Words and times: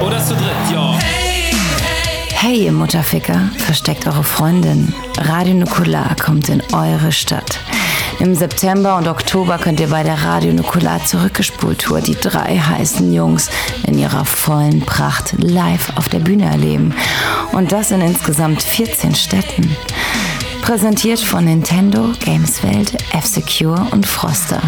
oder 0.00 0.24
zu 0.24 0.34
dritt, 0.34 0.72
yo. 0.72 0.94
Hey, 2.34 2.64
ihr 2.64 2.72
Mutterficker, 2.72 3.50
versteckt 3.58 4.06
eure 4.06 4.24
Freundin. 4.24 4.92
Radio 5.16 5.54
Nukular 5.54 6.14
kommt 6.16 6.48
in 6.48 6.62
eure 6.72 7.12
Stadt. 7.12 7.60
Im 8.18 8.34
September 8.34 8.96
und 8.96 9.08
Oktober 9.08 9.58
könnt 9.58 9.80
ihr 9.80 9.88
bei 9.88 10.02
der 10.02 10.22
Radio 10.22 10.52
Nukular 10.52 11.04
Zurückgespult-Tour 11.04 12.00
die 12.00 12.14
drei 12.14 12.58
heißen 12.58 13.12
Jungs 13.12 13.50
in 13.86 13.98
ihrer 13.98 14.24
vollen 14.24 14.80
Pracht 14.80 15.34
live 15.38 15.92
auf 15.96 16.08
der 16.08 16.20
Bühne 16.20 16.46
erleben. 16.46 16.94
Und 17.52 17.72
das 17.72 17.90
in 17.90 18.00
insgesamt 18.00 18.62
14 18.62 19.14
Städten. 19.14 19.76
Präsentiert 20.62 21.20
von 21.20 21.44
Nintendo, 21.44 22.12
Gameswelt, 22.24 22.94
F-Secure 23.12 23.88
und 23.92 24.06
Froster. 24.06 24.60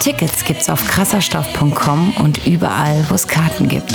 Tickets 0.00 0.44
gibt's 0.44 0.70
auf 0.70 0.86
krasserstoff.com 0.88 2.14
und 2.18 2.46
überall, 2.46 3.04
wo 3.10 3.14
es 3.14 3.28
Karten 3.28 3.68
gibt. 3.68 3.94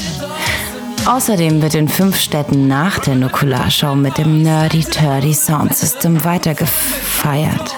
Außerdem 1.05 1.61
wird 1.61 1.73
in 1.73 1.87
fünf 1.87 2.17
Städten 2.17 2.67
nach 2.67 2.99
der 2.99 3.15
Nukular-Show 3.15 3.95
mit 3.95 4.17
dem 4.19 4.43
Nerdy 4.43 4.83
Turdy 4.83 5.33
Sound 5.33 5.75
System 5.75 6.23
weiter 6.23 6.53
gefeiert. 6.53 7.75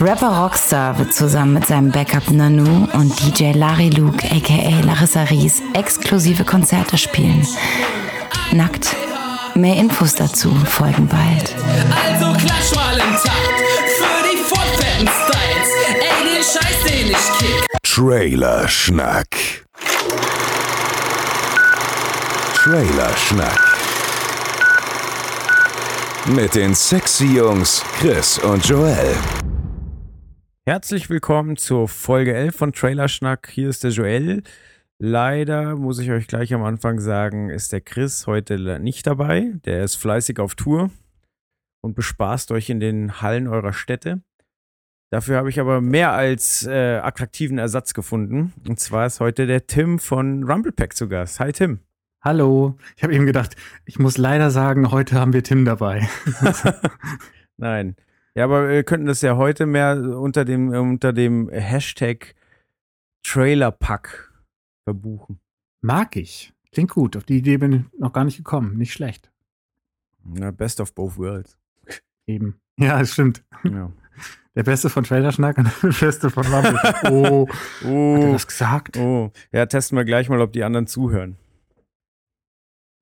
Rapper 0.00 0.42
Rockstar 0.42 0.98
wird 0.98 1.14
zusammen 1.14 1.54
mit 1.54 1.66
seinem 1.66 1.90
Backup 1.90 2.30
Nanu 2.30 2.88
und 2.92 3.20
DJ 3.20 3.52
Larry 3.52 3.90
Luke 3.90 4.24
aka 4.24 4.80
Larissa 4.84 5.22
Ries 5.24 5.62
exklusive 5.74 6.44
Konzerte 6.44 6.98
spielen. 6.98 7.46
Nackt. 8.52 8.96
Mehr 9.54 9.76
Infos 9.76 10.14
dazu 10.14 10.54
folgen 10.66 11.08
bald. 11.08 11.54
Also 12.04 12.32
klatsch 12.38 12.74
mal 12.76 12.94
im 12.94 13.12
Takt 13.14 13.87
Scheiß, 16.48 16.84
den 16.84 17.10
ich 17.10 17.38
kick. 17.38 17.66
Trailer 17.82 18.66
Schnack. 18.68 19.28
Trailer 22.54 23.16
Schnack. 23.18 23.60
Mit 26.34 26.54
den 26.54 26.74
sexy 26.74 27.36
Jungs 27.36 27.84
Chris 27.98 28.38
und 28.38 28.66
Joel. 28.66 29.14
Herzlich 30.64 31.10
willkommen 31.10 31.58
zur 31.58 31.86
Folge 31.86 32.32
11 32.32 32.56
von 32.56 32.72
Trailerschnack. 32.72 33.50
Hier 33.50 33.68
ist 33.68 33.84
der 33.84 33.90
Joel. 33.90 34.42
Leider 34.98 35.76
muss 35.76 35.98
ich 35.98 36.10
euch 36.10 36.28
gleich 36.28 36.54
am 36.54 36.62
Anfang 36.62 36.98
sagen, 36.98 37.50
ist 37.50 37.72
der 37.74 37.82
Chris 37.82 38.26
heute 38.26 38.78
nicht 38.80 39.06
dabei. 39.06 39.52
Der 39.66 39.84
ist 39.84 39.96
fleißig 39.96 40.38
auf 40.38 40.54
Tour 40.54 40.88
und 41.82 41.94
bespaßt 41.94 42.52
euch 42.52 42.70
in 42.70 42.80
den 42.80 43.20
Hallen 43.20 43.48
eurer 43.48 43.74
Städte. 43.74 44.22
Dafür 45.10 45.38
habe 45.38 45.48
ich 45.48 45.58
aber 45.58 45.80
mehr 45.80 46.12
als 46.12 46.66
äh, 46.66 46.98
attraktiven 46.98 47.58
Ersatz 47.58 47.94
gefunden. 47.94 48.52
Und 48.68 48.78
zwar 48.78 49.06
ist 49.06 49.20
heute 49.20 49.46
der 49.46 49.66
Tim 49.66 49.98
von 49.98 50.44
Rumblepack 50.44 50.94
zu 50.94 51.08
Gast. 51.08 51.40
Hi 51.40 51.50
Tim. 51.50 51.80
Hallo. 52.20 52.76
Ich 52.96 53.02
habe 53.02 53.14
eben 53.14 53.24
gedacht, 53.24 53.56
ich 53.86 53.98
muss 53.98 54.18
leider 54.18 54.50
sagen, 54.50 54.90
heute 54.90 55.18
haben 55.18 55.32
wir 55.32 55.42
Tim 55.42 55.64
dabei. 55.64 56.06
Nein. 57.56 57.96
Ja, 58.34 58.44
aber 58.44 58.68
wir 58.68 58.84
könnten 58.84 59.06
das 59.06 59.22
ja 59.22 59.36
heute 59.36 59.64
mehr 59.64 59.96
unter 59.96 60.44
dem, 60.44 60.68
unter 60.68 61.14
dem 61.14 61.48
Hashtag 61.48 62.34
Trailerpack 63.22 64.30
verbuchen. 64.84 65.40
Mag 65.80 66.16
ich. 66.16 66.52
Klingt 66.70 66.90
gut. 66.90 67.16
Auf 67.16 67.24
die 67.24 67.38
Idee 67.38 67.56
bin 67.56 67.72
ich 67.72 67.98
noch 67.98 68.12
gar 68.12 68.24
nicht 68.24 68.36
gekommen. 68.36 68.76
Nicht 68.76 68.92
schlecht. 68.92 69.30
Ja, 70.34 70.50
best 70.50 70.80
of 70.80 70.94
both 70.94 71.16
worlds. 71.16 71.56
Eben. 72.26 72.60
Ja, 72.76 72.98
das 72.98 73.14
stimmt. 73.14 73.42
Ja. 73.64 73.90
Der 74.54 74.62
Beste 74.64 74.90
von 74.90 75.04
Trailerschnack 75.04 75.58
und 75.58 75.70
der 75.82 75.88
Beste 75.88 76.30
von 76.30 76.44
Rumble. 76.46 76.78
Oh, 77.10 77.48
hat 77.48 77.84
er 77.84 77.88
Oh, 77.88 78.32
das 78.32 78.46
gesagt? 78.46 78.96
oh. 78.96 79.30
Ja, 79.52 79.66
testen 79.66 79.96
wir 79.96 80.04
gleich 80.04 80.28
mal, 80.28 80.40
ob 80.40 80.52
die 80.52 80.64
anderen 80.64 80.86
zuhören, 80.86 81.36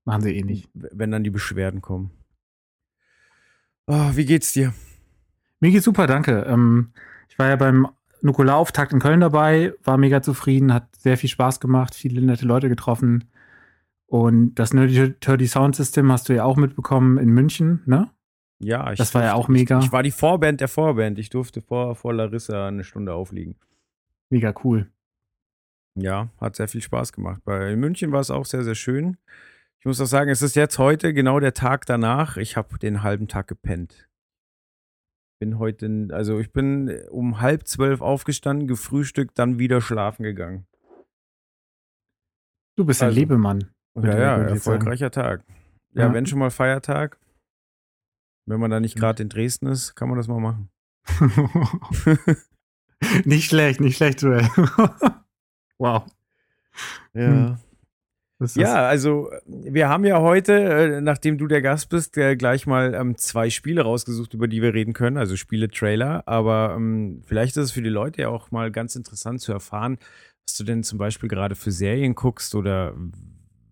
Machen 0.04 0.22
sie 0.22 0.36
eh 0.36 0.42
nicht. 0.42 0.68
wenn 0.74 1.10
dann 1.10 1.24
die 1.24 1.30
Beschwerden 1.30 1.80
kommen. 1.82 2.10
Oh, 3.86 4.10
wie 4.14 4.24
geht's 4.24 4.52
dir? 4.52 4.72
Mir 5.60 5.70
geht's 5.70 5.84
super, 5.84 6.06
danke. 6.06 6.42
Ähm, 6.48 6.92
ich 7.28 7.38
war 7.38 7.48
ja 7.48 7.56
beim 7.56 7.88
Nukular-Auftakt 8.22 8.92
in 8.92 8.98
Köln 9.00 9.20
dabei, 9.20 9.72
war 9.84 9.96
mega 9.98 10.22
zufrieden, 10.22 10.72
hat 10.72 10.94
sehr 10.96 11.16
viel 11.16 11.30
Spaß 11.30 11.60
gemacht, 11.60 11.94
viele 11.94 12.20
nette 12.20 12.46
Leute 12.46 12.68
getroffen. 12.68 13.24
Und 14.06 14.54
das 14.56 14.72
Nerdy 14.72 15.46
Sound 15.46 15.74
System 15.76 16.10
hast 16.12 16.28
du 16.28 16.34
ja 16.34 16.44
auch 16.44 16.56
mitbekommen 16.56 17.18
in 17.18 17.30
München, 17.30 17.82
ne? 17.86 18.10
Ja, 18.58 18.90
ich 18.92 18.98
Das 18.98 19.14
war 19.14 19.22
ja 19.22 19.32
durfte- 19.32 19.44
auch 19.44 19.48
mega. 19.48 19.78
Ich, 19.80 19.86
ich 19.86 19.92
war 19.92 20.02
die 20.02 20.10
Vorband 20.10 20.60
der 20.60 20.68
Vorband. 20.68 21.18
Ich 21.18 21.28
durfte 21.30 21.60
vor, 21.62 21.94
vor 21.94 22.14
Larissa 22.14 22.68
eine 22.68 22.84
Stunde 22.84 23.12
aufliegen. 23.12 23.56
Mega 24.30 24.54
cool. 24.64 24.90
Ja, 25.98 26.28
hat 26.40 26.56
sehr 26.56 26.68
viel 26.68 26.82
Spaß 26.82 27.12
gemacht. 27.12 27.42
Bei 27.44 27.72
in 27.72 27.80
München 27.80 28.12
war 28.12 28.20
es 28.20 28.30
auch 28.30 28.44
sehr, 28.46 28.64
sehr 28.64 28.74
schön. 28.74 29.16
Ich 29.80 29.86
muss 29.86 30.00
auch 30.00 30.06
sagen, 30.06 30.30
es 30.30 30.42
ist 30.42 30.56
jetzt 30.56 30.78
heute 30.78 31.14
genau 31.14 31.38
der 31.40 31.54
Tag 31.54 31.86
danach. 31.86 32.36
Ich 32.38 32.56
habe 32.56 32.78
den 32.78 33.02
halben 33.02 33.28
Tag 33.28 33.46
gepennt. 33.46 34.08
Bin 35.38 35.58
heute, 35.58 36.08
also 36.12 36.38
ich 36.40 36.50
bin 36.52 36.90
um 37.10 37.40
halb 37.40 37.66
zwölf 37.68 38.00
aufgestanden, 38.00 38.66
gefrühstückt, 38.68 39.38
dann 39.38 39.58
wieder 39.58 39.80
schlafen 39.82 40.22
gegangen. 40.22 40.66
Du 42.76 42.84
bist 42.84 43.02
ein 43.02 43.08
Also, 43.08 43.20
Lebemann. 43.20 43.70
würde- 43.94 44.08
Ja, 44.08 44.18
ja, 44.18 44.30
jetzt 44.38 44.64
sagen. 44.64 44.76
erfolgreicher 44.76 45.10
Tag. 45.10 45.44
Ja, 45.92 46.06
Ja. 46.06 46.12
wenn 46.14 46.26
schon 46.26 46.38
mal 46.38 46.50
Feiertag. 46.50 47.18
Wenn 48.46 48.60
man 48.60 48.70
da 48.70 48.78
nicht 48.80 48.96
gerade 48.96 49.22
in 49.22 49.28
Dresden 49.28 49.66
ist, 49.66 49.94
kann 49.96 50.08
man 50.08 50.16
das 50.16 50.28
mal 50.28 50.40
machen. 50.40 50.68
nicht 53.24 53.48
schlecht, 53.48 53.80
nicht 53.80 53.96
schlecht, 53.96 54.22
Joel. 54.22 54.42
wow. 55.78 56.04
Hm. 57.12 57.56
Das 58.38 58.50
ist- 58.50 58.56
Ja, 58.56 58.86
also 58.86 59.30
wir 59.46 59.88
haben 59.88 60.04
ja 60.04 60.20
heute, 60.20 60.52
äh, 60.52 61.00
nachdem 61.00 61.38
du 61.38 61.46
der 61.46 61.62
Gast 61.62 61.88
bist, 61.88 62.16
äh, 62.18 62.36
gleich 62.36 62.66
mal 62.66 62.94
ähm, 62.94 63.16
zwei 63.16 63.48
Spiele 63.50 63.82
rausgesucht, 63.82 64.34
über 64.34 64.46
die 64.46 64.60
wir 64.62 64.74
reden 64.74 64.92
können, 64.92 65.16
also 65.16 65.36
Spiele-Trailer. 65.36 66.22
Aber 66.26 66.74
ähm, 66.76 67.22
vielleicht 67.24 67.56
ist 67.56 67.64
es 67.64 67.72
für 67.72 67.82
die 67.82 67.88
Leute 67.88 68.22
ja 68.22 68.28
auch 68.28 68.50
mal 68.50 68.70
ganz 68.70 68.94
interessant 68.94 69.40
zu 69.40 69.52
erfahren, 69.52 69.98
was 70.46 70.56
du 70.56 70.64
denn 70.64 70.82
zum 70.82 70.98
Beispiel 70.98 71.28
gerade 71.28 71.54
für 71.54 71.72
Serien 71.72 72.14
guckst 72.14 72.54
oder 72.54 72.94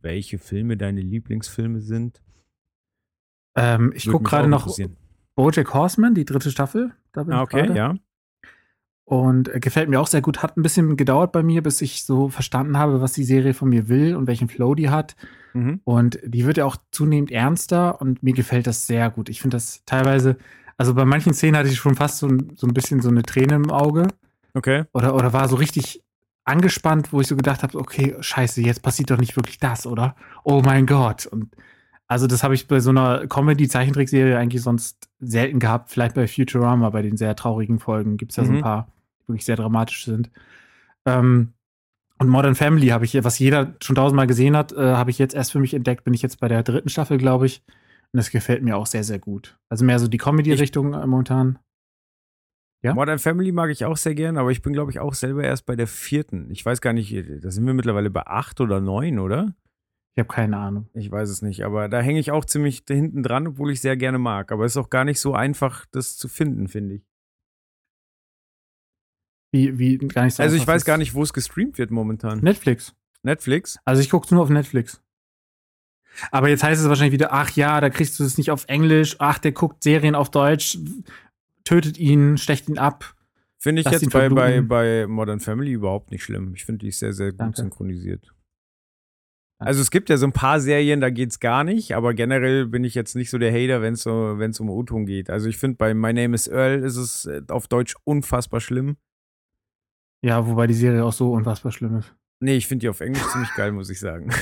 welche 0.01 0.39
Filme 0.39 0.77
deine 0.77 1.01
Lieblingsfilme 1.03 1.81
sind. 1.81 2.21
Ähm, 3.57 3.93
ich 3.95 4.09
gucke 4.09 4.25
gerade 4.25 4.49
noch. 4.49 4.69
Bojack 5.37 5.75
Horseman, 5.75 6.15
die 6.15 6.25
dritte 6.25 6.51
Staffel. 6.51 6.93
Da 7.13 7.25
bin 7.25 7.33
Ah, 7.35 7.39
ich 7.39 7.43
okay, 7.43 7.63
gerade. 7.67 7.79
ja. 7.79 7.95
Und 9.05 9.55
äh, 9.55 9.61
gefällt 9.61 9.89
mir 9.91 10.01
auch 10.01 10.07
sehr 10.07 10.23
gut. 10.23 10.43
Hat 10.43 10.57
ein 10.57 10.63
bisschen 10.63 10.97
gedauert 10.97 11.33
bei 11.33 11.43
mir, 11.43 11.63
bis 11.63 11.83
ich 11.83 12.05
so 12.05 12.29
verstanden 12.29 12.79
habe, 12.79 13.01
was 13.01 13.13
die 13.13 13.25
Serie 13.25 13.53
von 13.53 13.69
mir 13.69 13.89
will 13.89 14.17
und 14.17 14.27
welchen 14.27 14.49
Flow 14.49 14.75
die 14.75 14.89
hat. 14.91 15.15
Mhm. 15.53 15.81
Und 15.85 16.19
die 16.25 16.47
wird 16.47 16.57
ja 16.57 16.65
auch 16.65 16.77
zunehmend 16.91 17.31
ernster 17.31 18.01
und 18.01 18.23
mir 18.23 18.33
gefällt 18.33 18.67
das 18.67 18.87
sehr 18.87 19.11
gut. 19.11 19.29
Ich 19.29 19.43
finde 19.43 19.57
das 19.57 19.83
teilweise, 19.85 20.37
also 20.79 20.95
bei 20.95 21.05
manchen 21.05 21.35
Szenen 21.35 21.57
hatte 21.57 21.69
ich 21.69 21.77
schon 21.77 21.97
fast 21.97 22.19
so, 22.19 22.27
ein- 22.29 22.53
so 22.57 22.67
ein 22.67 22.73
bisschen 22.75 23.01
so 23.03 23.09
eine 23.11 23.23
Träne 23.23 23.55
im 23.57 23.71
Auge 23.71 24.09
Okay. 24.55 24.85
oder, 24.95 25.15
oder 25.15 25.33
war 25.33 25.49
so 25.49 25.57
richtig 25.57 26.03
angespannt, 26.45 27.13
wo 27.13 27.21
ich 27.21 27.27
so 27.27 27.37
gedacht 27.37 27.63
habe, 27.63 27.79
okay, 27.79 28.17
scheiße, 28.21 28.63
jetzt 28.63 28.83
passiert 28.83 29.11
doch 29.11 29.19
nicht 29.19 29.37
wirklich 29.37 29.59
das, 29.59 29.87
oder? 29.87 30.17
Oh 30.45 30.63
mein 30.65 30.87
Gott. 30.87 31.27
Und 31.27 31.55
also 32.15 32.29
das 32.29 32.45
habe 32.45 32.55
ich 32.55 32.69
bei 32.69 32.79
so 32.79 32.91
einer 32.91 33.27
Comedy-Zeichentrickserie 33.27 34.39
eigentlich 34.39 34.63
sonst 34.63 35.09
selten 35.19 35.59
gehabt. 35.59 35.91
Vielleicht 35.91 36.15
bei 36.15 36.29
Futurama, 36.29 36.91
bei 36.91 37.03
den 37.03 37.17
sehr 37.17 37.35
traurigen 37.35 37.81
Folgen 37.81 38.17
gibt 38.19 38.31
es 38.31 38.37
ja 38.37 38.45
so 38.45 38.53
Mhm. 38.53 38.59
ein 38.59 38.63
paar, 38.63 38.89
die 39.23 39.29
wirklich 39.29 39.45
sehr 39.45 39.57
dramatisch 39.57 40.05
sind. 40.05 40.31
Ähm, 41.07 41.55
und 42.21 42.29
Modern 42.29 42.55
Family 42.55 42.87
habe 42.89 43.05
ich, 43.05 43.23
was 43.25 43.41
jeder 43.41 43.75
schon 43.83 43.97
tausendmal 43.97 44.29
gesehen 44.29 44.57
hat, 44.57 44.73
äh, 44.73 44.95
habe 44.95 45.11
ich 45.11 45.19
jetzt 45.19 45.35
erst 45.35 45.51
für 45.51 45.59
mich 45.59 45.75
entdeckt. 45.75 46.05
Bin 46.05 46.15
ich 46.15 46.23
jetzt 46.23 46.39
bei 46.39 46.47
der 46.47 46.63
dritten 46.63 46.89
Staffel, 46.89 47.19
glaube 47.19 47.47
ich. 47.47 47.65
Und 48.13 48.19
das 48.19 48.31
gefällt 48.31 48.63
mir 48.63 48.77
auch 48.77 48.87
sehr, 48.87 49.03
sehr 49.03 49.19
gut. 49.19 49.59
Also 49.69 49.85
mehr 49.85 49.99
so 49.99 50.07
die 50.07 50.19
Comedy-Richtung 50.19 50.95
äh, 50.95 51.05
momentan. 51.09 51.59
Ja? 52.85 52.95
Modern 52.95 53.19
Family 53.19 53.51
mag 53.51 53.71
ich 53.71 53.85
auch 53.85 53.97
sehr 53.97 54.15
gern, 54.15 54.39
aber 54.39 54.53
ich 54.53 54.63
bin, 54.63 54.73
glaube 54.73 54.93
ich, 54.93 55.01
auch 55.01 55.15
selber 55.15 55.43
erst 55.43 55.67
bei 55.67 55.75
der 55.75 55.89
vierten. 55.89 56.49
Ich 56.53 56.65
weiß 56.65 56.81
gar 56.81 56.93
nicht, 56.93 57.13
da 57.43 57.51
sind 57.51 57.67
wir 57.67 57.75
mittlerweile 57.75 58.11
bei 58.11 58.25
acht 58.25 58.61
oder 58.61 58.81
neun, 58.81 59.19
oder? 59.19 59.53
Ich 60.17 60.21
habe 60.21 60.33
keine 60.33 60.57
Ahnung. 60.57 60.89
Ich 60.95 61.11
weiß 61.11 61.29
es 61.29 61.43
nicht, 61.43 61.65
aber 61.65 61.89
da 61.89 62.01
hänge 62.01 62.21
ich 62.21 62.31
auch 62.31 62.45
ziemlich 62.45 62.85
hinten 62.89 63.25
dran, 63.25 63.49
obwohl 63.49 63.73
ich 63.73 63.81
sehr 63.81 63.97
gerne 63.97 64.19
mag. 64.19 64.53
Aber 64.53 64.65
es 64.65 64.73
ist 64.73 64.77
auch 64.77 64.91
gar 64.91 65.05
nicht 65.05 65.19
so 65.19 65.35
einfach, 65.35 65.87
das 65.91 66.17
zu 66.17 66.29
finden, 66.29 66.69
finde 66.69 66.97
ich. 66.97 67.03
Wie, 69.53 69.79
wie 69.79 69.99
gar 69.99 70.25
nicht 70.25 70.35
so 70.35 70.43
Also 70.43 70.57
ich 70.57 70.67
weiß 70.67 70.85
gar 70.85 70.99
nicht, 70.99 71.15
wo 71.15 71.23
es 71.23 71.33
gestreamt 71.33 71.79
wird 71.79 71.91
momentan. 71.91 72.39
Netflix. 72.41 72.95
Netflix? 73.23 73.79
Also 73.85 74.03
ich 74.03 74.11
gucke 74.11 74.33
nur 74.33 74.43
auf 74.45 74.51
Netflix. 74.51 75.03
Aber 76.31 76.49
jetzt 76.49 76.63
heißt 76.63 76.81
es 76.81 76.89
wahrscheinlich 76.89 77.13
wieder, 77.13 77.33
ach 77.33 77.51
ja, 77.53 77.81
da 77.81 77.91
kriegst 77.91 78.19
du 78.21 78.25
es 78.25 78.39
nicht 78.39 78.53
auf 78.53 78.67
Englisch, 78.69 79.17
ach, 79.19 79.39
der 79.39 79.51
guckt 79.51 79.83
Serien 79.83 80.15
auf 80.15 80.31
Deutsch, 80.31 80.79
tötet 81.65 81.99
ihn, 81.99 82.39
stecht 82.39 82.69
ihn 82.69 82.79
ab. 82.79 83.15
Finde 83.59 83.81
ich 83.81 83.91
jetzt 83.91 84.11
bei, 84.11 84.29
bei, 84.29 84.61
bei 84.61 85.07
Modern 85.07 85.41
Family 85.41 85.73
überhaupt 85.73 86.11
nicht 86.11 86.23
schlimm. 86.23 86.53
Ich 86.55 86.65
finde 86.65 86.81
die 86.81 86.89
ist 86.89 86.99
sehr, 86.99 87.13
sehr 87.13 87.31
gut 87.33 87.41
Danke. 87.41 87.63
synchronisiert. 87.63 88.34
Also 89.65 89.81
es 89.81 89.91
gibt 89.91 90.09
ja 90.11 90.17
so 90.17 90.27
ein 90.27 90.33
paar 90.33 90.61
Serien, 90.61 91.01
da 91.01 91.11
geht's 91.11 91.41
gar 91.41 91.65
nicht, 91.65 91.95
aber 91.95 92.15
generell 92.15 92.67
bin 92.67 92.85
ich 92.85 92.95
jetzt 92.95 93.17
nicht 93.17 93.31
so 93.31 93.39
der 93.39 93.53
Hater, 93.53 93.83
wenn 93.83 93.95
es 93.95 94.03
so, 94.03 94.35
wenn's 94.39 94.61
um 94.61 94.71
O-Ton 94.71 95.07
geht. 95.07 95.31
Also 95.31 95.49
ich 95.49 95.57
finde, 95.57 95.77
bei 95.77 95.95
My 95.95 96.13
Name 96.13 96.35
is 96.35 96.47
Earl 96.49 96.83
ist 96.83 96.97
es 96.97 97.27
äh, 97.27 97.43
auf 97.49 97.69
Deutsch 97.69 97.95
unfassbar 98.05 98.61
schlimm. 98.61 98.97
Ja, 100.23 100.47
wobei 100.47 100.67
die 100.67 100.75
Serie 100.75 101.05
auch 101.05 101.13
so 101.13 101.33
unfassbar 101.33 101.73
schlimm 101.73 101.97
ist. 101.99 102.15
Nee, 102.41 102.57
ich 102.57 102.67
finde 102.67 102.81
die 102.83 102.89
auf 102.89 103.01
Englisch 103.01 103.27
ziemlich 103.29 103.53
geil, 103.55 103.73
muss 103.73 103.91
ich 103.91 104.01
sagen. 104.01 104.31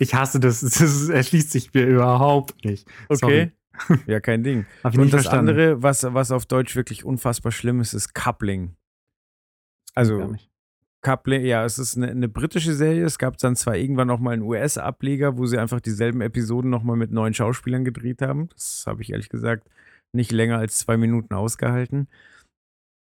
Ich 0.00 0.14
hasse 0.14 0.40
das. 0.40 0.60
Das 0.62 1.08
erschließt 1.08 1.52
sich 1.52 1.72
mir 1.72 1.86
überhaupt 1.86 2.64
nicht. 2.64 2.88
Okay. 3.08 3.52
Ja, 4.06 4.20
kein 4.20 4.42
Ding. 4.42 4.66
Hab 4.82 4.92
ich 4.92 4.98
Und 4.98 5.04
nicht 5.04 5.14
das 5.14 5.22
verstanden. 5.22 5.50
andere, 5.50 5.82
was, 5.82 6.02
was 6.02 6.32
auf 6.32 6.44
Deutsch 6.44 6.76
wirklich 6.76 7.04
unfassbar 7.04 7.50
schlimm 7.52 7.80
ist, 7.80 7.94
ist 7.94 8.12
Coupling. 8.14 8.66
Gar 8.66 8.76
Also 9.94 10.36
Coupling, 11.02 11.44
ja, 11.44 11.64
es 11.64 11.78
ist 11.78 11.96
eine, 11.96 12.08
eine 12.10 12.28
britische 12.28 12.74
Serie. 12.74 13.04
Es 13.04 13.18
gab 13.18 13.38
dann 13.38 13.56
zwar 13.56 13.76
irgendwann 13.76 14.08
noch 14.08 14.20
mal 14.20 14.32
einen 14.32 14.42
US-Ableger, 14.42 15.38
wo 15.38 15.46
sie 15.46 15.58
einfach 15.58 15.80
dieselben 15.80 16.20
Episoden 16.20 16.70
noch 16.70 16.82
mal 16.82 16.96
mit 16.96 17.10
neuen 17.10 17.32
Schauspielern 17.34 17.84
gedreht 17.84 18.20
haben. 18.22 18.48
Das 18.50 18.84
habe 18.86 19.02
ich 19.02 19.10
ehrlich 19.10 19.30
gesagt 19.30 19.68
nicht 20.12 20.32
länger 20.32 20.58
als 20.58 20.78
zwei 20.78 20.96
Minuten 20.96 21.34
ausgehalten. 21.34 22.08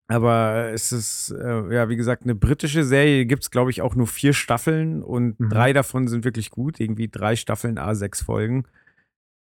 Aber 0.09 0.71
es 0.73 0.93
ist, 0.93 1.31
äh, 1.31 1.75
ja, 1.75 1.89
wie 1.89 1.97
gesagt, 1.97 2.25
eine 2.25 2.35
britische 2.35 2.85
Serie. 2.85 3.25
Gibt 3.27 3.45
es, 3.45 3.51
glaube 3.51 3.71
ich, 3.71 3.83
auch 3.83 3.95
nur 3.95 4.07
vier 4.07 4.33
Staffeln 4.35 5.03
und 5.03 5.39
Mhm. 5.41 5.49
drei 5.49 5.73
davon 5.73 6.09
sind 6.09 6.25
wirklich 6.25 6.51
gut. 6.51 6.81
Irgendwie 6.81 7.09
drei 7.09 7.37
Staffeln, 7.37 7.79
A6 7.79 8.25
Folgen. 8.25 8.65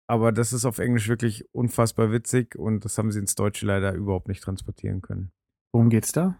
Aber 0.08 0.30
das 0.30 0.52
ist 0.52 0.64
auf 0.64 0.78
Englisch 0.78 1.08
wirklich 1.08 1.44
unfassbar 1.52 2.12
witzig 2.12 2.56
und 2.56 2.84
das 2.84 2.98
haben 2.98 3.10
sie 3.12 3.18
ins 3.20 3.34
Deutsche 3.34 3.66
leider 3.66 3.94
überhaupt 3.94 4.28
nicht 4.28 4.42
transportieren 4.42 5.00
können. 5.00 5.30
Worum 5.72 5.88
geht's 5.90 6.12
da? 6.12 6.38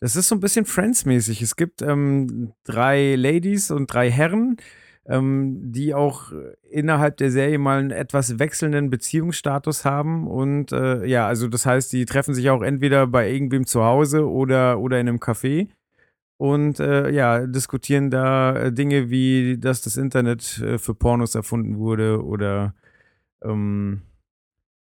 Das 0.00 0.14
ist 0.14 0.28
so 0.28 0.34
ein 0.34 0.40
bisschen 0.40 0.66
Friends-mäßig. 0.66 1.40
Es 1.42 1.56
gibt 1.56 1.80
ähm, 1.82 2.52
drei 2.64 3.14
Ladies 3.14 3.70
und 3.70 3.86
drei 3.92 4.10
Herren, 4.10 4.58
ähm, 5.06 5.72
die 5.72 5.94
auch 5.94 6.32
innerhalb 6.70 7.16
der 7.16 7.30
Serie 7.30 7.58
mal 7.58 7.78
einen 7.78 7.90
etwas 7.90 8.38
wechselnden 8.38 8.90
Beziehungsstatus 8.90 9.84
haben. 9.84 10.26
Und 10.26 10.72
äh, 10.72 11.06
ja, 11.06 11.26
also 11.26 11.48
das 11.48 11.64
heißt, 11.64 11.92
die 11.92 12.04
treffen 12.04 12.34
sich 12.34 12.50
auch 12.50 12.62
entweder 12.62 13.06
bei 13.06 13.30
irgendwem 13.30 13.66
zu 13.66 13.84
Hause 13.84 14.28
oder, 14.28 14.78
oder 14.80 15.00
in 15.00 15.08
einem 15.08 15.18
Café. 15.18 15.68
Und 16.38 16.80
äh, 16.80 17.10
ja, 17.10 17.46
diskutieren 17.46 18.10
da 18.10 18.54
äh, 18.56 18.72
Dinge 18.72 19.08
wie, 19.08 19.56
dass 19.58 19.80
das 19.80 19.96
Internet 19.96 20.58
äh, 20.58 20.78
für 20.78 20.94
Pornos 20.94 21.34
erfunden 21.34 21.78
wurde 21.78 22.22
oder 22.22 22.74
ähm, 23.42 24.02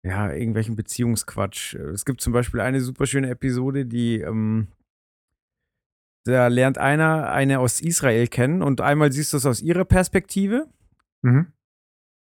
ja, 0.02 0.32
irgendwelchen 0.32 0.75
Beziehungsquatsch. 0.75 1.75
Es 1.75 2.05
gibt 2.05 2.20
zum 2.20 2.32
Beispiel 2.32 2.61
eine 2.61 2.81
super 2.81 3.06
schöne 3.06 3.31
Episode, 3.31 3.87
die 3.87 4.20
ähm, 4.20 4.69
da 6.26 6.49
lernt 6.49 6.78
einer 6.78 7.31
eine 7.31 7.61
aus 7.61 7.81
Israel 7.81 8.26
kennen 8.26 8.62
und 8.62 8.81
einmal 8.81 9.12
siehst 9.12 9.32
du 9.32 9.37
es 9.37 9.46
aus 9.46 9.62
ihrer 9.62 9.84
Perspektive. 9.84 10.67
Mhm. 11.23 11.46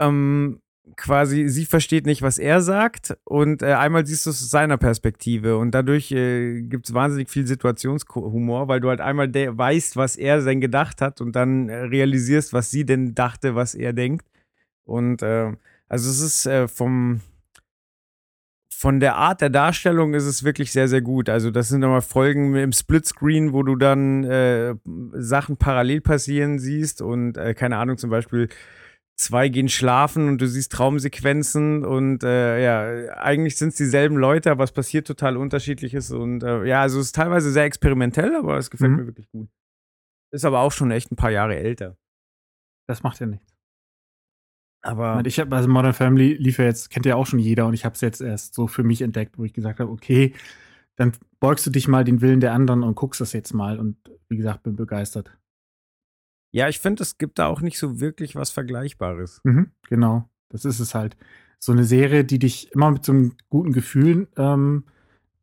Ähm, 0.00 0.60
quasi, 0.96 1.48
sie 1.48 1.66
versteht 1.66 2.06
nicht, 2.06 2.22
was 2.22 2.38
er 2.38 2.60
sagt 2.60 3.16
und 3.24 3.62
äh, 3.62 3.74
einmal 3.74 4.06
siehst 4.06 4.26
du 4.26 4.30
es 4.30 4.42
aus 4.42 4.50
seiner 4.50 4.78
Perspektive 4.78 5.56
und 5.58 5.72
dadurch 5.72 6.12
äh, 6.12 6.62
gibt 6.62 6.86
es 6.86 6.94
wahnsinnig 6.94 7.28
viel 7.28 7.46
Situationshumor, 7.46 8.68
weil 8.68 8.80
du 8.80 8.88
halt 8.88 9.00
einmal 9.00 9.32
weißt, 9.32 9.96
was 9.96 10.16
er 10.16 10.42
denn 10.42 10.60
gedacht 10.60 11.00
hat 11.00 11.20
und 11.20 11.36
dann 11.36 11.68
äh, 11.68 11.76
realisierst, 11.76 12.52
was 12.52 12.70
sie 12.70 12.84
denn 12.84 13.14
dachte, 13.14 13.54
was 13.54 13.74
er 13.74 13.92
denkt. 13.92 14.26
Und 14.84 15.22
äh, 15.22 15.52
also 15.88 16.10
es 16.10 16.20
ist 16.20 16.46
äh, 16.46 16.68
vom 16.68 17.20
von 18.80 19.00
der 19.00 19.16
Art 19.16 19.40
der 19.40 19.50
Darstellung 19.50 20.14
ist 20.14 20.24
es 20.24 20.44
wirklich 20.44 20.70
sehr, 20.70 20.86
sehr 20.86 21.00
gut. 21.02 21.28
Also, 21.28 21.50
das 21.50 21.68
sind 21.68 21.80
nochmal 21.80 22.00
Folgen 22.00 22.54
im 22.54 22.72
Splitscreen, 22.72 23.52
wo 23.52 23.64
du 23.64 23.74
dann 23.74 24.22
äh, 24.22 24.76
Sachen 25.14 25.56
parallel 25.56 26.00
passieren 26.00 26.60
siehst 26.60 27.02
und 27.02 27.36
äh, 27.36 27.54
keine 27.54 27.76
Ahnung, 27.78 27.98
zum 27.98 28.10
Beispiel 28.10 28.48
zwei 29.16 29.48
gehen 29.48 29.68
schlafen 29.68 30.28
und 30.28 30.40
du 30.40 30.46
siehst 30.46 30.70
Traumsequenzen 30.70 31.84
und 31.84 32.22
äh, 32.22 32.62
ja, 32.62 33.14
eigentlich 33.16 33.56
sind 33.56 33.70
es 33.70 33.74
dieselben 33.74 34.16
Leute, 34.16 34.52
aber 34.52 34.62
es 34.62 34.70
passiert 34.70 35.08
total 35.08 35.36
unterschiedliches 35.36 36.12
und 36.12 36.44
äh, 36.44 36.64
ja, 36.64 36.82
also 36.82 37.00
es 37.00 37.06
ist 37.06 37.16
teilweise 37.16 37.50
sehr 37.50 37.64
experimentell, 37.64 38.36
aber 38.36 38.58
es 38.58 38.70
gefällt 38.70 38.92
Mhm. 38.92 38.96
mir 38.98 39.06
wirklich 39.08 39.28
gut. 39.32 39.48
Ist 40.32 40.44
aber 40.44 40.60
auch 40.60 40.70
schon 40.70 40.92
echt 40.92 41.10
ein 41.10 41.16
paar 41.16 41.32
Jahre 41.32 41.56
älter. 41.56 41.96
Das 42.86 43.02
macht 43.02 43.18
ja 43.18 43.26
nichts. 43.26 43.57
Aber 44.82 45.22
Ich 45.26 45.38
habe 45.40 45.54
also 45.56 45.68
Modern 45.68 45.92
Family 45.92 46.34
lief 46.34 46.58
ja 46.58 46.66
jetzt, 46.66 46.90
kennt 46.90 47.04
ja 47.06 47.16
auch 47.16 47.26
schon 47.26 47.38
jeder 47.38 47.66
und 47.66 47.74
ich 47.74 47.84
habe 47.84 47.94
es 47.94 48.00
jetzt 48.00 48.20
erst 48.20 48.54
so 48.54 48.66
für 48.68 48.82
mich 48.84 49.02
entdeckt, 49.02 49.38
wo 49.38 49.44
ich 49.44 49.52
gesagt 49.52 49.80
habe, 49.80 49.90
okay, 49.90 50.34
dann 50.96 51.12
beugst 51.40 51.66
du 51.66 51.70
dich 51.70 51.88
mal 51.88 52.04
den 52.04 52.20
Willen 52.20 52.40
der 52.40 52.52
anderen 52.52 52.82
und 52.82 52.94
guckst 52.94 53.20
das 53.20 53.32
jetzt 53.32 53.52
mal 53.54 53.78
und 53.78 53.96
wie 54.28 54.36
gesagt, 54.36 54.62
bin 54.62 54.76
begeistert. 54.76 55.36
ja, 56.50 56.68
ich 56.68 56.78
finde, 56.78 57.02
es 57.02 57.18
gibt 57.18 57.38
da 57.38 57.46
auch 57.46 57.60
nicht 57.60 57.78
so 57.78 58.00
wirklich 58.00 58.34
was 58.34 58.50
Vergleichbares. 58.50 59.40
Mhm, 59.44 59.70
genau, 59.88 60.28
das 60.48 60.64
ist 60.64 60.80
es 60.80 60.94
halt. 60.94 61.16
So 61.58 61.72
eine 61.72 61.84
Serie, 61.84 62.24
die 62.24 62.38
dich 62.38 62.72
immer 62.72 62.90
mit 62.90 63.04
so 63.04 63.12
einem 63.12 63.34
guten 63.48 63.72
Gefühl 63.72 64.28
ähm, 64.36 64.84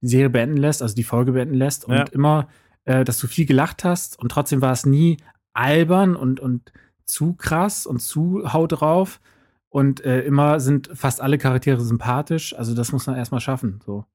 die 0.02 0.08
Serie 0.08 0.30
beenden 0.30 0.58
lässt, 0.58 0.82
also 0.82 0.96
die 0.96 1.04
Folge 1.04 1.34
beenden 1.34 1.56
lässt 1.56 1.86
und 1.86 1.94
Ja. 1.96 2.06
immer, 2.12 2.48
äh, 2.86 3.04
dass 3.04 3.20
du 3.20 3.28
viel 3.28 3.46
gelacht 3.46 3.84
hast 3.84 4.18
und 4.20 4.30
trotzdem 4.30 4.62
war 4.62 4.72
es 4.72 4.86
nie 4.86 5.18
albern 5.54 6.16
und, 6.16 6.40
und 6.40 6.72
zu 7.06 7.34
krass 7.34 7.86
und 7.86 8.00
zu 8.02 8.52
hau 8.52 8.68
drauf 8.68 9.22
und 9.70 10.04
äh, 10.04 10.22
immer 10.22 10.60
sind 10.60 10.90
fast 10.94 11.22
alle 11.22 11.38
Charaktere 11.38 11.82
sympathisch, 11.82 12.56
also 12.56 12.76
das 12.76 12.92
muss 12.92 13.08
man 13.08 13.16
erstmal 13.16 13.42
schaffen, 13.42 13.80
so. 13.86 14.06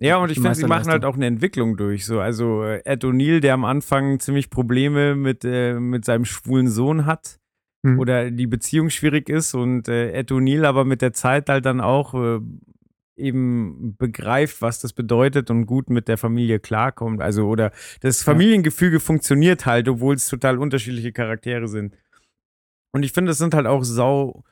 Ja, 0.00 0.16
und 0.16 0.30
ich 0.30 0.40
finde, 0.40 0.56
sie 0.56 0.66
machen 0.66 0.90
halt 0.90 1.04
auch 1.04 1.14
eine 1.14 1.26
Entwicklung 1.26 1.76
durch. 1.76 2.04
So, 2.04 2.18
also 2.18 2.64
äh, 2.64 2.82
Ed 2.84 3.04
O'Neill, 3.04 3.38
der 3.38 3.54
am 3.54 3.64
Anfang 3.64 4.18
ziemlich 4.18 4.50
Probleme 4.50 5.14
mit, 5.14 5.44
äh, 5.44 5.78
mit 5.78 6.04
seinem 6.04 6.24
schwulen 6.24 6.66
Sohn 6.66 7.06
hat 7.06 7.38
Mhm. 7.84 7.98
oder 7.98 8.30
die 8.30 8.46
Beziehung 8.46 8.88
schwierig 8.88 9.28
ist 9.28 9.54
und 9.54 9.88
äh, 9.88 10.10
Ed 10.12 10.32
O'Neill 10.32 10.64
aber 10.64 10.84
mit 10.86 11.02
der 11.02 11.12
Zeit 11.12 11.50
halt 11.50 11.66
dann 11.66 11.82
auch 11.82 12.14
äh, 12.14 12.40
eben 13.16 13.94
begreift, 13.98 14.62
was 14.62 14.80
das 14.80 14.94
bedeutet 14.94 15.50
und 15.50 15.66
gut 15.66 15.90
mit 15.90 16.08
der 16.08 16.16
Familie 16.16 16.58
klarkommt. 16.58 17.20
Also, 17.20 17.46
oder 17.46 17.72
das 18.00 18.22
Familiengefüge 18.22 19.00
funktioniert 19.00 19.66
halt, 19.66 19.88
obwohl 19.88 20.14
es 20.14 20.26
total 20.28 20.58
unterschiedliche 20.58 21.12
Charaktere 21.12 21.68
sind. 21.68 21.94
Und 22.94 23.02
ich 23.02 23.12
finde, 23.12 23.32
es 23.32 23.38
sind 23.38 23.54
halt 23.54 23.66
auch 23.66 23.82
sau, 23.82 24.44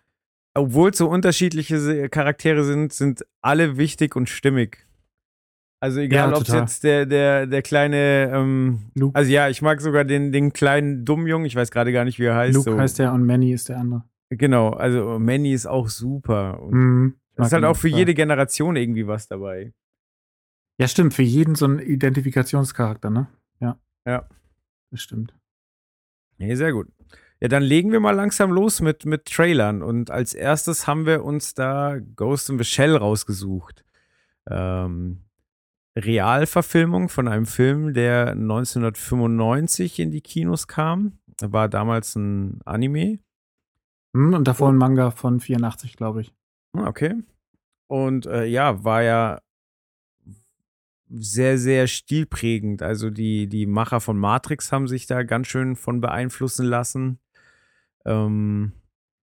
obwohl 0.54 0.90
es 0.90 0.98
so 0.98 1.08
unterschiedliche 1.08 2.08
Charaktere 2.08 2.64
sind, 2.64 2.92
sind 2.92 3.24
alle 3.40 3.76
wichtig 3.76 4.16
und 4.16 4.28
stimmig. 4.28 4.86
Also 5.80 6.00
egal, 6.00 6.30
Ja, 6.30 6.36
ob 6.36 6.42
es 6.42 6.52
jetzt 6.52 6.84
der, 6.84 7.06
der, 7.06 7.46
der 7.46 7.62
kleine, 7.62 8.30
ähm, 8.32 8.90
Luke, 8.94 9.16
also 9.16 9.30
ja, 9.30 9.48
ich 9.48 9.62
mag 9.62 9.80
sogar 9.80 10.04
den, 10.04 10.32
den 10.32 10.52
kleinen 10.52 11.04
Dummjungen, 11.04 11.46
ich 11.46 11.56
weiß 11.56 11.70
gerade 11.70 11.92
gar 11.92 12.04
nicht, 12.04 12.18
wie 12.18 12.24
er 12.24 12.36
heißt. 12.36 12.54
Luke 12.54 12.70
so. 12.72 12.78
heißt 12.78 12.98
der 12.98 13.12
und 13.12 13.24
Manny 13.26 13.52
ist 13.52 13.68
der 13.68 13.78
andere. 13.78 14.04
Genau, 14.30 14.70
also 14.70 15.18
Manny 15.18 15.52
ist 15.52 15.66
auch 15.66 15.88
super. 15.88 16.60
Und 16.62 16.72
Mhm. 16.74 17.14
Es 17.34 17.46
ist 17.46 17.52
halt 17.54 17.64
auch 17.64 17.76
für 17.76 17.88
total. 17.88 17.98
jede 18.00 18.14
Generation 18.14 18.76
irgendwie 18.76 19.06
was 19.06 19.26
dabei. 19.26 19.72
Ja, 20.78 20.86
stimmt, 20.86 21.14
für 21.14 21.22
jeden 21.22 21.54
so 21.54 21.66
ein 21.66 21.78
Identifikationscharakter, 21.78 23.08
ne? 23.10 23.26
Ja. 23.60 23.78
Ja. 24.06 24.28
Das 24.90 25.00
stimmt. 25.00 25.34
Nee, 26.38 26.54
sehr 26.54 26.72
gut. 26.72 26.88
Ja, 27.42 27.48
dann 27.48 27.64
legen 27.64 27.90
wir 27.90 27.98
mal 27.98 28.14
langsam 28.14 28.52
los 28.52 28.80
mit, 28.80 29.04
mit 29.04 29.24
Trailern. 29.24 29.82
Und 29.82 30.12
als 30.12 30.32
erstes 30.32 30.86
haben 30.86 31.06
wir 31.06 31.24
uns 31.24 31.54
da 31.54 31.98
Ghost 32.14 32.48
in 32.48 32.56
the 32.56 32.62
Shell 32.62 32.94
rausgesucht. 32.94 33.84
Ähm, 34.48 35.24
Realverfilmung 35.98 37.08
von 37.08 37.26
einem 37.26 37.46
Film, 37.46 37.94
der 37.94 38.28
1995 38.28 39.98
in 39.98 40.12
die 40.12 40.20
Kinos 40.20 40.68
kam. 40.68 41.18
War 41.40 41.68
damals 41.68 42.14
ein 42.14 42.60
Anime. 42.64 43.18
Hm, 44.14 44.34
und 44.34 44.46
davor 44.46 44.68
ein 44.68 44.76
Manga 44.76 45.10
von 45.10 45.40
84, 45.40 45.96
glaube 45.96 46.20
ich. 46.20 46.32
Ah, 46.74 46.86
Okay. 46.86 47.24
Und 47.88 48.24
äh, 48.26 48.44
ja, 48.44 48.84
war 48.84 49.02
ja 49.02 49.40
sehr, 51.10 51.58
sehr 51.58 51.88
stilprägend. 51.88 52.82
Also 52.82 53.10
die, 53.10 53.48
die 53.48 53.66
Macher 53.66 54.00
von 54.00 54.16
Matrix 54.16 54.70
haben 54.70 54.86
sich 54.86 55.08
da 55.08 55.24
ganz 55.24 55.48
schön 55.48 55.74
von 55.74 56.00
beeinflussen 56.00 56.66
lassen. 56.66 57.18
Ähm, 58.04 58.72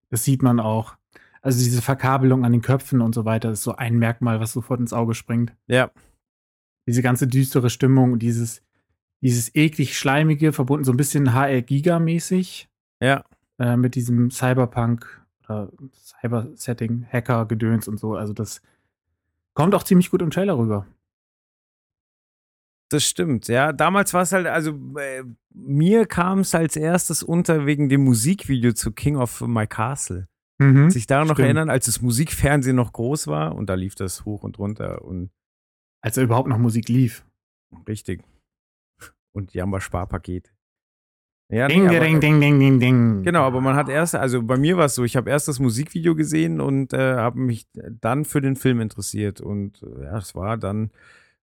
Das 0.10 0.24
sieht 0.24 0.42
man 0.42 0.60
auch. 0.60 0.96
Also 1.42 1.64
diese 1.64 1.82
Verkabelung 1.82 2.44
an 2.44 2.52
den 2.52 2.62
Köpfen 2.62 3.02
und 3.02 3.16
so 3.16 3.26
weiter 3.26 3.52
ist 3.52 3.64
so 3.64 3.76
ein 3.76 3.98
Merkmal, 3.98 4.40
was 4.40 4.52
sofort 4.52 4.80
ins 4.80 4.94
Auge 4.94 5.14
springt. 5.14 5.54
ja, 5.68 5.92
Diese 6.88 7.02
ganze 7.02 7.28
düstere 7.28 7.70
Stimmung 7.70 8.14
und 8.14 8.20
dieses, 8.20 8.62
dieses 9.22 9.54
eklig 9.56 9.98
schleimige, 9.98 10.52
verbunden 10.52 10.84
so 10.84 10.92
ein 10.92 10.98
bisschen 10.98 11.34
HR 11.34 11.62
Giga-mäßig 11.62 12.68
ja. 13.02 13.24
äh, 13.58 13.78
mit 13.78 13.96
diesem 13.96 14.32
Cyberpunk 14.32 15.24
oder 15.46 15.72
Cyber-Setting, 15.94 17.06
Hacker-Gedöns 17.12 17.88
und 17.88 18.00
so. 18.00 18.16
Also 18.16 18.34
das 18.34 18.62
kommt 19.54 19.74
auch 19.76 19.84
ziemlich 19.84 20.10
gut 20.10 20.22
im 20.22 20.32
Trailer 20.32 20.58
rüber. 20.58 20.86
Das 22.90 23.04
stimmt, 23.06 23.48
ja. 23.48 23.72
Damals 23.72 24.14
war 24.16 24.24
es 24.24 24.32
halt, 24.32 24.48
also 24.48 24.72
äh, 24.98 25.24
mir 25.54 26.06
kam 26.08 26.40
es 26.40 26.56
als 26.56 26.76
erstes 26.76 27.22
unter 27.22 27.66
wegen 27.68 27.88
dem 27.90 28.04
Musikvideo 28.04 28.74
zu 28.74 28.92
King 28.92 29.16
of 29.16 29.42
My 29.42 29.68
Castle. 29.68 30.28
Mhm. 30.58 30.90
Sich 30.90 31.06
daran 31.08 31.28
noch 31.28 31.36
Stimmt. 31.36 31.46
erinnern, 31.46 31.70
als 31.70 31.86
das 31.86 32.02
Musikfernsehen 32.02 32.76
noch 32.76 32.92
groß 32.92 33.28
war 33.28 33.56
und 33.56 33.70
da 33.70 33.76
lief 33.76 33.96
das 33.96 34.26
hoch 34.26 34.44
und 34.44 34.58
runter 34.60 35.04
und 35.06 35.30
Als 36.02 36.18
er 36.18 36.24
überhaupt 36.24 36.50
noch 36.50 36.58
Musik 36.58 36.90
lief. 36.90 37.24
richtig. 37.88 38.24
Und 39.34 39.54
Jamba 39.54 39.80
Sparpaket. 39.80 40.52
Ja, 41.52 41.68
Ding, 41.68 41.86
nee, 41.88 41.96
aber- 41.98 42.06
ding, 42.06 42.20
ding, 42.20 42.40
ding, 42.42 42.60
ding, 42.60 42.80
ding. 42.80 43.24
Genau, 43.24 43.44
aber 43.44 43.62
man 43.62 43.76
hat 43.76 43.90
erst, 43.90 44.16
also 44.16 44.42
bei 44.44 44.58
mir 44.58 44.78
war 44.78 44.86
es 44.86 44.96
so, 44.96 45.04
ich 45.04 45.16
habe 45.16 45.30
erst 45.30 45.48
das 45.48 45.60
Musikvideo 45.60 46.14
gesehen 46.16 46.60
und 46.62 46.94
äh, 46.94 47.16
habe 47.16 47.40
mich 47.40 47.68
dann 48.02 48.26
für 48.26 48.42
den 48.42 48.56
Film 48.56 48.82
interessiert. 48.82 49.42
Und 49.42 49.82
äh, 49.84 50.04
ja, 50.06 50.18
es 50.18 50.36
war 50.36 50.58
dann 50.58 50.92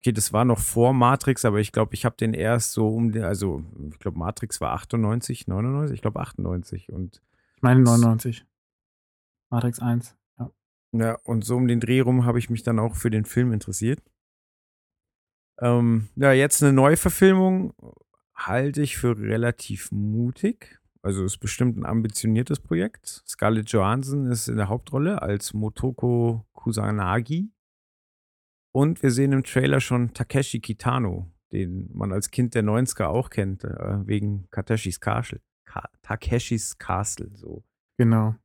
Okay, 0.01 0.13
das 0.13 0.33
war 0.33 0.45
noch 0.45 0.61
vor 0.61 0.93
Matrix, 0.93 1.45
aber 1.45 1.59
ich 1.59 1.73
glaube, 1.73 1.95
ich 1.95 2.05
habe 2.05 2.17
den 2.17 2.33
erst 2.33 2.73
so 2.73 2.89
um 2.89 3.11
den, 3.11 3.25
also 3.25 3.65
ich 3.91 3.99
glaube, 3.99 4.19
Matrix 4.19 4.61
war 4.61 4.73
98, 4.73 5.49
99, 5.49 5.95
ich 5.95 6.03
glaube 6.03 6.21
98 6.21 6.93
und 6.93 7.21
Ich 7.57 7.63
meine 7.63 7.81
99. 7.81 8.47
Matrix 9.51 9.81
1. 9.81 10.17
Ja. 10.39 10.51
ja, 10.93 11.19
und 11.25 11.45
so 11.45 11.57
um 11.57 11.67
den 11.67 11.81
Dreh 11.81 12.01
rum 12.01 12.25
habe 12.25 12.39
ich 12.39 12.49
mich 12.49 12.63
dann 12.63 12.79
auch 12.79 12.95
für 12.95 13.11
den 13.11 13.25
Film 13.25 13.53
interessiert. 13.53 14.01
Ähm, 15.61 16.09
ja, 16.15 16.33
jetzt 16.33 16.63
eine 16.63 16.73
Neuverfilmung 16.73 17.75
halte 18.35 18.83
ich 18.83 18.97
für 18.97 19.19
relativ 19.19 19.91
mutig. 19.91 20.79
Also 21.03 21.25
ist 21.25 21.39
bestimmt 21.39 21.77
ein 21.77 21.87
ambitioniertes 21.87 22.61
Projekt. 22.61 23.23
Scarlett 23.27 23.71
Johansson 23.71 24.27
ist 24.27 24.49
in 24.49 24.57
der 24.57 24.69
Hauptrolle 24.69 25.23
als 25.23 25.55
Motoko 25.55 26.45
Kusanagi. 26.53 27.51
Und 28.79 29.03
wir 29.03 29.11
sehen 29.11 29.33
im 29.33 29.43
Trailer 29.43 29.81
schon 29.81 30.15
Takeshi 30.15 30.61
Kitano, 30.61 31.27
den 31.51 31.91
man 31.93 32.13
als 32.13 32.31
Kind 32.31 32.55
der 32.55 32.63
90er 32.63 33.07
auch 33.07 33.29
kennt, 33.29 33.65
äh, 33.65 34.07
wegen 34.07 34.47
Takeshis 34.53 35.01
Castle. 35.01 35.41
Ka 35.65 35.89
Takeshis 36.03 36.79
Castle, 36.79 37.29
so. 37.35 37.65
Genau. 37.97 38.37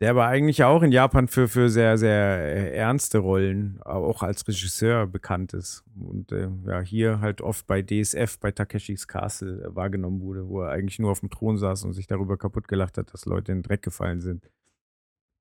Der 0.00 0.12
aber 0.12 0.26
eigentlich 0.28 0.64
auch 0.64 0.82
in 0.82 0.90
Japan 0.90 1.28
für, 1.28 1.48
für 1.48 1.68
sehr, 1.68 1.98
sehr 1.98 2.38
äh, 2.38 2.74
ernste 2.74 3.18
Rollen, 3.18 3.78
auch 3.82 4.22
als 4.22 4.48
Regisseur 4.48 5.06
bekannt 5.06 5.52
ist. 5.52 5.84
Und 5.94 6.32
äh, 6.32 6.48
ja, 6.64 6.80
hier 6.80 7.20
halt 7.20 7.42
oft 7.42 7.66
bei 7.66 7.82
DSF, 7.82 8.38
bei 8.38 8.52
Takeshis 8.52 9.06
Castle 9.06 9.64
äh, 9.64 9.76
wahrgenommen 9.76 10.22
wurde, 10.22 10.48
wo 10.48 10.62
er 10.62 10.70
eigentlich 10.70 10.98
nur 10.98 11.10
auf 11.10 11.20
dem 11.20 11.28
Thron 11.28 11.58
saß 11.58 11.84
und 11.84 11.92
sich 11.92 12.06
darüber 12.06 12.38
kaputt 12.38 12.68
gelacht 12.68 12.96
hat, 12.96 13.12
dass 13.12 13.26
Leute 13.26 13.52
in 13.52 13.58
den 13.58 13.64
Dreck 13.64 13.82
gefallen 13.82 14.22
sind. 14.22 14.50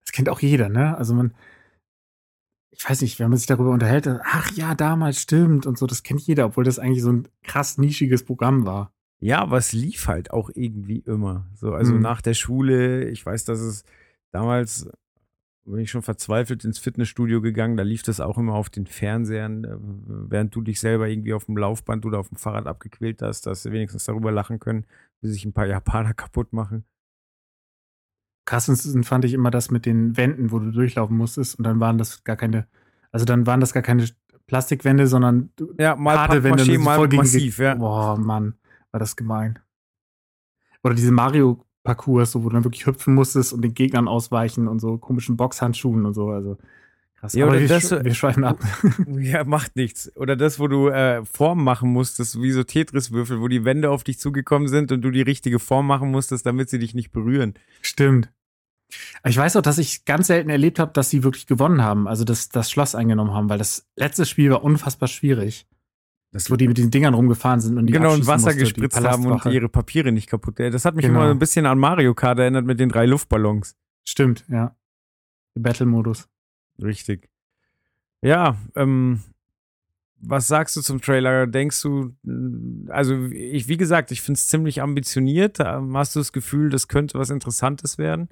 Das 0.03 0.11
kennt 0.11 0.27
auch 0.27 0.41
jeder, 0.41 0.67
ne? 0.67 0.97
Also 0.97 1.13
man, 1.13 1.33
ich 2.71 2.87
weiß 2.89 3.01
nicht, 3.01 3.19
wenn 3.19 3.29
man 3.29 3.37
sich 3.37 3.47
darüber 3.47 3.71
unterhält, 3.71 4.07
ach 4.23 4.51
ja, 4.51 4.75
damals 4.75 5.21
stimmt 5.21 5.65
und 5.65 5.77
so, 5.77 5.87
das 5.87 6.03
kennt 6.03 6.21
jeder, 6.21 6.45
obwohl 6.45 6.63
das 6.63 6.79
eigentlich 6.79 7.01
so 7.03 7.11
ein 7.11 7.27
krass 7.43 7.77
nischiges 7.77 8.23
Programm 8.23 8.65
war. 8.65 8.91
Ja, 9.19 9.39
aber 9.39 9.57
es 9.57 9.73
lief 9.73 10.07
halt 10.07 10.31
auch 10.31 10.51
irgendwie 10.53 10.99
immer. 10.99 11.47
So, 11.55 11.73
also 11.73 11.93
Mhm. 11.93 12.01
nach 12.01 12.21
der 12.21 12.35
Schule, 12.35 13.09
ich 13.09 13.25
weiß, 13.25 13.45
dass 13.45 13.59
es 13.59 13.83
damals 14.31 14.87
bin 15.65 15.79
ich 15.79 15.91
schon 15.91 16.01
verzweifelt 16.01 16.63
ins 16.63 16.79
Fitnessstudio 16.79 17.41
gegangen, 17.41 17.75
da 17.75 17.83
lief 17.83 18.01
das 18.01 18.21
auch 18.21 18.37
immer 18.37 18.53
auf 18.53 18.69
den 18.69 18.85
Fernsehern, 18.85 19.63
äh, 19.65 19.75
während 20.29 20.55
du 20.55 20.61
dich 20.61 20.79
selber 20.79 21.09
irgendwie 21.09 21.33
auf 21.33 21.45
dem 21.45 21.57
Laufband 21.57 22.05
oder 22.05 22.19
auf 22.19 22.29
dem 22.29 22.37
Fahrrad 22.37 22.67
abgequält 22.67 23.21
hast, 23.21 23.47
dass 23.47 23.63
sie 23.63 23.71
wenigstens 23.73 24.05
darüber 24.05 24.31
lachen 24.31 24.59
können, 24.59 24.85
wie 25.21 25.27
sich 25.27 25.43
ein 25.43 25.51
paar 25.53 25.67
Japaner 25.67 26.13
kaputt 26.13 26.53
machen. 26.53 26.85
Krassesten 28.47 29.03
fand 29.03 29.25
ich 29.25 29.33
immer 29.33 29.51
das 29.51 29.71
mit 29.71 29.85
den 29.85 30.15
Wänden, 30.15 30.51
wo 30.51 30.59
du 30.59 30.71
durchlaufen 30.71 31.17
musstest 31.17 31.57
und 31.59 31.65
dann 31.65 31.81
waren 31.81 31.97
das 31.97 32.23
gar 32.23 32.37
keine, 32.37 32.65
also 33.11 33.25
dann 33.25 33.45
waren 33.45 33.59
das 33.59 33.73
gar 33.73 33.83
keine 33.83 34.07
Plastikwände, 34.47 35.07
sondern 35.07 35.51
Ja, 35.77 35.97
mal 35.97 36.17
harte 36.17 36.43
Wände, 36.43 36.63
und 36.63 36.83
mal 36.83 36.95
voll 36.95 37.09
massiv, 37.09 37.59
ja. 37.59 37.75
Boah, 37.75 38.17
Mann, 38.17 38.55
war 38.91 39.01
das 39.01 39.17
gemein. 39.17 39.59
Oder 40.81 40.95
diese 40.95 41.11
Mario-Parcours, 41.11 42.31
so, 42.31 42.43
wo 42.43 42.49
du 42.49 42.53
dann 42.53 42.63
wirklich 42.63 42.85
hüpfen 42.85 43.13
musstest 43.13 43.51
und 43.51 43.61
den 43.63 43.73
Gegnern 43.73 44.07
ausweichen 44.07 44.69
und 44.69 44.79
so 44.79 44.97
komischen 44.97 45.35
Boxhandschuhen 45.35 46.05
und 46.05 46.13
so, 46.13 46.29
also 46.29 46.57
krass. 47.27 47.39
Ja, 47.39 47.45
oder 47.47 47.59
wir, 47.59 47.67
das- 47.67 47.89
sch 47.89 48.03
wir 48.03 48.13
schweifen 48.13 48.43
ab. 48.43 48.59
Ja, 49.07 49.43
macht 49.43 49.75
nichts. 49.75 50.11
Oder 50.15 50.35
das, 50.35 50.59
wo 50.59 50.67
du 50.67 50.89
äh, 50.89 51.23
Formen 51.25 51.63
machen 51.63 51.89
musstest, 51.91 52.41
wie 52.41 52.51
so 52.51 52.63
Tetris-Würfel, 52.63 53.39
wo 53.41 53.47
die 53.47 53.65
Wände 53.65 53.89
auf 53.91 54.03
dich 54.03 54.19
zugekommen 54.19 54.67
sind 54.67 54.91
und 54.91 55.01
du 55.01 55.11
die 55.11 55.21
richtige 55.21 55.59
Form 55.59 55.87
machen 55.87 56.11
musstest, 56.11 56.45
damit 56.45 56.69
sie 56.69 56.79
dich 56.79 56.93
nicht 56.95 57.11
berühren. 57.11 57.53
Stimmt. 57.81 58.31
Ich 59.25 59.35
weiß 59.37 59.57
auch, 59.57 59.61
dass 59.61 59.77
ich 59.79 60.05
ganz 60.05 60.27
selten 60.27 60.49
erlebt 60.49 60.79
habe, 60.79 60.93
dass 60.93 61.09
sie 61.09 61.23
wirklich 61.23 61.45
gewonnen 61.45 61.81
haben, 61.81 62.07
also 62.07 62.23
das, 62.23 62.47
das 62.49 62.71
Schloss 62.71 62.95
eingenommen 62.95 63.33
haben, 63.33 63.49
weil 63.49 63.57
das 63.57 63.85
letzte 63.97 64.25
Spiel 64.25 64.49
war 64.51 64.63
unfassbar 64.63 65.09
schwierig. 65.09 65.67
Das 66.31 66.49
Wo 66.51 66.55
die 66.55 66.67
mit 66.67 66.77
diesen 66.77 66.91
Dingern 66.91 67.13
rumgefahren 67.13 67.59
sind 67.61 67.77
und 67.77 67.87
die 67.87 67.93
genau, 67.93 68.13
und 68.13 68.27
Wasser 68.27 68.47
musste, 68.47 68.59
gespritzt 68.59 69.01
haben 69.03 69.25
und 69.25 69.45
ihre 69.45 69.69
Papiere 69.69 70.11
nicht 70.11 70.29
kaputt. 70.29 70.59
Ja, 70.59 70.69
Das 70.69 70.85
hat 70.85 70.95
mich 70.95 71.05
Genau. 71.05 71.21
immer 71.21 71.31
ein 71.31 71.39
bisschen 71.39 71.65
an 71.65 71.79
Mario 71.79 72.13
Kart 72.13 72.37
erinnert 72.39 72.65
mit 72.65 72.79
den 72.79 72.89
drei 72.89 73.05
Luftballons. 73.05 73.75
Stimmt, 74.05 74.45
ja. 74.49 74.75
Battle-Modus. 75.55 76.27
Richtig. 76.81 77.29
Ja, 78.21 78.57
ähm, 78.75 79.21
was 80.19 80.47
sagst 80.47 80.75
du 80.75 80.81
zum 80.81 81.01
Trailer? 81.01 81.47
Denkst 81.47 81.81
du, 81.81 82.15
mh, 82.23 82.91
also 82.91 83.25
ich, 83.27 83.67
wie 83.67 83.77
gesagt, 83.77 84.11
ich 84.11 84.21
finde 84.21 84.37
es 84.37 84.47
ziemlich 84.47 84.81
ambitioniert. 84.81 85.57
Ähm, 85.59 85.95
Hast 85.95 86.15
du 86.15 86.19
das 86.19 86.33
Gefühl, 86.33 86.69
das 86.69 86.87
könnte 86.87 87.19
was 87.19 87.29
Interessantes 87.29 87.97
werden? 87.97 88.29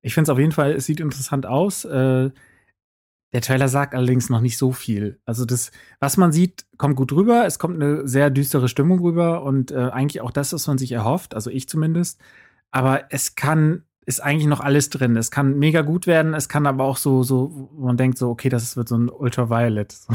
Ich 0.00 0.14
finde 0.14 0.30
es 0.30 0.32
auf 0.32 0.38
jeden 0.38 0.52
Fall, 0.52 0.72
es 0.72 0.86
sieht 0.86 1.00
interessant 1.00 1.44
aus. 1.44 1.84
Äh, 1.84 2.30
der 3.32 3.42
Trailer 3.42 3.68
sagt 3.68 3.94
allerdings 3.94 4.30
noch 4.30 4.40
nicht 4.40 4.56
so 4.56 4.72
viel. 4.72 5.20
Also 5.26 5.44
das, 5.44 5.70
was 6.00 6.16
man 6.16 6.32
sieht, 6.32 6.64
kommt 6.78 6.96
gut 6.96 7.12
rüber. 7.12 7.44
Es 7.44 7.58
kommt 7.58 7.74
eine 7.74 8.08
sehr 8.08 8.30
düstere 8.30 8.68
Stimmung 8.68 9.00
rüber 9.00 9.42
und 9.42 9.70
äh, 9.70 9.90
eigentlich 9.90 10.22
auch 10.22 10.30
das, 10.30 10.52
was 10.54 10.66
man 10.66 10.78
sich 10.78 10.92
erhofft, 10.92 11.34
also 11.34 11.50
ich 11.50 11.68
zumindest. 11.68 12.18
Aber 12.70 13.12
es 13.12 13.34
kann, 13.34 13.84
ist 14.08 14.20
eigentlich 14.20 14.46
noch 14.46 14.60
alles 14.60 14.88
drin. 14.88 15.16
Es 15.16 15.30
kann 15.30 15.58
mega 15.58 15.82
gut 15.82 16.06
werden, 16.06 16.32
es 16.32 16.48
kann 16.48 16.66
aber 16.66 16.84
auch 16.84 16.96
so, 16.96 17.22
so, 17.22 17.70
man 17.78 17.98
denkt 17.98 18.16
so, 18.16 18.30
okay, 18.30 18.48
das 18.48 18.74
wird 18.74 18.88
so 18.88 18.96
ein 18.96 19.08
Ultraviolet. 19.08 19.94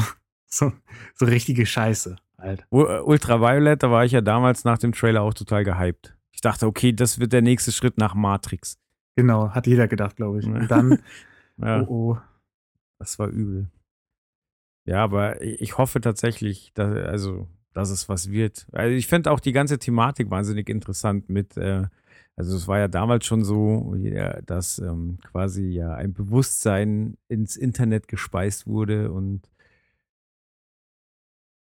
So, 0.46 0.66
so, 0.66 0.72
so 1.14 1.26
richtige 1.26 1.66
Scheiße 1.66 2.14
halt. 2.38 2.64
Äh, 2.70 3.00
Ultraviolet, 3.00 3.82
da 3.82 3.90
war 3.90 4.04
ich 4.04 4.12
ja 4.12 4.20
damals 4.20 4.64
nach 4.64 4.78
dem 4.78 4.92
Trailer 4.92 5.22
auch 5.22 5.34
total 5.34 5.64
gehypt. 5.64 6.16
Ich 6.30 6.40
dachte, 6.40 6.66
okay, 6.66 6.92
das 6.92 7.18
wird 7.18 7.32
der 7.32 7.42
nächste 7.42 7.72
Schritt 7.72 7.98
nach 7.98 8.14
Matrix. 8.14 8.78
Genau, 9.16 9.50
hat 9.50 9.66
jeder 9.66 9.88
gedacht, 9.88 10.14
glaube 10.14 10.38
ich. 10.38 10.46
Und 10.46 10.68
dann, 10.68 11.00
Ja. 11.56 11.82
oh, 11.82 12.14
oh. 12.14 12.18
Das 12.98 13.18
war 13.18 13.28
übel. 13.28 13.68
Ja, 14.86 15.02
aber 15.02 15.42
ich 15.42 15.60
ich 15.60 15.78
hoffe 15.78 16.00
tatsächlich, 16.00 16.72
dass, 16.74 16.94
also, 16.94 17.48
dass 17.72 17.90
es 17.90 18.08
was 18.08 18.30
wird. 18.30 18.66
Also 18.72 18.94
ich 18.94 19.06
finde 19.06 19.30
auch 19.32 19.40
die 19.40 19.52
ganze 19.52 19.78
Thematik 19.78 20.30
wahnsinnig 20.30 20.68
interessant 20.68 21.28
mit, 21.28 21.56
äh, 21.56 21.86
also 22.36 22.56
es 22.56 22.66
war 22.66 22.78
ja 22.78 22.88
damals 22.88 23.26
schon 23.26 23.44
so, 23.44 23.94
dass 24.44 24.78
ähm, 24.78 25.18
quasi 25.30 25.68
ja 25.68 25.94
ein 25.94 26.12
Bewusstsein 26.12 27.16
ins 27.28 27.56
Internet 27.56 28.08
gespeist 28.08 28.66
wurde 28.66 29.12
und 29.12 29.48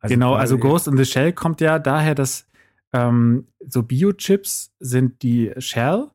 genau, 0.02 0.34
also 0.36 0.58
Ghost 0.58 0.88
in 0.88 0.98
the 0.98 1.06
Shell 1.06 1.34
kommt 1.34 1.62
ja 1.62 1.80
daher, 1.80 2.16
dass 2.16 2.48
ähm, 2.94 3.48
so 3.60 3.84
Biochips 3.84 4.74
sind 4.80 5.24
die 5.24 5.52
Shell 5.58 6.08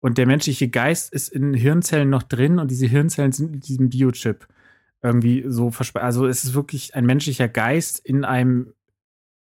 und 0.00 0.18
der 0.18 0.26
menschliche 0.26 0.68
Geist 0.68 1.12
ist 1.12 1.30
in 1.30 1.54
Hirnzellen 1.54 2.10
noch 2.10 2.22
drin 2.22 2.58
und 2.58 2.70
diese 2.70 2.86
Hirnzellen 2.86 3.32
sind 3.32 3.54
in 3.54 3.60
diesem 3.60 3.88
Biochip 3.88 4.46
irgendwie 5.04 5.44
so 5.46 5.70
verspe 5.70 6.02
Also 6.02 6.26
es 6.26 6.44
ist 6.44 6.54
wirklich 6.54 6.94
ein 6.94 7.04
menschlicher 7.04 7.46
Geist 7.46 8.00
in 8.00 8.24
einem 8.24 8.72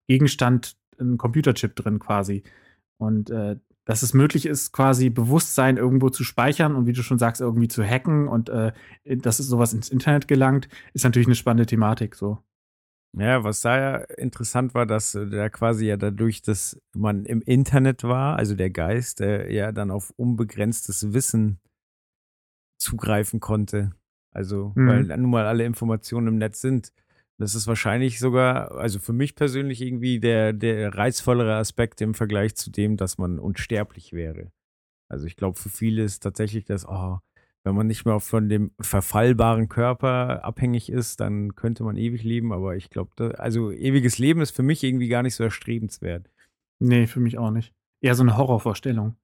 Gegenstand, 0.07 0.75
ein 0.99 1.17
Computerchip 1.17 1.75
drin 1.75 1.99
quasi. 1.99 2.43
Und 2.97 3.29
äh, 3.29 3.55
dass 3.85 4.01
es 4.01 4.13
möglich 4.13 4.45
ist, 4.45 4.71
quasi 4.71 5.09
Bewusstsein 5.09 5.77
irgendwo 5.77 6.09
zu 6.09 6.23
speichern 6.23 6.75
und 6.75 6.85
wie 6.85 6.93
du 6.93 7.03
schon 7.03 7.19
sagst, 7.19 7.41
irgendwie 7.41 7.67
zu 7.67 7.83
hacken 7.83 8.27
und 8.27 8.49
äh, 8.49 8.71
dass 9.05 9.39
es 9.39 9.47
sowas 9.47 9.73
ins 9.73 9.89
Internet 9.89 10.27
gelangt, 10.27 10.69
ist 10.93 11.03
natürlich 11.03 11.27
eine 11.27 11.35
spannende 11.35 11.65
Thematik 11.65 12.15
so. 12.15 12.39
Ja, 13.15 13.43
was 13.43 13.61
da 13.61 13.77
ja 13.77 13.97
interessant 14.17 14.73
war, 14.73 14.85
dass 14.87 15.13
äh, 15.13 15.27
da 15.29 15.49
quasi 15.49 15.85
ja 15.85 15.97
dadurch, 15.97 16.41
dass 16.41 16.81
man 16.95 17.25
im 17.25 17.41
Internet 17.41 18.03
war, 18.03 18.37
also 18.37 18.55
der 18.55 18.71
Geist, 18.71 19.21
äh, 19.21 19.51
ja 19.53 19.71
dann 19.71 19.91
auf 19.91 20.11
unbegrenztes 20.15 21.13
Wissen 21.13 21.59
zugreifen 22.79 23.39
konnte. 23.39 23.91
Also, 24.31 24.71
Mhm. 24.75 24.87
weil 24.87 25.03
nun 25.17 25.29
mal 25.29 25.45
alle 25.45 25.63
Informationen 25.63 26.27
im 26.27 26.37
Netz 26.37 26.61
sind. 26.61 26.91
Das 27.39 27.55
ist 27.55 27.67
wahrscheinlich 27.67 28.19
sogar, 28.19 28.71
also 28.73 28.99
für 28.99 29.13
mich 29.13 29.35
persönlich 29.35 29.81
irgendwie 29.81 30.19
der, 30.19 30.53
der 30.53 30.95
reizvollere 30.95 31.55
Aspekt 31.55 31.99
im 32.01 32.13
Vergleich 32.13 32.55
zu 32.55 32.69
dem, 32.69 32.95
dass 32.95 33.17
man 33.17 33.39
unsterblich 33.39 34.13
wäre. 34.13 34.51
Also 35.09 35.25
ich 35.25 35.35
glaube, 35.35 35.57
für 35.57 35.69
viele 35.69 36.03
ist 36.03 36.21
tatsächlich 36.21 36.65
das, 36.65 36.87
oh, 36.87 37.19
wenn 37.63 37.75
man 37.75 37.87
nicht 37.87 38.05
mehr 38.05 38.19
von 38.19 38.49
dem 38.49 38.71
verfallbaren 38.79 39.69
Körper 39.69 40.43
abhängig 40.43 40.89
ist, 40.89 41.19
dann 41.21 41.55
könnte 41.55 41.83
man 41.83 41.97
ewig 41.97 42.23
leben. 42.23 42.51
Aber 42.51 42.75
ich 42.75 42.89
glaube, 42.89 43.39
also 43.39 43.71
ewiges 43.71 44.17
Leben 44.17 44.41
ist 44.41 44.51
für 44.51 44.63
mich 44.63 44.83
irgendwie 44.83 45.07
gar 45.07 45.23
nicht 45.23 45.35
so 45.35 45.43
erstrebenswert. 45.43 46.29
Nee, 46.79 47.07
für 47.07 47.19
mich 47.19 47.37
auch 47.37 47.51
nicht. 47.51 47.73
Eher 48.01 48.15
so 48.15 48.23
eine 48.23 48.37
Horrorvorstellung. 48.37 49.15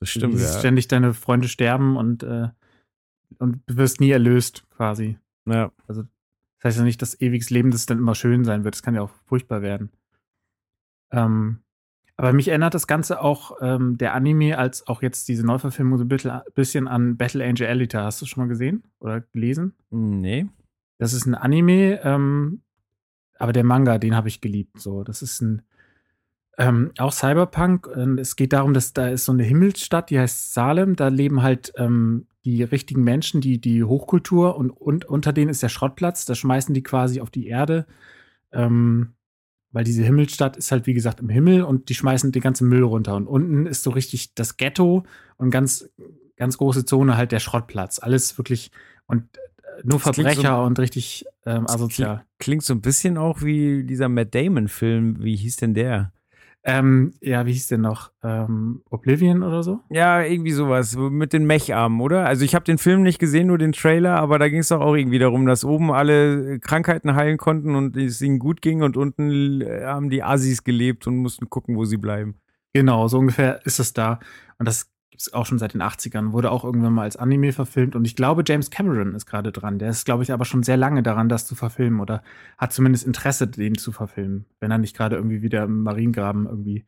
Das 0.00 0.10
stimmt, 0.10 0.34
Dieses 0.34 0.54
ja. 0.54 0.58
Ständig 0.58 0.88
deine 0.88 1.14
Freunde 1.14 1.48
sterben 1.48 1.96
und, 1.96 2.22
äh, 2.22 2.48
und 3.38 3.62
du 3.66 3.76
wirst 3.76 4.00
nie 4.00 4.10
erlöst, 4.10 4.64
quasi. 4.70 5.18
ja. 5.46 5.72
Das 6.64 6.70
heißt 6.70 6.78
ja 6.78 6.84
nicht, 6.84 7.02
dass 7.02 7.20
ewiges 7.20 7.50
Leben 7.50 7.70
das 7.70 7.84
dann 7.84 7.98
immer 7.98 8.14
schön 8.14 8.42
sein 8.42 8.64
wird. 8.64 8.74
Das 8.74 8.82
kann 8.82 8.94
ja 8.94 9.02
auch 9.02 9.10
furchtbar 9.26 9.60
werden. 9.60 9.90
Ähm, 11.12 11.58
aber 12.16 12.32
mich 12.32 12.48
erinnert 12.48 12.72
das 12.72 12.86
Ganze 12.86 13.20
auch 13.20 13.58
ähm, 13.60 13.98
der 13.98 14.14
Anime 14.14 14.56
als 14.56 14.86
auch 14.86 15.02
jetzt 15.02 15.28
diese 15.28 15.44
Neuverfilmung 15.44 15.98
so 15.98 16.04
ein 16.04 16.42
bisschen, 16.54 16.88
an 16.88 17.18
Battle 17.18 17.44
Angel 17.44 17.66
Alita. 17.66 18.04
Hast 18.04 18.22
du 18.22 18.26
schon 18.26 18.44
mal 18.44 18.48
gesehen 18.48 18.82
oder 18.98 19.20
gelesen? 19.20 19.74
Nee. 19.90 20.46
Das 20.96 21.12
ist 21.12 21.26
ein 21.26 21.34
Anime, 21.34 22.00
ähm, 22.02 22.62
aber 23.38 23.52
der 23.52 23.64
Manga, 23.64 23.98
den 23.98 24.16
habe 24.16 24.28
ich 24.28 24.40
geliebt. 24.40 24.80
So, 24.80 25.04
das 25.04 25.20
ist 25.20 25.42
ein 25.42 25.60
ähm, 26.56 26.92
auch 26.96 27.12
Cyberpunk. 27.12 27.88
Es 28.18 28.36
geht 28.36 28.54
darum, 28.54 28.72
dass 28.72 28.94
da 28.94 29.08
ist 29.08 29.26
so 29.26 29.32
eine 29.32 29.42
Himmelsstadt, 29.42 30.08
die 30.08 30.18
heißt 30.18 30.54
Salem. 30.54 30.96
Da 30.96 31.08
leben 31.08 31.42
halt 31.42 31.74
ähm, 31.76 32.26
die 32.44 32.62
richtigen 32.62 33.02
Menschen, 33.02 33.40
die, 33.40 33.60
die 33.60 33.84
Hochkultur 33.84 34.56
und, 34.56 34.70
und 34.70 35.04
unter 35.04 35.32
denen 35.32 35.50
ist 35.50 35.62
der 35.62 35.68
Schrottplatz. 35.68 36.26
Da 36.26 36.34
schmeißen 36.34 36.74
die 36.74 36.82
quasi 36.82 37.20
auf 37.20 37.30
die 37.30 37.46
Erde. 37.46 37.86
Ähm, 38.52 39.14
weil 39.74 39.84
diese 39.84 40.04
Himmelstadt 40.04 40.56
ist 40.56 40.70
halt, 40.70 40.86
wie 40.86 40.94
gesagt, 40.94 41.18
im 41.18 41.28
Himmel 41.28 41.62
und 41.62 41.88
die 41.88 41.94
schmeißen 41.96 42.30
den 42.30 42.42
ganzen 42.42 42.68
Müll 42.68 42.84
runter. 42.84 43.16
Und 43.16 43.26
unten 43.26 43.66
ist 43.66 43.82
so 43.82 43.90
richtig 43.90 44.34
das 44.34 44.56
Ghetto 44.56 45.02
und 45.36 45.50
ganz, 45.50 45.90
ganz 46.36 46.58
große 46.58 46.84
Zone 46.84 47.16
halt 47.16 47.32
der 47.32 47.40
Schrottplatz. 47.40 47.98
Alles 47.98 48.38
wirklich 48.38 48.70
und 49.06 49.24
äh, 49.34 49.82
nur 49.82 49.98
Das 49.98 50.12
klingt 50.12 50.14
Verbrecher 50.14 50.56
so- 50.58 50.62
und 50.62 50.78
richtig 50.78 51.26
ähm, 51.44 51.66
asozial. 51.66 52.24
Klingt 52.38 52.62
so 52.62 52.72
ein 52.72 52.82
bisschen 52.82 53.18
auch 53.18 53.42
wie 53.42 53.82
dieser 53.82 54.08
Matt 54.08 54.32
Damon-Film. 54.32 55.24
Wie 55.24 55.34
hieß 55.34 55.56
denn 55.56 55.74
der? 55.74 56.12
Ähm, 56.66 57.12
ja, 57.20 57.44
wie 57.44 57.52
hieß 57.52 57.68
der 57.68 57.78
noch? 57.78 58.10
Ähm, 58.22 58.82
Oblivion 58.88 59.42
oder 59.42 59.62
so? 59.62 59.80
Ja, 59.90 60.22
irgendwie 60.22 60.52
sowas 60.52 60.96
mit 60.96 61.34
den 61.34 61.44
Mecharmen, 61.44 62.00
oder? 62.00 62.24
Also 62.24 62.46
ich 62.46 62.54
habe 62.54 62.64
den 62.64 62.78
Film 62.78 63.02
nicht 63.02 63.18
gesehen, 63.18 63.48
nur 63.48 63.58
den 63.58 63.72
Trailer, 63.72 64.16
aber 64.16 64.38
da 64.38 64.48
ging 64.48 64.60
es 64.60 64.68
doch 64.68 64.80
auch 64.80 64.94
irgendwie 64.94 65.18
darum, 65.18 65.44
dass 65.44 65.66
oben 65.66 65.92
alle 65.92 66.58
Krankheiten 66.60 67.14
heilen 67.16 67.36
konnten 67.36 67.74
und 67.74 67.98
es 67.98 68.22
ihnen 68.22 68.38
gut 68.38 68.62
ging 68.62 68.82
und 68.82 68.96
unten 68.96 69.60
äh, 69.60 69.84
haben 69.84 70.08
die 70.08 70.22
Assis 70.22 70.64
gelebt 70.64 71.06
und 71.06 71.18
mussten 71.18 71.50
gucken, 71.50 71.76
wo 71.76 71.84
sie 71.84 71.98
bleiben. 71.98 72.36
Genau, 72.72 73.08
so 73.08 73.18
ungefähr 73.18 73.60
ist 73.66 73.78
es 73.78 73.92
da. 73.92 74.18
Und 74.58 74.66
das 74.66 74.90
gibt 75.14 75.22
es 75.22 75.32
auch 75.32 75.46
schon 75.46 75.60
seit 75.60 75.74
den 75.74 75.80
80ern. 75.80 76.32
Wurde 76.32 76.50
auch 76.50 76.64
irgendwann 76.64 76.92
mal 76.92 77.04
als 77.04 77.16
Anime 77.16 77.52
verfilmt. 77.52 77.94
Und 77.94 78.04
ich 78.04 78.16
glaube, 78.16 78.42
James 78.44 78.70
Cameron 78.70 79.14
ist 79.14 79.26
gerade 79.26 79.52
dran. 79.52 79.78
Der 79.78 79.90
ist, 79.90 80.06
glaube 80.06 80.24
ich, 80.24 80.32
aber 80.32 80.44
schon 80.44 80.64
sehr 80.64 80.76
lange 80.76 81.04
daran, 81.04 81.28
das 81.28 81.46
zu 81.46 81.54
verfilmen. 81.54 82.00
Oder 82.00 82.24
hat 82.58 82.72
zumindest 82.72 83.06
Interesse, 83.06 83.46
den 83.46 83.78
zu 83.78 83.92
verfilmen. 83.92 84.46
Wenn 84.58 84.72
er 84.72 84.78
nicht 84.78 84.96
gerade 84.96 85.14
irgendwie 85.14 85.40
wieder 85.40 85.62
im 85.62 85.84
Mariengraben 85.84 86.46
irgendwie 86.46 86.84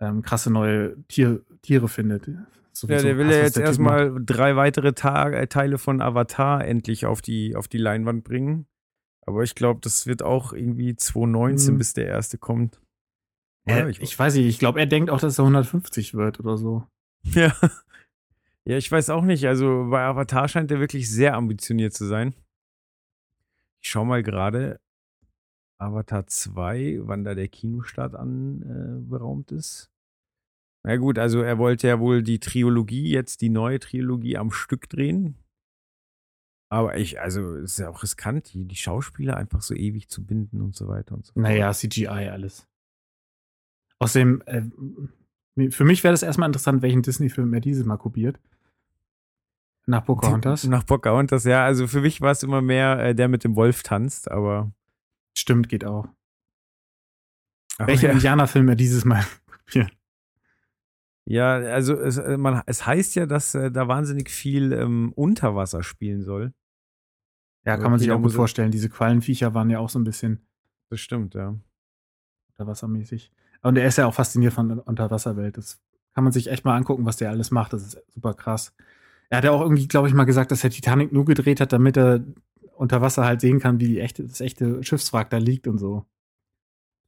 ähm, 0.00 0.20
krasse 0.20 0.52
neue 0.52 1.02
Tier, 1.08 1.40
Tiere 1.62 1.88
findet. 1.88 2.26
Ja, 2.26 2.46
Sowieso 2.72 3.06
der 3.06 3.16
will 3.16 3.30
ja 3.30 3.38
jetzt 3.38 3.56
erstmal 3.56 4.14
drei 4.22 4.54
weitere 4.56 4.92
Ta 4.92 5.30
äh, 5.30 5.46
Teile 5.46 5.78
von 5.78 6.02
Avatar 6.02 6.62
endlich 6.62 7.06
auf 7.06 7.22
die, 7.22 7.56
auf 7.56 7.68
die 7.68 7.78
Leinwand 7.78 8.22
bringen. 8.22 8.66
Aber 9.22 9.44
ich 9.44 9.54
glaube, 9.54 9.80
das 9.82 10.06
wird 10.06 10.22
auch 10.22 10.52
irgendwie 10.52 10.94
2019, 10.94 11.70
Hm. 11.72 11.78
bis 11.78 11.94
der 11.94 12.06
erste 12.06 12.36
kommt. 12.36 12.82
Äh, 13.64 13.80
Oder? 13.80 13.88
ich, 13.88 14.18
weiß 14.18 14.34
nicht, 14.34 14.44
ich 14.44 14.58
glaube, 14.58 14.78
er 14.78 14.84
denkt 14.84 15.08
auch, 15.08 15.20
dass 15.20 15.38
er 15.38 15.44
150 15.44 16.12
wird 16.12 16.38
oder 16.38 16.58
so. 16.58 16.84
Ja. 17.34 17.54
Ja, 18.68 18.76
ich 18.76 18.90
weiß 18.90 19.10
auch 19.10 19.22
nicht. 19.22 19.46
Also 19.46 19.86
bei 19.90 20.04
Avatar 20.04 20.48
scheint 20.48 20.72
er 20.72 20.80
wirklich 20.80 21.08
sehr 21.08 21.34
ambitioniert 21.34 21.94
zu 21.94 22.04
sein. 22.04 22.34
Ich 23.80 23.90
schau 23.90 24.04
mal 24.04 24.24
gerade 24.24 24.80
Avatar 25.78 26.26
2, 26.26 26.98
wann 27.02 27.22
da 27.22 27.36
der 27.36 27.46
Kinostart 27.46 28.16
anberaumt 28.16 29.52
ist. 29.52 29.88
Na 30.82 30.96
gut, 30.96 31.16
also 31.16 31.42
er 31.42 31.58
wollte 31.58 31.86
ja 31.86 32.00
wohl 32.00 32.24
die 32.24 32.40
Trilogie, 32.40 33.08
jetzt 33.08 33.40
die 33.40 33.50
neue 33.50 33.78
Trilogie 33.78 34.36
am 34.36 34.50
Stück 34.50 34.88
drehen. 34.88 35.36
Aber 36.68 36.96
ich, 36.96 37.20
also 37.20 37.54
es 37.56 37.72
ist 37.72 37.78
ja 37.78 37.88
auch 37.88 38.02
riskant, 38.02 38.52
die, 38.52 38.64
die 38.64 38.76
Schauspieler 38.76 39.36
einfach 39.36 39.62
so 39.62 39.74
ewig 39.74 40.08
zu 40.08 40.24
binden 40.24 40.60
und 40.60 40.74
so 40.74 40.88
weiter 40.88 41.14
und 41.14 41.24
so 41.24 41.32
fort. 41.32 41.42
Naja, 41.42 41.72
CGI 41.72 42.08
alles. 42.08 42.66
Außerdem, 44.00 44.42
äh, 44.46 44.62
für 45.70 45.84
mich 45.84 46.04
wäre 46.04 46.12
das 46.12 46.22
erstmal 46.22 46.48
interessant, 46.48 46.82
welchen 46.82 47.02
Disney-Film 47.02 47.52
er 47.54 47.60
dieses 47.60 47.84
Mal 47.84 47.96
kopiert. 47.96 48.38
Nach 49.86 50.04
Pocahontas. 50.04 50.64
Nach 50.64 50.84
Pocahontas, 50.84 51.44
ja. 51.44 51.64
Also 51.64 51.86
für 51.86 52.00
mich 52.00 52.20
war 52.20 52.32
es 52.32 52.42
immer 52.42 52.60
mehr 52.60 52.98
äh, 52.98 53.14
der 53.14 53.28
mit 53.28 53.44
dem 53.44 53.54
Wolf 53.56 53.82
tanzt, 53.82 54.30
aber. 54.30 54.72
Stimmt, 55.36 55.68
geht 55.68 55.84
auch. 55.84 56.08
aber 57.78 57.88
Welchen 57.88 58.06
ja. 58.06 58.12
Indianerfilm 58.12 58.68
er 58.68 58.74
dieses 58.74 59.04
Mal 59.04 59.24
kopiert. 59.46 59.92
Ja, 61.24 61.54
also 61.54 61.94
es, 61.94 62.18
äh, 62.18 62.36
man, 62.36 62.62
es 62.66 62.84
heißt 62.84 63.14
ja, 63.14 63.26
dass 63.26 63.54
äh, 63.54 63.70
da 63.70 63.88
wahnsinnig 63.88 64.30
viel 64.30 64.72
ähm, 64.72 65.12
Unterwasser 65.14 65.82
spielen 65.82 66.22
soll. 66.22 66.52
Ja, 67.64 67.76
kann 67.76 67.90
man 67.90 67.98
sich 67.98 68.12
auch 68.12 68.22
gut 68.22 68.32
vorstellen. 68.32 68.70
Diese 68.70 68.88
Quallenviecher 68.88 69.52
waren 69.54 69.70
ja 69.70 69.80
auch 69.80 69.88
so 69.88 69.98
ein 69.98 70.04
bisschen 70.04 70.46
Das 70.88 71.00
stimmt, 71.00 71.34
ja. 71.34 71.56
unterwassermäßig. 72.50 73.32
Und 73.62 73.76
er 73.76 73.86
ist 73.86 73.98
ja 73.98 74.06
auch 74.06 74.14
fasziniert 74.14 74.52
von 74.52 74.68
der 74.68 74.86
Unterwasserwelt. 74.86 75.56
Das 75.56 75.80
kann 76.14 76.24
man 76.24 76.32
sich 76.32 76.50
echt 76.50 76.64
mal 76.64 76.76
angucken, 76.76 77.04
was 77.04 77.16
der 77.16 77.30
alles 77.30 77.50
macht. 77.50 77.72
Das 77.72 77.82
ist 77.82 78.02
super 78.14 78.34
krass. 78.34 78.74
Er 79.28 79.38
hat 79.38 79.44
ja 79.44 79.50
auch 79.50 79.60
irgendwie, 79.60 79.88
glaube 79.88 80.08
ich, 80.08 80.14
mal 80.14 80.24
gesagt, 80.24 80.50
dass 80.50 80.62
er 80.64 80.70
Titanic 80.70 81.12
nur 81.12 81.24
gedreht 81.24 81.60
hat, 81.60 81.72
damit 81.72 81.96
er 81.96 82.20
unter 82.76 83.00
Wasser 83.00 83.24
halt 83.24 83.40
sehen 83.40 83.58
kann, 83.58 83.80
wie 83.80 83.88
die 83.88 84.00
echte, 84.00 84.22
das 84.24 84.40
echte 84.40 84.82
Schiffswrack 84.84 85.30
da 85.30 85.38
liegt 85.38 85.66
und 85.66 85.78
so. 85.78 86.04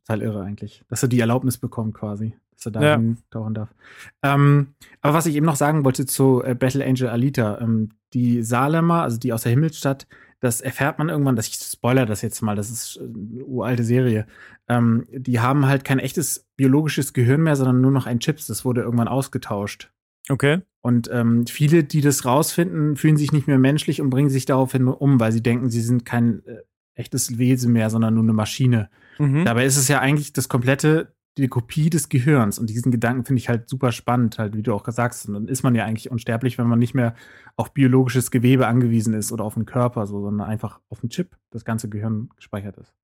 Total 0.07 0.23
irre 0.23 0.43
eigentlich. 0.43 0.85
Dass 0.89 1.03
er 1.03 1.09
die 1.09 1.21
Erlaubnis 1.21 1.59
bekommt 1.59 1.95
quasi, 1.95 2.35
dass 2.53 2.67
er 2.67 2.73
da 2.73 2.83
Ja. 2.83 3.01
tauchen 3.31 3.55
darf. 3.55 3.75
Ähm, 4.23 4.69
aber 5.03 5.15
was 5.15 5.27
ich 5.27 5.37
eben 5.37 5.47
noch 5.47 5.57
sagen 5.57 5.85
wollte 5.85 6.07
zu 6.07 6.43
äh, 6.43 6.55
Battle 6.55 6.85
Angel 6.85 7.09
Alita, 7.09 7.61
ähm, 7.61 7.91
die 8.15 8.43
Salemer, 8.43 9.03
also 9.03 9.19
die 9.19 9.33
aus 9.33 9.43
der 9.43 9.51
Himmelsstadt, 9.51 10.07
das 10.41 10.61
erfährt 10.61 10.99
man 10.99 11.09
irgendwann, 11.09 11.37
dass 11.37 11.49
ich 11.49 11.55
spoiler 11.57 12.07
das 12.07 12.23
jetzt 12.23 12.41
mal, 12.43 12.57
das 12.57 12.71
ist 12.71 12.97
äh, 12.97 13.05
eine 13.05 13.45
uralte 13.45 13.85
Serie. 13.85 14.27
Ähm, 14.69 15.07
die 15.11 15.41
haben 15.41 15.67
halt 15.67 15.85
kein 15.85 15.99
echtes 15.99 16.47
biologisches 16.57 17.13
Gehirn 17.13 17.43
mehr, 17.43 17.57
sondern 17.57 17.81
nur 17.81 17.91
noch 17.91 18.07
ein 18.07 18.21
Chips. 18.21 18.47
Das 18.47 18.65
wurde 18.65 18.83
irgendwann 18.83 19.09
ausgetauscht. 19.09 19.91
Okay. 20.29 20.61
Und 20.81 21.11
ähm, 21.13 21.47
viele, 21.47 21.85
die 21.85 22.01
das 22.01 22.25
rausfinden, 22.25 22.97
fühlen 22.97 23.17
sich 23.17 23.33
nicht 23.33 23.47
mehr 23.47 23.59
menschlich 23.59 24.01
und 24.01 24.11
bringen 24.11 24.31
sich 24.31 24.47
daraufhin 24.47 24.87
um, 24.87 25.19
weil 25.19 25.33
sie 25.33 25.43
denken, 25.43 25.71
sie 25.71 25.81
sind 25.81 26.05
kein 26.05 26.45
äh, 26.47 26.63
echtes 26.95 27.39
Wesen 27.39 27.73
mehr, 27.73 27.91
sondern 27.91 28.15
nur 28.15 28.23
eine 28.23 28.33
Maschine. 28.33 28.91
Mhm. 29.19 29.45
Dabei 29.45 29.65
ist 29.65 29.77
es 29.77 29.89
ja 29.89 30.01
eigentlich 30.01 30.33
das 30.33 30.49
komplette, 30.49 31.15
die 31.43 31.49
Kopie 31.49 31.91
des 31.91 32.09
Gehirns. 32.09 32.59
Und 32.59 32.71
diesen 32.71 32.93
Gedanken 32.93 33.25
finde 33.25 33.41
ich 33.41 33.49
halt 33.49 33.69
super 33.69 33.93
spannend, 33.93 34.39
halt, 34.39 34.57
wie 34.57 34.63
du 34.63 34.73
auch 34.75 34.87
sagst. 34.89 35.29
Und 35.29 35.35
dann 35.35 35.49
ist 35.49 35.63
man 35.63 35.75
ja 35.75 35.85
eigentlich 35.85 36.11
unsterblich, 36.11 36.59
wenn 36.59 36.67
man 36.67 36.79
nicht 36.79 36.95
mehr 36.95 37.15
auf 37.57 37.73
biologisches 37.73 38.31
Gewebe 38.31 38.67
angewiesen 38.67 39.15
ist 39.15 39.33
oder 39.33 39.45
auf 39.45 39.55
den 39.55 39.67
Körper, 39.67 40.07
so, 40.07 40.21
sondern 40.21 40.49
einfach 40.49 40.81
auf 40.89 41.01
den 41.01 41.11
Chip 41.11 41.37
das 41.51 41.65
ganze 41.65 41.89
Gehirn 41.89 42.31
gespeichert 42.37 42.77
ist. 42.79 42.95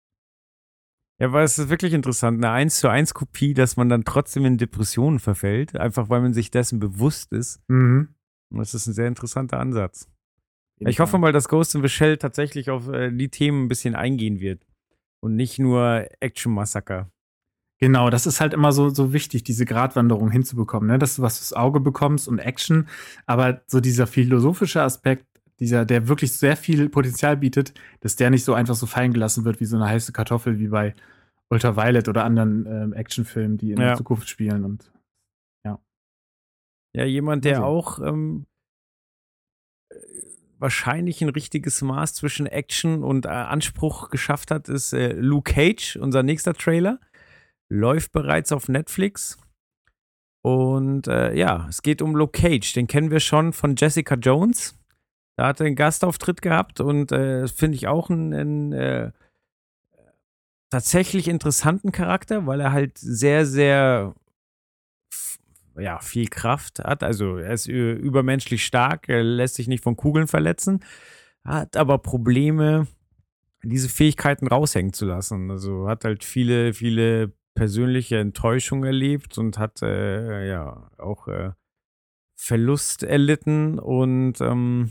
Ja, 1.20 1.28
aber 1.28 1.42
es 1.42 1.58
ist 1.58 1.68
wirklich 1.68 1.92
interessant, 1.92 2.44
eine 2.44 2.52
1 2.52 2.80
zu 2.80 2.88
1 2.88 3.14
Kopie, 3.14 3.54
dass 3.54 3.76
man 3.76 3.88
dann 3.88 4.04
trotzdem 4.04 4.44
in 4.44 4.58
Depressionen 4.58 5.20
verfällt, 5.20 5.76
einfach 5.76 6.08
weil 6.10 6.20
man 6.20 6.34
sich 6.34 6.50
dessen 6.50 6.80
bewusst 6.80 7.32
ist. 7.32 7.60
Mhm. 7.68 8.08
Und 8.50 8.58
das 8.58 8.74
ist 8.74 8.86
ein 8.86 8.94
sehr 8.94 9.06
interessanter 9.06 9.60
Ansatz. 9.60 10.08
Ich 10.80 11.00
hoffe 11.00 11.18
mal, 11.18 11.32
dass 11.32 11.48
Ghost 11.48 11.74
in 11.74 11.82
the 11.82 11.88
Shell 11.88 12.18
tatsächlich 12.18 12.68
auf 12.70 12.88
äh, 12.88 13.10
die 13.10 13.28
Themen 13.28 13.64
ein 13.64 13.68
bisschen 13.68 13.94
eingehen 13.94 14.40
wird. 14.40 14.66
Und 15.20 15.36
nicht 15.36 15.58
nur 15.58 16.06
Action-Massaker. 16.20 17.10
Genau, 17.80 18.08
das 18.08 18.26
ist 18.26 18.40
halt 18.40 18.54
immer 18.54 18.72
so, 18.72 18.88
so 18.90 19.12
wichtig, 19.12 19.42
diese 19.44 19.64
Gratwanderung 19.66 20.30
hinzubekommen, 20.30 20.88
ne? 20.88 20.98
dass 20.98 21.16
du 21.16 21.22
was 21.22 21.38
fürs 21.38 21.52
Auge 21.52 21.80
bekommst 21.80 22.28
und 22.28 22.38
Action, 22.38 22.88
aber 23.26 23.62
so 23.66 23.80
dieser 23.80 24.06
philosophische 24.06 24.80
Aspekt, 24.82 25.26
dieser, 25.60 25.84
der 25.84 26.08
wirklich 26.08 26.32
sehr 26.32 26.56
viel 26.56 26.88
Potenzial 26.88 27.36
bietet, 27.36 27.74
dass 28.00 28.16
der 28.16 28.30
nicht 28.30 28.44
so 28.44 28.54
einfach 28.54 28.74
so 28.74 28.86
fallen 28.86 29.12
gelassen 29.12 29.44
wird 29.44 29.60
wie 29.60 29.64
so 29.66 29.76
eine 29.76 29.86
heiße 29.86 30.12
Kartoffel 30.12 30.58
wie 30.58 30.68
bei 30.68 30.94
Ultraviolet 31.50 32.08
oder 32.08 32.24
anderen 32.24 32.64
ähm, 32.66 32.92
Actionfilmen, 32.92 33.58
die 33.58 33.72
in 33.72 33.78
Ja. 33.80 33.88
der 33.88 33.96
Zukunft 33.96 34.28
spielen 34.28 34.64
und 34.64 34.90
Ja, 36.96 37.04
jemand, 37.04 37.44
der 37.44 37.56
Also. 37.56 37.66
auch 37.66 37.98
ähm, 37.98 38.46
äh, 39.90 39.96
wahrscheinlich 40.58 41.20
ein 41.22 41.28
richtiges 41.28 41.82
Maß 41.82 42.14
zwischen 42.14 42.46
Action 42.46 43.02
und 43.02 43.26
äh, 43.26 43.30
Anspruch 43.30 44.10
geschafft 44.10 44.50
hat, 44.52 44.68
ist 44.68 44.92
äh, 44.92 45.12
Luke 45.12 45.52
Cage, 45.52 45.96
unser 45.96 46.22
nächster 46.22 46.54
Trailer. 46.54 47.00
Läuft 47.68 48.12
bereits 48.12 48.52
auf 48.52 48.68
Netflix. 48.68 49.38
Und 50.42 51.06
äh, 51.06 51.34
ja, 51.34 51.66
es 51.68 51.82
geht 51.82 52.02
um 52.02 52.14
Luke 52.14 52.38
Cage. 52.38 52.72
Den 52.74 52.86
kennen 52.86 53.10
wir 53.10 53.20
schon 53.20 53.52
von 53.52 53.76
Jessica 53.76 54.14
Jones. 54.16 54.78
Da 55.36 55.48
hat 55.48 55.60
er 55.60 55.66
einen 55.66 55.76
Gastauftritt 55.76 56.42
gehabt 56.42 56.80
und 56.80 57.10
äh, 57.10 57.48
finde 57.48 57.76
ich 57.76 57.88
auch 57.88 58.10
einen, 58.10 58.32
einen 58.34 58.72
äh, 58.72 59.10
tatsächlich 60.70 61.28
interessanten 61.28 61.92
Charakter, 61.92 62.46
weil 62.46 62.60
er 62.60 62.72
halt 62.72 62.98
sehr, 62.98 63.46
sehr 63.46 64.14
ja, 65.76 65.98
viel 66.00 66.28
Kraft 66.28 66.80
hat. 66.80 67.02
Also 67.02 67.38
er 67.38 67.52
ist 67.52 67.66
übermenschlich 67.66 68.64
stark, 68.64 69.08
er 69.08 69.22
lässt 69.22 69.56
sich 69.56 69.68
nicht 69.68 69.82
von 69.82 69.96
Kugeln 69.96 70.28
verletzen, 70.28 70.84
hat 71.44 71.76
aber 71.76 71.98
Probleme, 71.98 72.86
diese 73.62 73.88
Fähigkeiten 73.88 74.46
raushängen 74.46 74.92
zu 74.92 75.06
lassen. 75.06 75.50
Also 75.50 75.88
hat 75.88 76.04
halt 76.04 76.22
viele, 76.22 76.74
viele 76.74 77.32
persönliche 77.54 78.18
Enttäuschungen 78.18 78.84
erlebt 78.84 79.38
und 79.38 79.58
hat 79.58 79.82
äh, 79.82 80.48
ja 80.48 80.90
auch 80.98 81.28
äh, 81.28 81.52
Verlust 82.36 83.02
erlitten 83.02 83.78
und 83.78 84.40
ähm, 84.40 84.90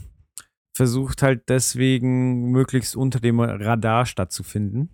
versucht 0.74 1.22
halt 1.22 1.48
deswegen 1.48 2.50
möglichst 2.50 2.96
unter 2.96 3.20
dem 3.20 3.38
Radar 3.40 4.06
stattzufinden. 4.06 4.90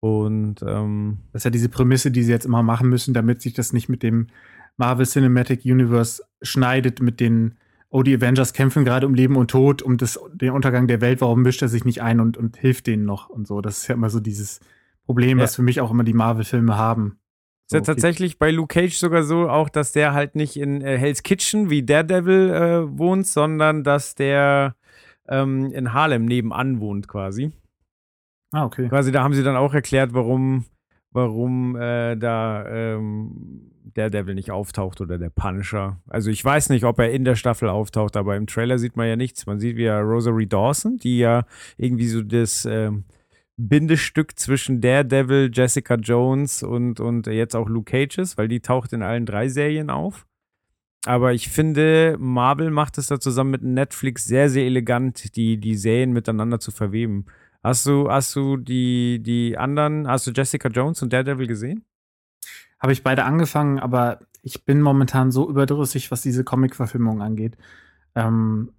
Und 0.00 0.62
ähm, 0.62 1.18
das 1.32 1.40
ist 1.40 1.44
ja 1.44 1.50
diese 1.50 1.68
Prämisse, 1.68 2.10
die 2.10 2.22
sie 2.22 2.30
jetzt 2.30 2.46
immer 2.46 2.62
machen 2.62 2.88
müssen, 2.88 3.14
damit 3.14 3.42
sich 3.42 3.52
das 3.52 3.72
nicht 3.72 3.88
mit 3.88 4.02
dem 4.02 4.28
Marvel 4.76 5.06
Cinematic 5.06 5.64
Universe 5.64 6.22
schneidet, 6.40 7.02
mit 7.02 7.18
den, 7.18 7.56
oh, 7.90 8.04
die 8.04 8.14
Avengers 8.14 8.52
kämpfen 8.52 8.84
gerade 8.84 9.06
um 9.06 9.14
Leben 9.14 9.36
und 9.36 9.50
Tod, 9.50 9.82
um 9.82 9.98
das, 9.98 10.18
den 10.32 10.52
Untergang 10.52 10.86
der 10.86 11.00
Welt, 11.00 11.20
warum 11.20 11.42
mischt 11.42 11.62
er 11.62 11.68
sich 11.68 11.84
nicht 11.84 12.00
ein 12.00 12.20
und, 12.20 12.36
und 12.36 12.56
hilft 12.56 12.86
denen 12.86 13.04
noch 13.04 13.28
und 13.28 13.48
so. 13.48 13.60
Das 13.60 13.78
ist 13.78 13.88
ja 13.88 13.96
immer 13.96 14.08
so 14.08 14.20
dieses 14.20 14.60
Problem, 15.08 15.38
Ja. 15.38 15.44
was 15.44 15.56
für 15.56 15.62
mich 15.62 15.80
auch 15.80 15.90
immer 15.90 16.04
die 16.04 16.12
Marvel-Filme 16.12 16.76
haben. 16.76 17.18
Ist 17.66 17.72
ja 17.72 17.78
okay. 17.78 17.86
tatsächlich 17.86 18.38
bei 18.38 18.50
Luke 18.50 18.74
Cage 18.74 18.94
sogar 18.94 19.22
so 19.22 19.48
auch, 19.48 19.70
dass 19.70 19.92
der 19.92 20.12
halt 20.12 20.34
nicht 20.36 20.58
in 20.58 20.82
äh, 20.82 20.98
Hell's 20.98 21.22
Kitchen 21.22 21.70
wie 21.70 21.82
Daredevil 21.82 22.50
äh, 22.50 22.98
wohnt, 22.98 23.26
sondern 23.26 23.84
dass 23.84 24.14
der 24.14 24.76
ähm, 25.26 25.72
in 25.72 25.94
Harlem 25.94 26.26
nebenan 26.26 26.80
wohnt 26.80 27.08
quasi. 27.08 27.52
Ah, 28.52 28.66
okay. 28.66 28.88
Quasi 28.88 29.10
da 29.10 29.22
haben 29.22 29.32
sie 29.32 29.42
dann 29.42 29.56
auch 29.56 29.72
erklärt, 29.72 30.12
warum, 30.12 30.66
warum 31.10 31.74
äh, 31.76 32.16
da 32.16 32.66
ähm, 32.68 33.70
Daredevil 33.94 34.34
nicht 34.34 34.50
auftaucht 34.50 35.00
oder 35.00 35.16
der 35.16 35.30
Punisher. 35.30 36.02
Also 36.06 36.30
ich 36.30 36.44
weiß 36.44 36.68
nicht, 36.68 36.84
ob 36.84 36.98
er 36.98 37.10
in 37.12 37.24
der 37.24 37.34
Staffel 37.34 37.70
auftaucht, 37.70 38.18
aber 38.18 38.36
im 38.36 38.46
Trailer 38.46 38.78
sieht 38.78 38.96
man 38.98 39.08
ja 39.08 39.16
nichts. 39.16 39.46
Man 39.46 39.58
sieht 39.58 39.76
wie 39.78 39.84
ja 39.84 40.00
Rosary 40.00 40.46
Dawson, 40.46 40.98
die 40.98 41.18
ja 41.18 41.44
irgendwie 41.78 42.08
so 42.08 42.22
das 42.22 42.66
ähm, 42.66 43.04
Bindestück 43.58 44.38
zwischen 44.38 44.80
Daredevil, 44.80 45.50
Jessica 45.52 45.96
Jones 45.96 46.62
und, 46.62 47.00
und 47.00 47.26
jetzt 47.26 47.56
auch 47.56 47.68
Luke 47.68 47.90
Cage 47.90 48.18
ist, 48.18 48.38
weil 48.38 48.46
die 48.46 48.60
taucht 48.60 48.92
in 48.92 49.02
allen 49.02 49.26
drei 49.26 49.48
Serien 49.48 49.90
auf. 49.90 50.26
Aber 51.04 51.32
ich 51.32 51.48
finde, 51.48 52.16
Marvel 52.18 52.70
macht 52.70 52.98
es 52.98 53.08
da 53.08 53.18
zusammen 53.18 53.50
mit 53.50 53.62
Netflix 53.62 54.24
sehr, 54.24 54.48
sehr 54.48 54.64
elegant, 54.64 55.34
die, 55.36 55.58
die 55.58 55.74
Serien 55.74 56.12
miteinander 56.12 56.60
zu 56.60 56.70
verweben. 56.70 57.26
Hast 57.62 57.84
du, 57.86 58.08
hast 58.10 58.34
du 58.36 58.56
die, 58.56 59.20
die 59.20 59.58
anderen, 59.58 60.06
hast 60.06 60.26
du 60.26 60.30
Jessica 60.30 60.68
Jones 60.68 61.02
und 61.02 61.12
Daredevil 61.12 61.48
gesehen? 61.48 61.84
Habe 62.78 62.92
ich 62.92 63.02
beide 63.02 63.24
angefangen, 63.24 63.80
aber 63.80 64.20
ich 64.42 64.64
bin 64.64 64.80
momentan 64.80 65.32
so 65.32 65.50
überdrüssig, 65.50 66.12
was 66.12 66.22
diese 66.22 66.44
Comic-Verfilmung 66.44 67.22
angeht. 67.22 67.56
Ähm, 68.14 68.72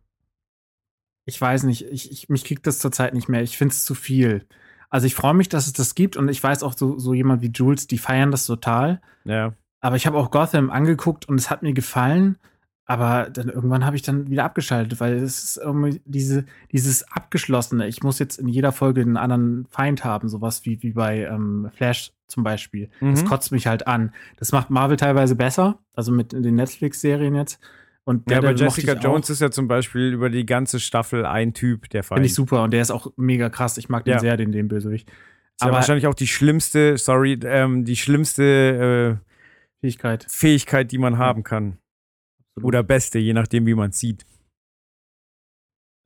ich 1.26 1.40
weiß 1.40 1.64
nicht, 1.64 1.86
ich, 1.86 2.12
ich, 2.12 2.30
mich 2.30 2.46
kriegt 2.46 2.66
das 2.66 2.80
zurzeit 2.80 3.14
nicht 3.14 3.28
mehr. 3.28 3.42
Ich 3.44 3.58
finde 3.58 3.74
es 3.74 3.84
zu 3.84 3.94
viel. 3.94 4.48
Also 4.90 5.06
ich 5.08 5.16
freue 5.16 5.34
mich, 5.34 5.50
dass 5.50 5.68
es 5.68 5.74
das 5.74 5.96
gibt 5.96 6.18
und 6.18 6.30
ich 6.30 6.42
weiß 6.44 6.64
auch 6.64 6.74
so, 6.76 6.98
so 6.98 7.14
jemand 7.14 7.42
wie 7.42 7.52
Jules, 7.54 7.88
die 7.88 7.98
feiern 7.98 8.32
das 8.32 8.46
total. 8.46 9.02
Ja. 9.24 9.54
Aber 9.82 9.96
ich 9.96 10.08
habe 10.08 10.18
auch 10.18 10.32
Gotham 10.32 10.70
angeguckt 10.72 11.28
und 11.30 11.40
es 11.40 11.50
hat 11.50 11.62
mir 11.64 11.74
gefallen. 11.74 12.38
Aber 12.86 13.30
dann 13.30 13.50
irgendwann 13.50 13.86
habe 13.86 13.96
ich 13.96 14.02
dann 14.02 14.32
wieder 14.32 14.46
abgeschaltet, 14.46 15.00
weil 15.00 15.14
es 15.18 15.44
ist 15.44 15.58
irgendwie 15.58 16.02
diese, 16.06 16.46
dieses 16.72 17.04
Abgeschlossene. 17.12 17.88
Ich 17.88 18.02
muss 18.02 18.18
jetzt 18.18 18.40
in 18.40 18.48
jeder 18.48 18.72
Folge 18.72 19.02
einen 19.02 19.16
anderen 19.16 19.68
Feind 19.70 20.04
haben, 20.04 20.28
sowas 20.28 20.66
wie, 20.66 20.82
wie 20.82 20.94
bei 20.94 21.20
ähm, 21.26 21.70
Flash 21.76 22.12
zum 22.28 22.44
Beispiel. 22.44 22.90
Das 23.00 23.22
Mhm. 23.22 23.28
kotzt 23.28 23.52
mich 23.52 23.68
halt 23.68 23.86
an. 23.86 24.12
Das 24.38 24.52
macht 24.54 24.72
Marvel 24.72 24.98
teilweise 24.98 25.36
besser, 25.36 25.78
also 25.94 26.12
mit 26.12 26.32
den 26.34 26.56
Netflix-Serien 26.56 27.36
jetzt. 27.36 27.60
Und 28.10 28.32
Ja, 28.32 28.40
aber 28.40 28.56
Jessica 28.56 28.94
Jones 28.94 29.28
auch. 29.28 29.34
ist 29.34 29.40
ja 29.40 29.52
zum 29.52 29.68
Beispiel 29.68 30.12
über 30.12 30.32
die 30.32 30.44
ganze 30.44 30.80
Staffel 30.80 31.28
ein 31.28 31.54
Typ, 31.54 31.92
der 31.92 32.02
Finde 32.02 32.26
ich 32.26 32.34
super 32.34 32.64
und 32.64 32.72
der 32.72 32.82
ist 32.82 32.90
auch 32.90 33.14
mega 33.18 33.52
krass. 33.52 33.78
Ich 33.78 33.88
mag 33.88 34.04
den 34.04 34.14
Ja. 34.14 34.20
sehr, 34.20 34.36
den, 34.36 34.52
den 34.52 34.68
Bösewicht. 34.68 35.08
Ist 35.10 35.16
ja 35.62 35.68
Aber 35.68 35.76
wahrscheinlich 35.76 36.08
auch 36.08 36.16
die 36.16 36.26
schlimmste, 36.26 36.98
sorry, 36.98 37.40
ähm, 37.44 37.86
die 37.86 37.96
schlimmste 37.96 39.22
äh, 39.22 39.86
Fähigkeit. 39.86 40.26
Fähigkeit, 40.28 40.92
die 40.92 40.98
man 40.98 41.20
haben 41.20 41.44
kann. 41.44 41.78
Oder 42.64 42.82
beste, 42.82 43.20
je 43.20 43.34
nachdem, 43.34 43.68
wie 43.68 43.76
man 43.76 43.92
es 43.92 44.00
sieht. 44.00 44.26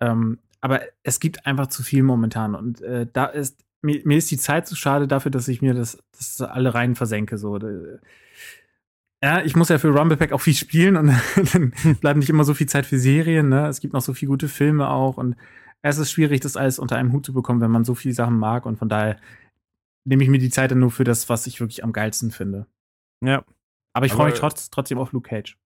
Ähm, 0.01 0.39
aber 0.59 0.81
es 1.03 1.21
gibt 1.21 1.45
einfach 1.45 1.67
zu 1.67 1.83
viel 1.83 2.03
momentan 2.03 2.53
und 2.53 2.81
äh, 2.81 3.07
da 3.13 3.27
ist 3.27 3.63
mir, 3.81 4.01
mir 4.03 4.17
ist 4.17 4.29
die 4.29 4.37
Zeit 4.37 4.67
zu 4.67 4.75
schade 4.75 5.07
dafür, 5.07 5.31
dass 5.31 5.47
ich 5.47 5.61
mir 5.61 5.73
das, 5.73 5.97
das 6.17 6.41
alle 6.41 6.73
rein 6.73 6.95
versenke. 6.95 7.37
So. 7.37 7.57
Äh, 9.23 9.25
Ja, 9.25 9.41
ich 9.43 9.55
muss 9.55 9.69
ja 9.69 9.77
für 9.77 9.89
Rumblepack 9.89 10.33
auch 10.33 10.41
viel 10.41 10.53
spielen 10.53 10.97
und 10.97 11.13
dann 11.53 11.73
bleibt 12.01 12.19
nicht 12.19 12.29
immer 12.29 12.43
so 12.43 12.53
viel 12.53 12.67
Zeit 12.67 12.85
für 12.85 12.99
Serien. 12.99 13.49
Ne? 13.49 13.67
Es 13.67 13.79
gibt 13.79 13.93
noch 13.93 14.01
so 14.01 14.13
viele 14.13 14.29
gute 14.31 14.49
Filme 14.49 14.89
auch 14.89 15.17
und 15.17 15.35
es 15.81 15.97
ist 15.97 16.11
schwierig, 16.11 16.41
das 16.41 16.57
alles 16.57 16.79
unter 16.79 16.97
einem 16.97 17.11
Hut 17.11 17.25
zu 17.25 17.33
bekommen, 17.33 17.61
wenn 17.61 17.71
man 17.71 17.83
so 17.83 17.95
viele 17.95 18.13
Sachen 18.13 18.37
mag 18.37 18.65
und 18.65 18.77
von 18.77 18.89
daher 18.89 19.17
nehme 20.05 20.23
ich 20.23 20.29
mir 20.29 20.39
die 20.39 20.49
Zeit 20.49 20.71
dann 20.71 20.79
nur 20.79 20.91
für 20.91 21.03
das, 21.03 21.29
was 21.29 21.47
ich 21.47 21.59
wirklich 21.59 21.83
am 21.83 21.93
geilsten 21.93 22.31
finde. 22.31 22.67
Ja. 23.21 23.43
Aber 23.93 24.05
ich 24.05 24.13
freue 24.13 24.31
mich 24.31 24.39
trotz, 24.39 24.69
trotzdem 24.69 24.97
auf 24.97 25.11
Luke 25.11 25.29
Cage. 25.29 25.57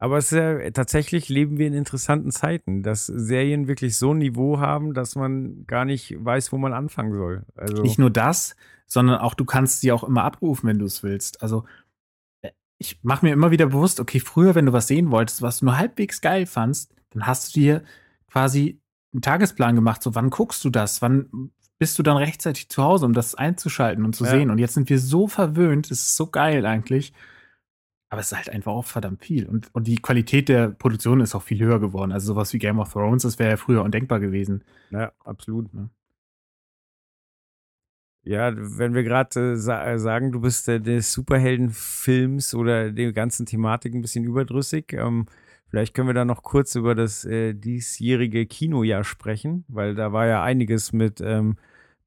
Aber 0.00 0.18
es 0.18 0.30
ist 0.32 0.38
ja, 0.38 0.70
tatsächlich 0.70 1.28
leben 1.28 1.58
wir 1.58 1.66
in 1.66 1.72
interessanten 1.72 2.30
Zeiten, 2.30 2.82
dass 2.82 3.06
Serien 3.06 3.66
wirklich 3.66 3.96
so 3.96 4.12
ein 4.12 4.18
Niveau 4.18 4.60
haben, 4.60 4.94
dass 4.94 5.16
man 5.16 5.66
gar 5.66 5.84
nicht 5.84 6.14
weiß, 6.24 6.52
wo 6.52 6.58
man 6.58 6.72
anfangen 6.72 7.14
soll. 7.14 7.44
Also, 7.56 7.82
Nicht 7.82 7.98
nur 7.98 8.10
das, 8.10 8.54
sondern 8.86 9.18
auch 9.18 9.34
du 9.34 9.44
kannst 9.44 9.80
sie 9.80 9.90
auch 9.90 10.04
immer 10.04 10.24
abrufen, 10.24 10.68
wenn 10.68 10.78
du 10.78 10.86
es 10.86 11.02
willst. 11.02 11.42
Also 11.42 11.64
äh, 11.64 11.87
ich 12.78 12.98
mache 13.02 13.26
mir 13.26 13.32
immer 13.32 13.50
wieder 13.50 13.66
bewusst, 13.66 14.00
okay, 14.00 14.20
früher, 14.20 14.54
wenn 14.54 14.66
du 14.66 14.72
was 14.72 14.86
sehen 14.86 15.10
wolltest, 15.10 15.42
was 15.42 15.58
du 15.60 15.66
nur 15.66 15.78
halbwegs 15.78 16.20
geil 16.20 16.46
fandst, 16.46 16.94
dann 17.10 17.26
hast 17.26 17.54
du 17.54 17.60
dir 17.60 17.82
quasi 18.30 18.80
einen 19.12 19.22
Tagesplan 19.22 19.74
gemacht, 19.74 20.02
so 20.02 20.14
wann 20.14 20.30
guckst 20.30 20.64
du 20.64 20.70
das, 20.70 21.02
wann 21.02 21.50
bist 21.78 21.98
du 21.98 22.02
dann 22.02 22.16
rechtzeitig 22.16 22.68
zu 22.68 22.82
Hause, 22.82 23.06
um 23.06 23.12
das 23.12 23.34
einzuschalten 23.34 24.04
und 24.04 24.14
zu 24.14 24.24
Ja. 24.24 24.30
sehen. 24.30 24.50
Und 24.50 24.58
jetzt 24.58 24.74
sind 24.74 24.90
wir 24.90 24.98
so 24.98 25.28
verwöhnt, 25.28 25.90
es 25.90 26.00
ist 26.02 26.16
so 26.16 26.26
geil 26.28 26.66
eigentlich. 26.66 27.12
Aber 28.10 28.20
es 28.20 28.32
ist 28.32 28.36
halt 28.38 28.50
einfach 28.50 28.72
auch 28.72 28.84
verdammt 28.86 29.22
viel. 29.24 29.46
Und, 29.46 29.68
und 29.74 29.86
die 29.86 29.96
Qualität 29.96 30.48
der 30.48 30.70
Produktion 30.70 31.20
ist 31.20 31.34
auch 31.34 31.42
viel 31.42 31.60
höher 31.60 31.78
geworden. 31.78 32.10
Also 32.10 32.28
sowas 32.28 32.52
wie 32.52 32.58
Game 32.58 32.78
of 32.78 32.92
Thrones, 32.92 33.22
das 33.22 33.38
wäre 33.38 33.50
ja 33.50 33.56
früher 33.56 33.82
undenkbar 33.84 34.18
gewesen. 34.18 34.64
ja, 34.90 35.12
absolut. 35.24 35.68
Ja. 35.74 35.88
Ja, 38.28 38.52
wenn 38.54 38.92
wir 38.92 39.04
gerade 39.04 39.52
äh, 39.52 39.56
sa 39.56 39.86
äh, 39.86 39.98
sagen, 39.98 40.32
du 40.32 40.40
bist 40.42 40.68
äh, 40.68 40.82
des 40.82 41.14
Superheldenfilms 41.14 42.54
oder 42.54 42.92
der 42.92 43.14
ganzen 43.14 43.46
Thematik 43.46 43.94
ein 43.94 44.02
bisschen 44.02 44.24
überdrüssig, 44.24 44.92
ähm, 44.92 45.24
vielleicht 45.68 45.94
können 45.94 46.08
wir 46.08 46.14
da 46.14 46.26
noch 46.26 46.42
kurz 46.42 46.74
über 46.74 46.94
das 46.94 47.24
äh, 47.24 47.54
diesjährige 47.54 48.44
Kinojahr 48.44 49.02
sprechen, 49.02 49.64
weil 49.68 49.94
da 49.94 50.12
war 50.12 50.26
ja 50.26 50.42
einiges 50.42 50.92
mit 50.92 51.22
ähm, 51.22 51.56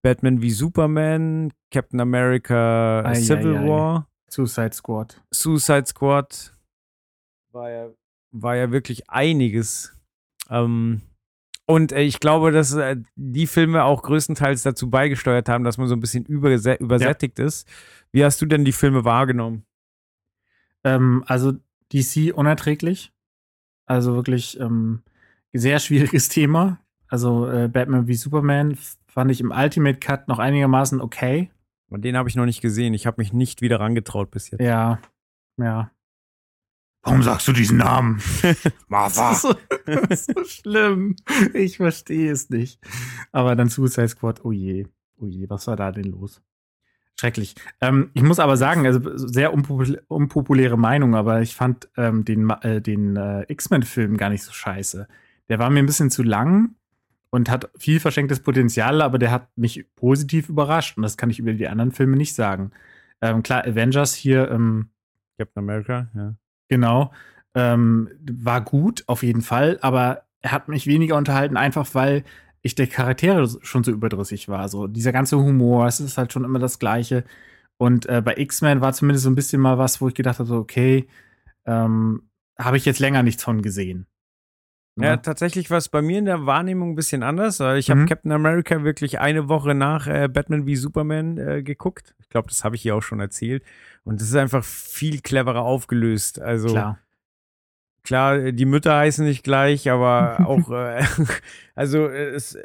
Batman 0.03 0.43
wie 0.43 0.51
Superman, 0.51 1.53
Captain 1.71 1.99
America 1.99 3.01
Ei, 3.03 3.15
Civil 3.15 3.55
ei, 3.55 3.61
ei. 3.61 3.67
War, 3.67 4.07
Suicide 4.29 4.73
Squad. 4.73 5.19
Suicide 5.31 5.87
Squad, 5.87 6.55
war 7.51 7.71
ja, 7.71 7.89
war 8.29 8.55
ja 8.55 8.71
wirklich 8.71 9.09
einiges. 9.09 9.99
Ähm, 10.51 11.01
und 11.71 11.93
äh, 11.93 12.01
ich 12.01 12.19
glaube, 12.19 12.51
dass 12.51 12.73
äh, 12.73 12.97
die 13.15 13.47
Filme 13.47 13.85
auch 13.85 14.03
größtenteils 14.03 14.61
dazu 14.63 14.89
beigesteuert 14.89 15.47
haben, 15.47 15.63
dass 15.63 15.77
man 15.77 15.87
so 15.87 15.95
ein 15.95 16.01
bisschen 16.01 16.25
übersä 16.25 16.75
übersättigt 16.75 17.39
ist. 17.39 17.65
Wie 18.11 18.25
hast 18.25 18.41
du 18.41 18.45
denn 18.45 18.65
die 18.65 18.73
Filme 18.73 19.05
wahrgenommen? 19.05 19.63
Ähm, 20.83 21.23
also 21.27 21.53
DC 21.93 22.33
unerträglich. 22.35 23.13
Also 23.85 24.15
wirklich 24.15 24.59
ähm, 24.59 25.03
sehr 25.53 25.79
schwieriges 25.79 26.27
Thema. 26.29 26.79
Also 27.07 27.49
äh, 27.49 27.69
Batman 27.69 28.07
wie 28.07 28.15
Superman 28.15 28.77
fand 29.07 29.31
ich 29.31 29.39
im 29.39 29.51
Ultimate 29.51 29.99
Cut 29.99 30.27
noch 30.27 30.39
einigermaßen 30.39 30.99
okay. 30.99 31.51
Und 31.89 32.03
den 32.03 32.17
habe 32.17 32.27
ich 32.27 32.35
noch 32.35 32.45
nicht 32.45 32.61
gesehen. 32.61 32.93
Ich 32.93 33.07
habe 33.07 33.21
mich 33.21 33.31
nicht 33.31 33.61
wieder 33.61 33.79
rangetraut 33.79 34.29
bis 34.29 34.51
jetzt. 34.51 34.61
Ja, 34.61 34.99
ja. 35.55 35.89
Warum 37.03 37.23
sagst 37.23 37.47
du 37.47 37.53
diesen 37.53 37.77
Namen? 37.77 38.21
Martha. 38.87 39.33
so, 39.33 39.55
so 40.11 40.43
schlimm. 40.45 41.15
Ich 41.53 41.77
verstehe 41.77 42.31
es 42.31 42.49
nicht. 42.49 42.79
Aber 43.31 43.55
dann 43.55 43.69
Suicide 43.69 44.07
Squad, 44.07 44.45
oh 44.45 44.51
je, 44.51 44.85
oh 45.17 45.25
je, 45.25 45.49
was 45.49 45.65
war 45.67 45.75
da 45.75 45.91
denn 45.91 46.05
los? 46.05 46.41
Schrecklich. 47.19 47.55
Ähm, 47.81 48.11
ich 48.13 48.23
muss 48.23 48.39
aber 48.39 48.57
sagen, 48.57 48.85
also 48.85 48.99
sehr 49.15 49.53
unpopul 49.53 50.01
unpopuläre 50.07 50.77
Meinung, 50.77 51.15
aber 51.15 51.41
ich 51.41 51.55
fand 51.55 51.89
ähm, 51.97 52.23
den, 52.25 52.49
äh, 52.49 52.81
den 52.81 53.15
äh, 53.15 53.45
X-Men-Film 53.47 54.17
gar 54.17 54.29
nicht 54.29 54.43
so 54.43 54.51
scheiße. 54.51 55.07
Der 55.49 55.59
war 55.59 55.69
mir 55.69 55.79
ein 55.79 55.85
bisschen 55.85 56.09
zu 56.09 56.23
lang 56.23 56.75
und 57.29 57.49
hat 57.49 57.69
viel 57.77 57.99
verschenktes 57.99 58.41
Potenzial, 58.41 59.01
aber 59.01 59.17
der 59.17 59.31
hat 59.31 59.49
mich 59.55 59.85
positiv 59.95 60.49
überrascht 60.49 60.97
und 60.97 61.03
das 61.03 61.17
kann 61.17 61.29
ich 61.29 61.39
über 61.39 61.53
die 61.53 61.67
anderen 61.67 61.91
Filme 61.91 62.17
nicht 62.17 62.33
sagen. 62.35 62.71
Ähm, 63.21 63.43
klar, 63.43 63.65
Avengers 63.65 64.13
hier, 64.13 64.49
ähm, 64.49 64.89
Captain 65.37 65.63
America, 65.63 66.09
ja. 66.15 66.35
Genau. 66.71 67.11
Ähm, 67.53 68.07
war 68.31 68.61
gut, 68.61 69.03
auf 69.07 69.23
jeden 69.23 69.41
Fall, 69.41 69.77
aber 69.81 70.23
er 70.41 70.53
hat 70.53 70.69
mich 70.69 70.87
weniger 70.87 71.17
unterhalten, 71.17 71.57
einfach 71.57 71.93
weil 71.93 72.23
ich 72.61 72.75
der 72.75 72.87
Charaktere 72.87 73.45
schon 73.61 73.83
so 73.83 73.91
überdrüssig 73.91 74.47
war. 74.47 74.69
So 74.69 74.87
dieser 74.87 75.11
ganze 75.11 75.37
Humor, 75.37 75.85
es 75.85 75.99
ist 75.99 76.17
halt 76.17 76.31
schon 76.31 76.45
immer 76.45 76.59
das 76.59 76.79
Gleiche. 76.79 77.25
Und 77.77 78.05
äh, 78.05 78.21
bei 78.23 78.35
X-Men 78.37 78.79
war 78.79 78.93
zumindest 78.93 79.25
so 79.25 79.29
ein 79.29 79.35
bisschen 79.35 79.59
mal 79.61 79.77
was, 79.77 79.99
wo 79.99 80.07
ich 80.07 80.13
gedacht 80.13 80.39
habe, 80.39 80.53
okay, 80.53 81.07
ähm, 81.65 82.29
habe 82.57 82.77
ich 82.77 82.85
jetzt 82.85 82.99
länger 82.99 83.21
nichts 83.21 83.43
von 83.43 83.61
gesehen. 83.61 84.07
Ja, 84.99 85.17
tatsächlich 85.17 85.71
war 85.71 85.77
es 85.77 85.89
bei 85.89 86.01
mir 86.01 86.19
in 86.19 86.25
der 86.25 86.45
Wahrnehmung 86.45 86.91
ein 86.91 86.95
bisschen 86.95 87.23
anders. 87.23 87.59
Ich 87.59 87.89
Mhm. 87.89 87.91
habe 87.91 88.05
Captain 88.05 88.31
America 88.31 88.83
wirklich 88.83 89.19
eine 89.19 89.49
Woche 89.49 89.73
nach 89.73 90.07
äh, 90.07 90.29
Batman 90.29 90.65
wie 90.65 90.75
Superman 90.75 91.37
äh, 91.37 91.63
geguckt. 91.63 92.13
Ich 92.19 92.29
glaube, 92.29 92.47
das 92.49 92.63
habe 92.63 92.75
ich 92.75 92.81
hier 92.81 92.95
auch 92.95 93.01
schon 93.01 93.19
erzählt. 93.19 93.63
Und 94.03 94.19
das 94.19 94.29
ist 94.29 94.35
einfach 94.35 94.63
viel 94.63 95.21
cleverer 95.21 95.61
aufgelöst. 95.61 96.41
Also 96.41 96.69
Klar. 96.69 96.99
klar, 98.03 98.51
die 98.51 98.65
Mütter 98.65 98.95
heißen 98.95 99.25
nicht 99.25 99.43
gleich, 99.43 99.89
aber 99.89 100.39
auch, 100.47 100.71
äh, 100.71 101.03
also 101.75 102.07
es, 102.07 102.57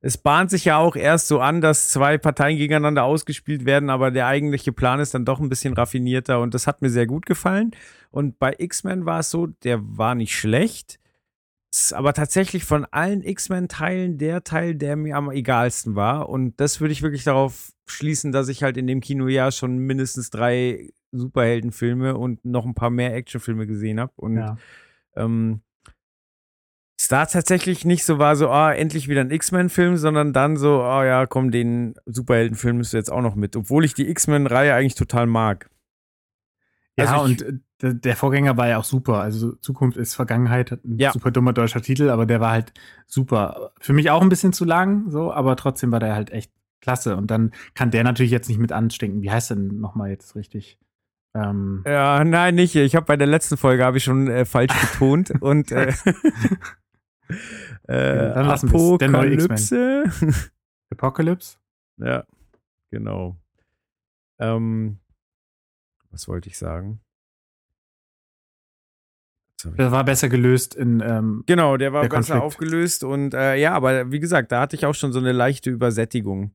es 0.00 0.16
bahnt 0.16 0.50
sich 0.50 0.64
ja 0.64 0.78
auch 0.78 0.96
erst 0.96 1.28
so 1.28 1.40
an, 1.40 1.60
dass 1.60 1.88
zwei 1.88 2.18
Parteien 2.18 2.56
gegeneinander 2.56 3.04
ausgespielt 3.04 3.64
werden, 3.64 3.90
aber 3.90 4.10
der 4.10 4.26
eigentliche 4.26 4.72
Plan 4.72 5.00
ist 5.00 5.12
dann 5.14 5.24
doch 5.24 5.40
ein 5.40 5.48
bisschen 5.48 5.74
raffinierter 5.74 6.40
und 6.40 6.54
das 6.54 6.66
hat 6.66 6.82
mir 6.82 6.90
sehr 6.90 7.06
gut 7.06 7.26
gefallen. 7.26 7.72
Und 8.10 8.38
bei 8.38 8.54
X-Men 8.56 9.04
war 9.04 9.20
es 9.20 9.30
so, 9.30 9.46
der 9.46 9.80
war 9.82 10.14
nicht 10.14 10.34
schlecht. 10.34 10.97
Ist 11.72 11.92
aber 11.92 12.12
tatsächlich 12.14 12.64
von 12.64 12.86
allen 12.86 13.22
X-Men-Teilen 13.22 14.18
der 14.18 14.42
Teil, 14.44 14.74
der 14.74 14.96
mir 14.96 15.16
am 15.16 15.30
egalsten 15.30 15.94
war. 15.94 16.28
Und 16.28 16.58
das 16.60 16.80
würde 16.80 16.92
ich 16.92 17.02
wirklich 17.02 17.24
darauf 17.24 17.72
schließen, 17.86 18.32
dass 18.32 18.48
ich 18.48 18.62
halt 18.62 18.76
in 18.76 18.86
dem 18.86 19.00
Kinojahr 19.00 19.52
schon 19.52 19.78
mindestens 19.78 20.30
drei 20.30 20.90
Superheldenfilme 21.12 22.16
und 22.16 22.44
noch 22.44 22.64
ein 22.66 22.74
paar 22.74 22.90
mehr 22.90 23.14
Actionfilme 23.14 23.66
gesehen 23.66 24.00
habe. 24.00 24.12
Und 24.16 24.36
Ja. 24.36 24.56
ähm, 25.16 25.60
es 27.00 27.08
da 27.08 27.26
tatsächlich 27.26 27.84
nicht 27.84 28.04
so 28.04 28.18
war, 28.18 28.34
so, 28.34 28.48
ah, 28.50 28.72
endlich 28.72 29.08
wieder 29.08 29.20
ein 29.20 29.30
X-Men-Film, 29.30 29.96
sondern 29.96 30.32
dann 30.32 30.56
so, 30.56 30.82
ah 30.82 31.04
ja, 31.04 31.26
komm, 31.26 31.50
den 31.52 31.94
Superheldenfilm 32.06 32.78
müsst 32.78 32.92
ihr 32.92 32.98
jetzt 32.98 33.12
auch 33.12 33.22
noch 33.22 33.36
mit. 33.36 33.54
Obwohl 33.56 33.84
ich 33.84 33.94
die 33.94 34.08
X-Men-Reihe 34.08 34.74
eigentlich 34.74 34.96
total 34.96 35.26
mag. 35.26 35.70
Ja, 36.98 37.12
Also 37.12 37.26
ich- 37.32 37.42
und 37.42 37.48
äh, 37.48 37.58
der- 37.82 37.94
der 37.94 38.16
Vorgänger 38.16 38.56
war 38.56 38.68
ja 38.68 38.78
auch 38.78 38.84
super. 38.84 39.20
Also 39.20 39.52
Zukunft 39.56 39.96
ist 39.96 40.14
Vergangenheit, 40.14 40.72
ein 40.84 40.98
Ja. 40.98 41.12
super 41.12 41.30
dummer 41.30 41.52
deutscher 41.52 41.80
Titel, 41.80 42.10
aber 42.10 42.26
der 42.26 42.40
war 42.40 42.50
halt 42.50 42.72
super. 43.06 43.72
Für 43.80 43.92
mich 43.92 44.10
auch 44.10 44.20
ein 44.22 44.28
bisschen 44.28 44.52
zu 44.52 44.64
lang, 44.64 45.10
so, 45.10 45.32
aber 45.32 45.54
trotzdem 45.56 45.92
war 45.92 46.00
der 46.00 46.14
halt 46.14 46.30
echt 46.30 46.52
klasse. 46.80 47.16
Und 47.16 47.30
dann 47.30 47.52
kann 47.74 47.90
der 47.90 48.04
natürlich 48.04 48.32
jetzt 48.32 48.48
nicht 48.48 48.58
mit 48.58 48.72
anstinken. 48.72 49.22
Wie 49.22 49.30
heißt 49.30 49.50
denn 49.50 49.80
nochmal 49.80 50.10
jetzt 50.10 50.34
richtig? 50.36 50.78
Ähm, 51.34 51.82
Ja, 51.86 52.24
nein, 52.24 52.54
nicht. 52.56 52.74
Ich 52.74 52.96
habe 52.96 53.06
bei 53.06 53.16
der 53.16 53.26
letzten 53.26 53.56
Folge 53.56 53.84
habe 53.84 53.98
ich 53.98 54.04
schon 54.04 54.28
äh, 54.28 54.44
falsch 54.44 54.72
betont 54.92 55.30
und 55.40 55.70
äh, 55.70 55.92
äh, 57.86 58.32
Dann 58.34 58.46
Apokalypse. 58.48 60.04
Apocalypse? 60.90 61.58
ja, 61.98 62.24
genau. 62.90 63.36
Ähm, 64.40 64.98
was 66.10 66.28
wollte 66.28 66.48
ich 66.48 66.58
sagen? 66.58 67.00
Der 69.76 69.90
war 69.90 70.04
besser 70.04 70.28
gelöst 70.28 70.74
in, 70.76 71.00
ähm, 71.04 71.42
Genau, 71.46 71.76
der 71.76 71.92
war 71.92 72.02
Der 72.02 72.08
besser 72.10 72.34
Konflikt. 72.38 72.42
aufgelöst 72.44 73.02
und 73.04 73.34
äh, 73.34 73.56
ja, 73.56 73.72
aber 73.74 74.12
wie 74.12 74.20
gesagt, 74.20 74.52
da 74.52 74.60
hatte 74.60 74.76
ich 74.76 74.86
auch 74.86 74.94
schon 74.94 75.12
so 75.12 75.18
eine 75.18 75.32
leichte 75.32 75.68
Übersättigung. 75.70 76.52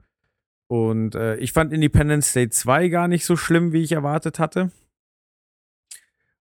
Und 0.68 1.14
äh, 1.16 1.36
ich 1.36 1.52
fand 1.52 1.74
Independence 1.74 2.32
Day 2.32 2.50
2 2.50 2.88
gar 2.88 3.08
nicht 3.10 3.26
so 3.26 3.36
schlimm, 3.36 3.74
wie 3.74 3.84
ich 3.84 3.92
erwartet 3.92 4.40
hatte. 4.40 4.72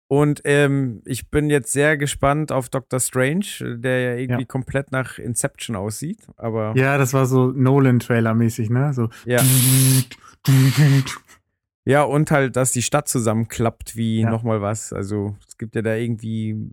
Und 0.08 0.42
ähm, 0.44 1.02
ich 1.06 1.32
bin 1.32 1.50
jetzt 1.50 1.72
sehr 1.72 1.98
gespannt 1.98 2.52
auf 2.52 2.70
Doctor 2.70 3.00
Strange, 3.00 3.46
der 3.80 4.02
ja 4.02 4.14
irgendwie 4.20 4.42
Ja. 4.42 4.48
komplett 4.48 4.92
nach 4.92 5.18
Inception 5.18 5.76
aussieht. 5.76 6.20
Aber 6.38 6.74
ja, 6.76 6.98
das 7.00 7.14
war 7.14 7.26
so 7.26 7.48
Nolan-Trailer-mäßig, 7.48 8.70
ne? 8.70 8.94
So. 8.94 9.10
ja. 9.26 9.42
Ja, 11.86 12.04
und 12.04 12.30
halt, 12.32 12.56
dass 12.56 12.72
die 12.72 12.82
Stadt 12.84 13.08
zusammenklappt 13.08 13.96
wie 13.96 14.22
Ja. 14.22 14.30
nochmal 14.30 14.62
was. 14.62 14.94
Also 14.94 15.36
es 15.48 15.58
gibt 15.58 15.76
ja 15.76 15.82
da 15.82 15.96
irgendwie, 15.96 16.72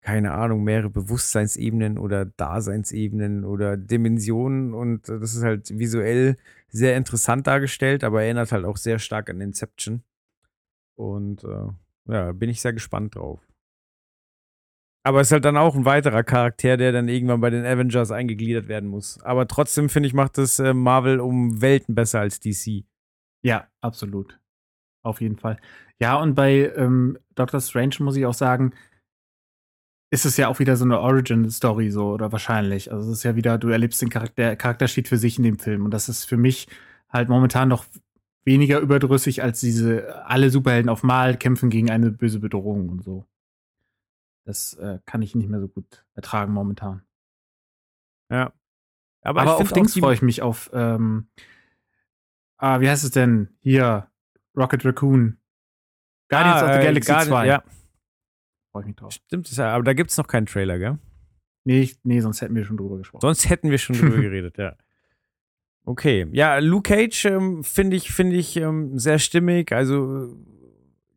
keine 0.00 0.32
Ahnung, 0.32 0.62
mehrere 0.62 0.90
Bewusstseinsebenen 0.90 1.98
oder 1.98 2.24
Daseinsebenen 2.24 3.44
oder 3.44 3.76
Dimensionen 3.76 4.74
und 4.74 5.08
äh, 5.08 5.18
das 5.18 5.34
ist 5.34 5.42
halt 5.42 5.76
visuell 5.78 6.36
sehr 6.68 6.96
interessant 6.96 7.46
dargestellt, 7.46 8.04
aber 8.04 8.22
erinnert 8.22 8.52
halt 8.52 8.64
auch 8.64 8.76
sehr 8.76 8.98
stark 8.98 9.28
an 9.30 9.40
Inception. 9.40 10.02
Und 10.94 11.44
äh, 11.44 12.12
ja, 12.12 12.32
bin 12.32 12.50
ich 12.50 12.60
sehr 12.60 12.72
gespannt 12.72 13.16
drauf. 13.16 13.40
Aber 15.04 15.20
es 15.20 15.28
ist 15.28 15.32
halt 15.32 15.44
dann 15.44 15.56
auch 15.56 15.74
ein 15.74 15.84
weiterer 15.84 16.22
Charakter, 16.22 16.76
der 16.76 16.92
dann 16.92 17.08
irgendwann 17.08 17.40
bei 17.40 17.50
den 17.50 17.64
Avengers 17.64 18.10
eingegliedert 18.10 18.68
werden 18.68 18.88
muss. 18.88 19.20
Aber 19.22 19.46
trotzdem 19.48 19.88
finde 19.88 20.06
ich, 20.08 20.14
macht 20.14 20.36
das 20.38 20.58
äh, 20.58 20.74
Marvel 20.74 21.20
um 21.20 21.62
Welten 21.62 21.94
besser 21.94 22.20
als 22.20 22.40
DC. 22.40 22.84
Ja, 23.42 23.68
absolut. 23.80 24.38
Auf 25.02 25.20
jeden 25.20 25.36
Fall. 25.36 25.58
Ja, 26.00 26.16
und 26.16 26.34
bei 26.34 26.72
ähm, 26.76 27.18
Doctor 27.34 27.60
Strange 27.60 27.96
muss 28.00 28.16
ich 28.16 28.26
auch 28.26 28.34
sagen, 28.34 28.72
ist 30.10 30.24
es 30.24 30.36
ja 30.36 30.48
auch 30.48 30.58
wieder 30.58 30.76
so 30.76 30.84
eine 30.84 31.00
Origin-Story, 31.00 31.90
so, 31.90 32.12
oder 32.12 32.32
wahrscheinlich. 32.32 32.90
Also 32.90 33.10
es 33.10 33.18
ist 33.18 33.22
ja 33.24 33.36
wieder, 33.36 33.58
du 33.58 33.68
erlebst 33.68 34.00
den 34.00 34.08
Charakter, 34.08 34.34
der 34.36 34.56
Charakter 34.56 34.88
steht 34.88 35.08
für 35.08 35.18
sich 35.18 35.36
in 35.38 35.44
dem 35.44 35.58
Film. 35.58 35.84
Und 35.84 35.92
das 35.92 36.08
ist 36.08 36.24
für 36.24 36.36
mich 36.36 36.68
halt 37.08 37.28
momentan 37.28 37.68
noch 37.68 37.84
weniger 38.44 38.80
überdrüssig 38.80 39.42
als 39.42 39.60
diese, 39.60 40.24
alle 40.26 40.50
Superhelden 40.50 40.88
auf 40.88 41.02
Mal 41.02 41.36
kämpfen 41.36 41.68
gegen 41.68 41.90
eine 41.90 42.10
böse 42.10 42.40
Bedrohung 42.40 42.88
und 42.88 43.02
so. 43.02 43.26
Das 44.46 44.74
äh, 44.74 44.98
kann 45.04 45.20
ich 45.20 45.34
nicht 45.34 45.50
mehr 45.50 45.60
so 45.60 45.68
gut 45.68 46.06
ertragen 46.14 46.54
momentan. 46.54 47.02
Ja. 48.30 48.52
Aber, 49.20 49.42
Aber, 49.42 49.56
auf 49.58 49.72
Dings 49.72 49.98
freue 49.98 50.14
ich 50.14 50.22
mich, 50.22 50.40
auf, 50.40 50.70
ähm, 50.72 51.28
ah, 52.58 52.80
wie 52.80 52.88
heißt 52.88 53.04
es 53.04 53.10
denn? 53.10 53.48
Hier, 53.60 54.08
Rocket 54.56 54.84
Raccoon. 54.84 55.38
Guardians 56.28 56.62
Ah, 56.62 56.66
of 56.66 56.72
the 56.74 56.78
äh, 56.80 56.84
Galaxy 56.84 57.10
Guardi- 57.12 57.28
2. 57.28 57.46
Ja, 57.46 57.62
Freue 58.72 58.82
ich 58.82 58.86
mich 58.88 58.96
drauf. 58.96 59.12
stimmt. 59.12 59.50
ja- 59.56 59.72
Aber 59.72 59.84
da 59.84 59.94
gibt 59.94 60.10
es 60.10 60.16
noch 60.18 60.26
keinen 60.26 60.46
Trailer, 60.46 60.78
gell? 60.78 60.98
Nee, 61.64 61.80
ich, 61.80 61.98
nee, 62.04 62.20
sonst 62.20 62.40
hätten 62.42 62.54
wir 62.54 62.64
schon 62.64 62.76
drüber 62.76 62.98
gesprochen. 62.98 63.20
Sonst 63.22 63.48
hätten 63.48 63.70
wir 63.70 63.78
schon 63.78 63.96
drüber 63.96 64.16
geredet, 64.20 64.58
ja. 64.58 64.76
Okay. 65.84 66.26
Ja, 66.32 66.58
Luke 66.58 66.88
Cage 66.94 67.24
ähm, 67.26 67.64
finde 67.64 67.96
ich, 67.96 68.12
finde 68.12 68.36
ich 68.36 68.56
ähm, 68.56 68.98
sehr 68.98 69.18
stimmig. 69.18 69.72
Also 69.72 70.24
äh, 70.26 70.36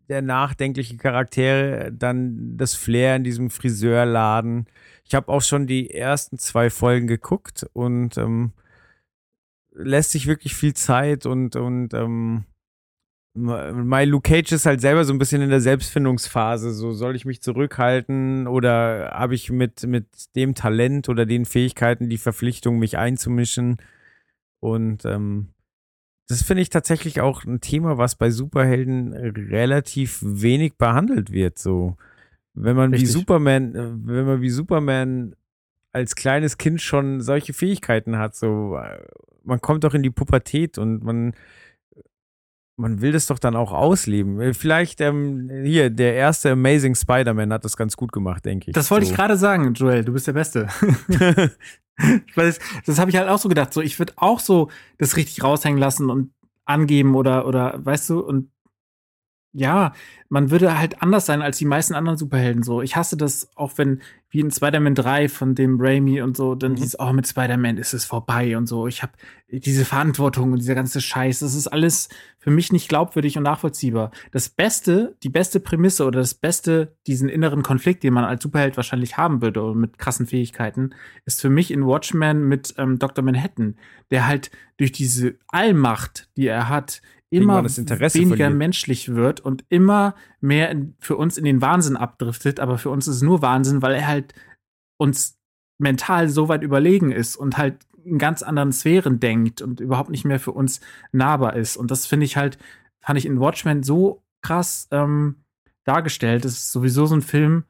der 0.09 0.21
nachdenkliche 0.21 0.95
Charakter, 0.97 1.91
dann 1.91 2.55
das 2.57 2.73
Flair 2.75 3.17
in 3.17 3.23
diesem 3.25 3.49
Friseurladen. 3.49 4.65
Ich 5.03 5.13
habe 5.13 5.27
auch 5.29 5.41
schon 5.41 5.67
die 5.67 5.91
ersten 5.91 6.37
zwei 6.37 6.69
Folgen 6.69 7.07
geguckt 7.07 7.65
und 7.73 8.17
ähm, 8.17 8.53
lässt 9.73 10.11
sich 10.11 10.27
wirklich 10.27 10.55
viel 10.55 10.73
Zeit 10.73 11.25
und, 11.25 11.55
und 11.55 11.93
ähm, 11.93 12.45
My 13.33 14.03
Luke 14.03 14.29
Cage 14.29 14.51
ist 14.51 14.65
halt 14.65 14.81
selber 14.81 15.05
so 15.05 15.13
ein 15.13 15.19
bisschen 15.19 15.41
in 15.41 15.49
der 15.49 15.61
Selbstfindungsphase. 15.61 16.73
So, 16.73 16.91
soll 16.91 17.15
ich 17.15 17.23
mich 17.23 17.41
zurückhalten 17.41 18.45
oder 18.45 19.11
habe 19.13 19.35
ich 19.35 19.49
mit, 19.49 19.83
mit 19.83 20.05
dem 20.35 20.53
Talent 20.53 21.07
oder 21.07 21.25
den 21.25 21.45
Fähigkeiten 21.45 22.09
die 22.09 22.17
Verpflichtung, 22.17 22.77
mich 22.77 22.97
einzumischen? 22.97 23.77
Und 24.59 25.05
ähm, 25.05 25.53
das 26.27 26.43
finde 26.43 26.61
ich 26.61 26.69
tatsächlich 26.69 27.21
auch 27.21 27.45
ein 27.45 27.61
Thema, 27.61 27.97
was 27.97 28.15
bei 28.15 28.31
Superhelden 28.31 29.13
relativ 29.13 30.19
wenig 30.21 30.75
behandelt 30.77 31.31
wird. 31.31 31.57
So, 31.57 31.95
wenn 32.53 32.75
man 32.75 32.91
wie 32.91 32.95
Richtig. 32.95 33.13
Superman, 33.13 33.75
äh, 33.75 33.91
wenn 34.07 34.25
man 34.25 34.41
wie 34.41 34.49
Superman 34.49 35.35
als 35.93 36.15
kleines 36.15 36.57
Kind 36.57 36.81
schon 36.81 37.21
solche 37.21 37.53
Fähigkeiten 37.53 38.17
hat, 38.17 38.35
so, 38.35 38.77
äh, 38.77 39.05
man 39.43 39.61
kommt 39.61 39.83
doch 39.83 39.93
in 39.93 40.03
die 40.03 40.09
Pubertät 40.09 40.77
und 40.77 41.03
man 41.03 41.33
man 42.77 43.01
will 43.01 43.11
das 43.11 43.27
doch 43.27 43.39
dann 43.39 43.55
auch 43.55 43.71
ausleben. 43.71 44.41
Äh, 44.41 44.53
Vielleicht 44.53 45.01
ähm, 45.01 45.49
hier, 45.63 45.89
der 45.89 46.15
erste 46.15 46.51
Amazing 46.51 46.95
Spider-Man 46.95 47.53
hat 47.53 47.63
das 47.63 47.77
ganz 47.77 47.95
gut 47.95 48.11
gemacht, 48.11 48.43
denke 48.43 48.69
ich. 48.69 48.73
Das 48.73 48.89
wollte 48.89 49.05
so. 49.05 49.11
ich 49.11 49.17
gerade 49.17 49.37
sagen, 49.37 49.73
Joel, 49.73 50.03
du 50.03 50.13
bist 50.13 50.27
der 50.27 50.33
Beste. 50.33 50.67
Das, 52.35 52.57
das 52.87 52.97
habe 52.97 53.11
ich 53.11 53.17
halt 53.17 53.29
auch 53.29 53.37
so 53.37 53.47
gedacht. 53.47 53.73
So, 53.73 53.81
ich 53.81 53.99
würde 53.99 54.13
auch 54.15 54.39
so 54.39 54.71
das 54.97 55.17
richtig 55.17 55.43
raushängen 55.43 55.79
lassen 55.79 56.09
und 56.09 56.31
angeben 56.65 57.15
oder, 57.15 57.45
oder, 57.45 57.79
weißt 57.85 58.09
du, 58.09 58.21
und 58.21 58.49
ja, 59.53 59.93
man 60.29 60.49
würde 60.49 60.79
halt 60.79 61.01
anders 61.01 61.25
sein 61.25 61.41
als 61.41 61.57
die 61.57 61.65
meisten 61.65 61.93
anderen 61.93 62.17
Superhelden. 62.17 62.63
So, 62.63 62.81
ich 62.81 62.95
hasse 62.95 63.17
das, 63.17 63.49
auch 63.55 63.73
wenn, 63.77 64.01
wie 64.29 64.39
in 64.39 64.49
Spider-Man 64.49 64.95
3 64.95 65.27
von 65.27 65.55
dem 65.55 65.77
Raimi 65.79 66.21
und 66.21 66.37
so, 66.37 66.55
dann 66.55 66.71
Mhm. 66.71 66.75
dieses, 66.75 66.97
oh, 66.99 67.11
mit 67.11 67.27
Spider-Man 67.27 67.77
ist 67.77 67.93
es 67.93 68.05
vorbei 68.05 68.55
und 68.55 68.67
so. 68.67 68.87
Ich 68.87 69.01
habe 69.03 69.11
diese 69.49 69.83
Verantwortung 69.83 70.53
und 70.53 70.59
dieser 70.59 70.75
ganze 70.75 71.01
Scheiß. 71.01 71.39
Das 71.39 71.53
ist 71.53 71.67
alles 71.67 72.07
für 72.39 72.49
mich 72.49 72.71
nicht 72.71 72.87
glaubwürdig 72.87 73.37
und 73.37 73.43
nachvollziehbar. 73.43 74.11
Das 74.31 74.47
Beste, 74.47 75.17
die 75.21 75.29
beste 75.29 75.59
Prämisse 75.59 76.05
oder 76.05 76.21
das 76.21 76.33
Beste, 76.33 76.95
diesen 77.05 77.27
inneren 77.27 77.61
Konflikt, 77.61 78.03
den 78.03 78.13
man 78.13 78.23
als 78.23 78.41
Superheld 78.43 78.77
wahrscheinlich 78.77 79.17
haben 79.17 79.41
würde 79.41 79.61
oder 79.61 79.75
mit 79.75 79.97
krassen 79.97 80.27
Fähigkeiten, 80.27 80.91
ist 81.25 81.41
für 81.41 81.49
mich 81.49 81.71
in 81.71 81.85
Watchmen 81.85 82.47
mit 82.47 82.73
ähm, 82.77 82.99
Dr. 82.99 83.23
Manhattan, 83.25 83.75
der 84.11 84.27
halt 84.27 84.49
durch 84.77 84.93
diese 84.93 85.35
Allmacht, 85.49 86.29
die 86.37 86.47
er 86.47 86.69
hat, 86.69 87.01
immer 87.31 87.63
weniger 87.63 88.35
verliert. 88.35 88.53
menschlich 88.57 89.15
wird 89.15 89.39
und 89.39 89.63
immer 89.69 90.15
mehr 90.41 90.69
in, 90.69 90.95
für 90.99 91.15
uns 91.15 91.37
in 91.37 91.45
den 91.45 91.61
Wahnsinn 91.61 91.95
abdriftet. 91.95 92.59
Aber 92.59 92.77
für 92.77 92.89
uns 92.89 93.07
ist 93.07 93.17
es 93.17 93.21
nur 93.21 93.41
Wahnsinn, 93.41 93.81
weil 93.81 93.95
er 93.95 94.07
halt 94.07 94.33
uns 94.97 95.37
mental 95.79 96.29
so 96.29 96.49
weit 96.49 96.61
überlegen 96.61 97.11
ist 97.11 97.35
und 97.35 97.57
halt 97.57 97.85
in 98.03 98.17
ganz 98.17 98.43
anderen 98.43 98.71
Sphären 98.71 99.19
denkt 99.19 99.61
und 99.61 99.79
überhaupt 99.79 100.09
nicht 100.09 100.25
mehr 100.25 100.39
für 100.39 100.51
uns 100.51 100.81
nahbar 101.11 101.55
ist. 101.55 101.77
Und 101.77 101.89
das 101.91 102.05
finde 102.05 102.25
ich 102.25 102.37
halt, 102.37 102.57
fand 102.99 103.17
ich 103.17 103.25
in 103.25 103.39
Watchmen 103.39 103.83
so 103.83 104.23
krass 104.41 104.87
ähm, 104.91 105.37
dargestellt. 105.85 106.45
Das 106.45 106.53
ist 106.53 106.71
sowieso 106.71 107.05
so 107.05 107.15
ein 107.15 107.21
Film. 107.21 107.63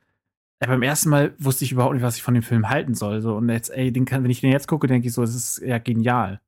Ja, 0.62 0.68
beim 0.68 0.84
ersten 0.84 1.10
Mal 1.10 1.34
wusste 1.38 1.66
ich 1.66 1.72
überhaupt 1.72 1.94
nicht, 1.94 2.04
was 2.04 2.18
ich 2.18 2.24
von 2.24 2.34
dem 2.34 2.44
Film 2.44 2.70
halten 2.70 2.94
soll. 2.94 3.22
So. 3.22 3.36
Und 3.36 3.50
jetzt, 3.50 3.70
ey, 3.70 3.92
den 3.92 4.06
kann, 4.06 4.24
wenn 4.24 4.32
ich 4.32 4.42
den 4.42 4.52
jetzt 4.52 4.68
gucke, 4.68 4.88
denke 4.88 5.08
ich 5.08 5.14
so, 5.14 5.22
das 5.22 5.36
ist 5.36 5.62
ja 5.64 5.78
genial. 5.78 6.40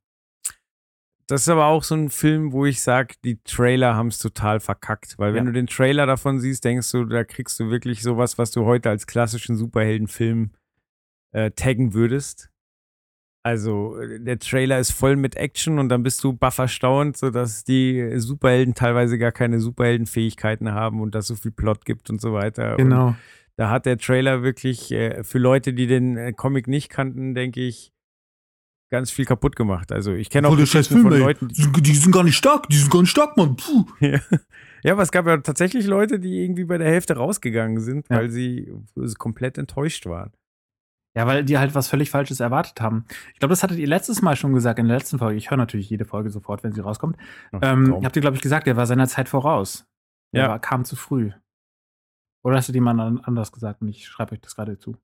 Das 1.34 1.42
ist 1.42 1.50
aber 1.50 1.66
auch 1.66 1.82
so 1.82 1.96
ein 1.96 2.12
Film, 2.12 2.52
wo 2.52 2.64
ich 2.68 2.84
sage, 2.84 3.16
die 3.24 3.40
Trailer 3.44 3.96
haben 3.96 4.10
es 4.10 4.20
total 4.20 4.60
verkackt. 4.60 5.16
Weil 5.18 5.34
wenn 5.34 5.46
Ja. 5.46 5.52
du 5.52 5.54
den 5.54 5.66
Trailer 5.66 6.06
davon 6.06 6.40
siehst, 6.40 6.64
denkst 6.64 6.92
du, 6.92 7.06
da 7.06 7.24
kriegst 7.24 7.60
du 7.60 7.72
wirklich 7.72 8.04
sowas, 8.04 8.38
was 8.38 8.52
du 8.52 8.66
heute 8.66 8.92
als 8.92 9.08
klassischen 9.08 9.56
Superheldenfilm 9.56 10.52
äh, 11.32 11.50
taggen 11.50 11.96
würdest. 11.96 12.52
Also 13.44 13.98
der 14.20 14.38
Trailer 14.38 14.78
ist 14.78 14.92
voll 14.92 15.16
mit 15.16 15.36
Action 15.36 15.80
und 15.80 15.90
dann 15.90 16.04
bist 16.04 16.24
du 16.24 16.34
baff 16.34 16.60
erstaunt, 16.60 17.18
sodass 17.18 17.64
die 17.64 18.20
Superhelden 18.20 18.76
teilweise 18.76 19.18
gar 19.18 19.32
keine 19.32 19.60
Superheldenfähigkeiten 19.60 20.72
haben 20.72 21.02
und 21.02 21.16
dass 21.16 21.26
so 21.26 21.36
viel 21.36 21.52
Plot 21.52 21.84
gibt 21.86 22.12
und 22.12 22.22
so 22.22 22.34
weiter. 22.34 22.74
Und 22.74 22.78
Genau. 22.78 23.16
da 23.56 23.72
hat 23.72 23.88
der 23.88 23.98
Trailer 23.98 24.44
wirklich 24.44 24.92
äh, 24.92 25.24
für 25.24 25.40
Leute, 25.40 25.74
die 25.74 25.88
den 25.88 26.16
äh, 26.16 26.32
Comic 26.32 26.68
nicht 26.68 26.90
kannten, 26.90 27.34
denke 27.34 27.62
ich, 27.62 27.92
ganz 28.94 29.12
viel 29.12 29.26
kaputt 29.26 29.56
gemacht. 29.58 29.92
Also 29.92 30.14
ich 30.14 30.30
kenne 30.30 30.48
auch 30.48 30.56
Geschichten 30.56 31.02
von 31.02 31.12
ey. 31.12 31.20
Leuten, 31.20 31.50
Die 31.50 31.62
sind, 31.62 31.86
die 31.86 31.96
sind 31.96 32.12
gar 32.14 32.24
nicht 32.24 32.38
stark, 32.38 32.70
die 32.70 32.78
sind 32.78 32.90
gar 32.92 33.02
nicht 33.02 33.10
stark, 33.12 33.36
Mann. 33.36 33.58
Puh. 33.58 33.86
Ja. 34.00 34.20
ja, 34.84 34.94
aber 34.94 35.02
es 35.04 35.12
gab 35.12 35.26
ja 35.28 35.38
tatsächlich 35.38 35.86
Leute, 35.86 36.20
die 36.20 36.42
irgendwie 36.44 36.64
bei 36.66 36.78
der 36.78 36.88
Hälfte 36.88 37.16
rausgegangen 37.18 37.80
sind, 37.82 38.08
Ja. 38.10 38.18
weil 38.18 38.30
sie 38.30 38.72
komplett 39.18 39.58
enttäuscht 39.58 40.06
waren. 40.06 40.32
Ja, 41.16 41.28
weil 41.28 41.44
die 41.44 41.58
halt 41.58 41.76
was 41.76 41.88
völlig 41.90 42.10
Falsches 42.10 42.40
erwartet 42.40 42.82
haben. 42.82 43.06
Ich 43.34 43.40
glaube, 43.40 43.52
das 43.52 43.62
hattet 43.64 43.78
ihr 43.78 43.88
letztes 43.88 44.22
Mal 44.22 44.36
schon 44.36 44.54
gesagt 44.54 44.80
in 44.80 44.88
der 44.88 44.98
letzten 44.98 45.20
Folge. 45.20 45.38
Ich 45.38 45.50
höre 45.52 45.58
natürlich 45.58 45.90
jede 45.90 46.06
Folge 46.06 46.30
sofort, 46.32 46.64
wenn 46.64 46.72
sie 46.74 46.82
rauskommt. 46.82 47.18
Ach, 47.52 47.60
Ähm, 47.62 48.00
habt 48.04 48.16
ihr, 48.16 48.22
glaube 48.22 48.36
ich, 48.36 48.42
gesagt, 48.42 48.66
der 48.68 48.78
war 48.78 48.88
seiner 48.88 49.08
Zeit 49.08 49.30
voraus. 49.30 49.86
Der 50.34 50.44
Ja. 50.44 50.50
war, 50.50 50.60
kam 50.60 50.86
zu 50.86 50.96
früh. 50.96 51.32
Oder 52.44 52.58
hast 52.58 52.68
du 52.70 52.74
jemand 52.74 53.00
an- 53.00 53.20
anders 53.20 53.52
gesagt 53.52 53.82
und 53.82 53.88
ich 53.90 54.08
schreibe 54.08 54.34
euch 54.34 54.42
das 54.42 54.56
gerade 54.56 54.78
zu? 54.80 54.98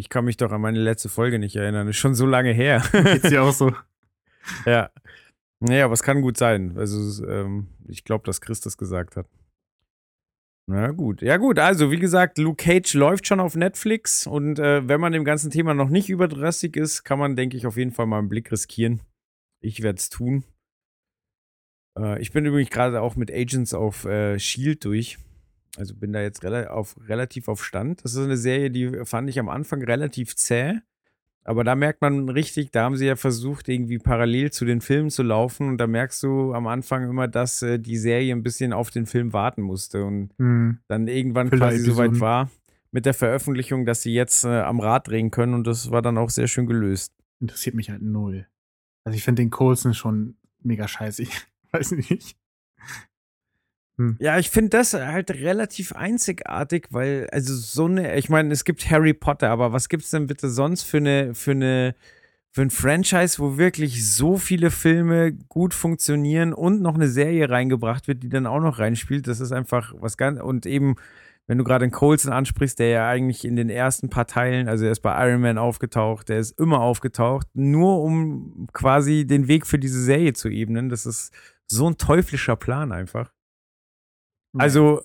Ich 0.00 0.08
kann 0.08 0.24
mich 0.24 0.38
doch 0.38 0.50
an 0.50 0.62
meine 0.62 0.80
letzte 0.80 1.10
Folge 1.10 1.38
nicht 1.38 1.56
erinnern. 1.56 1.86
Ist 1.86 1.98
schon 1.98 2.14
so 2.14 2.24
lange 2.24 2.52
her. 2.52 2.82
Geht's 2.92 3.28
dir 3.28 3.42
auch 3.42 3.52
so? 3.52 3.70
ja. 4.64 4.88
Naja, 5.60 5.84
aber 5.84 5.92
es 5.92 6.02
kann 6.02 6.22
gut 6.22 6.38
sein. 6.38 6.72
Also, 6.78 7.26
ähm, 7.26 7.68
ich 7.86 8.04
glaube, 8.04 8.24
dass 8.24 8.40
Chris 8.40 8.62
das 8.62 8.78
gesagt 8.78 9.16
hat. 9.16 9.26
Na 10.66 10.90
gut. 10.92 11.20
Ja, 11.20 11.36
gut. 11.36 11.58
Also, 11.58 11.90
wie 11.90 11.98
gesagt, 11.98 12.38
Luke 12.38 12.64
Cage 12.64 12.94
läuft 12.94 13.26
schon 13.26 13.40
auf 13.40 13.56
Netflix. 13.56 14.26
Und 14.26 14.58
äh, 14.58 14.88
wenn 14.88 15.02
man 15.02 15.12
dem 15.12 15.26
ganzen 15.26 15.50
Thema 15.50 15.74
noch 15.74 15.90
nicht 15.90 16.08
überdrüssig 16.08 16.76
ist, 16.76 17.04
kann 17.04 17.18
man, 17.18 17.36
denke 17.36 17.58
ich, 17.58 17.66
auf 17.66 17.76
jeden 17.76 17.92
Fall 17.92 18.06
mal 18.06 18.20
einen 18.20 18.30
Blick 18.30 18.50
riskieren. 18.50 19.02
Ich 19.60 19.82
werde 19.82 19.98
es 19.98 20.08
tun. 20.08 20.44
Äh, 21.98 22.22
ich 22.22 22.32
bin 22.32 22.46
übrigens 22.46 22.70
gerade 22.70 23.02
auch 23.02 23.16
mit 23.16 23.30
Agents 23.30 23.74
auf 23.74 24.06
äh, 24.06 24.38
Shield 24.38 24.82
durch. 24.86 25.18
Also 25.76 25.94
bin 25.94 26.12
da 26.12 26.20
jetzt 26.20 26.42
rela 26.42 26.70
auf, 26.70 26.96
relativ 27.08 27.48
auf 27.48 27.64
Stand. 27.64 28.04
Das 28.04 28.14
ist 28.14 28.18
eine 28.24 28.36
Serie, 28.36 28.70
die 28.70 29.04
fand 29.04 29.28
ich 29.30 29.38
am 29.38 29.48
Anfang 29.48 29.82
relativ 29.82 30.34
zäh. 30.36 30.80
Aber 31.42 31.64
da 31.64 31.74
merkt 31.74 32.02
man 32.02 32.28
richtig, 32.28 32.70
da 32.70 32.84
haben 32.84 32.96
sie 32.96 33.06
ja 33.06 33.16
versucht, 33.16 33.68
irgendwie 33.68 33.98
parallel 33.98 34.50
zu 34.52 34.64
den 34.66 34.80
Filmen 34.82 35.10
zu 35.10 35.22
laufen. 35.22 35.68
Und 35.68 35.78
da 35.78 35.86
merkst 35.86 36.22
du 36.22 36.52
am 36.52 36.66
Anfang 36.66 37.08
immer, 37.08 37.28
dass 37.28 37.62
äh, 37.62 37.78
die 37.78 37.96
Serie 37.96 38.34
ein 38.34 38.42
bisschen 38.42 38.72
auf 38.72 38.90
den 38.90 39.06
Film 39.06 39.32
warten 39.32 39.62
musste. 39.62 40.04
Und 40.04 40.30
Hm. 40.38 40.78
dann 40.88 41.08
irgendwann 41.08 41.48
Filler-Episoden. 41.48 41.86
quasi 41.88 42.08
soweit 42.12 42.20
war 42.20 42.50
mit 42.92 43.06
der 43.06 43.14
Veröffentlichung, 43.14 43.86
dass 43.86 44.02
sie 44.02 44.12
jetzt 44.12 44.44
äh, 44.44 44.60
am 44.60 44.80
Rad 44.80 45.08
drehen 45.08 45.30
können. 45.30 45.54
Und 45.54 45.66
das 45.66 45.90
war 45.90 46.02
dann 46.02 46.18
auch 46.18 46.30
sehr 46.30 46.46
schön 46.48 46.66
gelöst. 46.66 47.14
Interessiert 47.40 47.74
mich 47.74 47.88
halt 47.90 48.02
null. 48.02 48.46
Also 49.04 49.16
ich 49.16 49.24
finde 49.24 49.42
den 49.42 49.50
Coulson 49.50 49.94
schon 49.94 50.36
mega 50.62 50.86
scheiße. 50.88 51.22
Ich 51.22 51.30
weiß 51.72 51.92
nicht. 51.92 52.36
Ja, 54.18 54.38
ich 54.38 54.50
finde 54.50 54.70
das 54.70 54.94
halt 54.94 55.30
relativ 55.30 55.92
einzigartig, 55.92 56.86
weil, 56.90 57.28
also 57.32 57.54
so 57.54 57.86
eine, 57.86 58.16
ich 58.16 58.28
meine, 58.28 58.52
es 58.52 58.64
gibt 58.64 58.90
Harry 58.90 59.14
Potter, 59.14 59.50
aber 59.50 59.72
was 59.72 59.88
gibt's 59.88 60.10
denn 60.10 60.26
bitte 60.26 60.48
sonst 60.48 60.82
für 60.82 60.96
eine, 60.98 61.34
für 61.34 61.50
eine, 61.52 61.94
für 62.50 62.62
ein 62.62 62.70
Franchise, 62.70 63.38
wo 63.38 63.58
wirklich 63.58 64.08
so 64.08 64.36
viele 64.36 64.70
Filme 64.70 65.32
gut 65.48 65.74
funktionieren 65.74 66.52
und 66.52 66.82
noch 66.82 66.94
eine 66.94 67.08
Serie 67.08 67.50
reingebracht 67.50 68.08
wird, 68.08 68.22
die 68.22 68.28
dann 68.28 68.46
auch 68.46 68.60
noch 68.60 68.78
reinspielt? 68.78 69.26
Das 69.28 69.40
ist 69.40 69.52
einfach 69.52 69.94
was 69.98 70.16
ganz, 70.16 70.40
und 70.40 70.66
eben, 70.66 70.96
wenn 71.46 71.58
du 71.58 71.64
gerade 71.64 71.84
den 71.84 71.92
Coulson 71.92 72.32
ansprichst, 72.32 72.78
der 72.78 72.88
ja 72.88 73.08
eigentlich 73.08 73.44
in 73.44 73.56
den 73.56 73.70
ersten 73.70 74.08
paar 74.08 74.26
Teilen, 74.26 74.68
also 74.68 74.84
er 74.84 74.92
ist 74.92 75.00
bei 75.00 75.28
Iron 75.28 75.40
Man 75.40 75.58
aufgetaucht, 75.58 76.28
der 76.28 76.38
ist 76.38 76.58
immer 76.58 76.80
aufgetaucht, 76.80 77.48
nur 77.54 78.02
um 78.02 78.68
quasi 78.72 79.26
den 79.26 79.48
Weg 79.48 79.66
für 79.66 79.78
diese 79.78 80.02
Serie 80.02 80.32
zu 80.32 80.48
ebnen. 80.48 80.88
Das 80.88 81.06
ist 81.06 81.32
so 81.66 81.88
ein 81.88 81.98
teuflischer 81.98 82.56
Plan 82.56 82.92
einfach. 82.92 83.32
Also, 84.58 85.00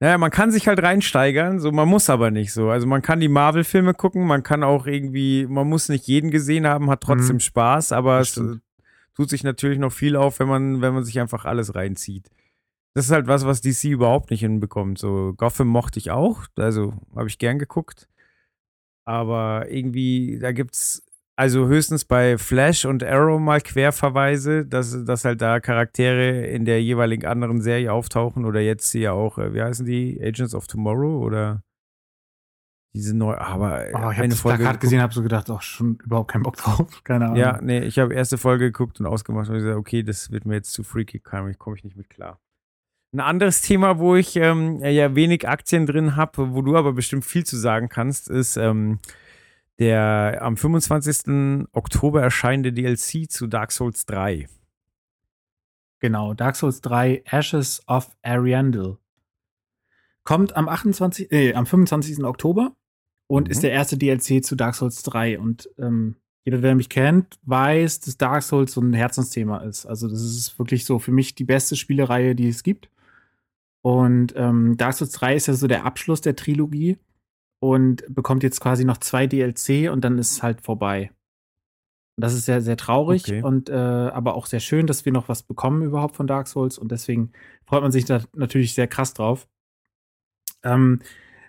naja, 0.00 0.18
man 0.18 0.30
kann 0.30 0.50
sich 0.52 0.68
halt 0.68 0.82
reinsteigern, 0.82 1.58
so 1.58 1.72
man 1.72 1.88
muss 1.88 2.10
aber 2.10 2.30
nicht 2.30 2.52
so. 2.52 2.70
Also 2.70 2.86
man 2.86 3.02
kann 3.02 3.20
die 3.20 3.28
Marvel-Filme 3.28 3.94
gucken, 3.94 4.26
man 4.26 4.42
kann 4.42 4.62
auch 4.62 4.86
irgendwie, 4.86 5.46
man 5.46 5.68
muss 5.68 5.88
nicht 5.88 6.06
jeden 6.06 6.30
gesehen 6.30 6.66
haben, 6.66 6.90
hat 6.90 7.02
trotzdem 7.02 7.36
Mhm. 7.36 7.40
Spaß, 7.40 7.92
aber 7.92 8.18
Das 8.18 8.28
es 8.28 8.32
stimmt. 8.32 8.56
äh, 8.56 8.82
tut 9.14 9.30
sich 9.30 9.42
natürlich 9.44 9.78
noch 9.78 9.92
viel 9.92 10.16
auf, 10.16 10.38
wenn 10.40 10.48
man, 10.48 10.80
wenn 10.82 10.92
man 10.94 11.04
sich 11.04 11.18
einfach 11.20 11.44
alles 11.46 11.74
reinzieht. 11.74 12.28
Das 12.94 13.06
ist 13.06 13.10
halt 13.12 13.26
was, 13.26 13.44
was 13.46 13.60
DC 13.60 13.84
überhaupt 13.90 14.30
nicht 14.30 14.40
hinbekommt. 14.40 14.98
So, 14.98 15.34
Gotham 15.36 15.68
mochte 15.68 15.98
ich 15.98 16.10
auch, 16.10 16.44
also 16.56 16.94
habe 17.14 17.28
ich 17.28 17.38
gern 17.38 17.58
geguckt. 17.58 18.08
Aber 19.04 19.66
irgendwie, 19.70 20.38
da 20.40 20.52
gibt's 20.52 21.05
also 21.38 21.66
höchstens 21.66 22.04
bei 22.06 22.38
Flash 22.38 22.84
und 22.86 23.04
Arrow 23.04 23.38
mal 23.38 23.60
Querverweise, 23.60 24.64
dass, 24.64 25.04
dass 25.04 25.24
halt 25.26 25.40
da 25.42 25.60
Charaktere 25.60 26.46
in 26.46 26.64
der 26.64 26.82
jeweiligen 26.82 27.26
anderen 27.26 27.60
Serie 27.60 27.92
auftauchen 27.92 28.44
oder 28.46 28.60
jetzt 28.60 28.90
hier 28.90 29.12
auch, 29.12 29.38
äh, 29.38 29.52
wie 29.52 29.62
heißen 29.62 29.84
die? 29.84 30.18
Agents 30.22 30.54
of 30.54 30.66
Tomorrow 30.66 31.22
oder 31.22 31.62
diese 32.94 33.14
neue, 33.14 33.38
aber 33.38 33.84
Oh, 33.92 33.96
ich 33.98 34.02
habe 34.02 34.14
eine 34.14 34.28
das 34.30 34.40
Folge 34.40 34.62
geguckt. 34.64 34.80
gesehen, 34.80 35.02
habe 35.02 35.12
so 35.12 35.22
gedacht, 35.22 35.50
auch 35.50 35.60
schon 35.60 35.98
überhaupt 36.02 36.30
keinen 36.30 36.44
Bock 36.44 36.56
drauf. 36.56 37.04
Keine 37.04 37.26
Ahnung. 37.26 37.36
Ja, 37.36 37.58
nee, 37.60 37.80
ich 37.80 37.98
habe 37.98 38.14
erste 38.14 38.38
Folge 38.38 38.66
geguckt 38.66 38.98
und 39.00 39.04
ausgemacht 39.06 39.48
und 39.50 39.56
gesagt, 39.56 39.76
okay, 39.76 40.02
das 40.02 40.30
wird 40.30 40.46
mir 40.46 40.54
jetzt 40.54 40.72
zu 40.72 40.82
freaky, 40.82 41.20
komme 41.20 41.50
ich, 41.50 41.58
komm 41.58 41.74
ich 41.74 41.84
nicht 41.84 41.96
mit 41.96 42.08
klar. 42.08 42.40
Ein 43.12 43.20
anderes 43.20 43.60
Thema, 43.60 43.98
wo 43.98 44.16
ich 44.16 44.36
ähm, 44.36 44.78
ja 44.82 45.14
wenig 45.14 45.46
Aktien 45.46 45.84
drin 45.84 46.16
habe, 46.16 46.54
wo 46.54 46.62
du 46.62 46.76
aber 46.76 46.94
bestimmt 46.94 47.24
viel 47.26 47.44
zu 47.44 47.56
sagen 47.58 47.88
kannst, 47.90 48.28
ist 48.30 48.56
ähm, 48.56 48.98
der 49.78 50.38
am 50.42 50.56
25. 50.56 51.66
Oktober 51.72 52.22
erscheinende 52.22 52.72
DLC 52.72 53.30
zu 53.30 53.46
Dark 53.46 53.72
Souls 53.72 54.06
3. 54.06 54.48
Genau, 56.00 56.34
Dark 56.34 56.56
Souls 56.56 56.80
3 56.82 57.22
Ashes 57.24 57.82
of 57.86 58.10
Ariandel. 58.22 58.98
Kommt 60.24 60.56
am 60.56 60.68
28, 60.68 61.30
äh, 61.32 61.54
am 61.54 61.66
25. 61.66 62.24
Oktober 62.24 62.74
und 63.28 63.48
Mhm. 63.48 63.50
ist 63.52 63.62
der 63.62 63.72
erste 63.72 63.96
DLC 63.96 64.42
zu 64.42 64.56
Dark 64.56 64.74
Souls 64.74 65.02
3. 65.02 65.38
Und 65.38 65.68
ähm, 65.78 66.16
jeder, 66.44 66.58
der 66.58 66.74
mich 66.74 66.88
kennt, 66.88 67.38
weiß, 67.42 68.00
dass 68.00 68.16
Dark 68.16 68.42
Souls 68.42 68.72
so 68.72 68.80
ein 68.80 68.92
Herzensthema 68.92 69.58
ist. 69.58 69.86
Also, 69.86 70.08
das 70.08 70.20
ist 70.22 70.58
wirklich 70.58 70.84
so 70.84 70.98
für 70.98 71.12
mich 71.12 71.34
die 71.34 71.44
beste 71.44 71.76
Spielereihe, 71.76 72.34
die 72.34 72.48
es 72.48 72.62
gibt. 72.62 72.90
Und 73.82 74.32
ähm, 74.36 74.76
Dark 74.76 74.94
Souls 74.94 75.12
3 75.12 75.36
ist 75.36 75.46
ja 75.46 75.54
so 75.54 75.66
der 75.68 75.84
Abschluss 75.84 76.20
der 76.20 76.34
Trilogie 76.36 76.98
und 77.58 78.04
bekommt 78.08 78.42
jetzt 78.42 78.60
quasi 78.60 78.84
noch 78.84 78.98
zwei 78.98 79.26
DLC 79.26 79.90
und 79.90 80.04
dann 80.04 80.18
ist 80.18 80.32
es 80.32 80.42
halt 80.42 80.60
vorbei. 80.60 81.10
Und 82.16 82.22
das 82.22 82.34
ist 82.34 82.46
sehr, 82.46 82.62
sehr 82.62 82.76
traurig 82.76 83.24
Okay. 83.24 83.42
und 83.42 83.68
äh, 83.68 83.74
aber 83.74 84.34
auch 84.34 84.46
sehr 84.46 84.60
schön, 84.60 84.86
dass 84.86 85.04
wir 85.04 85.12
noch 85.12 85.28
was 85.28 85.42
bekommen 85.42 85.82
überhaupt 85.82 86.16
von 86.16 86.26
Dark 86.26 86.48
Souls 86.48 86.78
und 86.78 86.90
deswegen 86.92 87.32
freut 87.66 87.82
man 87.82 87.92
sich 87.92 88.04
da 88.04 88.20
natürlich 88.34 88.74
sehr 88.74 88.88
krass 88.88 89.12
drauf. 89.14 89.48
Ähm, 90.62 91.00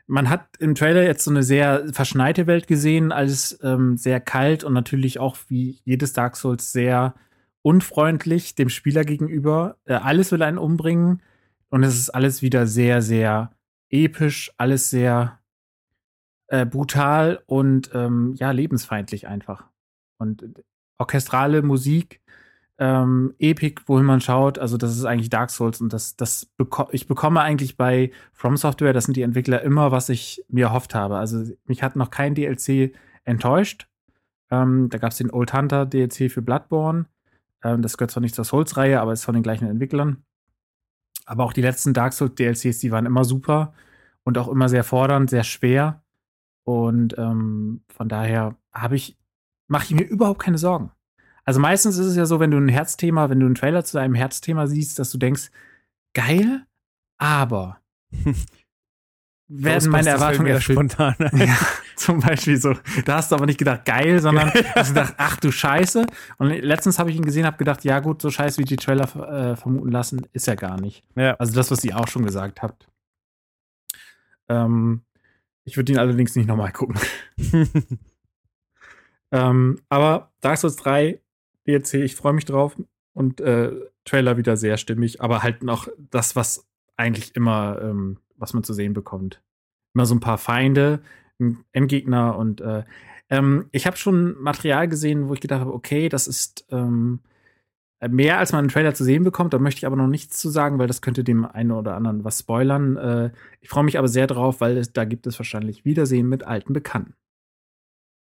man 0.07 0.29
hat 0.29 0.47
im 0.59 0.75
Trailer 0.75 1.03
jetzt 1.03 1.25
so 1.25 1.31
eine 1.31 1.43
sehr 1.43 1.85
verschneite 1.93 2.47
Welt 2.47 2.67
gesehen, 2.67 3.11
alles 3.11 3.59
ähm, 3.61 3.97
sehr 3.97 4.19
kalt 4.21 4.63
und 4.63 4.73
natürlich 4.73 5.19
auch 5.19 5.37
wie 5.49 5.79
jedes 5.83 6.13
Dark 6.13 6.37
Souls 6.37 6.71
sehr 6.71 7.13
unfreundlich 7.61 8.55
dem 8.55 8.69
Spieler 8.69 9.03
gegenüber. 9.03 9.77
Äh, 9.85 9.95
alles 9.95 10.31
will 10.31 10.41
einen 10.41 10.57
umbringen 10.57 11.21
und 11.69 11.83
es 11.83 11.97
ist 11.99 12.09
alles 12.09 12.41
wieder 12.41 12.67
sehr, 12.67 13.01
sehr 13.01 13.51
episch, 13.89 14.51
alles 14.57 14.89
sehr 14.89 15.36
äh, 16.47 16.65
brutal 16.65 17.43
und 17.45 17.91
ähm, 17.93 18.35
ja, 18.35 18.51
lebensfeindlich 18.51 19.27
einfach. 19.27 19.65
Und 20.17 20.43
orchestrale 20.97 21.61
Musik, 21.61 22.21
ähm, 22.79 23.33
Epic, 23.39 23.81
wohin 23.87 24.05
man 24.05 24.21
schaut, 24.21 24.59
also 24.59 24.77
das 24.77 24.95
ist 24.95 25.05
eigentlich 25.05 25.29
Dark 25.29 25.49
Souls 25.49 25.81
und 25.81 25.93
das, 25.93 26.15
das 26.15 26.45
beko 26.57 26.87
ich 26.91 27.07
bekomme 27.07 27.41
eigentlich 27.41 27.75
bei 27.75 28.11
From 28.33 28.55
Software, 28.55 28.93
das 28.93 29.05
sind 29.05 29.17
die 29.17 29.23
Entwickler, 29.23 29.61
immer, 29.61 29.91
was 29.91 30.09
ich 30.09 30.43
mir 30.47 30.67
erhofft 30.67 30.93
habe. 30.93 31.17
Also 31.17 31.43
mich 31.65 31.81
hat 31.83 31.95
noch 31.95 32.11
kein 32.11 32.35
DLC 32.35 32.93
enttäuscht. 33.23 33.87
Ähm, 34.51 34.89
da 34.89 34.97
gab 34.99 35.11
es 35.11 35.17
den 35.17 35.31
Old 35.31 35.53
Hunter 35.53 35.85
DLC 35.85 36.31
für 36.31 36.41
Bloodborne. 36.41 37.05
Ähm, 37.63 37.81
das 37.81 37.97
gehört 37.97 38.11
zwar 38.11 38.21
nicht 38.21 38.35
zur 38.35 38.45
Souls-Reihe, 38.45 39.01
aber 39.01 39.13
ist 39.13 39.25
von 39.25 39.33
den 39.33 39.43
gleichen 39.43 39.67
Entwicklern. 39.67 40.23
Aber 41.25 41.43
auch 41.43 41.53
die 41.53 41.61
letzten 41.61 41.93
Dark 41.93 42.13
Souls 42.13 42.35
DLCs, 42.35 42.79
die 42.79 42.91
waren 42.91 43.05
immer 43.05 43.25
super 43.25 43.73
und 44.23 44.37
auch 44.37 44.47
immer 44.47 44.69
sehr 44.69 44.83
fordernd, 44.83 45.29
sehr 45.29 45.43
schwer. 45.43 46.03
Und 46.67 47.17
ähm, 47.17 47.79
von 47.87 48.09
daher 48.09 48.57
habe 48.73 48.97
ich, 48.97 49.15
mache 49.69 49.85
ich 49.85 49.91
mir 49.91 50.03
überhaupt 50.03 50.41
keine 50.41 50.57
Sorgen. 50.57 50.91
Also 51.45 51.61
meistens 51.61 51.97
ist 51.97 52.07
es 52.07 52.17
ja 52.17 52.25
so, 52.25 52.41
wenn 52.41 52.51
du 52.51 52.57
ein 52.57 52.67
Herzthema, 52.67 53.29
wenn 53.29 53.39
du 53.39 53.45
einen 53.45 53.55
Trailer 53.55 53.85
zu 53.85 53.97
einem 53.97 54.15
Herzthema 54.15 54.67
siehst, 54.67 54.99
dass 54.99 55.09
du 55.09 55.17
denkst, 55.17 55.49
geil, 56.13 56.65
aber 57.17 57.79
werden 59.47 59.89
meine 59.89 60.09
Erwartungen 60.09 60.47
erfüllt. 60.47 60.75
spontan. 60.75 61.15
Ja, 61.31 61.55
zum 61.95 62.19
Beispiel 62.19 62.57
so. 62.57 62.75
Da 63.05 63.15
hast 63.15 63.31
du 63.31 63.37
aber 63.37 63.45
nicht 63.45 63.59
gedacht, 63.59 63.85
geil, 63.85 64.19
sondern 64.19 64.51
hast 64.75 64.89
gedacht, 64.89 65.13
ach 65.15 65.37
du 65.37 65.53
Scheiße. 65.53 66.05
Und 66.37 66.49
letztens 66.49 66.99
habe 66.99 67.11
ich 67.11 67.15
ihn 67.15 67.23
gesehen, 67.23 67.45
habe 67.45 67.55
gedacht, 67.55 67.85
ja 67.85 68.01
gut, 68.01 68.21
so 68.21 68.29
scheiße 68.29 68.57
wie 68.57 68.65
die 68.65 68.75
Trailer 68.75 69.05
äh, 69.05 69.55
vermuten 69.55 69.89
lassen, 69.89 70.27
ist 70.33 70.49
er 70.49 70.57
gar 70.57 70.81
nicht. 70.81 71.01
Ja. 71.15 71.35
Also 71.35 71.53
das, 71.53 71.71
was 71.71 71.81
ihr 71.85 71.97
auch 71.97 72.09
schon 72.09 72.25
gesagt 72.25 72.61
habt. 72.61 72.89
Ähm, 74.49 75.03
ich 75.67 75.75
würde 75.75 75.91
ihn 75.91 75.99
allerdings 75.99 76.35
nicht 76.35 76.47
nochmal 76.47 76.71
gucken. 76.71 76.97
ähm, 79.31 79.81
aber 79.89 80.31
Dark 80.39 80.57
Souls 80.57 80.77
3 80.77 81.19
DLC, 81.67 81.95
ich 81.95 82.15
freue 82.15 82.33
mich 82.33 82.45
drauf. 82.45 82.77
Und 83.13 83.41
äh, 83.41 83.73
Trailer 84.05 84.37
wieder 84.37 84.55
sehr 84.55 84.77
stimmig, 84.77 85.21
aber 85.21 85.43
halt 85.43 85.63
noch 85.63 85.89
das, 86.09 86.35
was 86.35 86.65
eigentlich 86.95 87.35
immer, 87.35 87.79
ähm, 87.81 88.19
was 88.37 88.53
man 88.53 88.63
zu 88.63 88.73
sehen 88.73 88.93
bekommt. 88.93 89.41
Immer 89.93 90.05
so 90.05 90.15
ein 90.15 90.21
paar 90.21 90.37
Feinde, 90.37 91.01
ein 91.39 91.65
Endgegner 91.73 92.37
und 92.37 92.61
äh, 92.61 92.83
ähm, 93.29 93.67
ich 93.71 93.85
habe 93.85 93.97
schon 93.97 94.39
Material 94.39 94.87
gesehen, 94.87 95.27
wo 95.27 95.33
ich 95.33 95.41
gedacht 95.41 95.59
habe, 95.59 95.73
okay, 95.73 96.07
das 96.07 96.27
ist 96.27 96.65
ähm, 96.69 97.19
mehr, 98.07 98.37
als 98.37 98.51
man 98.51 98.65
im 98.65 98.71
Trailer 98.71 98.93
zu 98.93 99.03
sehen 99.03 99.23
bekommt. 99.23 99.53
Da 99.53 99.59
möchte 99.59 99.79
ich 99.79 99.85
aber 99.85 99.95
noch 99.95 100.07
nichts 100.07 100.37
zu 100.37 100.49
sagen, 100.49 100.77
weil 100.79 100.87
das 100.87 101.01
könnte 101.01 101.23
dem 101.23 101.45
einen 101.45 101.71
oder 101.71 101.95
anderen 101.95 102.23
was 102.23 102.39
spoilern. 102.39 102.97
Äh, 102.97 103.31
ich 103.61 103.69
freue 103.69 103.83
mich 103.83 103.97
aber 103.97 104.07
sehr 104.07 104.27
drauf, 104.27 104.61
weil 104.61 104.81
da 104.85 105.05
gibt 105.05 105.27
es 105.27 105.39
wahrscheinlich 105.39 105.85
Wiedersehen 105.85 106.29
mit 106.29 106.43
alten 106.43 106.73
Bekannten. 106.73 107.15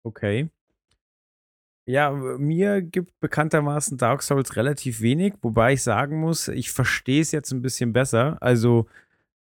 Okay. 0.03 0.49
Ja, 1.87 2.11
mir 2.13 2.83
gibt 2.83 3.19
bekanntermaßen 3.21 3.99
Dark 3.99 4.23
Souls 4.23 4.57
relativ 4.57 5.01
wenig, 5.01 5.35
wobei 5.43 5.73
ich 5.73 5.83
sagen 5.83 6.21
muss, 6.21 6.49
ich 6.49 6.71
verstehe 6.71 7.21
es 7.21 7.33
jetzt 7.33 7.51
ein 7.53 7.63
bisschen 7.63 7.93
besser. 7.93 8.39
Also 8.41 8.87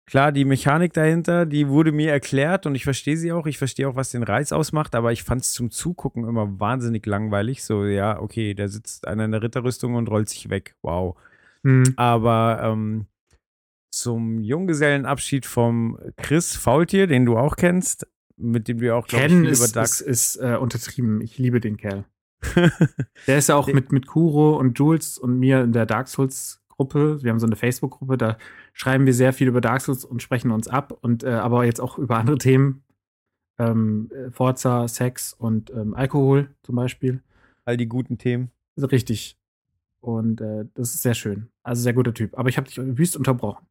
klar, 0.10 0.32
die 0.32 0.44
Mechanik 0.44 0.94
dahinter, 0.94 1.46
die 1.46 1.70
wurde 1.70 1.92
mir 1.92 2.12
erklärt 2.12 2.66
und 2.66 2.74
ich 2.74 2.84
verstehe 2.84 3.16
sie 3.16 3.32
auch. 3.32 3.46
Ich 3.46 3.60
verstehe 3.60 3.88
auch, 3.88 3.96
was 3.96 4.10
den 4.10 4.24
Reiz 4.24 4.52
ausmacht, 4.52 4.96
aber 4.96 5.12
ich 5.12 5.24
fand 5.24 5.42
es 5.42 5.52
zum 5.52 5.70
Zugucken 5.70 6.28
immer 6.28 6.60
wahnsinnig 6.60 7.06
langweilig. 7.06 7.64
So, 7.64 7.86
ja, 7.86 8.20
okay, 8.20 8.56
da 8.56 8.68
sitzt 8.68 9.08
einer 9.08 9.26
in 9.26 9.32
der 9.32 9.44
Ritterrüstung 9.44 9.96
und 9.96 10.10
rollt 10.10 10.28
sich 10.30 10.50
weg. 10.50 10.76
Wow. 10.82 11.16
Mhm. 11.62 11.94
Aber 11.96 12.60
ähm, 12.64 13.06
zum 13.92 14.40
Junggesellenabschied 14.40 15.46
vom 15.46 16.00
Chris 16.18 16.56
Faultier, 16.56 17.06
den 17.06 17.26
du 17.26 17.38
auch 17.38 17.56
kennst, 17.56 18.08
mit 18.36 18.68
dem 18.68 18.80
du 18.80 18.96
auch, 18.96 19.06
glaube 19.06 19.28
ich, 19.28 19.34
über 19.34 19.50
ist, 19.50 19.76
Dark 19.76 19.86
ist, 19.86 20.02
ist 20.02 20.36
äh, 20.38 20.56
untertrieben. 20.56 21.22
Ich 21.22 21.38
liebe 21.38 21.60
den 21.60 21.78
Kerl. 21.78 22.06
Der 23.28 23.38
ist 23.38 23.50
ja 23.50 23.56
auch 23.56 23.68
mit, 23.68 23.92
mit 23.92 24.08
Kuro 24.08 24.58
und 24.58 24.80
Jules 24.80 25.18
und 25.18 25.38
mir 25.38 25.62
in 25.62 25.74
der 25.74 25.86
Dark 25.86 26.08
Souls 26.08 26.62
Gruppe. 26.70 27.22
Wir 27.22 27.32
haben 27.32 27.40
so 27.40 27.46
eine 27.46 27.58
Facebook-Gruppe, 27.58 28.18
da 28.18 28.38
schreiben 28.74 29.06
wir 29.06 29.14
sehr 29.14 29.34
viel 29.34 29.48
über 29.48 29.62
Dark 29.62 29.82
Souls 29.82 30.06
und 30.06 30.22
sprechen 30.22 30.52
uns 30.52 30.68
ab 30.68 30.92
und 31.02 31.24
äh, 31.24 31.30
aber 31.30 31.66
jetzt 31.66 31.80
auch 31.82 31.98
über 31.98 32.18
andere 32.18 32.38
Themen. 32.38 32.84
Ähm, 33.58 34.10
äh, 34.14 34.32
Forza, 34.32 34.88
Sex 34.88 35.34
und 35.34 35.70
ähm, 35.72 35.94
Alkohol 35.94 36.50
zum 36.64 36.76
Beispiel. 36.76 37.22
all 37.66 37.78
die 37.78 37.88
guten 37.88 38.18
Themen. 38.18 38.52
Also 38.78 38.88
richtig. 38.88 39.38
Und 40.02 40.42
äh, 40.42 40.66
das 40.74 40.96
ist 40.96 41.02
sehr 41.02 41.14
schön. 41.14 41.50
Also 41.62 41.84
sehr 41.84 41.94
guter 41.94 42.14
Typ. 42.14 42.38
Aber 42.38 42.50
ich 42.50 42.58
habe 42.58 42.68
dich 42.68 42.78
wüst 42.78 43.18
unterbrochen. 43.18 43.68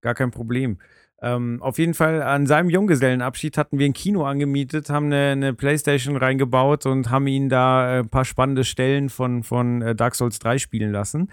Gar 0.00 0.14
kein 0.14 0.30
Problem. 0.30 0.78
Ähm, 1.20 1.62
auf 1.62 1.78
jeden 1.78 1.94
Fall 1.94 2.20
an 2.20 2.46
seinem 2.46 2.68
Junggesellenabschied 2.68 3.56
hatten 3.56 3.78
wir 3.78 3.86
ein 3.86 3.92
Kino 3.92 4.24
angemietet, 4.24 4.90
haben 4.90 5.06
eine, 5.06 5.30
eine 5.30 5.54
Playstation 5.54 6.16
reingebaut 6.16 6.84
und 6.84 7.10
haben 7.10 7.28
ihn 7.28 7.48
da 7.48 7.96
äh, 7.96 7.98
ein 8.00 8.08
paar 8.08 8.24
spannende 8.24 8.64
Stellen 8.64 9.08
von, 9.08 9.44
von 9.44 9.82
äh, 9.82 9.94
Dark 9.94 10.16
Souls 10.16 10.40
3 10.40 10.58
spielen 10.58 10.90
lassen. 10.90 11.30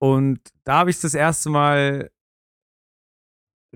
Und 0.00 0.40
da 0.64 0.78
habe 0.78 0.90
ich 0.90 1.00
das 1.00 1.14
erste 1.14 1.50
Mal 1.50 2.10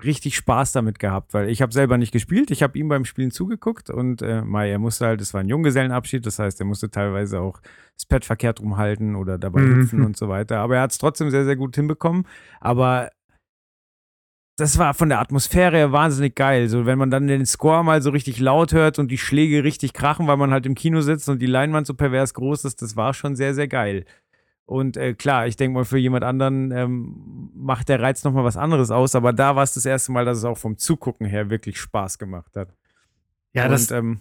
richtig 0.02 0.36
Spaß 0.36 0.72
damit 0.72 0.98
gehabt, 0.98 1.34
weil 1.34 1.50
ich 1.50 1.60
habe 1.60 1.72
selber 1.72 1.98
nicht 1.98 2.12
gespielt, 2.12 2.50
ich 2.50 2.62
habe 2.62 2.78
ihm 2.78 2.88
beim 2.88 3.04
Spielen 3.04 3.30
zugeguckt 3.30 3.90
und 3.90 4.22
äh, 4.22 4.40
Mai, 4.42 4.70
er 4.70 4.78
musste 4.78 5.04
halt, 5.06 5.20
das 5.20 5.34
war 5.34 5.42
ein 5.42 5.48
Junggesellenabschied, 5.48 6.24
das 6.24 6.38
heißt, 6.38 6.58
er 6.60 6.66
musste 6.66 6.90
teilweise 6.90 7.40
auch 7.40 7.60
das 7.94 8.06
Pad 8.06 8.24
verkehrt 8.24 8.60
rumhalten 8.60 9.14
oder 9.16 9.36
dabei 9.36 9.60
Mhm. 9.60 9.80
hüpfen 9.80 10.02
und 10.02 10.16
so 10.16 10.28
weiter. 10.28 10.60
Aber 10.60 10.76
er 10.76 10.82
hat 10.82 10.92
es 10.92 10.98
trotzdem 10.98 11.30
sehr, 11.30 11.44
sehr 11.44 11.56
gut 11.56 11.76
hinbekommen. 11.76 12.26
Aber 12.58 13.10
das 14.58 14.78
war 14.78 14.94
von 14.94 15.08
der 15.10 15.20
Atmosphäre 15.20 15.76
her 15.76 15.92
wahnsinnig 15.92 16.36
geil. 16.36 16.68
So, 16.68 16.86
wenn 16.86 16.98
man 16.98 17.10
dann 17.10 17.26
den 17.26 17.44
Score 17.46 17.84
mal 17.84 18.00
so 18.00 18.10
richtig 18.10 18.38
laut 18.38 18.72
hört 18.72 18.98
und 18.98 19.10
die 19.10 19.18
Schläge 19.18 19.62
richtig 19.64 19.92
krachen, 19.92 20.26
weil 20.26 20.36
man 20.36 20.52
halt 20.52 20.64
im 20.66 20.74
Kino 20.74 21.00
sitzt 21.02 21.28
und 21.28 21.40
die 21.40 21.46
Leinwand 21.46 21.86
so 21.86 21.94
pervers 21.94 22.32
groß 22.32 22.64
ist, 22.64 22.80
das 22.80 22.96
war 22.96 23.12
schon 23.12 23.36
sehr, 23.36 23.54
sehr 23.54 23.68
geil. 23.68 24.04
Und 24.64 24.96
äh, 24.96 25.14
klar, 25.14 25.46
ich 25.46 25.56
denke 25.56 25.74
mal, 25.74 25.84
für 25.84 25.98
jemand 25.98 26.24
anderen 26.24 26.70
ähm, 26.70 27.50
macht 27.54 27.88
der 27.88 28.00
Reiz 28.00 28.24
nochmal 28.24 28.44
was 28.44 28.56
anderes 28.56 28.90
aus, 28.90 29.14
aber 29.14 29.32
da 29.32 29.56
war 29.56 29.64
es 29.64 29.74
das 29.74 29.84
erste 29.84 30.12
Mal, 30.12 30.24
dass 30.24 30.38
es 30.38 30.44
auch 30.44 30.58
vom 30.58 30.78
Zugucken 30.78 31.26
her 31.26 31.50
wirklich 31.50 31.78
Spaß 31.80 32.18
gemacht 32.18 32.56
hat. 32.56 32.68
Ja, 33.52 33.68
das, 33.68 33.90
und 33.90 33.98
ähm, 33.98 34.20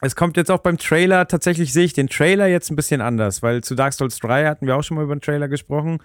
es 0.00 0.16
kommt 0.16 0.36
jetzt 0.36 0.50
auch 0.50 0.58
beim 0.58 0.78
Trailer, 0.78 1.28
tatsächlich 1.28 1.72
sehe 1.72 1.84
ich 1.84 1.92
den 1.92 2.08
Trailer 2.08 2.46
jetzt 2.46 2.70
ein 2.70 2.76
bisschen 2.76 3.00
anders, 3.00 3.42
weil 3.42 3.62
zu 3.62 3.74
Dark 3.74 3.92
Souls 3.92 4.18
3 4.18 4.46
hatten 4.46 4.66
wir 4.66 4.76
auch 4.76 4.82
schon 4.82 4.96
mal 4.96 5.04
über 5.04 5.14
den 5.14 5.20
Trailer 5.20 5.48
gesprochen. 5.48 5.98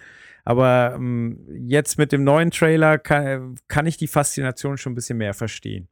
Aber 0.44 0.94
ähm, 0.96 1.40
jetzt 1.66 1.98
mit 1.98 2.12
dem 2.12 2.24
neuen 2.24 2.52
Trailer 2.52 3.00
kann, 3.00 3.56
kann 3.68 3.88
ich 3.88 3.98
die 3.98 4.08
Faszination 4.08 4.78
schon 4.78 4.92
ein 4.92 4.96
bisschen 4.96 5.18
mehr 5.18 5.34
verstehen. 5.34 5.88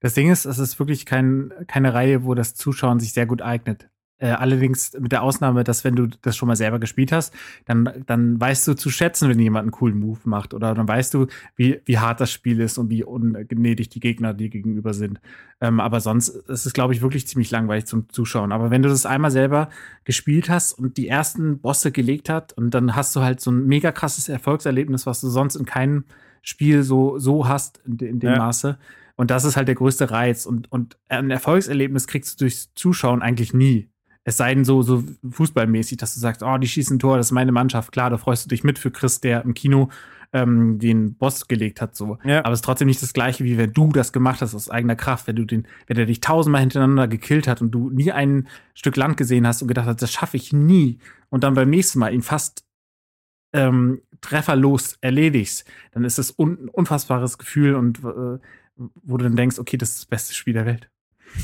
das 0.00 0.14
Ding 0.14 0.30
ist, 0.30 0.44
es 0.44 0.58
ist 0.58 0.78
wirklich 0.78 1.06
kein, 1.06 1.52
keine 1.68 1.94
Reihe, 1.94 2.24
wo 2.24 2.34
das 2.34 2.54
Zuschauen 2.54 3.00
sich 3.00 3.14
sehr 3.14 3.26
gut 3.26 3.40
eignet. 3.40 3.88
Äh, 4.22 4.30
allerdings 4.30 4.92
mit 5.00 5.10
der 5.10 5.24
Ausnahme, 5.24 5.64
dass 5.64 5.82
wenn 5.82 5.96
du 5.96 6.06
das 6.06 6.36
schon 6.36 6.46
mal 6.46 6.54
selber 6.54 6.78
gespielt 6.78 7.10
hast, 7.10 7.34
dann, 7.64 8.04
dann 8.06 8.40
weißt 8.40 8.68
du 8.68 8.74
zu 8.74 8.88
schätzen, 8.88 9.28
wenn 9.28 9.40
jemand 9.40 9.64
einen 9.64 9.72
coolen 9.72 9.98
Move 9.98 10.20
macht. 10.26 10.54
Oder 10.54 10.76
dann 10.76 10.86
weißt 10.86 11.12
du, 11.14 11.26
wie, 11.56 11.80
wie 11.86 11.98
hart 11.98 12.20
das 12.20 12.30
Spiel 12.30 12.60
ist 12.60 12.78
und 12.78 12.88
wie 12.88 13.02
ungnädig 13.02 13.88
die 13.88 13.98
Gegner 13.98 14.32
dir 14.32 14.48
gegenüber 14.48 14.94
sind. 14.94 15.20
Ähm, 15.60 15.80
aber 15.80 15.98
sonst 15.98 16.28
ist 16.28 16.66
es, 16.66 16.72
glaube 16.72 16.94
ich, 16.94 17.02
wirklich 17.02 17.26
ziemlich 17.26 17.50
langweilig 17.50 17.86
zum 17.86 18.08
Zuschauen. 18.10 18.52
Aber 18.52 18.70
wenn 18.70 18.82
du 18.82 18.88
das 18.88 19.06
einmal 19.06 19.32
selber 19.32 19.70
gespielt 20.04 20.48
hast 20.48 20.72
und 20.72 20.98
die 20.98 21.08
ersten 21.08 21.58
Bosse 21.58 21.90
gelegt 21.90 22.28
hat 22.28 22.52
und 22.52 22.70
dann 22.70 22.94
hast 22.94 23.16
du 23.16 23.22
halt 23.22 23.40
so 23.40 23.50
ein 23.50 23.66
mega 23.66 23.90
krasses 23.90 24.28
Erfolgserlebnis, 24.28 25.04
was 25.04 25.20
du 25.20 25.30
sonst 25.30 25.56
in 25.56 25.66
keinem 25.66 26.04
Spiel 26.42 26.84
so, 26.84 27.18
so 27.18 27.48
hast 27.48 27.80
in, 27.84 27.98
in 27.98 28.20
dem 28.20 28.30
Ja. 28.30 28.38
Maße. 28.38 28.78
Und 29.16 29.32
das 29.32 29.44
ist 29.44 29.56
halt 29.56 29.66
der 29.66 29.74
größte 29.74 30.12
Reiz. 30.12 30.46
Und, 30.46 30.70
und 30.70 30.96
ein 31.08 31.30
Erfolgserlebnis 31.30 32.06
kriegst 32.06 32.40
du 32.40 32.44
durchs 32.44 32.72
Zuschauen 32.74 33.20
eigentlich 33.20 33.52
nie. 33.52 33.88
Es 34.24 34.36
sei 34.36 34.54
denn 34.54 34.64
so, 34.64 34.82
so 34.82 35.02
fußballmäßig, 35.28 35.98
dass 35.98 36.14
du 36.14 36.20
sagst, 36.20 36.42
oh, 36.42 36.58
die 36.58 36.68
schießen 36.68 36.96
ein 36.96 36.98
Tor, 37.00 37.16
das 37.16 37.26
ist 37.26 37.32
meine 37.32 37.52
Mannschaft. 37.52 37.92
Klar, 37.92 38.10
da 38.10 38.18
freust 38.18 38.44
du 38.44 38.48
dich 38.48 38.62
mit 38.62 38.78
für 38.78 38.90
Chris, 38.90 39.20
der 39.20 39.42
im 39.42 39.54
Kino 39.54 39.90
ähm, 40.32 40.78
den 40.78 41.14
Boss 41.14 41.48
gelegt 41.48 41.80
hat. 41.80 41.96
So. 41.96 42.18
Ja. 42.24 42.40
Aber 42.40 42.52
es 42.52 42.58
ist 42.58 42.64
trotzdem 42.64 42.88
nicht 42.88 43.02
das 43.02 43.12
Gleiche, 43.12 43.44
wie 43.44 43.58
wenn 43.58 43.72
du 43.72 43.88
das 43.88 44.12
gemacht 44.12 44.40
hast 44.40 44.54
aus 44.54 44.70
eigener 44.70 44.96
Kraft. 44.96 45.26
Wenn 45.26 45.36
du 45.36 45.44
den, 45.44 45.66
wenn 45.86 45.96
der 45.96 46.06
dich 46.06 46.20
tausendmal 46.20 46.60
hintereinander 46.60 47.08
gekillt 47.08 47.48
hat 47.48 47.60
und 47.60 47.72
du 47.72 47.90
nie 47.90 48.12
ein 48.12 48.48
Stück 48.74 48.96
Land 48.96 49.16
gesehen 49.16 49.46
hast 49.46 49.62
und 49.62 49.68
gedacht 49.68 49.86
hast, 49.86 50.02
das 50.02 50.12
schaffe 50.12 50.36
ich 50.36 50.52
nie. 50.52 50.98
Und 51.28 51.44
dann 51.44 51.54
beim 51.54 51.70
nächsten 51.70 51.98
Mal 51.98 52.14
ihn 52.14 52.22
fast 52.22 52.64
ähm, 53.52 54.00
trefferlos 54.20 54.96
erledigst, 55.00 55.64
dann 55.90 56.04
ist 56.04 56.18
das 56.18 56.38
un 56.38 56.64
ein 56.64 56.68
unfassbares 56.68 57.38
Gefühl 57.38 57.74
und 57.74 57.98
äh, 57.98 58.38
wo 58.76 59.16
du 59.16 59.24
dann 59.24 59.36
denkst, 59.36 59.58
okay, 59.58 59.76
das 59.76 59.90
ist 59.90 59.98
das 59.98 60.06
beste 60.06 60.34
Spiel 60.34 60.54
der 60.54 60.66
Welt. 60.66 60.90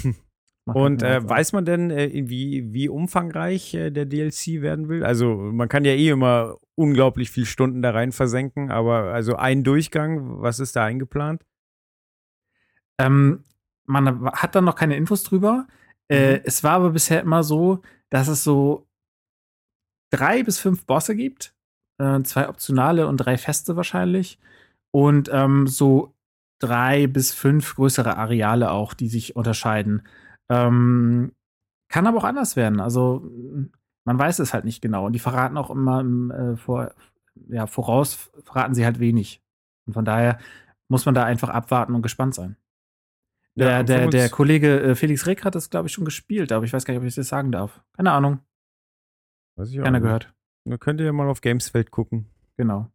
Und 0.76 1.02
äh, 1.02 1.26
weiß 1.26 1.52
man 1.52 1.64
denn, 1.64 1.90
äh, 1.90 2.10
wie, 2.12 2.72
wie 2.72 2.88
umfangreich 2.88 3.74
äh, 3.74 3.90
der 3.90 4.06
DLC 4.06 4.60
werden 4.62 4.88
will? 4.88 5.04
Also, 5.04 5.34
man 5.36 5.68
kann 5.68 5.84
ja 5.84 5.92
eh 5.92 6.08
immer 6.10 6.56
unglaublich 6.74 7.30
viel 7.30 7.46
Stunden 7.46 7.82
da 7.82 7.90
rein 7.90 8.12
versenken, 8.12 8.70
aber 8.70 9.12
also 9.12 9.36
ein 9.36 9.64
Durchgang, 9.64 10.40
was 10.42 10.60
ist 10.60 10.76
da 10.76 10.84
eingeplant? 10.84 11.44
Ähm, 13.00 13.44
man 13.86 14.30
hat 14.32 14.54
dann 14.54 14.64
noch 14.64 14.76
keine 14.76 14.96
Infos 14.96 15.22
drüber. 15.22 15.66
Äh, 16.08 16.34
Mhm. 16.36 16.40
es 16.44 16.64
war 16.64 16.72
aber 16.72 16.90
bisher 16.90 17.20
immer 17.20 17.42
so, 17.42 17.80
dass 18.10 18.28
es 18.28 18.44
so 18.44 18.86
drei 20.10 20.42
bis 20.42 20.58
fünf 20.58 20.86
Bosse 20.86 21.14
gibt. 21.16 21.54
Äh, 21.98 22.22
zwei 22.22 22.48
optionale 22.48 23.06
und 23.06 23.18
drei 23.18 23.36
feste 23.38 23.76
wahrscheinlich. 23.76 24.38
Und 24.90 25.28
ähm, 25.32 25.66
so 25.66 26.14
drei 26.60 27.06
bis 27.06 27.32
fünf 27.32 27.74
größere 27.76 28.16
Areale 28.16 28.70
auch, 28.70 28.94
die 28.94 29.08
sich 29.08 29.36
unterscheiden. 29.36 30.02
Ähm, 30.50 31.32
kann 31.88 32.06
aber 32.06 32.18
auch 32.18 32.24
anders 32.24 32.56
werden. 32.56 32.80
Also 32.80 33.22
m, 33.34 33.72
man 34.04 34.18
weiß 34.18 34.38
es 34.38 34.54
halt 34.54 34.64
nicht 34.64 34.80
genau. 34.80 35.06
Und 35.06 35.12
die 35.12 35.18
verraten 35.18 35.56
auch 35.56 35.70
immer 35.70 36.00
im, 36.00 36.30
äh, 36.30 36.56
vor, 36.56 36.92
ja, 37.48 37.66
voraus, 37.66 38.30
verraten 38.44 38.74
sie 38.74 38.84
halt 38.84 38.98
wenig. 39.00 39.42
Und 39.86 39.92
von 39.94 40.04
daher 40.04 40.38
muss 40.88 41.04
man 41.06 41.14
da 41.14 41.24
einfach 41.24 41.48
abwarten 41.50 41.94
und 41.94 42.02
gespannt 42.02 42.34
sein. 42.34 42.56
Der, 43.54 43.68
Ja, 43.70 43.82
der, 43.82 44.06
der 44.08 44.28
Kollege 44.30 44.80
äh, 44.80 44.94
Felix 44.94 45.26
Reck 45.26 45.44
hat 45.44 45.54
das, 45.54 45.68
glaube 45.70 45.88
ich, 45.88 45.92
schon 45.92 46.04
gespielt, 46.04 46.52
aber 46.52 46.64
ich 46.64 46.72
weiß 46.72 46.84
gar 46.84 46.94
nicht, 46.94 47.00
ob 47.02 47.06
ich 47.06 47.14
das 47.14 47.28
sagen 47.28 47.52
darf. 47.52 47.82
Keine 47.96 48.12
Ahnung, 48.12 48.38
Weiß 49.56 49.70
ich 49.70 49.80
auch 49.80 49.84
keiner 49.84 49.98
nicht. 49.98 50.04
gehört. 50.04 50.34
Da 50.64 50.76
könnt 50.76 51.00
ihr 51.00 51.12
mal 51.12 51.28
auf 51.28 51.40
Gamesfeld 51.40 51.90
gucken. 51.90 52.26
Genau. 52.56 52.90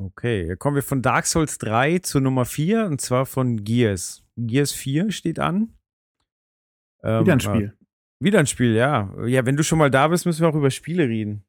Okay, 0.00 0.56
kommen 0.56 0.76
wir 0.76 0.82
von 0.82 1.02
Dark 1.02 1.26
Souls 1.26 1.58
3 1.58 1.98
zu 1.98 2.20
Nummer 2.20 2.44
4 2.44 2.86
und 2.86 3.00
zwar 3.00 3.26
von 3.26 3.64
Gears. 3.64 4.24
Gears 4.36 4.72
4 4.72 5.10
steht 5.10 5.38
an. 5.40 5.74
Ähm, 7.02 7.22
Wieder 7.24 7.32
ein 7.34 7.38
äh, 7.38 7.42
Spiel. 7.42 7.74
wieder 8.20 8.38
ein 8.40 8.46
Spiel, 8.46 8.74
ja. 8.74 9.12
Ja, 9.26 9.46
wenn 9.46 9.56
du 9.56 9.62
schon 9.62 9.78
mal 9.78 9.90
da 9.90 10.08
bist, 10.08 10.26
müssen 10.26 10.40
wir 10.42 10.48
auch 10.48 10.54
über 10.54 10.70
Spiele 10.70 11.08
reden. 11.08 11.44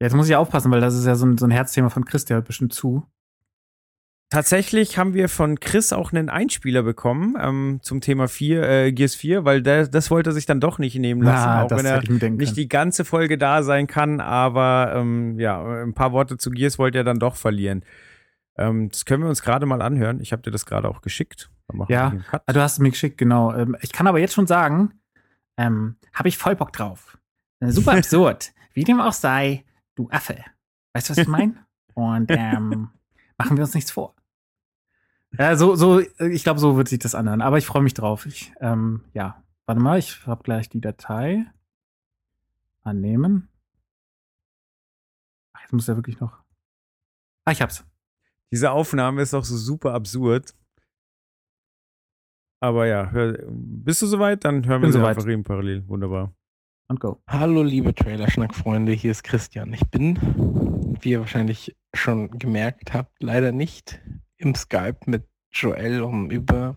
Ja, 0.00 0.06
jetzt 0.06 0.14
muss 0.14 0.28
ich 0.28 0.36
aufpassen, 0.36 0.70
weil 0.70 0.80
das 0.80 0.94
ist 0.96 1.06
ja 1.06 1.14
so 1.14 1.26
ein, 1.26 1.38
so 1.38 1.46
ein 1.46 1.50
Herzthema 1.50 1.88
von 1.90 2.04
Chris, 2.04 2.24
der 2.24 2.36
hört 2.36 2.46
bestimmt 2.46 2.72
zu. 2.72 3.06
Tatsächlich 4.30 4.96
haben 4.96 5.12
wir 5.12 5.28
von 5.28 5.60
Chris 5.60 5.92
auch 5.92 6.10
einen 6.10 6.30
Einspieler 6.30 6.82
bekommen 6.82 7.36
ähm, 7.38 7.80
zum 7.82 8.00
Thema 8.00 8.28
4, 8.28 8.62
äh, 8.62 8.92
Gears 8.92 9.14
4, 9.14 9.44
weil 9.44 9.60
der, 9.60 9.86
das 9.88 10.10
wollte 10.10 10.30
er 10.30 10.32
sich 10.32 10.46
dann 10.46 10.58
doch 10.58 10.78
nicht 10.78 10.94
nehmen 10.96 11.20
lassen, 11.20 11.48
Ah, 11.48 11.62
auch 11.64 11.70
wenn 11.70 11.84
er 11.84 12.02
nicht 12.30 12.56
die 12.56 12.66
ganze 12.66 13.04
Folge 13.04 13.36
da 13.36 13.62
sein 13.62 13.86
kann, 13.86 14.20
aber 14.20 14.94
ähm, 14.96 15.38
ja, 15.38 15.62
ein 15.82 15.92
paar 15.92 16.12
Worte 16.12 16.38
zu 16.38 16.50
Gears 16.50 16.78
wollte 16.78 16.96
er 16.96 17.04
dann 17.04 17.18
doch 17.18 17.36
verlieren. 17.36 17.84
Ähm, 18.56 18.90
das 18.90 19.04
können 19.04 19.22
wir 19.22 19.28
uns 19.28 19.42
gerade 19.42 19.66
mal 19.66 19.82
anhören. 19.82 20.20
Ich 20.20 20.32
habe 20.32 20.42
dir 20.42 20.50
das 20.50 20.66
gerade 20.66 20.88
auch 20.88 21.00
geschickt. 21.00 21.50
Ja. 21.88 22.12
Ah, 22.30 22.52
du 22.52 22.60
hast 22.60 22.74
es 22.74 22.78
mir 22.80 22.90
geschickt, 22.90 23.16
genau. 23.16 23.54
Ähm, 23.54 23.76
ich 23.80 23.92
kann 23.92 24.06
aber 24.06 24.18
jetzt 24.18 24.34
schon 24.34 24.46
sagen, 24.46 25.00
ähm, 25.56 25.96
habe 26.12 26.28
ich 26.28 26.36
voll 26.36 26.54
Bock 26.54 26.72
drauf. 26.72 27.18
Äh, 27.60 27.70
Super 27.70 27.92
absurd. 27.96 28.52
Wie 28.74 28.84
dem 28.84 29.00
auch 29.00 29.12
sei, 29.12 29.64
du 29.94 30.08
Affe. 30.10 30.44
Weißt 30.92 31.08
du, 31.08 31.10
was 31.12 31.18
ich 31.18 31.28
meine? 31.28 31.54
Und 31.94 32.30
ähm, 32.30 32.90
machen 33.38 33.56
wir 33.56 33.64
uns 33.64 33.74
nichts 33.74 33.90
vor. 33.90 34.14
Ja, 35.38 35.56
so, 35.56 35.76
so, 35.76 36.00
ich 36.00 36.44
glaube, 36.44 36.60
so 36.60 36.76
wird 36.76 36.88
sich 36.88 36.98
das 36.98 37.14
anhören. 37.14 37.40
Aber 37.40 37.56
ich 37.56 37.64
freue 37.64 37.82
mich 37.82 37.94
drauf. 37.94 38.26
Ich, 38.26 38.52
ähm, 38.60 39.04
ja, 39.14 39.42
warte 39.64 39.80
mal, 39.80 39.98
ich 39.98 40.26
habe 40.26 40.42
gleich 40.42 40.68
die 40.68 40.80
Datei. 40.80 41.46
Annehmen. 42.82 43.48
Ach, 45.54 45.60
jetzt 45.62 45.72
muss 45.72 45.88
er 45.88 45.96
wirklich 45.96 46.20
noch. 46.20 46.42
Ah, 47.44 47.52
ich 47.52 47.62
hab's. 47.62 47.84
Diese 48.52 48.70
Aufnahme 48.70 49.22
ist 49.22 49.32
auch 49.32 49.44
so 49.44 49.56
super 49.56 49.94
absurd. 49.94 50.54
Aber 52.60 52.86
ja, 52.86 53.10
hör, 53.10 53.38
bist 53.48 54.02
du 54.02 54.06
soweit? 54.06 54.44
Dann 54.44 54.66
hören 54.66 54.82
wir 54.82 54.86
Bin 54.86 54.92
sie 54.92 54.98
soweit. 54.98 55.16
einfach 55.16 55.28
eben 55.28 55.42
parallel. 55.42 55.88
Wunderbar. 55.88 56.34
Und 56.88 57.00
go. 57.00 57.22
Hallo 57.26 57.62
liebe 57.62 57.94
Trailerschnack-Freunde, 57.94 58.92
hier 58.92 59.10
ist 59.10 59.24
Christian. 59.24 59.72
Ich 59.72 59.88
bin, 59.88 60.18
wie 61.00 61.12
ihr 61.12 61.20
wahrscheinlich 61.20 61.74
schon 61.94 62.30
gemerkt 62.38 62.92
habt, 62.92 63.10
leider 63.22 63.52
nicht 63.52 64.02
im 64.36 64.54
Skype 64.54 64.98
mit 65.06 65.26
Joel, 65.50 66.02
um 66.02 66.30
über 66.30 66.76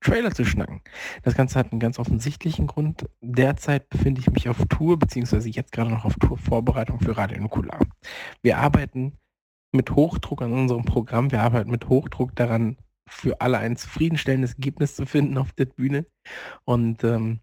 Trailer 0.00 0.32
zu 0.32 0.44
schnacken. 0.44 0.82
Das 1.22 1.34
Ganze 1.34 1.58
hat 1.58 1.72
einen 1.72 1.80
ganz 1.80 1.98
offensichtlichen 1.98 2.66
Grund. 2.66 3.08
Derzeit 3.22 3.88
befinde 3.88 4.20
ich 4.20 4.30
mich 4.30 4.50
auf 4.50 4.58
Tour, 4.68 4.98
beziehungsweise 4.98 5.48
jetzt 5.48 5.72
gerade 5.72 5.90
noch 5.90 6.04
auf 6.04 6.16
Tour-Vorbereitung 6.16 7.00
für 7.00 7.16
Radio 7.16 7.40
Nukular. 7.40 7.80
Wir 8.42 8.58
arbeiten 8.58 9.18
mit 9.74 9.90
Hochdruck 9.90 10.42
an 10.42 10.52
unserem 10.52 10.84
Programm. 10.84 11.30
Wir 11.32 11.42
arbeiten 11.42 11.70
mit 11.70 11.88
Hochdruck 11.88 12.34
daran, 12.34 12.76
für 13.06 13.40
alle 13.40 13.58
ein 13.58 13.76
zufriedenstellendes 13.76 14.54
Ergebnis 14.54 14.96
zu 14.96 15.06
finden 15.06 15.36
auf 15.38 15.52
der 15.52 15.66
Bühne. 15.66 16.06
Und 16.64 17.04
ähm, 17.04 17.40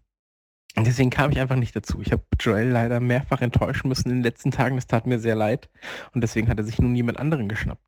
deswegen 0.76 1.10
kam 1.10 1.30
ich 1.30 1.38
einfach 1.38 1.56
nicht 1.56 1.76
dazu. 1.76 2.00
Ich 2.00 2.12
habe 2.12 2.24
Joel 2.40 2.68
leider 2.68 3.00
mehrfach 3.00 3.40
enttäuschen 3.42 3.88
müssen 3.88 4.10
in 4.10 4.16
den 4.16 4.22
letzten 4.22 4.50
Tagen. 4.50 4.76
Das 4.76 4.86
tat 4.86 5.06
mir 5.06 5.18
sehr 5.18 5.36
leid. 5.36 5.70
Und 6.14 6.22
deswegen 6.22 6.48
hat 6.48 6.58
er 6.58 6.64
sich 6.64 6.78
nun 6.78 6.96
jemand 6.96 7.18
anderen 7.18 7.48
geschnappt. 7.48 7.84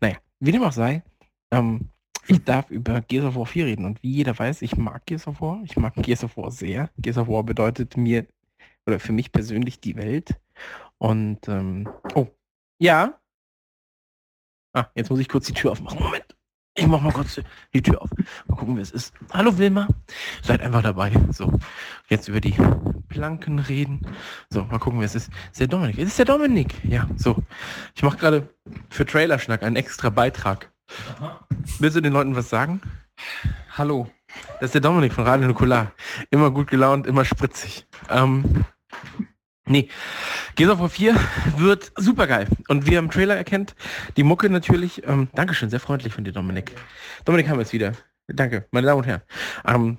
Naja, 0.00 0.16
wie 0.40 0.52
dem 0.52 0.62
auch 0.62 0.72
sei, 0.72 1.02
ähm, 1.50 1.90
ich 2.26 2.42
darf 2.44 2.70
über 2.70 3.00
Gears 3.00 3.26
of 3.26 3.36
War 3.36 3.46
4 3.46 3.66
reden. 3.66 3.84
Und 3.84 4.02
wie 4.02 4.12
jeder 4.12 4.38
weiß, 4.38 4.62
ich 4.62 4.76
mag 4.76 5.06
Gears 5.06 5.26
of 5.26 5.40
War. 5.40 5.60
Ich 5.64 5.76
mag 5.76 5.94
Gears 5.94 6.24
of 6.24 6.36
War 6.36 6.50
sehr. 6.50 6.90
Gears 6.98 7.18
of 7.18 7.28
War 7.28 7.42
bedeutet 7.42 7.96
mir, 7.96 8.26
oder 8.86 9.00
für 9.00 9.12
mich 9.12 9.32
persönlich 9.32 9.80
die 9.80 9.96
Welt. 9.96 10.38
Und, 10.98 11.48
ähm, 11.48 11.88
oh, 12.14 12.28
ja. 12.80 13.18
Ah, 14.74 14.86
jetzt 14.96 15.08
muss 15.08 15.20
ich 15.20 15.28
kurz 15.28 15.46
die 15.46 15.52
Tür 15.52 15.70
aufmachen. 15.70 16.00
Moment. 16.00 16.36
Ich 16.76 16.88
mach 16.88 17.00
mal 17.00 17.12
kurz 17.12 17.40
die 17.72 17.80
Tür 17.80 18.02
auf. 18.02 18.10
Mal 18.48 18.56
gucken, 18.56 18.76
wie 18.76 18.80
es 18.80 18.90
ist. 18.90 19.14
Hallo 19.32 19.56
Wilma. 19.56 19.86
Seid 20.42 20.60
einfach 20.60 20.82
dabei. 20.82 21.12
So, 21.30 21.56
jetzt 22.08 22.26
über 22.26 22.40
die 22.40 22.56
Planken 23.08 23.60
reden. 23.60 24.00
So, 24.50 24.64
mal 24.64 24.80
gucken, 24.80 24.98
wer 24.98 25.06
es 25.06 25.14
ist. 25.14 25.30
Ist 25.52 25.60
der 25.60 25.68
Dominik? 25.68 25.98
Ist 25.98 26.08
es 26.08 26.16
der 26.16 26.24
Dominik? 26.24 26.74
Ja, 26.84 27.08
so. 27.16 27.40
Ich 27.94 28.02
mache 28.02 28.16
gerade 28.16 28.48
für 28.90 29.06
Trailerschnack 29.06 29.62
einen 29.62 29.76
extra 29.76 30.10
Beitrag. 30.10 30.72
Willst 31.78 31.96
du 31.96 32.00
den 32.00 32.12
Leuten 32.12 32.34
was 32.34 32.50
sagen? 32.50 32.80
Hallo. 33.78 34.10
Das 34.54 34.70
ist 34.70 34.74
der 34.74 34.80
Dominik 34.80 35.12
von 35.12 35.22
Radio 35.22 35.46
Nukular. 35.46 35.92
Immer 36.30 36.50
gut 36.50 36.66
gelaunt, 36.66 37.06
immer 37.06 37.24
spritzig. 37.24 37.86
Ähm, 38.10 38.64
nee. 39.66 39.88
Gears 40.56 40.72
of 40.72 40.80
War 40.80 40.88
4 40.88 41.16
wird 41.56 41.92
super 41.96 42.26
geil. 42.26 42.46
Und 42.68 42.86
wie 42.86 42.92
ihr 42.92 42.98
im 42.98 43.10
Trailer 43.10 43.36
erkennt, 43.36 43.74
die 44.16 44.22
Mucke 44.22 44.48
natürlich, 44.50 45.06
ähm, 45.06 45.28
Dankeschön, 45.34 45.70
sehr 45.70 45.80
freundlich 45.80 46.12
von 46.12 46.24
dir, 46.24 46.32
Dominik. 46.32 46.72
Dominik 47.24 47.48
haben 47.48 47.58
wir 47.58 47.62
es 47.62 47.72
wieder. 47.72 47.92
Danke, 48.26 48.66
meine 48.70 48.86
Damen 48.86 48.98
und 48.98 49.06
Herren. 49.06 49.22
Ähm, 49.66 49.98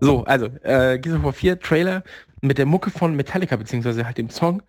so, 0.00 0.24
also, 0.24 0.46
äh, 0.62 0.98
Gears 0.98 1.18
of 1.18 1.24
War 1.24 1.32
4 1.32 1.60
Trailer 1.60 2.02
mit 2.40 2.58
der 2.58 2.66
Mucke 2.66 2.90
von 2.90 3.16
Metallica, 3.16 3.56
beziehungsweise 3.56 4.04
halt 4.04 4.18
dem 4.18 4.30
Song. 4.30 4.62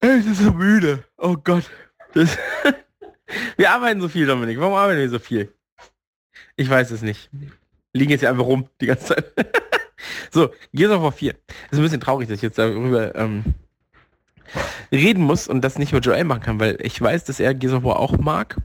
Ey, 0.00 0.18
ich 0.18 0.24
bin 0.24 0.34
so 0.34 0.52
müde. 0.52 1.04
Oh 1.18 1.36
Gott. 1.36 1.70
Das 2.14 2.38
wir 3.56 3.70
arbeiten 3.70 4.00
so 4.00 4.08
viel, 4.08 4.26
Dominik. 4.26 4.58
Warum 4.58 4.74
arbeiten 4.74 5.00
wir 5.00 5.08
so 5.08 5.18
viel? 5.18 5.52
Ich 6.56 6.68
weiß 6.68 6.90
es 6.90 7.02
nicht. 7.02 7.30
Liegen 7.92 8.10
jetzt 8.10 8.20
hier 8.20 8.30
einfach 8.30 8.44
rum 8.44 8.68
die 8.80 8.86
ganze 8.86 9.14
Zeit. 9.14 9.32
so, 10.30 10.50
Gears 10.72 10.92
of 10.92 11.02
War 11.02 11.12
4. 11.12 11.34
Ist 11.70 11.78
ein 11.78 11.82
bisschen 11.82 12.00
traurig, 12.00 12.28
dass 12.28 12.36
ich 12.36 12.42
jetzt 12.42 12.58
darüber 12.58 13.14
ähm, 13.14 13.54
reden 14.92 15.22
muss 15.22 15.48
und 15.48 15.62
das 15.62 15.78
nicht 15.78 15.92
mit 15.92 16.04
Joel 16.04 16.24
machen 16.24 16.42
kann, 16.42 16.60
weil 16.60 16.78
ich 16.82 17.00
weiß, 17.00 17.24
dass 17.24 17.40
er 17.40 17.54
Gears 17.54 17.74
of 17.74 17.84
War 17.84 17.98
auch 17.98 18.18
mag. 18.18 18.56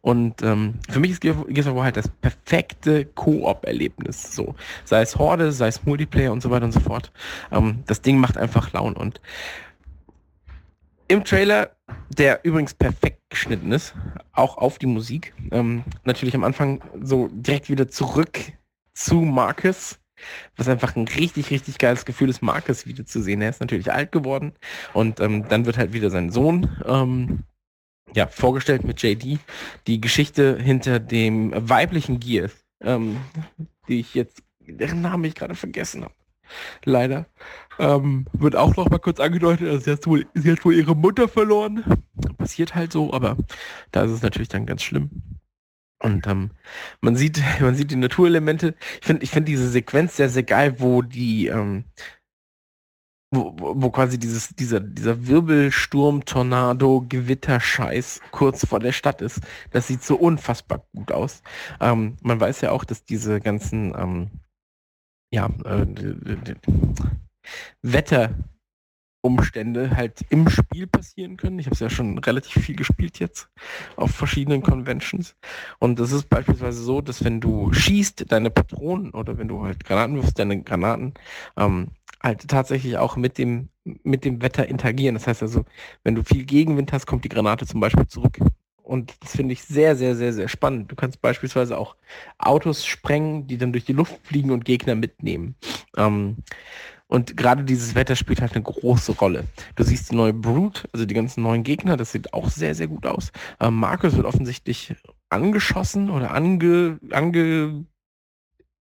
Und 0.00 0.42
ähm, 0.42 0.74
für 0.88 1.00
mich 1.00 1.10
ist 1.10 1.20
Gears 1.20 1.66
of 1.66 1.74
War 1.74 1.84
halt 1.84 1.96
das 1.96 2.08
perfekte 2.08 3.04
Koop-Erlebnis. 3.04 4.34
So, 4.34 4.54
sei 4.84 5.02
es 5.02 5.16
Horde, 5.16 5.52
sei 5.52 5.68
es 5.68 5.84
Multiplayer 5.84 6.32
und 6.32 6.42
so 6.42 6.50
weiter 6.50 6.64
und 6.64 6.72
so 6.72 6.80
fort. 6.80 7.12
Ähm, 7.52 7.82
das 7.86 8.02
Ding 8.02 8.18
macht 8.18 8.36
einfach 8.36 8.72
Laune 8.72 8.96
und 8.96 9.20
im 11.08 11.22
Trailer, 11.22 11.70
der 12.08 12.44
übrigens 12.44 12.72
perfekt 12.72 13.20
geschnitten 13.28 13.72
ist, 13.72 13.94
auch 14.32 14.56
auf 14.56 14.78
die 14.78 14.86
Musik, 14.86 15.34
ähm, 15.50 15.84
natürlich 16.04 16.34
am 16.34 16.44
Anfang 16.44 16.80
so 17.02 17.28
direkt 17.30 17.68
wieder 17.68 17.88
zurück 17.88 18.38
zu 18.94 19.16
Marcus, 19.16 19.98
was 20.56 20.68
einfach 20.68 20.96
ein 20.96 21.08
richtig, 21.08 21.50
richtig 21.50 21.78
geiles 21.78 22.04
Gefühl 22.04 22.28
ist, 22.28 22.42
Marcus 22.42 22.86
wieder 22.86 23.04
zu 23.06 23.22
sehen. 23.22 23.42
Er 23.42 23.50
ist 23.50 23.60
natürlich 23.60 23.92
alt 23.92 24.12
geworden 24.12 24.52
und 24.92 25.20
ähm, 25.20 25.48
dann 25.48 25.66
wird 25.66 25.78
halt 25.78 25.92
wieder 25.92 26.10
sein 26.10 26.30
Sohn 26.30 26.70
ähm, 26.86 27.44
ja, 28.14 28.26
vorgestellt 28.26 28.84
mit 28.84 29.02
JD. 29.02 29.38
Die 29.86 30.00
Geschichte 30.00 30.58
hinter 30.60 31.00
dem 31.00 31.52
weiblichen 31.54 32.20
Gear, 32.20 32.50
ähm, 32.82 33.16
die 33.88 34.00
ich 34.00 34.14
jetzt, 34.14 34.42
deren 34.60 35.02
Namen 35.02 35.24
ich 35.24 35.34
gerade 35.34 35.54
vergessen 35.54 36.04
habe. 36.04 36.14
Leider. 36.84 37.26
Ähm, 37.78 38.26
wird 38.32 38.54
auch 38.54 38.76
noch 38.76 38.88
mal 38.88 38.98
kurz 38.98 39.18
angedeutet, 39.18 39.68
also 39.68 39.80
sie 39.80 39.90
hat, 39.90 40.06
wohl, 40.06 40.26
sie 40.34 40.52
hat 40.52 40.64
wohl 40.64 40.74
ihre 40.74 40.94
Mutter 40.94 41.28
verloren. 41.28 41.82
Passiert 42.38 42.74
halt 42.74 42.92
so, 42.92 43.12
aber 43.12 43.36
da 43.90 44.04
ist 44.04 44.12
es 44.12 44.22
natürlich 44.22 44.48
dann 44.48 44.66
ganz 44.66 44.82
schlimm. 44.82 45.10
Und 46.04 46.26
ähm, 46.26 46.50
man 47.00 47.16
sieht, 47.16 47.42
man 47.60 47.74
sieht 47.74 47.90
die 47.90 47.96
Naturelemente. 47.96 48.74
Ich 49.00 49.06
finde, 49.06 49.24
ich 49.24 49.30
finde 49.30 49.50
diese 49.50 49.68
Sequenz 49.70 50.16
sehr, 50.16 50.28
sehr 50.28 50.42
geil, 50.44 50.76
wo 50.80 51.02
die, 51.02 51.46
ähm, 51.48 51.84
wo, 53.32 53.54
wo, 53.58 53.90
quasi 53.90 54.18
dieses, 54.18 54.50
dieser, 54.54 54.80
dieser 54.80 55.26
Wirbelsturm, 55.26 56.24
Tornado, 56.24 57.04
Gewitter-Scheiß 57.08 58.20
kurz 58.30 58.66
vor 58.66 58.78
der 58.80 58.92
Stadt 58.92 59.22
ist. 59.22 59.40
Das 59.70 59.88
sieht 59.88 60.04
so 60.04 60.16
unfassbar 60.16 60.86
gut 60.94 61.10
aus. 61.10 61.42
Ähm, 61.80 62.16
man 62.22 62.38
weiß 62.38 62.60
ja 62.60 62.70
auch, 62.70 62.84
dass 62.84 63.04
diese 63.04 63.40
ganzen 63.40 63.92
ähm, 63.96 64.30
ja, 65.32 65.46
äh, 65.64 65.86
d- 65.86 66.54
Wetterumstände 69.24 69.96
halt 69.96 70.24
im 70.28 70.48
Spiel 70.48 70.86
passieren 70.86 71.36
können. 71.36 71.58
Ich 71.58 71.66
habe 71.66 71.74
es 71.74 71.80
ja 71.80 71.88
schon 71.88 72.18
relativ 72.18 72.62
viel 72.62 72.76
gespielt 72.76 73.18
jetzt 73.18 73.48
auf 73.96 74.10
verschiedenen 74.10 74.62
Conventions. 74.62 75.34
Und 75.78 75.98
das 75.98 76.12
ist 76.12 76.28
beispielsweise 76.28 76.82
so, 76.82 77.00
dass 77.00 77.24
wenn 77.24 77.40
du 77.40 77.72
schießt, 77.72 78.30
deine 78.30 78.50
Patronen 78.50 79.10
oder 79.10 79.38
wenn 79.38 79.48
du 79.48 79.64
halt 79.64 79.84
Granaten 79.84 80.16
wirfst, 80.16 80.38
deine 80.38 80.62
Granaten 80.62 81.14
ähm, 81.56 81.88
halt 82.22 82.46
tatsächlich 82.48 82.98
auch 82.98 83.16
mit 83.16 83.38
dem, 83.38 83.70
mit 84.02 84.24
dem 84.24 84.42
Wetter 84.42 84.68
interagieren. 84.68 85.14
Das 85.14 85.26
heißt 85.26 85.42
also, 85.42 85.64
wenn 86.02 86.14
du 86.14 86.22
viel 86.22 86.44
Gegenwind 86.44 86.92
hast, 86.92 87.06
kommt 87.06 87.24
die 87.24 87.30
Granate 87.30 87.66
zum 87.66 87.80
Beispiel 87.80 88.06
zurück. 88.06 88.38
Und 88.82 89.14
das 89.20 89.34
finde 89.34 89.54
ich 89.54 89.62
sehr, 89.62 89.96
sehr, 89.96 90.14
sehr, 90.14 90.34
sehr 90.34 90.48
spannend. 90.48 90.92
Du 90.92 90.94
kannst 90.94 91.22
beispielsweise 91.22 91.78
auch 91.78 91.96
Autos 92.36 92.84
sprengen, 92.84 93.46
die 93.46 93.56
dann 93.56 93.72
durch 93.72 93.86
die 93.86 93.94
Luft 93.94 94.14
fliegen 94.26 94.50
und 94.50 94.66
Gegner 94.66 94.94
mitnehmen. 94.94 95.54
Ähm, 95.96 96.36
und 97.14 97.36
gerade 97.36 97.62
dieses 97.62 97.94
Wetter 97.94 98.16
spielt 98.16 98.40
halt 98.40 98.54
eine 98.54 98.64
große 98.64 99.12
Rolle. 99.12 99.44
Du 99.76 99.84
siehst 99.84 100.10
die 100.10 100.16
neue 100.16 100.32
Brute, 100.32 100.88
also 100.92 101.06
die 101.06 101.14
ganzen 101.14 101.44
neuen 101.44 101.62
Gegner, 101.62 101.96
das 101.96 102.10
sieht 102.10 102.34
auch 102.34 102.50
sehr, 102.50 102.74
sehr 102.74 102.88
gut 102.88 103.06
aus. 103.06 103.30
Ähm, 103.60 103.76
Markus 103.76 104.16
wird 104.16 104.26
offensichtlich 104.26 104.96
angeschossen 105.28 106.10
oder 106.10 106.32
ange, 106.32 106.98
ange 107.12 107.86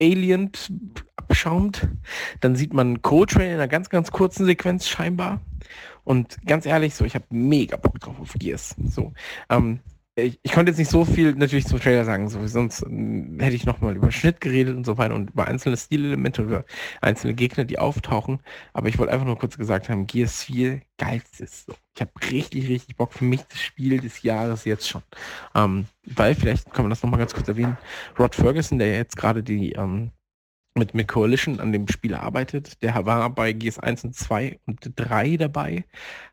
aliened, 0.00 0.72
abschaumt. 1.16 1.88
Dann 2.38 2.54
sieht 2.54 2.72
man 2.72 3.02
Coltrane 3.02 3.48
in 3.48 3.54
einer 3.54 3.66
ganz, 3.66 3.90
ganz 3.90 4.12
kurzen 4.12 4.46
Sequenz 4.46 4.86
scheinbar. 4.86 5.40
Und 6.04 6.38
ganz 6.46 6.66
ehrlich, 6.66 6.94
so, 6.94 7.04
ich 7.04 7.16
habe 7.16 7.24
mega 7.30 7.76
Bock 7.76 7.98
drauf 7.98 8.20
auf 8.20 8.34
Gears. 8.38 8.76
So, 8.84 9.12
ähm, 9.48 9.80
ich, 10.16 10.38
ich 10.42 10.52
konnte 10.52 10.70
jetzt 10.70 10.78
nicht 10.78 10.90
so 10.90 11.04
viel 11.04 11.34
natürlich 11.34 11.66
zum 11.66 11.80
Trailer 11.80 12.04
sagen, 12.04 12.28
so, 12.28 12.46
sonst 12.46 12.82
ähm, 12.82 13.38
hätte 13.40 13.56
ich 13.56 13.64
nochmal 13.64 13.96
über 13.96 14.10
Schnitt 14.10 14.40
geredet 14.40 14.76
und 14.76 14.84
so 14.84 14.98
weiter 14.98 15.14
und 15.14 15.30
über 15.30 15.46
einzelne 15.46 15.76
Stilelemente 15.76 16.44
oder 16.44 16.64
einzelne 17.00 17.34
Gegner, 17.34 17.64
die 17.64 17.78
auftauchen. 17.78 18.40
Aber 18.72 18.88
ich 18.88 18.98
wollte 18.98 19.12
einfach 19.12 19.26
nur 19.26 19.38
kurz 19.38 19.56
gesagt 19.56 19.88
haben, 19.88 20.06
Gears 20.06 20.44
4 20.44 20.80
geilstes. 20.98 21.64
So. 21.66 21.74
Ich 21.94 22.00
habe 22.00 22.12
richtig, 22.30 22.68
richtig 22.68 22.96
Bock 22.96 23.12
für 23.12 23.24
mich 23.24 23.42
das 23.42 23.60
Spiel 23.60 24.00
des 24.00 24.22
Jahres 24.22 24.64
jetzt 24.64 24.88
schon. 24.88 25.02
Ähm, 25.54 25.86
weil, 26.04 26.34
vielleicht 26.34 26.72
kann 26.72 26.84
man 26.84 26.90
das 26.90 27.02
nochmal 27.02 27.18
ganz 27.18 27.34
kurz 27.34 27.48
erwähnen, 27.48 27.78
Rod 28.18 28.34
Ferguson, 28.34 28.78
der 28.78 28.96
jetzt 28.96 29.16
gerade 29.16 29.42
die 29.42 29.72
ähm, 29.72 30.10
mit, 30.74 30.94
mit 30.94 31.08
Coalition 31.08 31.60
an 31.60 31.72
dem 31.72 31.88
Spiel 31.88 32.14
arbeitet. 32.14 32.82
Der 32.82 33.04
war 33.04 33.30
bei 33.30 33.52
GS 33.52 33.78
1 33.78 34.04
und 34.04 34.14
2 34.14 34.58
und 34.66 34.78
3 34.96 35.36
dabei, 35.36 35.84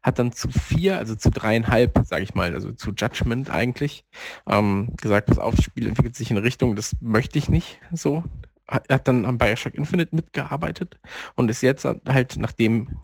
hat 0.04 0.20
dann 0.20 0.32
zu 0.32 0.50
4, 0.50 0.98
also 0.98 1.16
zu 1.16 1.32
dreieinhalb, 1.32 2.00
sage 2.06 2.24
ich 2.24 2.36
mal, 2.36 2.54
also 2.54 2.72
zu 2.72 2.92
Judgment 2.92 3.50
eigentlich, 3.50 4.06
ähm, 4.48 4.90
gesagt, 4.98 5.28
pass 5.28 5.40
auf, 5.40 5.56
das 5.56 5.66
Spiel 5.66 5.88
entwickelt 5.88 6.16
sich 6.16 6.32
in 6.32 6.38
Richtung, 6.38 6.76
das 6.76 6.96
möchte 7.02 7.40
ich 7.40 7.50
nicht 7.50 7.80
so. 7.92 8.24
hat, 8.70 8.90
hat 8.90 9.08
dann 9.08 9.26
am 9.26 9.38
Bioshock 9.38 9.74
Infinite 9.74 10.16
mitgearbeitet 10.16 11.00
und 11.36 11.50
ist 11.50 11.62
jetzt 11.62 11.86
halt, 11.86 12.38
nachdem 12.38 13.00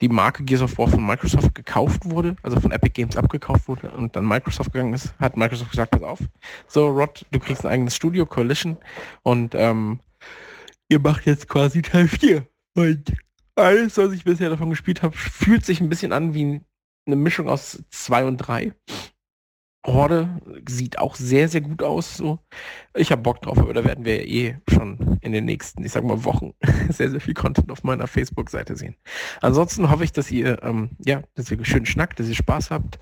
die 0.00 0.08
Marke 0.08 0.44
Gears 0.44 0.62
of 0.62 0.78
War 0.78 0.88
von 0.88 1.04
Microsoft 1.04 1.54
gekauft 1.54 2.02
wurde, 2.04 2.36
also 2.42 2.60
von 2.60 2.70
Epic 2.70 2.92
Games 2.92 3.16
abgekauft 3.16 3.66
wurde 3.68 3.90
und 3.90 4.14
dann 4.14 4.26
Microsoft 4.26 4.72
gegangen 4.72 4.94
ist, 4.94 5.14
hat 5.18 5.36
Microsoft 5.36 5.70
gesagt, 5.70 5.92
pass 5.92 6.02
auf, 6.02 6.20
so 6.66 6.88
Rod, 6.88 7.24
du 7.30 7.40
kriegst 7.40 7.64
ein 7.64 7.72
eigenes 7.72 7.96
Studio, 7.96 8.26
Coalition 8.26 8.76
und 9.22 9.54
ähm, 9.54 10.00
ihr 10.88 11.00
macht 11.00 11.26
jetzt 11.26 11.48
quasi 11.48 11.82
Teil 11.82 12.08
4. 12.08 12.46
Und 12.74 13.12
alles, 13.54 13.96
was 13.96 14.12
ich 14.12 14.24
bisher 14.24 14.50
davon 14.50 14.70
gespielt 14.70 15.02
habe, 15.02 15.16
fühlt 15.16 15.64
sich 15.64 15.80
ein 15.80 15.88
bisschen 15.88 16.12
an 16.12 16.34
wie 16.34 16.60
eine 17.06 17.16
Mischung 17.16 17.48
aus 17.48 17.82
2 17.90 18.24
und 18.26 18.36
3. 18.38 18.74
Horde 19.86 20.40
sieht 20.68 20.98
auch 20.98 21.14
sehr, 21.14 21.48
sehr 21.48 21.60
gut 21.60 21.82
aus. 21.82 22.16
So. 22.16 22.40
Ich 22.94 23.12
habe 23.12 23.22
Bock 23.22 23.40
drauf, 23.42 23.58
aber 23.58 23.72
da 23.72 23.84
werden 23.84 24.04
wir 24.04 24.26
eh 24.26 24.58
schon 24.68 25.18
in 25.20 25.32
den 25.32 25.44
nächsten, 25.44 25.84
ich 25.84 25.92
sag 25.92 26.02
mal, 26.02 26.24
Wochen 26.24 26.54
sehr, 26.88 27.10
sehr 27.10 27.20
viel 27.20 27.34
Content 27.34 27.70
auf 27.70 27.84
meiner 27.84 28.08
Facebook-Seite 28.08 28.76
sehen. 28.76 28.96
Ansonsten 29.40 29.88
hoffe 29.88 30.04
ich, 30.04 30.12
dass 30.12 30.30
ihr, 30.30 30.62
ähm, 30.64 30.90
ja, 30.98 31.22
dass 31.34 31.50
ihr 31.50 31.64
schön 31.64 31.86
schnackt, 31.86 32.18
dass 32.18 32.28
ihr 32.28 32.34
Spaß 32.34 32.70
habt. 32.70 32.98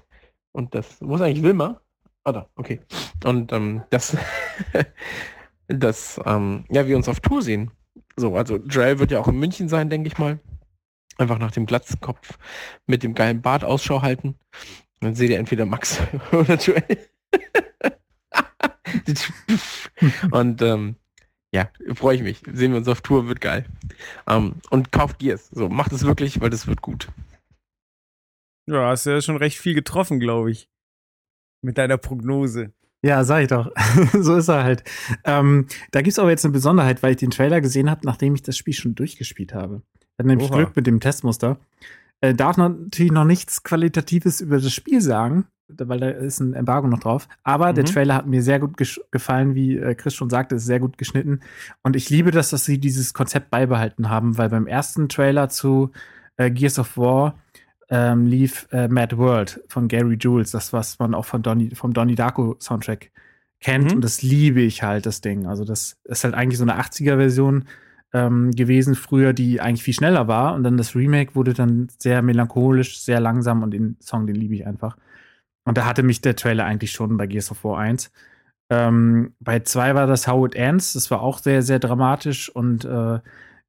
Und 0.53 0.75
das, 0.75 1.01
ist 1.01 1.03
eigentlich 1.03 1.43
Wilma? 1.43 1.81
Ah, 2.23 2.33
da, 2.33 2.49
okay. 2.55 2.81
Und 3.25 3.53
ähm, 3.53 3.83
das, 3.91 4.17
dass 5.81 6.21
ähm, 6.25 6.65
ja, 6.71 6.87
wir 6.87 6.97
uns 6.97 7.09
auf 7.09 7.21
Tour 7.21 7.43
sehen. 7.43 7.71
So, 8.17 8.37
also 8.37 8.57
Joel 8.57 8.99
wird 8.99 9.11
ja 9.11 9.21
auch 9.21 9.29
in 9.29 9.39
München 9.39 9.69
sein, 9.69 9.91
denke 9.91 10.09
ich 10.09 10.19
mal. 10.19 10.39
Einfach 11.17 11.39
nach 11.39 11.53
dem 11.53 11.67
Glatzkopf 11.67 12.39
mit 12.87 13.03
dem 13.03 13.15
geilen 13.15 13.43
Bart 13.43 13.65
Ausschau 13.65 14.03
halten. 14.03 14.37
Dann 15.01 15.15
seht 15.15 15.31
ihr 15.31 15.39
entweder 15.39 15.67
Max 15.67 16.01
oder 16.33 16.57
Joel. 16.57 16.99
und 20.31 20.63
ähm, 20.63 20.97
ja, 21.53 21.71
freue 21.95 22.17
ich 22.17 22.23
mich. 22.23 22.43
Sehen 22.53 22.73
wir 22.73 22.79
uns 22.79 22.89
auf 22.89 23.01
Tour, 23.01 23.29
wird 23.29 23.41
geil. 23.41 23.65
Ähm, 24.27 24.57
und 24.71 24.91
kauft 24.91 25.19
Gears. 25.21 25.51
So, 25.53 25.69
macht 25.69 25.93
es 25.93 26.05
wirklich, 26.05 26.41
weil 26.41 26.51
das 26.51 26.67
wird 26.67 26.83
gut. 26.83 27.09
Ja, 28.67 28.89
hast 28.89 29.05
ja 29.07 29.21
schon 29.21 29.37
recht 29.37 29.59
viel 29.59 29.75
getroffen, 29.75 30.19
glaube 30.19 30.51
ich. 30.51 30.69
Mit 31.63 31.79
deiner 31.79 31.97
Prognose. 31.97 32.73
Ja, 33.05 33.23
sag 33.23 33.43
ich 33.43 33.49
doch. 33.49 33.71
so 34.19 34.37
ist 34.37 34.49
er 34.49 34.65
halt. 34.65 34.83
Ähm, 35.25 35.67
da 35.91 36.01
gibt 36.01 36.13
es 36.13 36.19
aber 36.19 36.31
jetzt 36.31 36.47
eine 36.47 36.53
Besonderheit, 36.53 37.03
weil 37.03 37.11
ich 37.11 37.19
den 37.19 37.31
Trailer 37.31 37.61
gesehen 37.61 37.91
habe, 37.91 38.01
nachdem 38.05 38.35
ich 38.35 38.43
das 38.43 38.57
Spiel 38.57 38.73
schon 38.73 38.95
durchgespielt 38.95 39.53
habe. 39.53 39.83
Ich 40.01 40.19
hatte 40.19 40.29
nämlich 40.29 40.51
Oha. 40.51 40.57
Glück 40.57 40.77
mit 40.77 40.87
dem 40.87 41.01
Testmuster. 41.01 41.59
Äh, 42.23 42.33
darf 42.33 42.57
natürlich 42.57 43.13
noch 43.13 43.27
nichts 43.27 43.63
Qualitatives 43.63 44.41
über 44.41 44.59
das 44.59 44.73
Spiel 44.73 45.03
sagen, 45.03 45.45
weil 45.69 46.01
da 46.01 46.09
ist 46.09 46.41
ein 46.41 46.55
Embargo 46.55 46.89
noch 46.89 47.01
drauf. 47.01 47.29
Aber 47.43 47.73
mhm. 47.73 47.75
der 47.75 47.85
Trailer 47.85 48.15
hat 48.15 48.27
mir 48.27 48.43
sehr 48.43 48.59
gut 48.59 48.79
gefallen, 49.11 49.55
wie 49.55 49.77
äh, 49.77 49.95
Chris 49.95 50.15
schon 50.15 50.31
sagte, 50.31 50.55
ist 50.55 50.65
sehr 50.65 50.81
gut 50.81 50.97
geschnitten. 50.97 51.41
Und 51.83 51.97
ich 51.97 52.09
liebe 52.09 52.31
das, 52.31 52.49
dass 52.49 52.65
sie 52.65 52.79
dieses 52.79 53.13
Konzept 53.13 53.51
beibehalten 53.51 54.09
haben, 54.09 54.39
weil 54.39 54.49
beim 54.49 54.67
ersten 54.67 55.11
Trailer 55.11 55.51
zu 55.51 55.91
äh, 56.39 56.51
Gears 56.51 56.79
of 56.79 56.97
War 56.97 57.35
ähm, 57.91 58.27
lief 58.27 58.67
äh, 58.73 58.89
Mad 58.89 59.17
World 59.19 59.63
von 59.69 59.89
Gary 59.89 60.17
Jules, 60.19 60.51
das 60.51 60.73
was 60.73 60.99
man 60.99 61.15
auch 61.15 61.25
von 61.25 61.43
Donny, 61.43 61.75
vom 61.75 61.93
Donnie 61.93 62.15
Darko 62.15 62.57
Soundtrack 62.61 63.11
kennt 63.61 63.91
mhm. 63.91 63.97
und 63.97 64.01
das 64.03 64.23
liebe 64.23 64.61
ich 64.61 64.83
halt, 64.83 65.07
das 65.07 65.21
Ding. 65.21 65.47
Also 65.47 65.65
das 65.65 65.99
ist 66.05 66.25
halt 66.25 66.35
eigentlich 66.35 66.59
so 66.59 66.65
eine 66.65 66.81
80er-Version 66.81 67.65
ähm, 68.13 68.53
gewesen 68.53 68.95
früher, 68.95 69.33
die 69.33 69.61
eigentlich 69.61 69.83
viel 69.83 69.95
schneller 69.95 70.29
war 70.29 70.55
und 70.55 70.63
dann 70.63 70.77
das 70.77 70.95
Remake 70.95 71.35
wurde 71.35 71.53
dann 71.53 71.89
sehr 71.99 72.23
melancholisch, 72.23 73.01
sehr 73.01 73.21
langsam 73.21 73.63
und 73.63 73.73
den 73.73 73.97
Song, 74.01 74.27
den 74.27 74.37
liebe 74.37 74.55
ich 74.55 74.67
einfach. 74.67 74.97
Und 75.65 75.79
da 75.79 75.87
hatte 75.87 76.03
mich 76.03 76.21
der 76.21 76.37
Trailer 76.37 76.65
eigentlich 76.65 76.93
schon 76.93 77.17
bei 77.17 77.27
Gears 77.27 77.51
of 77.51 77.65
War 77.65 77.79
1. 77.79 78.13
Ähm, 78.71 79.35
bei 79.41 79.61
2 79.61 79.95
war 79.95 80.07
das 80.07 80.29
How 80.29 80.47
It 80.47 80.55
Ends, 80.55 80.93
das 80.93 81.11
war 81.11 81.23
auch 81.23 81.39
sehr, 81.39 81.63
sehr 81.63 81.79
dramatisch 81.79 82.49
und 82.49 82.85
äh, 82.85 83.19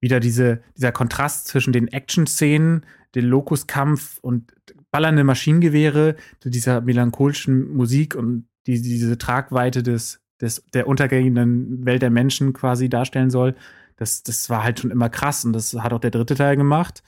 wieder 0.06 0.20
diese, 0.20 0.62
dieser 0.78 0.92
Kontrast 0.92 1.48
zwischen 1.48 1.74
den 1.74 1.88
Action-Szenen, 1.88 2.86
den 3.16 3.26
Lokuskampf 3.26 4.20
und 4.22 4.54
ballernde 4.92 5.24
Maschinengewehre, 5.24 6.16
dieser 6.44 6.82
melancholischen 6.82 7.76
Musik 7.76 8.14
und 8.14 8.48
die, 8.68 8.80
diese 8.80 9.18
Tragweite 9.18 9.82
des, 9.82 10.22
des, 10.40 10.64
der 10.76 10.86
untergehenden 10.88 11.84
Welt 11.88 12.04
der 12.04 12.12
Menschen 12.12 12.54
quasi 12.54 12.88
darstellen 12.88 13.32
soll. 13.32 13.56
Das, 13.98 14.22
das 14.22 14.48
war 14.52 14.64
halt 14.64 14.80
schon 14.80 14.92
immer 14.92 15.10
krass 15.10 15.44
und 15.44 15.54
das 15.54 15.74
hat 15.74 15.92
auch 15.92 16.00
der 16.00 16.12
dritte 16.12 16.36
Teil 16.36 16.56
gemacht. 16.56 17.02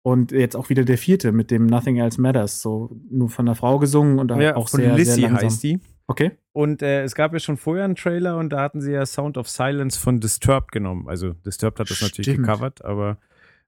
Und 0.00 0.32
jetzt 0.32 0.56
auch 0.56 0.70
wieder 0.70 0.84
der 0.84 0.96
vierte 0.96 1.32
mit 1.32 1.50
dem 1.50 1.66
Nothing 1.66 1.98
Else 1.98 2.18
Matters, 2.18 2.62
so 2.62 2.96
nur 3.10 3.28
von 3.28 3.46
einer 3.46 3.56
Frau 3.56 3.78
gesungen 3.78 4.18
und 4.18 4.30
ja, 4.40 4.56
auch 4.56 4.68
sehr, 4.68 4.96
Lissy 4.96 5.12
sehr 5.12 5.28
langsam. 5.28 5.44
heißt 5.44 5.62
die. 5.62 5.80
Okay. 6.08 6.36
Und 6.52 6.82
äh, 6.82 7.02
es 7.02 7.14
gab 7.14 7.34
ja 7.34 7.38
schon 7.38 7.58
vorher 7.58 7.84
einen 7.84 7.94
Trailer 7.94 8.38
und 8.38 8.48
da 8.50 8.62
hatten 8.62 8.80
sie 8.80 8.92
ja 8.92 9.04
Sound 9.04 9.36
of 9.36 9.46
Silence 9.48 10.00
von 10.00 10.20
Disturbed 10.20 10.72
genommen. 10.72 11.06
Also 11.06 11.34
Disturbed 11.34 11.78
hat 11.78 11.90
das 11.90 11.98
Stimmt. 11.98 12.18
natürlich 12.18 12.38
gecovert, 12.38 12.82
aber 12.84 13.18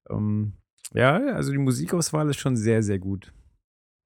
ähm, 0.09 0.55
ja, 0.95 1.18
also 1.34 1.53
die 1.53 1.59
Musikauswahl 1.59 2.30
ist 2.30 2.41
schon 2.41 2.57
sehr, 2.57 2.82
sehr 2.82 2.99
gut. 2.99 3.34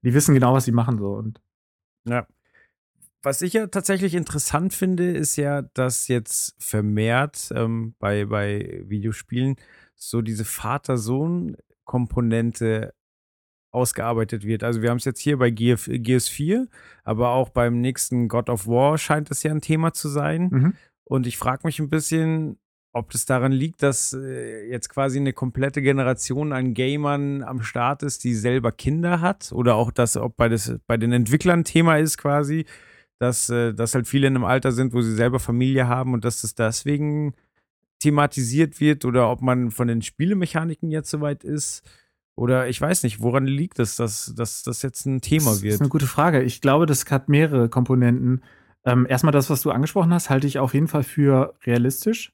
Die 0.03 0.13
wissen 0.13 0.35
genau, 0.35 0.53
was 0.53 0.65
sie 0.65 0.73
machen 0.73 0.99
so 0.99 1.15
und 1.15 1.41
ja. 2.07 2.27
Was 3.23 3.41
ich 3.41 3.53
ja 3.55 3.69
tatsächlich 3.69 4.15
interessant 4.15 4.75
finde, 4.75 5.13
ist 5.13 5.37
ja, 5.37 5.63
dass 5.63 6.09
jetzt 6.09 6.63
vermehrt 6.63 7.51
ähm, 7.55 7.95
bei, 7.99 8.27
bei 8.27 8.83
Videospielen 8.85 9.57
so 9.95 10.21
diese 10.21 10.45
Vater-Sohn-Komponente 10.45 12.93
ausgearbeitet 13.75 14.45
wird. 14.45 14.63
Also 14.63 14.83
wir 14.83 14.91
haben 14.91 14.99
es 14.99 15.05
jetzt 15.05 15.21
hier 15.21 15.39
bei 15.39 15.51
Gears 15.51 16.29
4, 16.29 16.69
aber 17.03 17.31
auch 17.31 17.49
beim 17.51 17.81
nächsten 17.81 18.29
God 18.29 18.49
of 18.49 18.67
War 18.67 18.99
scheint 18.99 19.31
es 19.31 19.43
ja 19.43 19.51
ein 19.51 19.61
Thema 19.61 19.93
zu 19.93 20.09
sein. 20.09 20.49
Mhm. 20.51 20.73
Und 21.05 21.27
ich 21.27 21.37
frage 21.37 21.63
mich 21.65 21.79
ein 21.81 21.91
bisschen, 21.91 22.59
ob 22.93 23.11
das 23.11 23.27
daran 23.27 23.53
liegt, 23.53 23.83
dass 23.83 24.13
äh, 24.13 24.69
jetzt 24.71 24.89
quasi 24.89 25.19
eine 25.19 25.33
komplette 25.33 25.83
Generation 25.83 26.53
an 26.53 26.75
Gamern 26.75 27.43
am 27.43 27.63
Start 27.63 28.05
ist, 28.05 28.23
die 28.23 28.35
selber 28.35 28.71
Kinder 28.71 29.21
hat, 29.21 29.51
oder 29.53 29.75
auch 29.75 29.91
das, 29.91 30.17
ob 30.17 30.37
bei, 30.37 30.49
das, 30.49 30.79
bei 30.87 30.97
den 30.97 31.13
Entwicklern 31.13 31.65
Thema 31.65 31.99
ist 31.99 32.19
quasi, 32.19 32.65
dass, 33.19 33.51
äh, 33.51 33.75
dass 33.75 33.95
halt 33.95 34.07
viele 34.07 34.29
in 34.29 34.37
einem 34.37 34.45
Alter 34.45 34.71
sind, 34.71 34.93
wo 34.95 35.03
sie 35.03 35.15
selber 35.15 35.41
Familie 35.41 35.89
haben 35.89 36.15
und 36.15 36.25
dass 36.25 36.43
das 36.43 36.55
deswegen 36.55 37.35
thematisiert 37.99 38.81
wird 38.81 39.05
oder 39.05 39.31
ob 39.31 39.43
man 39.43 39.71
von 39.71 39.89
den 39.89 40.03
Spielemechaniken 40.03 40.91
jetzt 40.91 41.11
soweit 41.11 41.43
ist. 41.43 41.83
Oder 42.37 42.69
ich 42.69 42.81
weiß 42.81 43.05
nicht, 43.05 43.21
woran 43.21 43.47
liegt 43.47 43.79
es, 43.79 43.97
dass, 43.97 44.35
dass 44.35 44.65
das 44.65 44.83
jetzt 44.83 45.07
ein 45.07 45.21
Thema 45.21 45.53
wird? 45.63 45.65
Das 45.65 45.75
ist 45.75 45.81
eine 45.81 45.89
gute 45.89 46.07
Frage. 46.07 46.43
Ich 46.43 46.61
glaube, 46.61 46.87
das 46.87 47.09
hat 47.11 47.29
mehrere 47.29 47.69
Komponenten. 47.69 48.43
Ähm, 48.85 49.07
erstmal 49.09 49.33
das, 49.33 49.51
was 49.51 49.63
du 49.63 49.71
angesprochen 49.71 50.13
hast, 50.13 50.31
halte 50.31 50.47
ich 50.47 50.59
auf 50.59 50.75
jeden 50.75 50.89
Fall 50.89 51.05
für 51.05 51.55
realistisch. 51.65 52.33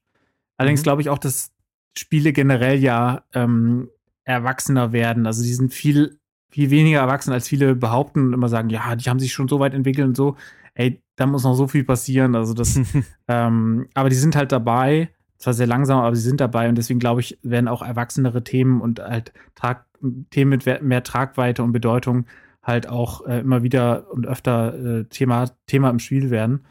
Allerdings 0.57 0.81
mhm. 0.81 0.85
glaube 0.85 1.03
ich 1.03 1.11
auch, 1.11 1.19
dass 1.19 1.53
Spiele 1.97 2.33
generell 2.33 2.79
ja 2.79 3.25
ähm, 3.35 3.91
erwachsener 4.25 4.93
werden. 4.93 5.27
Also 5.27 5.43
die 5.43 5.53
sind 5.53 5.75
viel, 5.75 6.19
viel 6.51 6.71
weniger 6.71 7.01
erwachsen, 7.01 7.33
als 7.33 7.49
viele 7.49 7.75
behaupten 7.75 8.29
und 8.29 8.33
immer 8.33 8.49
sagen, 8.49 8.71
ja, 8.71 8.97
die 8.97 9.09
haben 9.11 9.21
sich 9.21 9.33
schon 9.33 9.49
so 9.49 9.61
weit 9.61 9.75
entwickelt 9.75 10.07
und 10.07 10.17
so. 10.17 10.37
Ey, 10.75 11.03
da 11.17 11.27
muss 11.27 11.45
noch 11.45 11.55
so 11.55 11.69
viel 11.69 11.85
passieren. 11.85 12.35
Also 12.35 12.55
das, 12.55 12.81
ähm, 13.29 13.89
aber 13.93 14.09
die 14.09 14.17
sind 14.17 14.35
halt 14.35 14.51
dabei, 14.51 15.11
zwar 15.41 15.55
sehr 15.55 15.67
langsam, 15.67 16.01
aber 16.01 16.15
sie 16.15 16.23
sind 16.23 16.41
dabei 16.41 16.69
und 16.69 16.77
deswegen 16.77 17.01
glaube 17.01 17.21
ich, 17.23 17.39
werden 17.43 17.67
auch 17.67 17.83
erwachsenere 17.83 18.45
Themen 18.45 18.81
und 18.81 19.01
halt 19.01 19.33
Trag 19.55 19.87
Themen 20.31 20.51
mit 20.51 20.83
mehr 20.83 21.03
Tragweite 21.03 21.63
und 21.63 21.73
Bedeutung 21.73 22.27
halt 22.63 22.89
auch 22.89 23.27
äh, 23.27 23.41
immer 23.41 23.63
wieder 23.63 24.11
und 24.13 24.27
öfter 24.27 24.75
äh, 24.75 25.05
Thema, 25.05 25.51
Thema 25.67 25.91
im 25.91 25.99
Spiel 25.99 26.31
werden. 26.31 26.65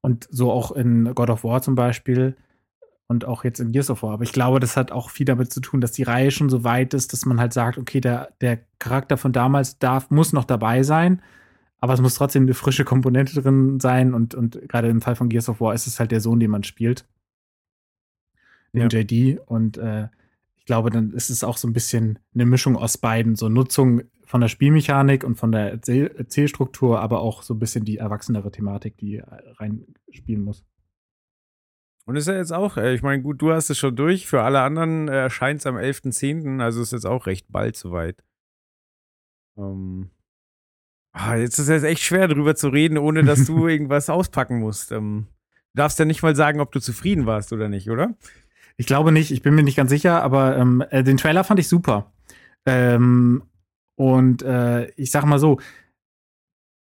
Und 0.00 0.26
so 0.30 0.50
auch 0.50 0.72
in 0.72 1.14
God 1.14 1.30
of 1.30 1.44
War 1.44 1.62
zum 1.62 1.74
Beispiel 1.74 2.36
und 3.08 3.24
auch 3.24 3.44
jetzt 3.44 3.60
in 3.60 3.72
Gears 3.72 3.90
of 3.90 4.02
War. 4.02 4.14
Aber 4.14 4.24
ich 4.24 4.32
glaube, 4.32 4.58
das 4.58 4.76
hat 4.76 4.90
auch 4.90 5.10
viel 5.10 5.26
damit 5.26 5.52
zu 5.52 5.60
tun, 5.60 5.80
dass 5.80 5.92
die 5.92 6.02
Reihe 6.02 6.30
schon 6.30 6.48
so 6.48 6.64
weit 6.64 6.94
ist, 6.94 7.12
dass 7.12 7.24
man 7.24 7.38
halt 7.38 7.52
sagt, 7.52 7.78
okay, 7.78 8.00
der, 8.00 8.30
der 8.40 8.60
Charakter 8.78 9.16
von 9.16 9.32
damals 9.32 9.78
darf, 9.78 10.10
muss 10.10 10.32
noch 10.32 10.44
dabei 10.44 10.82
sein, 10.82 11.22
aber 11.80 11.94
es 11.94 12.00
muss 12.00 12.14
trotzdem 12.14 12.44
eine 12.44 12.54
frische 12.54 12.84
Komponente 12.84 13.40
drin 13.40 13.80
sein 13.80 14.14
und, 14.14 14.34
und 14.34 14.60
gerade 14.68 14.88
im 14.88 15.00
Fall 15.00 15.14
von 15.14 15.28
Gears 15.28 15.48
of 15.48 15.60
War 15.60 15.74
ist 15.74 15.86
es 15.86 16.00
halt 16.00 16.10
der 16.10 16.20
Sohn, 16.20 16.40
den 16.40 16.50
man 16.50 16.64
spielt. 16.64 17.06
Den 18.72 18.88
ja. 18.88 19.00
JD 19.00 19.40
und 19.46 19.76
äh, 19.78 20.08
ich 20.56 20.66
glaube, 20.66 20.90
dann 20.90 21.12
ist 21.12 21.28
es 21.28 21.42
auch 21.42 21.56
so 21.56 21.66
ein 21.66 21.72
bisschen 21.72 22.20
eine 22.34 22.46
Mischung 22.46 22.76
aus 22.76 22.96
beiden, 22.96 23.34
so 23.34 23.48
Nutzung 23.48 24.02
von 24.24 24.40
der 24.40 24.48
Spielmechanik 24.48 25.24
und 25.24 25.34
von 25.34 25.52
der 25.52 25.72
Erzähl 25.72 26.06
Erzählstruktur, 26.06 27.00
aber 27.00 27.20
auch 27.20 27.42
so 27.42 27.54
ein 27.54 27.58
bisschen 27.58 27.84
die 27.84 27.98
erwachsenere 27.98 28.50
Thematik, 28.50 28.96
die 28.96 29.20
reinspielen 29.58 30.42
muss. 30.42 30.64
Und 32.04 32.16
ist 32.16 32.28
ja 32.28 32.34
jetzt 32.34 32.52
auch, 32.52 32.76
äh, 32.76 32.94
ich 32.94 33.02
meine, 33.02 33.22
gut, 33.22 33.40
du 33.42 33.52
hast 33.52 33.70
es 33.70 33.78
schon 33.78 33.94
durch. 33.94 34.26
Für 34.26 34.42
alle 34.42 34.60
anderen 34.60 35.08
äh, 35.08 35.16
erscheint 35.16 35.60
es 35.60 35.66
am 35.66 35.76
11.10., 35.76 36.60
also 36.60 36.82
ist 36.82 36.92
jetzt 36.92 37.06
auch 37.06 37.26
recht 37.26 37.46
bald 37.50 37.76
soweit. 37.76 38.22
Ähm, 39.56 40.10
ah, 41.12 41.36
jetzt 41.36 41.58
ist 41.58 41.68
es 41.68 41.82
echt 41.84 42.02
schwer, 42.02 42.26
darüber 42.26 42.54
zu 42.54 42.68
reden, 42.68 42.98
ohne 42.98 43.24
dass 43.24 43.46
du 43.46 43.68
irgendwas 43.68 44.10
auspacken 44.10 44.58
musst. 44.58 44.90
Ähm, 44.90 45.28
du 45.74 45.76
darfst 45.76 45.98
ja 45.98 46.04
nicht 46.04 46.22
mal 46.22 46.34
sagen, 46.34 46.60
ob 46.60 46.72
du 46.72 46.80
zufrieden 46.80 47.26
warst 47.26 47.52
oder 47.52 47.68
nicht, 47.68 47.88
oder? 47.88 48.16
Ich 48.76 48.86
glaube 48.86 49.12
nicht, 49.12 49.30
ich 49.30 49.42
bin 49.42 49.54
mir 49.54 49.62
nicht 49.62 49.76
ganz 49.76 49.90
sicher, 49.90 50.22
aber 50.22 50.56
ähm, 50.56 50.82
äh, 50.90 51.02
den 51.02 51.16
Trailer 51.16 51.44
fand 51.44 51.60
ich 51.60 51.68
super. 51.68 52.12
Ähm, 52.66 53.42
und 53.96 54.42
äh, 54.42 54.90
ich 54.92 55.10
sag 55.10 55.24
mal 55.24 55.38
so, 55.38 55.58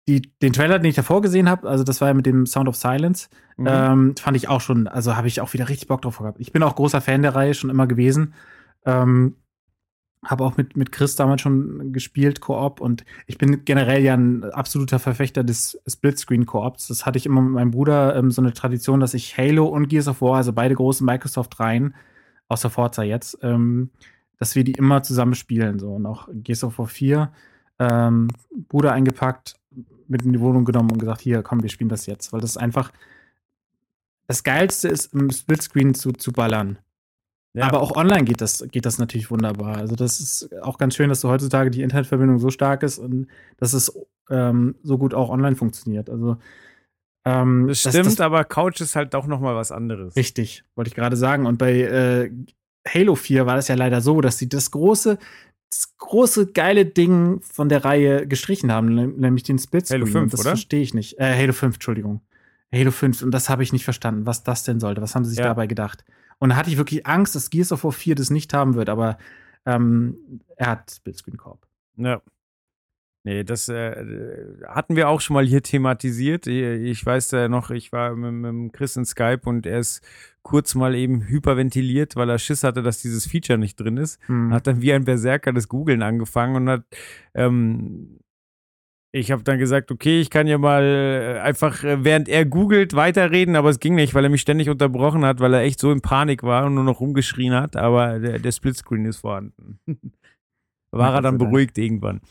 die, 0.07 0.21
den 0.41 0.53
Trailer, 0.53 0.79
den 0.79 0.89
ich 0.89 0.95
davor 0.95 1.21
gesehen 1.21 1.49
habe, 1.49 1.69
also 1.69 1.83
das 1.83 2.01
war 2.01 2.07
ja 2.07 2.13
mit 2.13 2.25
dem 2.25 2.45
Sound 2.45 2.67
of 2.67 2.75
Silence, 2.75 3.29
Mhm. 3.57 3.67
ähm, 3.69 4.15
fand 4.17 4.35
ich 4.37 4.47
auch 4.47 4.61
schon, 4.61 4.87
also 4.87 5.15
habe 5.15 5.27
ich 5.27 5.39
auch 5.41 5.53
wieder 5.53 5.69
richtig 5.69 5.87
Bock 5.87 6.01
drauf 6.01 6.17
gehabt. 6.17 6.39
Ich 6.39 6.51
bin 6.51 6.63
auch 6.63 6.75
großer 6.75 7.01
Fan 7.01 7.21
der 7.21 7.35
Reihe 7.35 7.53
schon 7.53 7.69
immer 7.69 7.85
gewesen. 7.85 8.33
Ähm, 8.85 9.35
habe 10.23 10.43
auch 10.43 10.55
mit, 10.55 10.77
mit 10.77 10.91
Chris 10.91 11.15
damals 11.15 11.41
schon 11.41 11.93
gespielt, 11.93 12.41
Koop, 12.41 12.79
und 12.79 13.03
ich 13.25 13.37
bin 13.37 13.65
generell 13.65 14.03
ja 14.03 14.13
ein 14.13 14.43
absoluter 14.43 14.99
Verfechter 14.99 15.43
des 15.43 15.81
Splitscreen-Koops. 15.87 16.87
Das 16.87 17.05
hatte 17.05 17.17
ich 17.17 17.25
immer 17.25 17.41
mit 17.41 17.53
meinem 17.53 17.71
Bruder 17.71 18.15
ähm, 18.15 18.29
so 18.29 18.41
eine 18.41 18.53
Tradition, 18.53 18.99
dass 18.99 19.15
ich 19.15 19.37
Halo 19.37 19.65
und 19.65 19.87
Gears 19.87 20.07
of 20.07 20.21
War, 20.21 20.37
also 20.37 20.53
beide 20.53 20.75
großen 20.75 21.05
Microsoft-Reihen, 21.05 21.95
außer 22.49 22.69
Forza 22.69 23.03
jetzt, 23.03 23.39
ähm, 23.41 23.89
dass 24.37 24.55
wir 24.55 24.63
die 24.63 24.73
immer 24.73 25.01
zusammen 25.01 25.33
spielen. 25.33 25.79
So. 25.79 25.93
Und 25.93 26.05
auch 26.05 26.27
Gears 26.31 26.63
of 26.63 26.77
War 26.77 26.87
4, 26.87 27.31
ähm, 27.79 28.27
Bruder 28.69 28.93
eingepackt, 28.93 29.55
mit 30.07 30.23
in 30.23 30.33
die 30.33 30.41
Wohnung 30.41 30.65
genommen 30.65 30.91
und 30.91 30.99
gesagt, 30.99 31.21
hier, 31.21 31.41
komm, 31.41 31.63
wir 31.63 31.69
spielen 31.69 31.89
das 31.89 32.05
jetzt. 32.05 32.31
Weil 32.31 32.41
das 32.41 32.51
ist 32.51 32.57
einfach 32.57 32.91
das 34.27 34.43
Geilste 34.43 34.87
ist, 34.87 35.13
im 35.13 35.29
Splitscreen 35.29 35.93
zu, 35.93 36.13
zu 36.13 36.31
ballern. 36.31 36.77
Ja. 37.53 37.65
Aber 37.65 37.81
auch 37.81 37.95
online 37.97 38.23
geht 38.23 38.39
das, 38.39 38.65
geht 38.71 38.85
das 38.85 38.97
natürlich 38.97 39.29
wunderbar. 39.29 39.77
Also 39.77 39.95
das 39.95 40.19
ist 40.21 40.49
auch 40.61 40.77
ganz 40.77 40.95
schön, 40.95 41.09
dass 41.09 41.19
so 41.21 41.29
heutzutage 41.29 41.69
die 41.69 41.81
Internetverbindung 41.81 42.39
so 42.39 42.49
stark 42.49 42.81
ist 42.83 42.97
und 42.97 43.27
dass 43.57 43.73
es 43.73 43.91
ähm, 44.29 44.75
so 44.83 44.97
gut 44.97 45.13
auch 45.13 45.29
online 45.29 45.55
funktioniert. 45.57 46.09
Also 46.09 46.37
ähm, 47.25 47.67
Das 47.67 47.81
stimmt, 47.81 48.21
aber 48.21 48.45
Couch 48.45 48.79
ist 48.81 48.95
halt 48.95 49.13
auch 49.15 49.27
noch 49.27 49.41
mal 49.41 49.55
was 49.55 49.71
anderes. 49.71 50.15
Richtig, 50.15 50.63
wollte 50.75 50.87
ich 50.89 50.95
gerade 50.95 51.17
sagen. 51.17 51.45
Und 51.45 51.57
bei 51.57 51.81
äh, 51.81 52.31
Halo 52.87 53.15
4 53.15 53.45
war 53.45 53.57
es 53.57 53.67
ja 53.67 53.75
leider 53.75 53.99
so, 54.01 54.21
dass 54.21 54.37
sie 54.37 54.47
das 54.49 54.71
große, 54.71 55.19
das 55.69 55.93
große 55.97 56.47
geile 56.53 56.85
Ding 56.85 57.41
von 57.41 57.67
der 57.69 57.83
Reihe 57.83 58.27
gestrichen 58.27 58.71
haben, 58.71 58.95
ne- 58.95 59.07
nämlich 59.07 59.43
den 59.43 59.59
Splitscreen. 59.59 60.01
Halo 60.01 60.11
5, 60.11 60.23
Und 60.23 60.33
das 60.33 60.39
oder? 60.39 60.49
verstehe 60.51 60.81
ich 60.81 60.93
nicht. 60.93 61.19
Äh, 61.19 61.35
Halo 61.37 61.53
5, 61.53 61.75
Entschuldigung. 61.75 62.21
Halo 62.73 62.91
5, 62.91 63.21
und 63.23 63.31
das 63.31 63.49
habe 63.49 63.63
ich 63.63 63.73
nicht 63.73 63.83
verstanden, 63.83 64.25
was 64.25 64.43
das 64.43 64.63
denn 64.63 64.79
sollte. 64.79 65.01
Was 65.01 65.15
haben 65.15 65.25
sie 65.25 65.31
sich 65.31 65.39
Ja. 65.39 65.45
dabei 65.45 65.67
gedacht? 65.67 66.05
Und 66.39 66.49
da 66.49 66.55
hatte 66.55 66.69
ich 66.69 66.77
wirklich 66.77 67.05
Angst, 67.05 67.35
dass 67.35 67.49
Gears 67.49 67.71
of 67.71 67.83
War 67.83 67.91
4 67.91 68.15
das 68.15 68.29
nicht 68.29 68.53
haben 68.53 68.75
wird, 68.75 68.89
aber 68.89 69.17
ähm, 69.65 70.41
er 70.55 70.67
hat 70.67 70.89
Splitscreen 70.91 71.37
Corp. 71.37 71.67
Ja. 71.97 72.21
Nee, 73.23 73.43
das 73.43 73.69
äh, 73.69 74.55
hatten 74.67 74.95
wir 74.95 75.07
auch 75.07 75.21
schon 75.21 75.35
mal 75.35 75.45
hier 75.45 75.61
thematisiert. 75.61 76.47
Ich, 76.47 77.05
weiß 77.05 77.29
ja 77.31 77.49
noch, 77.49 77.69
ich 77.69 77.91
war 77.91 78.15
mit, 78.15 78.33
mit 78.33 78.73
Chris 78.73 78.95
in 78.95 79.05
Skype 79.05 79.41
und 79.43 79.67
er 79.67 79.77
ist 79.77 80.03
kurz 80.41 80.73
mal 80.73 80.95
eben 80.95 81.27
hyperventiliert, 81.27 82.15
weil 82.15 82.31
er 82.31 82.39
Schiss 82.39 82.63
hatte, 82.63 82.81
dass 82.81 83.03
dieses 83.03 83.27
Feature 83.27 83.59
nicht 83.59 83.79
drin 83.79 83.97
ist. 83.97 84.19
Hm. 84.25 84.51
Hat 84.51 84.65
dann 84.65 84.81
wie 84.81 84.91
ein 84.91 85.05
Berserker 85.05 85.53
das 85.53 85.67
Googeln 85.67 86.01
angefangen 86.01 86.55
und 86.55 86.69
hat 86.69 86.83
ähm, 87.35 88.17
ich 89.13 89.31
habe 89.31 89.43
dann 89.43 89.59
gesagt, 89.59 89.91
okay, 89.91 90.21
ich 90.21 90.29
kann 90.29 90.47
ja 90.47 90.57
mal 90.57 90.83
äh, 90.83 91.39
einfach, 91.39 91.83
äh, 91.83 92.03
während 92.03 92.29
er 92.29 92.45
googelt, 92.45 92.95
weiterreden, 92.95 93.55
aber 93.55 93.69
es 93.69 93.79
ging 93.79 93.95
nicht, 93.95 94.13
weil 94.13 94.23
er 94.23 94.29
mich 94.29 94.41
ständig 94.41 94.69
unterbrochen 94.69 95.25
hat, 95.25 95.39
weil 95.39 95.53
er 95.53 95.61
echt 95.61 95.79
so 95.79 95.91
in 95.91 96.01
Panik 96.01 96.43
war 96.43 96.65
und 96.65 96.75
nur 96.75 96.83
noch 96.85 96.99
rumgeschrien 97.01 97.53
hat, 97.53 97.75
aber 97.75 98.19
der, 98.19 98.39
der 98.39 98.51
Splitscreen 98.51 99.05
ist 99.05 99.17
vorhanden. 99.17 99.79
war 100.91 101.13
er 101.15 101.21
dann 101.21 101.37
beruhigt 101.37 101.77
irgendwann. 101.77 102.21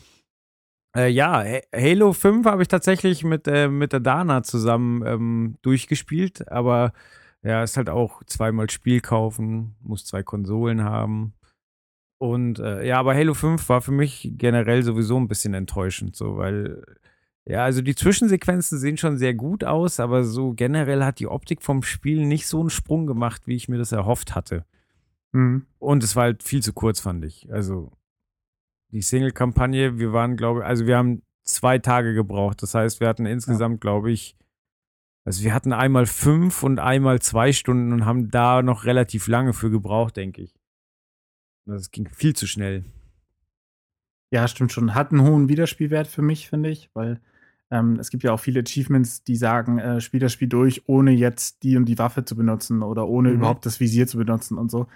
Äh, 0.97 1.09
ja, 1.09 1.43
Ha- 1.45 1.63
Halo 1.75 2.13
5 2.13 2.47
habe 2.47 2.63
ich 2.63 2.69
tatsächlich 2.69 3.25
mit, 3.25 3.47
äh, 3.47 3.69
mit 3.69 3.93
der 3.93 4.01
Dana 4.01 4.43
zusammen 4.43 5.05
ähm, 5.07 5.57
durchgespielt, 5.63 6.51
aber 6.51 6.93
ja, 7.43 7.63
ist 7.63 7.77
halt 7.77 7.89
auch 7.89 8.23
zweimal 8.25 8.69
Spiel 8.71 9.01
kaufen, 9.01 9.77
muss 9.83 10.05
zwei 10.05 10.23
Konsolen 10.23 10.83
haben. 10.85 11.35
Und 12.21 12.59
äh, 12.59 12.87
ja, 12.87 12.99
aber 12.99 13.15
Halo 13.15 13.33
5 13.33 13.67
war 13.71 13.81
für 13.81 13.93
mich 13.93 14.33
generell 14.37 14.83
sowieso 14.83 15.17
ein 15.17 15.27
bisschen 15.27 15.55
enttäuschend, 15.55 16.15
so, 16.15 16.37
weil, 16.37 16.83
ja, 17.47 17.65
also 17.65 17.81
die 17.81 17.95
Zwischensequenzen 17.95 18.79
sehen 18.79 18.99
schon 18.99 19.17
sehr 19.17 19.33
gut 19.33 19.65
aus, 19.65 20.01
aber 20.01 20.25
so 20.25 20.53
generell 20.53 21.03
hat 21.03 21.19
die 21.19 21.29
Optik 21.29 21.63
vom 21.63 21.83
Spiel 21.83 22.27
nicht 22.27 22.47
so 22.47 22.61
einen 22.61 22.69
Sprung 22.69 23.07
gemacht, 23.07 23.47
wie 23.47 23.57
ich 23.57 23.71
mir 23.71 23.79
das 23.79 23.93
erhofft 23.93 24.35
hatte. 24.35 24.67
Hm. 25.33 25.65
Und 25.79 26.05
es 26.05 26.15
war 26.15 26.25
halt 26.25 26.43
viel 26.43 26.63
zu 26.63 26.75
kurz, 26.75 27.01
fand 27.01 27.25
ich. 27.25 27.51
Also 27.51 27.91
die 28.89 29.01
Single-Kampagne, 29.01 29.99
wir 29.99 30.13
waren, 30.13 30.37
glaube 30.37 30.61
ich, 30.61 30.67
also 30.67 30.87
wir 30.87 30.99
haben 30.99 31.23
zwei 31.45 31.79
Tage 31.79 32.13
gebraucht. 32.13 32.63
Das 32.63 32.75
heißt, 32.75 33.01
wir 33.01 33.09
hatten 33.09 33.25
insgesamt, 33.25 33.81
glaube 33.81 34.11
ich, 34.11 34.37
also 35.25 35.43
wir 35.43 35.55
hatten 35.55 35.73
einmal 35.73 36.05
fünf 36.05 36.63
und 36.63 36.81
einmal 36.81 37.23
zwei 37.23 37.55
Stunden 37.55 37.95
und 37.95 38.05
haben 38.05 38.31
da 38.31 38.61
noch 38.61 38.85
relativ 38.85 39.27
lange 39.27 39.55
für 39.55 39.71
gebraucht, 39.71 40.19
denke 40.19 40.43
ich. 40.43 40.60
Das 41.67 41.91
ging 41.91 42.09
viel 42.09 42.35
zu 42.35 42.47
schnell. 42.47 42.85
Ja, 44.33 44.47
stimmt 44.49 44.73
schon. 44.73 44.95
Hat 44.95 45.13
einen 45.13 45.23
hohen 45.23 45.49
Wiederspielwert 45.49 46.07
für 46.07 46.23
mich, 46.23 46.49
finde 46.49 46.71
ich, 46.71 46.91
weil 46.95 47.21
ähm, 47.71 47.99
es 48.01 48.11
gibt 48.11 48.23
ja 48.23 48.33
auch 48.33 48.41
viele 48.41 48.61
Achievements, 48.61 49.23
die 49.25 49.37
sagen, 49.37 49.79
äh, 49.79 50.01
spiel 50.01 50.21
das 50.21 50.33
Spiel 50.33 50.49
durch, 50.49 50.83
ohne 50.89 51.13
jetzt 51.13 51.63
die 51.63 51.77
und 51.77 51.85
die 51.87 51.99
Waffe 51.99 52.25
zu 52.25 52.37
benutzen 52.37 52.83
oder 52.83 53.09
ohne 53.09 53.31
Mhm. 53.31 53.37
überhaupt 53.37 53.67
das 53.67 53.81
Visier 53.81 54.07
zu 54.07 54.19
benutzen 54.19 54.59
und 54.59 54.71
so. 54.71 54.87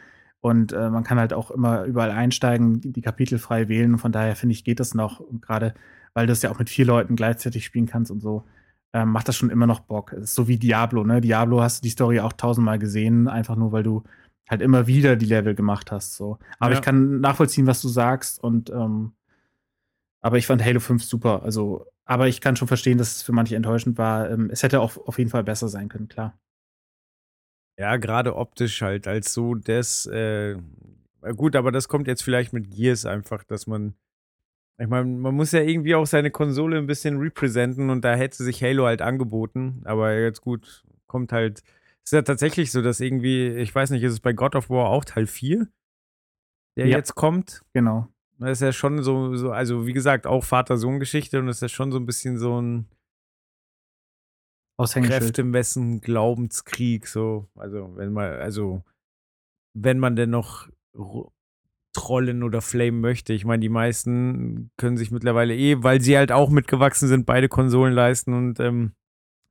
Und 0.41 0.73
äh, 0.73 0.91
man 0.91 1.05
kann 1.05 1.19
halt 1.19 1.33
auch 1.33 1.51
immer 1.51 1.85
überall 1.85 2.11
einsteigen, 2.11 2.81
die, 2.81 3.01
Kapitel 3.01 3.39
frei 3.39 3.69
wählen. 3.69 3.93
Und 3.95 3.99
von 3.99 4.13
daher 4.13 4.37
finde 4.37 4.53
ich, 4.53 4.63
geht 4.65 4.79
das 4.79 4.95
noch. 4.95 5.19
Und 5.21 5.41
gerade, 5.41 5.75
weil 6.13 6.27
du 6.27 6.33
es 6.33 6.43
ja 6.43 6.51
auch 6.51 6.59
mit 6.59 6.69
vier 6.69 6.85
Leuten 6.85 7.17
gleichzeitig 7.17 7.65
spielen 7.65 7.87
kannst 7.87 8.11
und 8.11 8.21
so, 8.21 8.45
ähm, 8.93 9.11
macht 9.11 9.27
das 9.27 9.37
schon 9.37 9.51
immer 9.51 9.67
noch 9.67 9.81
Bock. 9.81 10.15
So 10.21 10.47
wie 10.47 10.59
Diablo, 10.59 11.03
ne? 11.05 11.21
Diablo 11.21 11.63
hast 11.63 11.79
du 11.79 11.87
die 11.87 11.91
Story 11.91 12.21
auch 12.21 12.33
tausendmal 12.35 12.79
gesehen, 12.79 13.27
einfach 13.27 13.57
nur, 13.57 13.73
weil 13.73 13.83
du 13.83 14.05
halt 14.49 14.61
immer 14.63 14.87
wieder 14.87 15.17
die 15.17 15.27
Level 15.27 15.55
gemacht 15.55 15.91
hast. 15.91 16.15
So. 16.17 16.39
Aber 16.59 16.73
Ja. 16.73 16.79
ich 16.79 16.85
kann 16.85 17.21
nachvollziehen, 17.21 17.67
was 17.67 17.81
du 17.83 17.89
sagst 17.89 18.43
und 18.43 18.71
ähm, 18.71 19.13
aber 20.21 20.39
ich 20.39 20.47
fand 20.47 20.65
Halo 20.65 20.81
5 20.81 21.05
super. 21.05 21.43
Also, 21.43 21.87
aber 22.07 22.29
ich 22.29 22.41
kann 22.41 22.57
schon 22.57 22.69
verstehen, 22.69 22.97
dass 22.99 23.17
es 23.17 23.23
für 23.23 23.33
manche 23.33 23.57
enttäuschend 23.57 23.99
war. 23.99 24.31
Ähm, 24.31 24.49
es 24.51 24.63
hätte 24.63 24.81
auch 24.81 24.97
auf 25.07 25.19
jeden 25.19 25.31
Fall 25.31 25.45
besser 25.45 25.69
sein 25.69 25.89
können, 25.89 26.09
klar. 26.09 26.39
Ja, 27.79 27.97
gerade 27.97 28.37
optisch 28.37 28.81
halt 28.83 29.07
als 29.09 29.35
so 29.35 29.55
das, 29.55 30.07
äh, 30.07 30.57
gut, 31.37 31.57
aber 31.57 31.73
das 31.73 31.89
kommt 31.89 32.07
jetzt 32.07 32.23
vielleicht 32.23 32.53
mit 32.53 32.71
Gears 32.71 33.05
einfach, 33.05 33.43
dass 33.45 33.67
man, 33.67 33.95
ich 34.79 34.87
meine, 34.87 35.07
man 35.07 35.35
muss 35.35 35.53
ja 35.53 35.61
irgendwie 35.61 35.95
auch 35.95 36.07
seine 36.07 36.31
Konsole 36.31 36.79
ein 36.79 36.87
bisschen 36.87 37.19
representen 37.19 37.91
und 37.91 38.05
da 38.05 38.15
hätte 38.15 38.45
sich 38.45 38.63
Halo 38.63 38.87
halt 38.87 39.03
angeboten, 39.03 39.83
aber 39.85 40.15
jetzt 40.15 40.41
gut, 40.41 40.85
kommt 41.07 41.33
halt, 41.33 41.63
ist 42.05 42.13
ja 42.13 42.23
tatsächlich 42.23 42.71
so, 42.73 42.83
dass 42.83 43.01
irgendwie, 43.01 43.49
ich 43.49 43.75
weiß 43.75 43.91
nicht, 43.91 44.03
ist 44.03 44.13
es 44.13 44.21
bei 44.21 44.33
God 44.33 44.55
of 44.57 44.69
War 44.71 44.89
auch 44.91 45.05
Teil 45.05 45.27
4, 45.27 45.67
der 46.77 46.87
Ja. 46.87 46.97
jetzt 46.99 47.15
kommt? 47.15 47.65
Genau. 47.73 48.09
Das 48.39 48.59
ist 48.59 48.63
ja 48.63 48.73
schon 48.73 49.03
so, 49.03 49.37
so 49.37 49.53
also 49.53 49.87
wie 49.87 49.93
gesagt, 49.93 50.27
auch 50.27 50.45
Vater-Sohn-Geschichte 50.45 51.39
und 51.39 51.47
das 51.47 51.57
ist 51.59 51.63
ja 51.63 51.69
schon 51.69 51.93
so 51.93 51.99
ein 51.99 52.07
bisschen 52.07 52.37
so 52.39 52.61
ein. 52.61 52.89
Kräftemessen, 54.77 56.01
Glaubenskrieg, 56.01 57.07
so. 57.07 57.49
Also, 57.55 57.93
wenn 57.97 58.13
man, 58.13 58.33
also, 58.33 58.83
wenn 59.73 60.01
man 60.01 60.17
denn 60.17 60.31
noch 60.31 60.69
ro- 60.97 61.33
trollen 61.93 62.43
oder 62.43 62.61
flamen 62.61 63.01
möchte. 63.01 63.33
Ich 63.35 63.45
meine, 63.45 63.61
die 63.61 63.69
meisten 63.69 64.73
können 64.77 64.97
sich 64.97 65.13
mittlerweile 65.13 65.55
eh, 65.57 65.81
weil 65.85 66.01
sie 66.01 66.17
halt 66.17 66.33
auch 66.33 66.51
mitgewachsen 66.51 67.07
sind, 67.07 67.25
beide 67.25 67.49
Konsolen 67.49 67.95
leisten 67.95 68.35
und 68.35 68.59
ähm, 68.59 68.95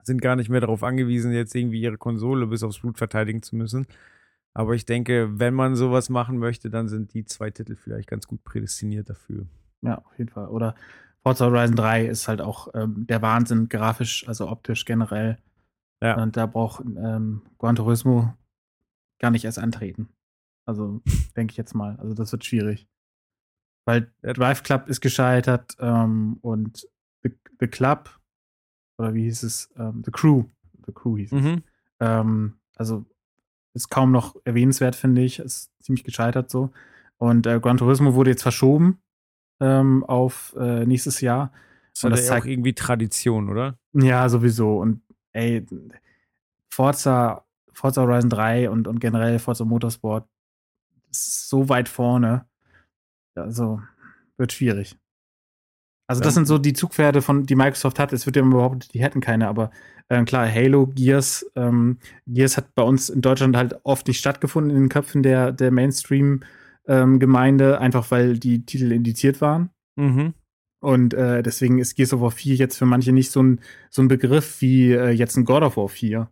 sind 0.05 0.21
gar 0.21 0.35
nicht 0.35 0.49
mehr 0.49 0.61
darauf 0.61 0.83
angewiesen, 0.83 1.31
jetzt 1.33 1.55
irgendwie 1.55 1.81
ihre 1.81 1.97
Konsole 1.97 2.47
bis 2.47 2.63
aufs 2.63 2.79
Blut 2.79 2.97
verteidigen 2.97 3.41
zu 3.41 3.55
müssen. 3.55 3.87
Aber 4.53 4.75
ich 4.75 4.85
denke, 4.85 5.39
wenn 5.39 5.53
man 5.53 5.75
sowas 5.75 6.09
machen 6.09 6.37
möchte, 6.37 6.69
dann 6.69 6.87
sind 6.87 7.13
die 7.13 7.25
zwei 7.25 7.49
Titel 7.49 7.75
vielleicht 7.75 8.07
ganz 8.07 8.27
gut 8.27 8.43
prädestiniert 8.43 9.09
dafür. 9.09 9.47
Ja, 9.81 9.97
auf 9.97 10.17
jeden 10.17 10.29
Fall. 10.29 10.47
Oder 10.47 10.75
Forza 11.23 11.45
Horizon 11.45 11.75
3 11.75 12.05
ist 12.05 12.27
halt 12.27 12.41
auch 12.41 12.67
ähm, 12.75 13.07
der 13.07 13.21
Wahnsinn, 13.21 13.69
grafisch, 13.69 14.27
also 14.27 14.49
optisch 14.49 14.85
generell. 14.85 15.37
Ja. 16.01 16.21
Und 16.21 16.35
da 16.37 16.45
braucht 16.45 16.83
ähm, 16.85 17.41
Gran 17.57 17.75
Turismo 17.75 18.33
gar 19.19 19.31
nicht 19.31 19.45
erst 19.45 19.59
antreten. 19.59 20.09
Also, 20.65 21.01
denke 21.35 21.51
ich 21.51 21.57
jetzt 21.57 21.73
mal. 21.73 21.95
Also, 21.97 22.13
das 22.13 22.31
wird 22.31 22.45
schwierig. 22.45 22.87
Weil. 23.85 24.11
Drive 24.21 24.63
Club 24.63 24.87
ist 24.87 25.01
gescheitert 25.01 25.75
ähm, 25.79 26.37
und 26.41 26.87
The, 27.23 27.31
The 27.59 27.67
Club, 27.67 28.19
oder 29.03 29.13
wie 29.13 29.23
hieß 29.23 29.43
es? 29.43 29.69
Ähm, 29.77 30.01
The 30.05 30.11
Crew. 30.11 30.43
The 30.85 30.91
Crew 30.93 31.17
hieß 31.17 31.31
es. 31.33 31.41
Mhm. 31.41 31.63
Ähm, 31.99 32.53
also 32.75 33.05
ist 33.73 33.89
kaum 33.89 34.11
noch 34.11 34.35
erwähnenswert, 34.45 34.95
finde 34.95 35.21
ich. 35.21 35.39
Ist 35.39 35.71
ziemlich 35.81 36.03
gescheitert 36.03 36.49
so. 36.49 36.71
Und 37.17 37.45
äh, 37.47 37.59
Gran 37.59 37.77
Turismo 37.77 38.13
wurde 38.15 38.31
jetzt 38.31 38.43
verschoben 38.43 38.99
ähm, 39.59 40.03
auf 40.03 40.55
äh, 40.57 40.85
nächstes 40.85 41.21
Jahr. 41.21 41.51
Das 41.93 42.03
Und 42.03 42.11
das 42.11 42.21
ja 42.21 42.25
auch 42.25 42.29
zeigt- 42.39 42.47
irgendwie 42.47 42.73
Tradition, 42.73 43.49
oder? 43.49 43.77
Ja, 43.93 44.27
sowieso. 44.29 44.79
Und 44.79 45.01
ey, 45.31 45.65
Forza, 46.71 47.45
Forza 47.71 48.01
Horizon 48.01 48.29
3 48.29 48.69
und, 48.69 48.87
und 48.87 48.99
generell 48.99 49.39
Forza 49.39 49.63
Motorsport 49.65 50.27
ist 51.09 51.49
so 51.49 51.69
weit 51.69 51.87
vorne. 51.89 52.45
Also 53.35 53.81
wird 54.37 54.51
schwierig. 54.53 54.97
Also, 56.13 56.23
das 56.23 56.33
sind 56.33 56.47
so 56.47 56.57
die 56.57 56.73
Zugpferde, 56.73 57.21
von, 57.21 57.45
die 57.45 57.55
Microsoft 57.55 57.99
hat. 57.99 58.13
Es 58.13 58.25
wird 58.25 58.35
ja 58.35 58.41
immer 58.41 58.57
behauptet, 58.57 58.93
die 58.93 59.01
hätten 59.01 59.21
keine, 59.21 59.47
aber 59.47 59.71
äh, 60.09 60.23
klar, 60.23 60.49
Halo, 60.49 60.87
Gears, 60.87 61.45
ähm, 61.55 61.97
Gears 62.27 62.57
hat 62.57 62.75
bei 62.75 62.83
uns 62.83 63.09
in 63.09 63.21
Deutschland 63.21 63.55
halt 63.55 63.79
oft 63.83 64.07
nicht 64.07 64.19
stattgefunden 64.19 64.71
in 64.71 64.83
den 64.83 64.89
Köpfen 64.89 65.23
der, 65.23 65.51
der 65.51 65.71
Mainstream-Gemeinde, 65.71 67.79
einfach 67.79 68.11
weil 68.11 68.37
die 68.37 68.65
Titel 68.65 68.91
indiziert 68.91 69.41
waren. 69.41 69.71
Mhm. 69.95 70.33
Und 70.81 71.13
äh, 71.13 71.41
deswegen 71.41 71.79
ist 71.79 71.95
Gears 71.95 72.13
of 72.13 72.21
War 72.21 72.31
4 72.31 72.55
jetzt 72.55 72.77
für 72.77 72.85
manche 72.85 73.13
nicht 73.13 73.31
so 73.31 73.41
ein, 73.41 73.61
so 73.89 74.01
ein 74.01 74.09
Begriff 74.09 74.59
wie 74.61 74.91
äh, 74.91 75.11
jetzt 75.11 75.37
ein 75.37 75.45
God 75.45 75.63
of 75.63 75.77
War 75.77 75.87
4. 75.87 76.29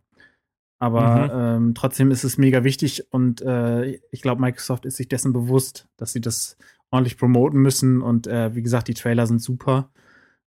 Aber 0.78 1.32
ähm, 1.32 1.74
trotzdem 1.74 2.10
ist 2.10 2.24
es 2.24 2.38
mega 2.38 2.64
wichtig 2.64 3.06
und 3.12 3.40
äh, 3.40 4.00
ich 4.10 4.20
glaube, 4.20 4.40
Microsoft 4.40 4.84
ist 4.84 4.96
sich 4.96 5.08
dessen 5.08 5.32
bewusst, 5.32 5.88
dass 5.96 6.12
sie 6.12 6.20
das 6.20 6.56
ordentlich 6.92 7.18
promoten 7.18 7.60
müssen. 7.60 8.00
Und 8.00 8.28
äh, 8.28 8.54
wie 8.54 8.62
gesagt, 8.62 8.86
die 8.86 8.94
Trailer 8.94 9.26
sind 9.26 9.42
super. 9.42 9.90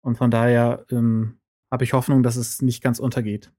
Und 0.01 0.17
von 0.17 0.29
daher 0.29 0.85
ähm, 0.91 1.39
habe 1.71 1.83
ich 1.83 1.93
Hoffnung, 1.93 2.21
dass 2.21 2.35
es 2.35 2.61
nicht 2.61 2.83
ganz 2.83 2.99
untergeht. 2.99 3.51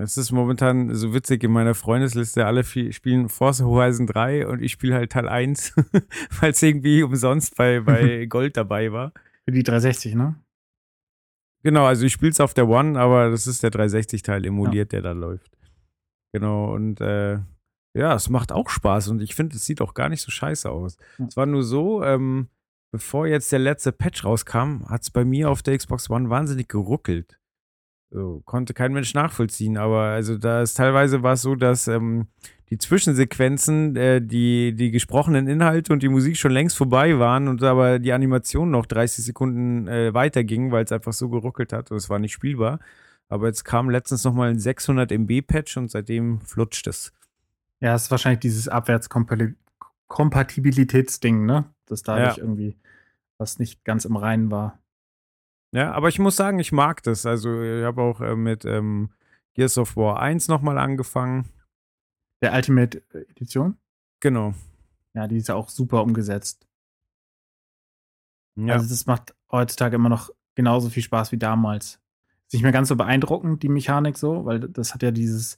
Es 0.00 0.16
ist 0.16 0.30
momentan 0.30 0.94
so 0.94 1.12
witzig 1.12 1.42
in 1.42 1.50
meiner 1.50 1.74
Freundesliste. 1.74 2.46
Alle 2.46 2.62
spielen 2.62 3.28
Forza 3.28 3.64
Horizon 3.64 4.06
3 4.06 4.46
und 4.46 4.62
ich 4.62 4.70
spiele 4.70 4.94
halt 4.94 5.10
Teil 5.10 5.28
1, 5.28 5.74
weil 6.40 6.52
es 6.52 6.62
irgendwie 6.62 7.02
umsonst 7.02 7.56
bei, 7.56 7.80
bei 7.80 8.26
Gold 8.28 8.56
dabei 8.56 8.92
war. 8.92 9.12
Für 9.44 9.50
die 9.50 9.64
360, 9.64 10.14
ne? 10.14 10.36
Genau, 11.64 11.84
also 11.84 12.06
ich 12.06 12.12
spiele 12.12 12.30
es 12.30 12.40
auf 12.40 12.54
der 12.54 12.68
One, 12.68 12.98
aber 12.98 13.30
das 13.30 13.48
ist 13.48 13.64
der 13.64 13.72
360-Teil 13.72 14.46
emuliert, 14.46 14.92
ja. 14.92 15.00
der 15.00 15.02
da 15.02 15.12
läuft. 15.12 15.58
Genau, 16.32 16.72
und 16.72 17.00
äh, 17.00 17.38
ja, 17.98 18.14
es 18.14 18.28
macht 18.28 18.52
auch 18.52 18.68
Spaß 18.68 19.08
und 19.08 19.20
ich 19.20 19.34
finde, 19.34 19.56
es 19.56 19.64
sieht 19.64 19.80
auch 19.80 19.94
gar 19.94 20.08
nicht 20.08 20.22
so 20.22 20.30
scheiße 20.30 20.70
aus. 20.70 20.96
Ja. 21.18 21.26
Es 21.26 21.36
war 21.36 21.46
nur 21.46 21.64
so, 21.64 22.02
ähm, 22.04 22.48
bevor 22.92 23.26
jetzt 23.26 23.50
der 23.50 23.58
letzte 23.58 23.92
Patch 23.92 24.24
rauskam, 24.24 24.84
hat 24.88 25.02
es 25.02 25.10
bei 25.10 25.24
mir 25.24 25.50
auf 25.50 25.62
der 25.62 25.76
Xbox 25.76 26.08
One 26.08 26.30
wahnsinnig 26.30 26.68
geruckelt. 26.68 27.38
So, 28.10 28.40
konnte 28.46 28.72
kein 28.72 28.92
Mensch 28.92 29.12
nachvollziehen, 29.12 29.76
aber 29.76 30.02
also 30.02 30.38
da 30.38 30.62
ist 30.62 30.74
teilweise 30.74 31.22
war 31.22 31.34
es 31.34 31.42
so, 31.42 31.56
dass 31.56 31.88
ähm, 31.88 32.28
die 32.70 32.78
Zwischensequenzen, 32.78 33.96
äh, 33.96 34.22
die, 34.22 34.74
die 34.74 34.90
gesprochenen 34.90 35.46
Inhalte 35.46 35.92
und 35.92 36.02
die 36.02 36.08
Musik 36.08 36.36
schon 36.36 36.52
längst 36.52 36.76
vorbei 36.76 37.18
waren 37.18 37.48
und 37.48 37.62
aber 37.62 37.98
die 37.98 38.12
Animation 38.12 38.70
noch 38.70 38.86
30 38.86 39.24
Sekunden 39.24 39.88
äh, 39.88 40.14
weiterging, 40.14 40.70
weil 40.70 40.84
es 40.84 40.92
einfach 40.92 41.12
so 41.12 41.28
geruckelt 41.28 41.72
hat 41.72 41.90
und 41.90 41.96
es 41.96 42.08
war 42.08 42.18
nicht 42.18 42.32
spielbar. 42.32 42.78
Aber 43.28 43.46
jetzt 43.48 43.64
kam 43.64 43.90
letztens 43.90 44.24
nochmal 44.24 44.50
ein 44.50 44.58
600 44.58 45.12
MB 45.12 45.42
Patch 45.42 45.76
und 45.76 45.90
seitdem 45.90 46.40
flutscht 46.40 46.86
es. 46.86 47.12
Ja, 47.80 47.94
es 47.94 48.04
ist 48.04 48.10
wahrscheinlich 48.10 48.40
dieses 48.40 48.68
Abwärtskompatibilitätsding, 48.68 51.46
ne? 51.46 51.72
Dass 51.86 52.02
dadurch 52.02 52.36
ja. 52.36 52.42
irgendwie 52.42 52.76
was 53.38 53.58
nicht 53.58 53.84
ganz 53.84 54.04
im 54.04 54.16
Reinen 54.16 54.50
war. 54.50 54.78
Ja, 55.72 55.92
aber 55.92 56.08
ich 56.08 56.18
muss 56.18 56.36
sagen, 56.36 56.58
ich 56.58 56.72
mag 56.72 57.02
das. 57.02 57.26
Also 57.26 57.62
ich 57.62 57.84
habe 57.84 58.02
auch 58.02 58.20
äh, 58.20 58.34
mit 58.34 58.64
ähm, 58.64 59.10
Gears 59.54 59.78
of 59.78 59.96
War 59.96 60.20
1 60.20 60.48
nochmal 60.48 60.78
angefangen. 60.78 61.48
Der 62.42 62.52
Ultimate 62.52 63.02
Edition? 63.12 63.76
Genau. 64.20 64.54
Ja, 65.14 65.26
die 65.26 65.36
ist 65.36 65.48
ja 65.48 65.54
auch 65.54 65.68
super 65.68 66.02
umgesetzt. 66.02 66.66
Ja. 68.56 68.74
Also 68.74 68.88
das 68.88 69.06
macht 69.06 69.34
heutzutage 69.50 69.96
immer 69.96 70.08
noch 70.08 70.30
genauso 70.54 70.90
viel 70.90 71.02
Spaß 71.02 71.32
wie 71.32 71.38
damals. 71.38 72.00
Ist 72.46 72.54
nicht 72.54 72.62
mehr 72.62 72.72
ganz 72.72 72.88
so 72.88 72.96
beeindruckend, 72.96 73.62
die 73.62 73.68
Mechanik 73.68 74.16
so, 74.16 74.44
weil 74.44 74.60
das 74.60 74.94
hat 74.94 75.02
ja 75.02 75.10
dieses. 75.10 75.56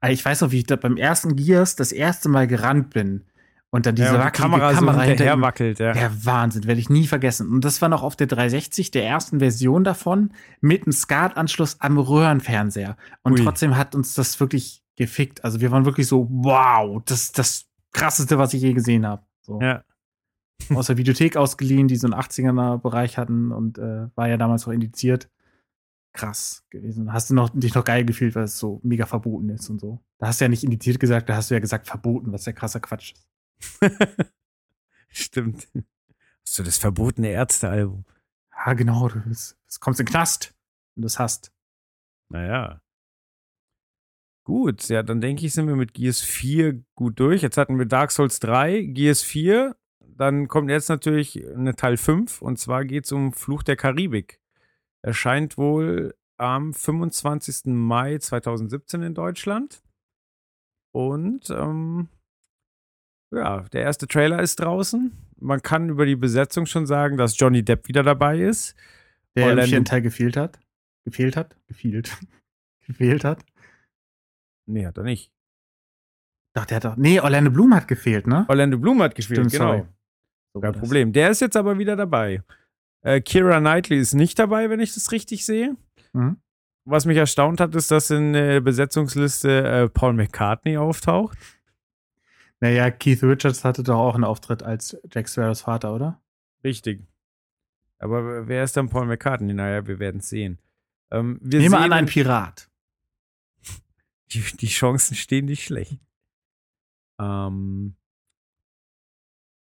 Ah, 0.00 0.10
ich 0.10 0.24
weiß 0.24 0.40
noch, 0.40 0.50
wie 0.50 0.58
ich 0.58 0.66
da 0.66 0.76
beim 0.76 0.96
ersten 0.96 1.36
Gears 1.36 1.76
das 1.76 1.92
erste 1.92 2.28
Mal 2.28 2.46
gerannt 2.46 2.90
bin 2.90 3.24
und 3.72 3.86
dann 3.86 3.94
diese 3.94 4.08
ja, 4.08 4.14
und 4.14 4.36
die 4.36 4.40
Kamera, 4.40 4.72
Kamera 4.72 4.98
so 4.98 5.08
hinterher 5.08 5.40
wackelt, 5.40 5.78
ja. 5.78 5.92
Der 5.92 6.24
Wahnsinn, 6.24 6.64
werde 6.64 6.80
ich 6.80 6.90
nie 6.90 7.06
vergessen. 7.06 7.48
Und 7.48 7.64
das 7.64 7.80
war 7.80 7.88
noch 7.88 8.02
auf 8.02 8.16
der 8.16 8.26
360, 8.26 8.90
der 8.90 9.06
ersten 9.06 9.38
Version 9.38 9.84
davon, 9.84 10.32
mit 10.60 10.82
einem 10.82 10.92
SCART-Anschluss 10.92 11.76
am 11.80 11.96
Röhrenfernseher. 11.96 12.96
Und 13.22 13.34
Ui. 13.38 13.44
trotzdem 13.44 13.76
hat 13.76 13.94
uns 13.94 14.14
das 14.14 14.40
wirklich 14.40 14.82
gefickt. 14.96 15.44
Also 15.44 15.60
wir 15.60 15.70
waren 15.70 15.84
wirklich 15.84 16.08
so, 16.08 16.26
wow, 16.30 17.00
das 17.04 17.22
ist 17.22 17.38
das 17.38 17.66
krasseste, 17.92 18.38
was 18.38 18.54
ich 18.54 18.62
je 18.62 18.72
gesehen 18.72 19.06
habe. 19.06 19.22
So. 19.40 19.60
Ja. 19.60 19.84
Aus 20.74 20.88
der 20.88 20.96
Videothek 20.96 21.36
ausgeliehen, 21.36 21.86
die 21.86 21.96
so 21.96 22.08
einen 22.08 22.20
80er-Bereich 22.20 23.18
hatten 23.18 23.52
und 23.52 23.78
äh, 23.78 24.08
war 24.16 24.28
ja 24.28 24.36
damals 24.36 24.66
auch 24.66 24.72
indiziert. 24.72 25.28
Krass 26.12 26.64
gewesen. 26.70 27.12
Hast 27.12 27.30
du 27.30 27.34
noch, 27.34 27.50
dich 27.50 27.74
noch 27.74 27.84
geil 27.84 28.04
gefühlt, 28.04 28.34
weil 28.34 28.44
es 28.44 28.58
so 28.58 28.80
mega 28.82 29.06
verboten 29.06 29.48
ist 29.50 29.70
und 29.70 29.80
so. 29.80 30.04
Da 30.18 30.26
hast 30.28 30.40
du 30.40 30.44
ja 30.44 30.48
nicht 30.48 30.64
indiziert 30.64 30.98
gesagt, 30.98 31.28
da 31.28 31.36
hast 31.36 31.50
du 31.50 31.54
ja 31.54 31.60
gesagt 31.60 31.86
verboten, 31.86 32.32
was 32.32 32.46
ja 32.46 32.52
krasser 32.52 32.80
Quatsch 32.80 33.12
ist. 33.12 33.80
Stimmt. 35.08 35.68
Hast 36.44 36.58
du 36.58 36.62
das 36.62 36.78
verbotene 36.78 37.28
Ärztealbum? 37.30 38.04
Ja, 38.66 38.72
genau. 38.74 39.08
Du 39.08 39.20
bist, 39.20 39.56
kommst 39.80 40.00
in 40.00 40.06
den 40.06 40.10
Knast 40.10 40.54
und 40.96 41.02
das 41.02 41.18
hast. 41.18 41.52
Naja. 42.28 42.80
Gut, 44.44 44.88
ja, 44.88 45.02
dann 45.02 45.20
denke 45.20 45.46
ich, 45.46 45.52
sind 45.52 45.68
wir 45.68 45.76
mit 45.76 45.94
Gears 45.94 46.20
4 46.20 46.82
gut 46.94 47.20
durch. 47.20 47.42
Jetzt 47.42 47.56
hatten 47.56 47.78
wir 47.78 47.86
Dark 47.86 48.10
Souls 48.10 48.40
3, 48.40 48.82
Gears 48.82 49.22
4. 49.22 49.76
Dann 50.00 50.48
kommt 50.48 50.70
jetzt 50.70 50.88
natürlich 50.88 51.46
eine 51.46 51.76
Teil 51.76 51.96
5 51.96 52.42
und 52.42 52.58
zwar 52.58 52.84
geht 52.84 53.04
es 53.04 53.12
um 53.12 53.32
Fluch 53.32 53.62
der 53.62 53.76
Karibik. 53.76 54.39
Erscheint 55.02 55.56
wohl 55.56 56.14
am 56.36 56.74
25. 56.74 57.66
Mai 57.66 58.18
2017 58.18 59.02
in 59.02 59.14
Deutschland. 59.14 59.82
Und 60.92 61.50
ähm, 61.50 62.08
ja, 63.32 63.60
der 63.72 63.82
erste 63.82 64.06
Trailer 64.06 64.40
ist 64.40 64.56
draußen. 64.56 65.12
Man 65.38 65.62
kann 65.62 65.88
über 65.88 66.04
die 66.04 66.16
Besetzung 66.16 66.66
schon 66.66 66.86
sagen, 66.86 67.16
dass 67.16 67.38
Johnny 67.38 67.62
Depp 67.62 67.88
wieder 67.88 68.02
dabei 68.02 68.40
ist. 68.40 68.74
Der 69.36 69.44
Orlando 69.44 69.62
im 69.62 69.68
vierten 69.68 69.84
Teil 69.84 70.02
gefehlt 70.02 70.36
hat. 70.36 70.58
Gefehlt 71.04 71.36
hat? 71.36 71.56
Gefehlt. 71.68 72.18
gefehlt 72.86 73.24
hat? 73.24 73.44
Nee, 74.66 74.86
hat 74.86 74.98
er 74.98 75.04
nicht. 75.04 75.32
Doch, 76.54 76.64
der 76.66 76.76
hat 76.76 76.84
doch. 76.84 76.96
Nee, 76.96 77.20
Orlando 77.20 77.50
Bloom 77.50 77.74
hat 77.74 77.86
gefehlt, 77.86 78.26
ne? 78.26 78.44
Orlando 78.48 78.78
Bloom 78.78 79.02
hat 79.02 79.14
gefehlt, 79.14 79.38
Stimmt, 79.38 79.52
genau. 79.52 79.86
So 80.52 80.60
Kein 80.60 80.72
Problem. 80.72 81.12
Der 81.12 81.30
ist 81.30 81.40
jetzt 81.40 81.56
aber 81.56 81.78
wieder 81.78 81.94
dabei. 81.94 82.42
Äh, 83.02 83.20
Kira 83.20 83.60
Knightley 83.60 83.98
ist 83.98 84.14
nicht 84.14 84.38
dabei, 84.38 84.70
wenn 84.70 84.80
ich 84.80 84.94
das 84.94 85.12
richtig 85.12 85.44
sehe. 85.46 85.76
Mhm. 86.12 86.36
Was 86.84 87.04
mich 87.04 87.16
erstaunt 87.16 87.60
hat, 87.60 87.74
ist, 87.74 87.90
dass 87.90 88.10
in 88.10 88.32
der 88.32 88.60
Besetzungsliste 88.60 89.64
äh, 89.64 89.88
Paul 89.88 90.14
McCartney 90.14 90.76
auftaucht. 90.76 91.38
Naja, 92.60 92.90
Keith 92.90 93.22
Richards 93.22 93.64
hatte 93.64 93.82
doch 93.82 93.98
auch 93.98 94.14
einen 94.14 94.24
Auftritt 94.24 94.62
als 94.62 94.96
Jack 95.10 95.28
Sparrows 95.28 95.62
Vater, 95.62 95.94
oder? 95.94 96.20
Richtig. 96.62 97.06
Aber 97.98 98.48
wer 98.48 98.64
ist 98.64 98.76
dann 98.76 98.88
Paul 98.88 99.06
McCartney? 99.06 99.54
Naja, 99.54 99.86
wir 99.86 99.98
werden 99.98 100.20
es 100.20 100.28
sehen. 100.28 100.58
Ähm, 101.10 101.38
wir 101.42 101.60
Nehme 101.60 101.78
an, 101.78 101.92
ein 101.92 102.06
Pirat. 102.06 102.70
Die, 104.32 104.42
die, 104.58 104.68
Chancen 104.68 105.16
stehen 105.16 105.46
nicht 105.46 105.64
schlecht. 105.64 105.98
Ähm, 107.18 107.96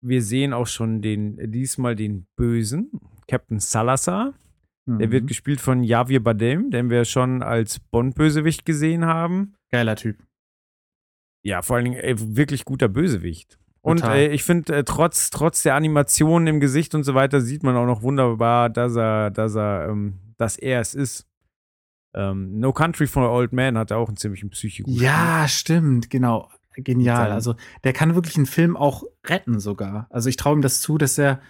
wir 0.01 0.21
sehen 0.21 0.51
auch 0.51 0.67
schon 0.67 1.01
den, 1.01 1.51
diesmal 1.51 1.95
den 1.95 2.27
Bösen, 2.36 2.91
Captain 3.30 3.59
Salazar. 3.59 4.34
Mhm. 4.86 4.99
Der 4.99 5.11
wird 5.11 5.23
mhm. 5.23 5.27
gespielt 5.27 5.61
von 5.61 5.84
Javier 5.84 6.23
Bardem, 6.23 6.71
den 6.71 6.89
wir 6.89 7.05
schon 7.05 7.43
als 7.43 7.80
Bond-Bösewicht 7.80 8.65
gesehen 8.65 9.05
haben. 9.05 9.55
Geiler 9.71 9.95
Typ. 9.95 10.17
Ja, 11.43 11.61
vor 11.61 11.77
allen 11.77 11.86
Dingen 11.86 11.99
ey, 11.99 12.15
wirklich 12.36 12.65
guter 12.65 12.89
Bösewicht. 12.89 13.57
Und 13.82 14.03
äh, 14.03 14.27
ich 14.27 14.43
finde, 14.43 14.75
äh, 14.75 14.84
trotz, 14.84 15.30
trotz 15.30 15.63
der 15.63 15.75
Animationen 15.75 16.47
im 16.47 16.59
Gesicht 16.59 16.95
und 16.95 17.03
so 17.03 17.15
weiter, 17.15 17.39
sieht 17.39 17.63
man 17.63 17.77
auch 17.77 17.86
noch 17.86 18.01
wunderbar, 18.01 18.69
dass 18.69 18.95
er, 18.95 19.32
dass 19.32 19.55
er, 19.55 19.88
ähm, 19.89 20.19
dass 20.38 20.57
er 20.57 20.82
es 20.82 20.93
ist. 20.93 21.27
Ähm, 22.13 22.59
no 22.59 22.73
Country 22.73 23.07
for 23.07 23.32
Old 23.32 23.53
Man 23.53 23.77
hat 23.77 23.91
auch 23.91 24.09
einen 24.09 24.17
ziemlichen 24.17 24.49
Psycho. 24.49 24.84
Ja, 24.88 25.47
stimmt, 25.47 26.09
genau. 26.09 26.49
Genial. 26.75 27.32
Also, 27.32 27.55
der 27.84 27.93
kann 27.93 28.15
wirklich 28.15 28.38
einen 28.38 28.45
Film 28.45 28.75
auch 28.75 29.03
retten, 29.25 29.59
sogar. 29.59 30.07
Also, 30.09 30.30
ich 30.30 30.38
traue 30.38 30.57
ihm 30.57 30.61
das 30.61 30.82
zu, 30.82 30.97
dass 30.97 31.17
er, 31.17 31.41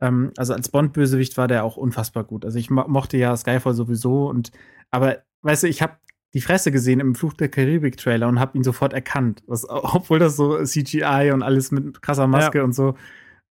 ähm, 0.00 0.32
also 0.36 0.52
als 0.52 0.68
Bond-Bösewicht 0.68 1.36
war 1.36 1.48
der 1.48 1.64
auch 1.64 1.76
unfassbar 1.76 2.24
gut. 2.24 2.44
Also, 2.44 2.58
ich 2.58 2.70
mochte 2.70 3.16
ja 3.16 3.36
Skyfall 3.36 3.74
sowieso 3.74 4.28
und, 4.28 4.50
aber, 4.90 5.22
weißt 5.42 5.64
du, 5.64 5.68
ich 5.68 5.82
habe 5.82 5.96
die 6.34 6.40
Fresse 6.40 6.70
gesehen 6.70 7.00
im 7.00 7.14
Fluch 7.14 7.32
der 7.32 7.48
Karibik-Trailer 7.48 8.28
und 8.28 8.40
habe 8.40 8.58
ihn 8.58 8.64
sofort 8.64 8.92
erkannt. 8.92 9.42
Was, 9.46 9.66
obwohl 9.68 10.18
das 10.18 10.36
so 10.36 10.62
CGI 10.62 11.30
und 11.32 11.42
alles 11.42 11.70
mit 11.70 12.02
krasser 12.02 12.26
Maske 12.26 12.58
ja. 12.58 12.64
und 12.64 12.74
so. 12.74 12.92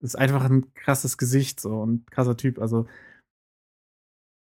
Das 0.01 0.11
ist 0.11 0.15
einfach 0.15 0.43
ein 0.43 0.73
krasses 0.75 1.17
Gesicht 1.17 1.59
so 1.59 1.79
und 1.79 2.09
krasser 2.11 2.37
Typ. 2.37 2.59
Also, 2.59 2.85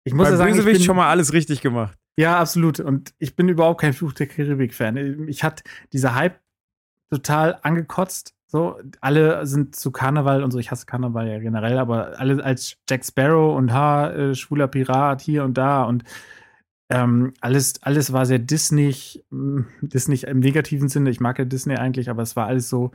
ich 0.05 0.15
muss 0.15 0.27
Beim 0.27 0.35
ja 0.35 0.39
sagen, 0.39 0.53
Bösewicht 0.53 0.77
ich 0.77 0.83
bin, 0.83 0.87
schon 0.87 0.97
mal 0.97 1.09
alles 1.09 1.33
richtig 1.33 1.61
gemacht. 1.61 1.99
Ja, 2.17 2.39
absolut. 2.39 2.81
Und 2.81 3.15
ich 3.19 3.35
bin 3.35 3.49
überhaupt 3.49 3.81
kein 3.81 3.93
Fluch 3.93 4.13
der 4.13 4.27
Karibik-Fan. 4.27 5.29
Ich 5.29 5.43
hatte 5.43 5.65
dieser 5.93 6.15
Hype 6.15 6.41
total 7.11 7.59
angekotzt. 7.63 8.35
So, 8.51 8.81
alle 9.01 9.47
sind 9.47 9.77
zu 9.77 9.93
Karneval 9.93 10.43
und 10.43 10.51
so. 10.51 10.59
Ich 10.59 10.73
hasse 10.73 10.85
Karneval 10.85 11.29
ja 11.29 11.39
generell, 11.39 11.79
aber 11.79 12.19
alle 12.19 12.43
als 12.43 12.79
Jack 12.89 13.05
Sparrow 13.05 13.57
und 13.57 13.73
ha, 13.73 14.11
äh, 14.11 14.35
schwuler 14.35 14.67
Pirat 14.67 15.21
hier 15.21 15.45
und 15.45 15.57
da 15.57 15.85
und 15.85 16.03
ähm, 16.89 17.33
alles, 17.41 17.81
alles 17.83 18.13
war 18.13 18.27
sehr 18.27 18.41
Disney, 18.41 18.93
mm, 19.31 19.61
Disney 19.83 20.17
im 20.27 20.41
negativen 20.41 20.89
Sinne. 20.89 21.11
Ich 21.11 21.21
mag 21.21 21.39
ja 21.39 21.45
Disney 21.45 21.77
eigentlich, 21.77 22.11
aber 22.11 22.23
es 22.23 22.35
war 22.35 22.49
alles 22.49 22.69
so, 22.69 22.91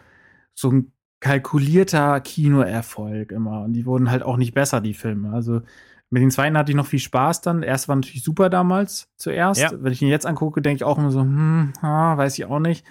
so 0.53 0.71
ein 0.71 0.91
kalkulierter 1.21 2.19
Kinoerfolg 2.19 3.31
immer. 3.31 3.61
Und 3.61 3.71
die 3.71 3.85
wurden 3.85 4.11
halt 4.11 4.23
auch 4.23 4.35
nicht 4.35 4.53
besser, 4.53 4.81
die 4.81 4.93
Filme. 4.93 5.31
Also 5.31 5.61
mit 6.09 6.21
den 6.21 6.31
zweiten 6.31 6.57
hatte 6.57 6.73
ich 6.73 6.75
noch 6.75 6.85
viel 6.85 6.99
Spaß 6.99 7.39
dann. 7.39 7.63
Erst 7.63 7.87
war 7.87 7.95
natürlich 7.95 8.23
super 8.23 8.49
damals 8.49 9.07
zuerst. 9.15 9.61
Ja. 9.61 9.71
Wenn 9.73 9.93
ich 9.93 10.01
ihn 10.01 10.09
jetzt 10.09 10.25
angucke, 10.25 10.61
denke 10.61 10.75
ich 10.75 10.83
auch 10.83 10.97
immer 10.97 11.11
so, 11.11 11.21
hm, 11.21 11.71
ah, 11.81 12.17
weiß 12.17 12.37
ich 12.37 12.43
auch 12.43 12.59
nicht. 12.59 12.85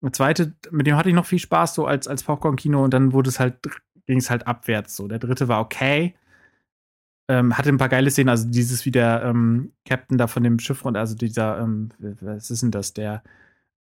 Der 0.00 0.12
zweite, 0.12 0.54
mit 0.70 0.86
dem 0.86 0.96
hatte 0.96 1.08
ich 1.08 1.14
noch 1.14 1.26
viel 1.26 1.38
Spaß, 1.40 1.74
so 1.74 1.86
als, 1.86 2.06
als 2.06 2.22
Popcorn-Kino 2.22 2.82
und 2.84 2.94
dann 2.94 3.12
wurde 3.12 3.30
es 3.30 3.40
halt, 3.40 3.56
ging 4.06 4.18
es 4.18 4.30
halt 4.30 4.46
abwärts 4.46 4.94
so. 4.96 5.08
Der 5.08 5.18
dritte 5.18 5.48
war 5.48 5.60
okay. 5.60 6.14
Ähm, 7.30 7.58
hatte 7.58 7.68
ein 7.68 7.76
paar 7.78 7.88
geile 7.90 8.10
Szenen, 8.10 8.30
also 8.30 8.48
dieses 8.48 8.86
wie 8.86 8.90
der 8.90 9.22
ähm, 9.24 9.72
Captain 9.84 10.16
da 10.16 10.28
von 10.28 10.42
dem 10.42 10.58
Schiff 10.58 10.84
und 10.84 10.96
also 10.96 11.14
dieser, 11.14 11.58
ähm, 11.60 11.90
was 11.98 12.50
ist 12.50 12.62
denn 12.62 12.70
das, 12.70 12.94
der 12.94 13.22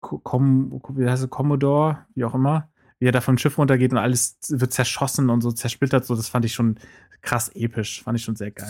Com 0.02 0.82
wie 0.90 1.10
heißt 1.10 1.24
es, 1.24 1.30
Commodore, 1.30 2.06
wie 2.14 2.24
auch 2.24 2.36
immer, 2.36 2.70
wie 3.00 3.08
er 3.08 3.12
da 3.12 3.22
vom 3.22 3.38
Schiff 3.40 3.58
runtergeht 3.58 3.92
und 3.92 3.98
alles 3.98 4.38
wird 4.50 4.72
zerschossen 4.72 5.30
und 5.32 5.42
so 5.42 5.52
zersplittert, 5.52 6.06
so, 6.06 6.16
das 6.16 6.30
fand 6.30 6.46
ich 6.46 6.54
schon 6.54 6.80
krass 7.22 7.50
episch, 7.56 8.04
fand 8.04 8.18
ich 8.20 8.24
schon 8.24 8.36
sehr 8.36 8.52
geil. 8.52 8.68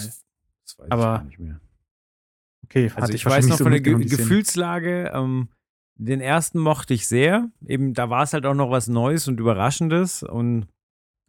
Das 0.63 0.79
weiß 0.79 0.89
Aber- 0.89 1.15
ich 1.15 1.19
gar 1.19 1.23
nicht 1.25 1.39
mehr. 1.39 1.59
Okay, 2.63 2.91
Also 2.95 3.13
ich, 3.13 3.23
weiß 3.23 3.45
noch 3.47 3.57
von 3.59 3.71
der 3.71 3.81
Ge. 3.81 3.93
Gefühlslage, 4.05 5.11
ähm, 5.13 5.49
den 5.95 6.21
ersten 6.21 6.59
mochte 6.59 6.93
ich 6.93 7.07
sehr. 7.07 7.49
Eben, 7.65 7.93
da 7.93 8.09
war 8.09 8.23
es 8.23 8.33
halt 8.33 8.45
auch 8.45 8.53
noch 8.53 8.69
was 8.69 8.87
Neues 8.87 9.27
und 9.27 9.39
Überraschendes. 9.39 10.23
Und 10.23 10.67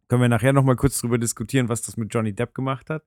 können 0.09 0.23
wir 0.23 0.29
nachher 0.29 0.53
noch 0.53 0.65
mal 0.65 0.77
kurz 0.77 1.01
drüber 1.01 1.19
diskutieren, 1.19 1.69
was 1.69 1.83
das 1.83 1.97
mit 1.97 2.13
Johnny 2.13 2.33
Depp 2.33 2.55
gemacht 2.55 2.91
hat. 2.91 3.05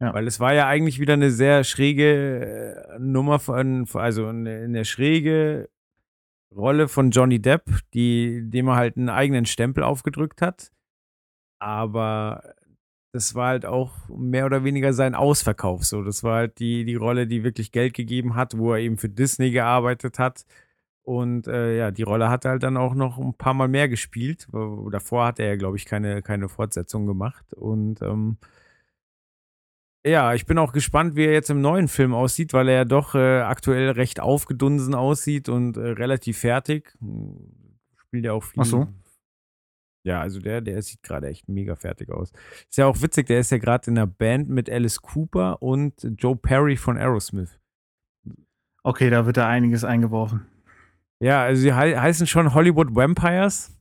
Ja. 0.00 0.14
Weil 0.14 0.26
es 0.26 0.38
war 0.38 0.54
ja 0.54 0.66
eigentlich 0.66 1.00
wieder 1.00 1.14
eine 1.14 1.30
sehr 1.30 1.64
schräge 1.64 2.86
äh, 2.94 2.98
Nummer 2.98 3.38
von, 3.40 3.86
also 3.94 4.26
eine, 4.26 4.58
eine 4.58 4.84
schräge 4.84 5.68
Rolle 6.54 6.88
von 6.88 7.10
Johnny 7.10 7.40
Depp, 7.40 7.64
die, 7.94 8.42
dem 8.44 8.68
er 8.68 8.76
halt 8.76 8.96
einen 8.96 9.08
eigenen 9.08 9.46
Stempel 9.46 9.82
aufgedrückt 9.82 10.40
hat. 10.40 10.70
Aber 11.60 12.54
das 13.12 13.34
war 13.34 13.48
halt 13.48 13.66
auch 13.66 13.92
mehr 14.08 14.46
oder 14.46 14.64
weniger 14.64 14.92
sein 14.92 15.14
Ausverkauf. 15.14 15.84
So, 15.84 16.02
das 16.02 16.22
war 16.22 16.36
halt 16.36 16.58
die, 16.60 16.84
die 16.84 16.94
Rolle, 16.94 17.26
die 17.26 17.42
wirklich 17.42 17.72
Geld 17.72 17.94
gegeben 17.94 18.34
hat, 18.36 18.56
wo 18.56 18.72
er 18.72 18.78
eben 18.78 18.98
für 18.98 19.08
Disney 19.08 19.50
gearbeitet 19.50 20.18
hat. 20.18 20.44
Und 21.08 21.46
äh, 21.46 21.74
ja, 21.78 21.90
die 21.90 22.02
Rolle 22.02 22.28
hat 22.28 22.44
er 22.44 22.50
halt 22.50 22.62
dann 22.62 22.76
auch 22.76 22.94
noch 22.94 23.16
ein 23.16 23.32
paar 23.32 23.54
Mal 23.54 23.66
mehr 23.66 23.88
gespielt. 23.88 24.46
Davor 24.52 25.24
hat 25.24 25.40
er 25.40 25.46
ja, 25.46 25.56
glaube 25.56 25.78
ich, 25.78 25.86
keine, 25.86 26.20
keine 26.20 26.50
Fortsetzung 26.50 27.06
gemacht. 27.06 27.54
Und 27.54 28.02
ähm, 28.02 28.36
ja, 30.04 30.34
ich 30.34 30.44
bin 30.44 30.58
auch 30.58 30.74
gespannt, 30.74 31.16
wie 31.16 31.24
er 31.24 31.32
jetzt 31.32 31.48
im 31.48 31.62
neuen 31.62 31.88
Film 31.88 32.12
aussieht, 32.12 32.52
weil 32.52 32.68
er 32.68 32.74
ja 32.74 32.84
doch 32.84 33.14
äh, 33.14 33.40
aktuell 33.40 33.92
recht 33.92 34.20
aufgedunsen 34.20 34.94
aussieht 34.94 35.48
und 35.48 35.78
äh, 35.78 35.92
relativ 35.92 36.40
fertig. 36.40 36.94
Spielt 37.96 38.26
ja 38.26 38.34
auch 38.34 38.44
viel. 38.44 38.60
Ach 38.60 38.66
so. 38.66 38.88
Ja, 40.04 40.20
also 40.20 40.40
der, 40.40 40.60
der 40.60 40.82
sieht 40.82 41.02
gerade 41.02 41.28
echt 41.28 41.48
mega 41.48 41.74
fertig 41.74 42.10
aus. 42.10 42.32
Ist 42.68 42.76
ja 42.76 42.84
auch 42.84 43.00
witzig, 43.00 43.28
der 43.28 43.40
ist 43.40 43.50
ja 43.50 43.56
gerade 43.56 43.90
in 43.90 43.96
einer 43.96 44.06
Band 44.06 44.50
mit 44.50 44.68
Alice 44.68 45.00
Cooper 45.00 45.62
und 45.62 46.06
Joe 46.18 46.36
Perry 46.36 46.76
von 46.76 46.98
Aerosmith. 46.98 47.58
Okay, 48.82 49.08
da 49.08 49.24
wird 49.24 49.38
da 49.38 49.48
einiges 49.48 49.84
eingeworfen. 49.84 50.46
Ja, 51.22 51.42
also 51.42 51.60
sie 51.60 51.74
hei 51.74 51.94
heißen 51.94 52.26
schon 52.26 52.54
Hollywood 52.54 52.94
Vampires. 52.94 53.74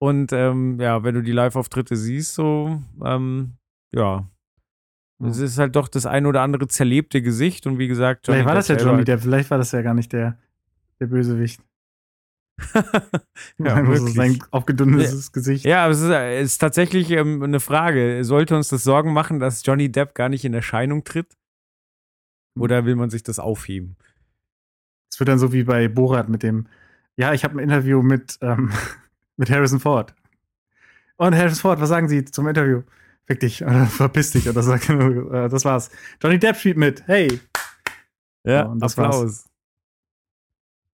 Und 0.00 0.32
ähm, 0.32 0.80
ja, 0.80 1.04
wenn 1.04 1.14
du 1.14 1.22
die 1.22 1.32
Live-Auftritte 1.32 1.96
siehst, 1.96 2.34
so, 2.34 2.82
ähm, 3.04 3.52
ja. 3.94 4.28
Es 5.24 5.38
ist 5.38 5.58
halt 5.58 5.76
doch 5.76 5.86
das 5.86 6.06
ein 6.06 6.26
oder 6.26 6.42
andere 6.42 6.66
zerlebte 6.66 7.22
Gesicht 7.22 7.68
und 7.68 7.78
wie 7.78 7.86
gesagt, 7.86 8.26
Vielleicht 8.26 8.44
war 8.44 8.56
das 8.56 8.66
ja 8.66 8.76
Johnny 8.76 9.04
Depp, 9.04 9.20
vielleicht 9.20 9.50
war 9.52 9.58
das 9.58 9.70
ja 9.70 9.80
gar 9.82 9.94
nicht 9.94 10.12
der, 10.12 10.36
der 10.98 11.06
Bösewicht. 11.06 11.62
ja, 12.74 12.82
Einfach 13.74 13.96
so 13.96 14.08
sein 14.08 14.42
aufgedunnenes 14.50 15.30
Gesicht. 15.30 15.64
Ja, 15.64 15.84
aber 15.84 15.92
es 15.92 16.00
ist, 16.00 16.10
es 16.10 16.52
ist 16.52 16.58
tatsächlich 16.58 17.10
ähm, 17.10 17.42
eine 17.42 17.60
Frage. 17.60 18.24
Sollte 18.24 18.56
uns 18.56 18.68
das 18.68 18.82
Sorgen 18.82 19.12
machen, 19.12 19.38
dass 19.38 19.64
Johnny 19.64 19.90
Depp 19.90 20.14
gar 20.14 20.28
nicht 20.28 20.44
in 20.44 20.54
Erscheinung 20.54 21.04
tritt? 21.04 21.36
Oder 22.58 22.84
will 22.84 22.96
man 22.96 23.08
sich 23.08 23.22
das 23.22 23.38
aufheben? 23.38 23.96
Es 25.12 25.20
wird 25.20 25.28
dann 25.28 25.38
so 25.38 25.52
wie 25.52 25.64
bei 25.64 25.88
Borat 25.88 26.30
mit 26.30 26.42
dem, 26.42 26.64
ja, 27.16 27.34
ich 27.34 27.44
habe 27.44 27.56
ein 27.56 27.58
Interview 27.58 28.00
mit, 28.00 28.38
ähm, 28.40 28.72
mit 29.36 29.50
Harrison 29.50 29.78
Ford. 29.78 30.14
Und 31.16 31.36
Harrison 31.36 31.60
Ford, 31.60 31.82
was 31.82 31.90
sagen 31.90 32.08
Sie 32.08 32.24
zum 32.24 32.48
Interview? 32.48 32.80
Fick 33.26 33.40
dich 33.40 33.62
oder 33.62 33.84
verpiss 33.98 34.30
dich 34.30 34.48
oder 34.48 34.62
sag, 34.62 34.88
äh, 34.88 35.50
das 35.50 35.66
war's. 35.66 35.90
Johnny 36.22 36.38
Depp 36.38 36.56
spielt 36.56 36.78
mit. 36.78 37.06
Hey. 37.06 37.40
Ja, 38.42 38.52
Ja, 38.52 38.62
und 38.62 38.80
das 38.80 38.96
war's. 38.96 39.44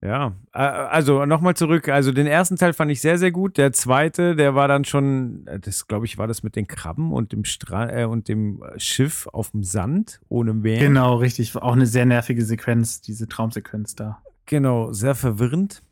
Ja, 0.01 0.33
also 0.53 1.25
nochmal 1.25 1.55
zurück. 1.55 1.89
Also 1.89 2.13
den 2.13 2.25
ersten 2.25 2.55
Teil 2.55 2.71
fand 2.71 2.89
ich 2.89 3.01
sehr, 3.01 3.17
sehr 3.17 3.31
gut. 3.31 3.57
Der 3.57 3.73
zweite, 3.73 4.33
der 4.37 4.55
war 4.55 4.69
dann 4.69 4.85
schon, 4.85 5.45
äh, 5.45 5.59
das 5.59 5.87
glaube 5.87 6.05
ich, 6.05 6.17
war 6.17 6.25
das 6.25 6.41
mit 6.41 6.55
den 6.55 6.67
Krabben 6.67 7.11
und 7.11 7.33
dem 7.33 7.43
Stra 7.43 7.91
äh, 7.91 8.05
und 8.05 8.29
dem 8.29 8.63
Schiff 8.77 9.27
auf 9.27 9.51
dem 9.51 9.63
Sand 9.63 10.21
ohne 10.29 10.53
Meer. 10.53 10.79
Genau, 10.79 11.15
richtig. 11.15 11.53
Auch 11.57 11.73
eine 11.73 11.85
sehr 11.85 12.05
nervige 12.05 12.45
Sequenz, 12.45 13.01
diese 13.01 13.27
Traumsequenz 13.27 13.95
da. 13.95 14.23
Genau, 14.45 14.93
sehr 14.93 15.15
verwirrend. 15.15 15.83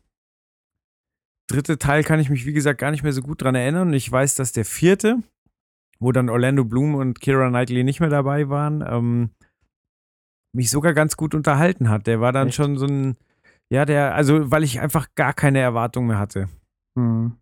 Dritte 1.50 1.78
Teil 1.78 2.02
kann 2.02 2.18
ich 2.18 2.30
mich, 2.30 2.46
wie 2.46 2.54
gesagt, 2.54 2.80
gar 2.80 2.90
nicht 2.90 3.02
mehr 3.02 3.12
so 3.12 3.20
gut 3.20 3.42
dran 3.42 3.54
erinnern. 3.54 3.88
Und 3.88 3.94
ich 3.94 4.10
weiß, 4.10 4.36
dass 4.36 4.52
der 4.52 4.64
vierte, 4.64 5.18
wo 5.98 6.12
dann 6.12 6.30
Orlando 6.30 6.64
Bloom 6.64 6.94
und 6.94 7.20
Kira 7.20 7.48
Knightley 7.50 7.84
nicht 7.84 8.00
mehr 8.00 8.10
dabei 8.10 8.48
waren, 8.48 8.82
ähm, 8.86 9.30
mich 10.54 10.70
sogar 10.70 10.94
ganz 10.94 11.18
gut 11.18 11.34
unterhalten 11.34 11.90
hat. 11.90 12.06
Der 12.06 12.22
war 12.22 12.32
dann 12.32 12.48
Echt? 12.48 12.56
schon 12.56 12.78
so 12.78 12.86
ein, 12.86 13.16
ja, 13.70 13.84
der, 13.84 14.14
also 14.14 14.50
weil 14.50 14.62
ich 14.64 14.80
einfach 14.80 15.08
gar 15.14 15.32
keine 15.32 15.58
Erwartung 15.60 16.06
mehr 16.06 16.18
hatte. 16.18 16.48
Hm. 16.96 17.36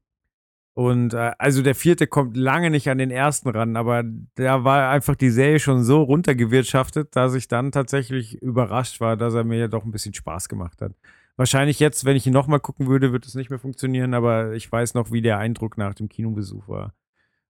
Und 0.75 1.15
äh, 1.15 1.33
also 1.39 1.63
der 1.63 1.75
vierte 1.75 2.07
kommt 2.07 2.37
lange 2.37 2.71
nicht 2.71 2.91
an 2.91 2.99
den 2.99 3.11
ersten 3.11 3.49
ran, 3.49 3.77
aber 3.77 4.05
da 4.35 4.63
war 4.63 4.91
einfach 4.91 5.17
die 5.17 5.31
Serie 5.31 5.59
schon 5.59 5.83
so 5.83 6.03
runtergewirtschaftet, 6.03 7.17
dass 7.17 7.35
ich 7.35 7.49
dann 7.49 7.73
tatsächlich 7.73 8.43
überrascht 8.43 9.01
war, 9.01 9.17
dass 9.17 9.33
er 9.33 9.45
mir 9.45 9.57
ja 9.57 9.69
doch 9.69 9.87
ein 9.87 9.91
bisschen 9.91 10.13
Spaß 10.13 10.51
gemacht 10.51 10.83
hat. 10.83 10.93
Wahrscheinlich 11.37 11.81
jetzt, 11.81 12.05
wenn 12.05 12.17
ich 12.17 12.27
ihn 12.27 12.35
nochmal 12.35 12.61
gucken 12.61 12.89
würde, 12.89 13.13
wird 13.13 13.25
es 13.25 13.35
nicht 13.35 13.49
mehr 13.49 13.59
funktionieren, 13.59 14.13
aber 14.13 14.53
ich 14.53 14.71
weiß 14.71 14.93
noch, 14.93 15.13
wie 15.13 15.23
der 15.23 15.39
Eindruck 15.39 15.79
nach 15.79 15.95
dem 15.95 16.11
Kinobesuch 16.11 16.69
war. 16.69 16.93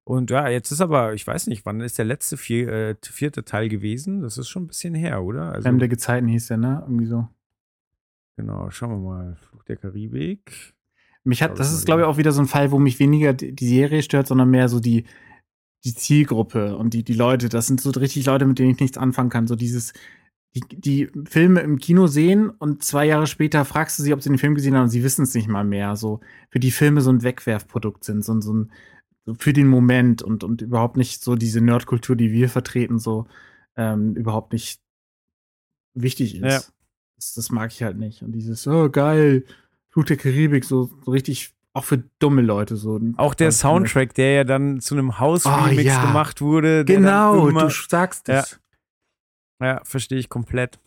Und 0.05 0.31
ja, 0.31 0.49
jetzt 0.49 0.71
ist 0.71 0.81
aber, 0.81 1.15
ich 1.15 1.27
weiß 1.27 1.49
nicht, 1.49 1.67
wann 1.67 1.81
ist 1.81 1.99
der 1.99 2.05
letzte 2.05 2.37
vier, 2.37 2.69
äh, 2.69 2.95
vierte 3.03 3.45
Teil 3.45 3.69
gewesen? 3.69 4.23
Das 4.23 4.39
ist 4.39 4.49
schon 4.49 4.65
ein 4.65 4.69
bisschen 4.69 4.95
her, 4.95 5.25
oder? 5.25 5.51
Also, 5.51 5.69
Fremde 5.69 5.89
Gezeiten 5.89 6.29
hieß 6.29 6.47
der, 6.47 6.59
ne? 6.59 6.79
Irgendwie 6.85 7.07
so. 7.07 7.29
Genau, 8.37 8.71
schauen 8.71 8.91
wir 8.91 8.99
mal. 8.99 9.37
Fluch 9.37 9.63
der 9.65 9.77
Karibik. 9.77 10.75
Mich 11.25 11.43
hat, 11.43 11.59
das 11.59 11.73
ist, 11.73 11.87
glaube 11.87 12.03
ich, 12.03 12.07
auch 12.07 12.19
wieder 12.19 12.33
so 12.33 12.41
ein 12.41 12.47
Fall, 12.47 12.71
wo 12.71 12.79
mich 12.79 13.01
weniger 13.01 13.33
die 13.33 13.67
Serie 13.67 14.03
stört, 14.03 14.29
sondern 14.29 14.49
mehr 14.51 14.69
so 14.69 14.79
die, 14.79 15.05
die 15.85 15.95
Zielgruppe 15.95 16.77
und 16.77 16.95
die, 16.95 17.03
die 17.03 17.15
Leute. 17.15 17.49
Das 17.49 17.67
sind 17.67 17.81
so 17.81 17.91
richtig 17.91 18.27
Leute, 18.27 18.47
mit 18.47 18.59
denen 18.59 18.71
ich 18.71 18.81
nichts 18.81 18.97
anfangen 18.99 19.31
kann. 19.31 19.49
So 19.49 19.57
dieses, 19.57 19.93
die, 20.55 20.61
die 20.71 21.11
Filme 21.29 21.61
im 21.61 21.79
Kino 21.79 22.07
sehen 22.07 22.49
und 22.51 22.85
zwei 22.85 23.07
Jahre 23.07 23.27
später 23.27 23.65
fragst 23.65 23.99
du 23.99 24.05
sie, 24.05 24.13
ob 24.15 24.23
sie 24.23 24.29
den 24.29 24.39
Film 24.39 24.55
gesehen 24.55 24.75
haben 24.77 24.85
und 24.85 24.91
sie 24.91 25.03
wissen 25.03 25.25
es 25.25 25.35
nicht 25.35 25.49
mal 25.49 25.65
mehr. 25.65 25.97
So 25.97 26.21
für 26.51 26.61
die 26.61 26.71
Filme 26.71 27.01
so 27.01 27.11
ein 27.11 27.23
Wegwerfprodukt 27.25 28.05
sind, 28.05 28.25
so, 28.25 28.33
ein- 28.35 28.43
so 28.43 28.53
ein 28.55 28.71
so 29.25 29.35
für 29.35 29.53
den 29.53 29.67
Moment 29.67 30.23
und, 30.23 30.45
und 30.45 30.63
überhaupt 30.63 30.97
nicht 30.97 31.25
so 31.25 31.35
diese 31.35 31.61
Nerdkultur, 31.61 32.15
die 32.15 32.31
wir 32.31 32.49
vertreten, 32.49 33.01
so 33.01 33.27
ähm, 33.77 34.15
überhaupt 34.15 34.53
nicht 34.53 34.81
wichtig 35.95 36.37
ist. 36.37 36.43
Ja. 36.43 36.61
Das, 37.17 37.35
das 37.35 37.51
mag 37.51 37.73
ich 37.73 37.83
halt 37.83 37.97
nicht. 37.99 38.23
Und 38.23 38.33
dieses, 38.33 38.67
oh 38.67 38.89
geil, 38.91 39.45
Fluch 39.89 40.05
der 40.05 40.17
Karibik, 40.17 40.65
so, 40.65 40.91
so 41.05 41.11
richtig, 41.11 41.53
auch 41.73 41.85
für 41.85 42.03
dumme 42.19 42.43
Leute 42.43 42.77
so. 42.77 43.01
Auch 43.17 43.35
der 43.35 43.53
Soundtrack, 43.53 44.15
der 44.15 44.33
ja 44.33 44.45
dann 44.45 44.81
zu 44.81 44.95
einem 44.95 45.19
House-Remix 45.19 45.79
Oh, 45.83 45.87
ja. 45.87 46.07
gemacht 46.07 46.41
wurde. 46.41 46.85
Genau, 46.85 47.49
immer- 47.49 47.65
du 47.65 47.71
sagst 47.71 48.29
es. 48.29 48.59
Ja, 49.61 49.81
verstehe 49.85 50.19
ich 50.19 50.29
komplett. 50.29 50.79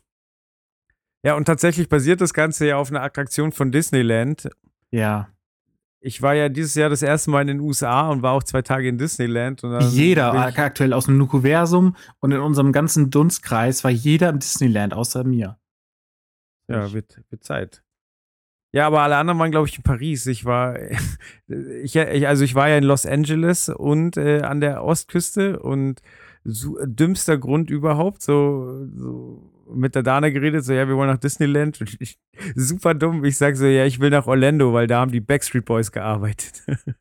Ja, 1.24 1.36
und 1.36 1.46
tatsächlich 1.46 1.90
basiert 1.90 2.22
das 2.22 2.34
Ganze 2.34 2.68
ja 2.68 2.78
auf 2.78 2.90
einer 2.92 3.02
Attraktion 3.02 3.52
von 3.52 3.72
Disneyland. 3.72 4.50
Ja. 4.92 5.30
Ich 6.02 6.22
war 6.22 6.34
ja 6.34 6.48
dieses 6.48 6.76
Jahr 6.76 6.90
das 6.90 7.02
erste 7.02 7.30
Mal 7.30 7.42
in 7.42 7.48
den 7.48 7.60
USA 7.60 8.10
und 8.10 8.22
war 8.22 8.32
auch 8.32 8.44
zwei 8.44 8.62
Tage 8.62 8.88
in 8.88 8.98
Disneyland. 8.98 9.62
Jeder 9.92 10.34
aktuell 10.34 10.94
aus 10.94 11.06
dem 11.06 11.18
Nukuversum 11.18 11.96
und 12.20 12.32
in 12.32 12.40
unserem 12.40 12.72
ganzen 12.72 13.10
Dunstkreis 13.10 13.84
war 13.84 13.92
jeder 13.92 14.30
im 14.30 14.40
Disneyland, 14.40 14.94
außer 14.94 15.26
mir. 15.26 15.58
Ja, 16.70 16.91
wird, 16.93 17.22
wird 17.30 17.43
Zeit. 17.43 17.84
Ja, 18.72 18.86
aber 18.86 19.01
alle 19.01 19.17
anderen 19.17 19.39
waren, 19.39 19.49
glaube 19.51 19.67
ich, 19.67 19.78
in 19.78 19.84
Paris. 19.84 20.28
Ich 20.28 20.45
war, 20.45 20.78
ich, 21.84 21.95
ich, 21.95 22.28
also 22.28 22.43
ich 22.43 22.53
war 22.55 22.70
ja 22.70 22.78
in 22.78 22.84
Los 22.84 23.05
Angeles 23.05 23.70
und 23.70 24.15
äh, 24.17 24.41
an 24.41 24.61
der 24.61 24.84
Ostküste 24.84 25.59
und 25.59 26.01
so, 26.43 26.78
dümmster 26.86 27.38
Grund 27.38 27.70
überhaupt, 27.70 28.22
so, 28.22 28.88
so 28.95 29.51
mit 29.74 29.93
der 29.95 30.03
Dana 30.03 30.30
geredet, 30.30 30.63
so, 30.63 30.74
ja, 30.74 30.88
wir 30.88 30.95
wollen 30.95 31.09
nach 31.09 31.17
Disneyland. 31.17 31.82
Ich, 31.99 32.20
super 32.55 32.93
dumm. 32.93 33.26
Ich 33.26 33.38
sag 33.38 33.55
so, 33.55 33.65
ja, 33.65 33.86
ich 33.86 33.99
will 33.99 34.09
nach 34.11 34.28
Orlando, 34.28 34.74
weil 34.74 34.88
da 34.88 34.99
haben 35.01 35.11
die 35.11 35.20
Backstreet 35.22 35.65
Boys 35.65 35.91
gearbeitet. 35.91 36.63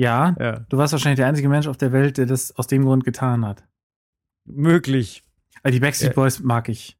Ja, 0.00 0.36
ja, 0.38 0.60
du 0.68 0.76
warst 0.76 0.92
wahrscheinlich 0.92 1.16
der 1.16 1.26
einzige 1.26 1.48
Mensch 1.48 1.66
auf 1.66 1.76
der 1.76 1.90
Welt, 1.90 2.18
der 2.18 2.26
das 2.26 2.54
aus 2.56 2.68
dem 2.68 2.84
Grund 2.84 3.04
getan 3.04 3.44
hat. 3.44 3.66
möglich. 4.44 5.24
Weil 5.62 5.72
die 5.72 5.80
Backstreet 5.80 6.10
Ja. 6.10 6.14
Boys 6.14 6.38
mag 6.40 6.68
ich. 6.68 6.97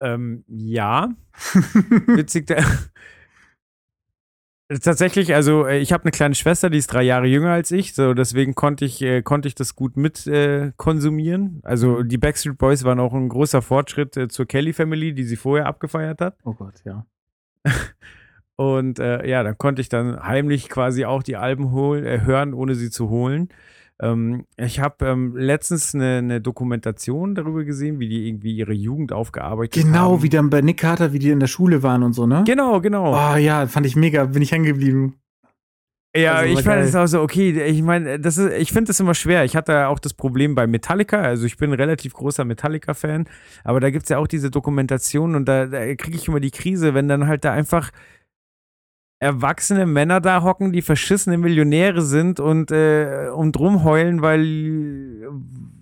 Ähm, 0.00 0.44
ja, 0.48 1.10
witzig. 2.06 2.46
Der 2.46 2.64
Tatsächlich, 4.82 5.34
also 5.34 5.66
äh, 5.66 5.78
ich 5.78 5.92
habe 5.92 6.04
eine 6.04 6.12
kleine 6.12 6.36
Schwester, 6.36 6.70
die 6.70 6.78
ist 6.78 6.92
drei 6.92 7.02
Jahre 7.02 7.26
jünger 7.26 7.50
als 7.50 7.72
ich, 7.72 7.92
so 7.92 8.14
deswegen 8.14 8.54
konnte 8.54 8.84
ich, 8.84 9.02
äh, 9.02 9.20
konnte 9.20 9.48
ich 9.48 9.56
das 9.56 9.74
gut 9.74 9.96
mit 9.96 10.28
äh, 10.28 10.70
konsumieren. 10.76 11.58
Also 11.64 12.04
die 12.04 12.18
Backstreet 12.18 12.56
Boys 12.56 12.84
waren 12.84 13.00
auch 13.00 13.12
ein 13.12 13.28
großer 13.28 13.62
Fortschritt 13.62 14.16
äh, 14.16 14.28
zur 14.28 14.46
Kelly 14.46 14.72
Family, 14.72 15.12
die 15.12 15.24
sie 15.24 15.34
vorher 15.34 15.66
abgefeiert 15.66 16.20
hat. 16.20 16.36
Oh 16.44 16.54
Gott, 16.54 16.74
ja. 16.84 17.04
Und 18.56 19.00
äh, 19.00 19.28
ja, 19.28 19.42
dann 19.42 19.58
konnte 19.58 19.82
ich 19.82 19.88
dann 19.88 20.22
heimlich 20.22 20.68
quasi 20.68 21.04
auch 21.04 21.24
die 21.24 21.36
Alben 21.36 21.72
holen, 21.72 22.04
äh, 22.04 22.20
hören, 22.20 22.54
ohne 22.54 22.76
sie 22.76 22.90
zu 22.90 23.08
holen. 23.08 23.48
Ähm, 24.02 24.46
ich 24.56 24.80
habe 24.80 25.06
ähm, 25.06 25.36
letztens 25.36 25.94
eine, 25.94 26.18
eine, 26.18 26.40
Dokumentation 26.40 27.34
darüber 27.34 27.64
gesehen, 27.64 28.00
wie 28.00 28.08
die 28.08 28.28
irgendwie 28.28 28.56
ihre 28.56 28.72
Jugend 28.72 29.12
aufgearbeitet 29.12 29.74
genau, 29.74 29.98
haben. 29.98 30.08
Genau, 30.08 30.22
wie 30.22 30.28
dann 30.30 30.48
bei 30.48 30.62
Nick 30.62 30.78
Carter, 30.78 31.12
wie 31.12 31.18
die 31.18 31.30
in 31.30 31.40
der 31.40 31.48
Schule 31.48 31.82
waren 31.82 32.02
und 32.02 32.14
so, 32.14 32.26
ne? 32.26 32.42
Genau, 32.46 32.80
genau. 32.80 33.12
Oh 33.12 33.36
ja, 33.36 33.66
fand 33.66 33.84
ich 33.84 33.96
mega, 33.96 34.24
bin 34.24 34.40
ich 34.40 34.52
hängen 34.52 34.64
geblieben. 34.64 35.16
Ja, 36.16 36.36
also, 36.36 36.58
ich 36.58 36.64
fand 36.64 36.82
es 36.82 36.96
auch 36.96 37.06
so, 37.06 37.20
okay, 37.20 37.62
ich 37.62 37.82
meine, 37.82 38.18
das 38.18 38.36
ist, 38.36 38.52
ich 38.54 38.72
finde 38.72 38.88
das 38.88 38.98
immer 38.98 39.14
schwer. 39.14 39.44
Ich 39.44 39.54
hatte 39.54 39.86
auch 39.86 40.00
das 40.00 40.14
Problem 40.14 40.56
bei 40.56 40.66
Metallica, 40.66 41.20
also 41.20 41.46
ich 41.46 41.56
bin 41.56 41.70
ein 41.70 41.76
relativ 41.78 42.14
großer 42.14 42.44
Metallica-Fan, 42.44 43.28
aber 43.62 43.78
da 43.78 43.90
gibt 43.90 44.04
es 44.04 44.08
ja 44.08 44.18
auch 44.18 44.26
diese 44.26 44.50
Dokumentation 44.50 45.36
und 45.36 45.44
da, 45.46 45.66
da 45.66 45.94
kriege 45.94 46.16
ich 46.16 46.26
immer 46.26 46.40
die 46.40 46.50
Krise, 46.50 46.94
wenn 46.94 47.06
dann 47.06 47.28
halt 47.28 47.44
da 47.44 47.52
einfach 47.52 47.90
erwachsene 49.20 49.86
Männer 49.86 50.20
da 50.20 50.42
hocken, 50.42 50.72
die 50.72 50.82
verschissene 50.82 51.38
Millionäre 51.38 52.02
sind 52.02 52.40
und, 52.40 52.72
äh, 52.72 53.28
und 53.34 53.58
rumheulen, 53.58 54.22
weil, 54.22 55.28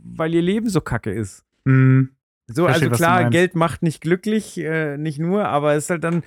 weil 0.05 0.35
ihr 0.35 0.43
Leben 0.43 0.69
so 0.69 0.81
kacke 0.81 1.13
ist. 1.13 1.45
Mhm. 1.65 2.11
So, 2.49 2.65
Verstehe, 2.65 2.91
also 2.91 2.97
klar, 2.97 3.31
Geld 3.31 3.55
macht 3.55 3.83
nicht 3.83 4.01
glücklich, 4.01 4.59
äh, 4.59 4.97
nicht 4.97 5.19
nur, 5.19 5.47
aber 5.47 5.75
es 5.75 5.85
ist 5.85 5.91
halt 5.91 6.03
dann, 6.03 6.23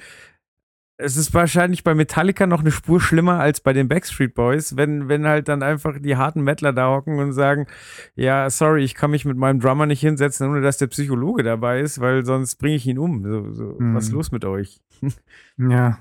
es 0.97 1.17
ist 1.17 1.33
wahrscheinlich 1.33 1.83
bei 1.83 1.95
Metallica 1.95 2.45
noch 2.47 2.61
eine 2.61 2.71
Spur 2.71 3.01
schlimmer 3.01 3.39
als 3.39 3.59
bei 3.59 3.73
den 3.73 3.87
Backstreet 3.87 4.33
Boys, 4.33 4.77
wenn, 4.77 5.09
wenn 5.09 5.25
halt 5.25 5.47
dann 5.47 5.63
einfach 5.63 5.99
die 5.99 6.15
harten 6.15 6.43
Mettler 6.43 6.73
da 6.73 6.91
hocken 6.91 7.19
und 7.19 7.33
sagen, 7.33 7.67
ja, 8.15 8.49
sorry, 8.49 8.83
ich 8.83 8.95
kann 8.95 9.11
mich 9.11 9.25
mit 9.25 9.35
meinem 9.35 9.59
Drummer 9.59 9.85
nicht 9.85 10.01
hinsetzen, 10.01 10.47
ohne 10.47 10.61
dass 10.61 10.77
der 10.77 10.87
Psychologe 10.87 11.43
dabei 11.43 11.81
ist, 11.81 11.99
weil 11.99 12.23
sonst 12.23 12.55
bringe 12.55 12.75
ich 12.75 12.85
ihn 12.87 12.99
um. 12.99 13.23
So, 13.23 13.51
so, 13.51 13.75
mhm. 13.79 13.95
Was 13.95 14.05
ist 14.05 14.11
los 14.11 14.31
mit 14.31 14.45
euch? 14.45 14.79
Ja. 15.57 15.99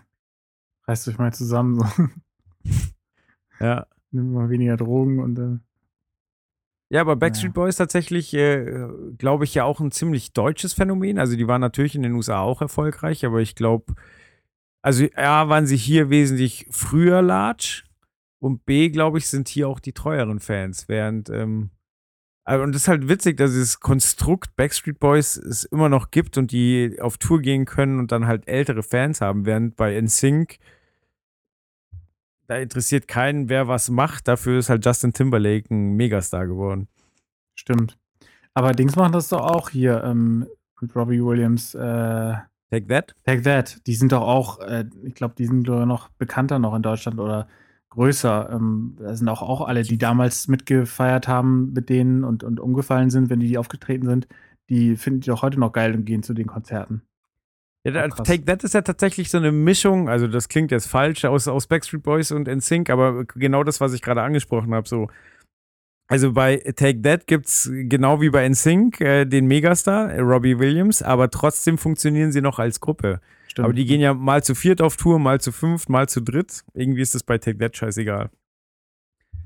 Reißt 0.90 1.06
euch 1.06 1.18
mal 1.18 1.32
zusammen. 1.32 1.76
So. 1.76 1.86
Ja. 3.60 3.86
Nimm 4.10 4.32
mal 4.32 4.48
weniger 4.48 4.78
Drogen 4.78 5.18
und 5.18 5.34
dann. 5.34 5.60
Ja, 6.88 7.02
aber 7.02 7.14
Backstreet 7.14 7.52
Boys 7.52 7.76
tatsächlich, 7.76 8.32
äh, 8.32 8.88
glaube 9.18 9.44
ich, 9.44 9.54
ja 9.54 9.64
auch 9.64 9.80
ein 9.80 9.92
ziemlich 9.92 10.32
deutsches 10.32 10.72
Phänomen. 10.72 11.18
Also 11.18 11.36
die 11.36 11.46
waren 11.46 11.60
natürlich 11.60 11.94
in 11.94 12.02
den 12.02 12.14
USA 12.14 12.40
auch 12.40 12.62
erfolgreich, 12.62 13.26
aber 13.26 13.40
ich 13.40 13.54
glaube, 13.54 13.94
also 14.80 15.04
A, 15.14 15.50
waren 15.50 15.66
sie 15.66 15.76
hier 15.76 16.08
wesentlich 16.08 16.66
früher 16.70 17.20
large 17.20 17.84
und 18.40 18.64
B, 18.64 18.88
glaube 18.88 19.18
ich, 19.18 19.28
sind 19.28 19.48
hier 19.48 19.68
auch 19.68 19.78
die 19.78 19.92
treueren 19.92 20.40
Fans, 20.40 20.88
während 20.88 21.28
ähm, 21.28 21.70
also, 22.50 22.64
und 22.64 22.74
das 22.74 22.82
ist 22.82 22.88
halt 22.88 23.08
witzig, 23.08 23.36
dass 23.36 23.52
dieses 23.52 23.78
Konstrukt 23.78 24.56
Backstreet 24.56 24.98
Boys 24.98 25.36
es 25.36 25.62
immer 25.62 25.88
noch 25.88 26.10
gibt 26.10 26.36
und 26.36 26.50
die 26.50 26.98
auf 27.00 27.16
Tour 27.18 27.40
gehen 27.40 27.64
können 27.64 28.00
und 28.00 28.10
dann 28.10 28.26
halt 28.26 28.48
ältere 28.48 28.82
Fans 28.82 29.20
haben, 29.20 29.46
während 29.46 29.76
bei 29.76 30.00
NSYNC 30.00 30.58
da 32.50 32.56
interessiert 32.56 33.06
keinen, 33.06 33.48
wer 33.48 33.68
was 33.68 33.90
macht. 33.90 34.26
Dafür 34.26 34.58
ist 34.58 34.70
halt 34.70 34.84
Justin 34.84 35.12
Timberlake 35.12 35.72
ein 35.72 35.94
Megastar 35.94 36.48
geworden. 36.48 36.88
Stimmt. 37.54 37.96
Aber 38.54 38.72
Dings 38.72 38.96
machen 38.96 39.12
das 39.12 39.28
doch 39.28 39.42
auch 39.42 39.70
hier 39.70 40.02
ähm, 40.02 40.48
mit 40.80 40.96
Robbie 40.96 41.24
Williams. 41.24 41.76
Äh, 41.76 42.34
Take 42.70 42.88
That? 42.88 43.14
Take 43.24 43.42
That. 43.42 43.86
Die 43.86 43.94
sind 43.94 44.10
doch 44.10 44.22
auch, 44.22 44.58
äh, 44.62 44.84
ich 45.04 45.14
glaube, 45.14 45.34
die 45.38 45.46
sind 45.46 45.68
noch 45.68 46.08
bekannter 46.18 46.58
noch 46.58 46.74
in 46.74 46.82
Deutschland 46.82 47.20
oder 47.20 47.46
größer. 47.90 48.50
Ähm, 48.50 48.96
da 48.98 49.14
sind 49.14 49.28
auch, 49.28 49.42
auch 49.42 49.60
alle, 49.68 49.84
die 49.84 49.98
damals 49.98 50.48
mitgefeiert 50.48 51.28
haben 51.28 51.72
mit 51.72 51.88
denen 51.88 52.24
und, 52.24 52.42
und 52.42 52.58
umgefallen 52.58 53.10
sind, 53.10 53.30
wenn 53.30 53.38
die, 53.38 53.46
die 53.46 53.58
aufgetreten 53.58 54.06
sind. 54.06 54.26
Die 54.68 54.96
finden 54.96 55.20
die 55.20 55.30
auch 55.30 55.42
heute 55.42 55.60
noch 55.60 55.70
geil 55.70 55.94
und 55.94 56.04
gehen 56.04 56.24
zu 56.24 56.34
den 56.34 56.48
Konzerten. 56.48 57.02
Ja, 57.84 58.04
oh, 58.04 58.22
Take 58.22 58.44
That 58.44 58.62
ist 58.62 58.74
ja 58.74 58.82
tatsächlich 58.82 59.30
so 59.30 59.38
eine 59.38 59.52
Mischung, 59.52 60.08
also 60.08 60.26
das 60.26 60.48
klingt 60.48 60.70
jetzt 60.70 60.86
falsch, 60.86 61.24
aus, 61.24 61.48
aus 61.48 61.66
Backstreet 61.66 62.02
Boys 62.02 62.30
und 62.30 62.46
NSYNC, 62.46 62.90
aber 62.90 63.24
genau 63.24 63.64
das, 63.64 63.80
was 63.80 63.94
ich 63.94 64.02
gerade 64.02 64.22
angesprochen 64.22 64.74
habe, 64.74 64.86
so. 64.86 65.08
Also 66.06 66.32
bei 66.32 66.56
Take 66.56 67.00
That 67.02 67.26
gibt 67.26 67.46
es 67.46 67.70
genau 67.72 68.20
wie 68.20 68.30
bei 68.30 68.46
NSYNC 68.46 69.00
äh, 69.00 69.24
den 69.24 69.46
Megastar, 69.46 70.10
äh, 70.10 70.20
Robbie 70.20 70.58
Williams, 70.58 71.02
aber 71.02 71.30
trotzdem 71.30 71.78
funktionieren 71.78 72.32
sie 72.32 72.42
noch 72.42 72.58
als 72.58 72.80
Gruppe. 72.80 73.20
Stimmt. 73.46 73.64
Aber 73.64 73.72
die 73.72 73.86
gehen 73.86 74.00
ja 74.00 74.12
mal 74.12 74.42
zu 74.44 74.54
viert 74.54 74.82
auf 74.82 74.96
Tour, 74.96 75.18
mal 75.18 75.40
zu 75.40 75.50
fünft, 75.50 75.88
mal 75.88 76.08
zu 76.08 76.20
dritt. 76.20 76.64
Irgendwie 76.74 77.00
ist 77.00 77.14
das 77.14 77.22
bei 77.22 77.38
Take 77.38 77.58
That 77.58 77.76
scheißegal. 77.76 78.30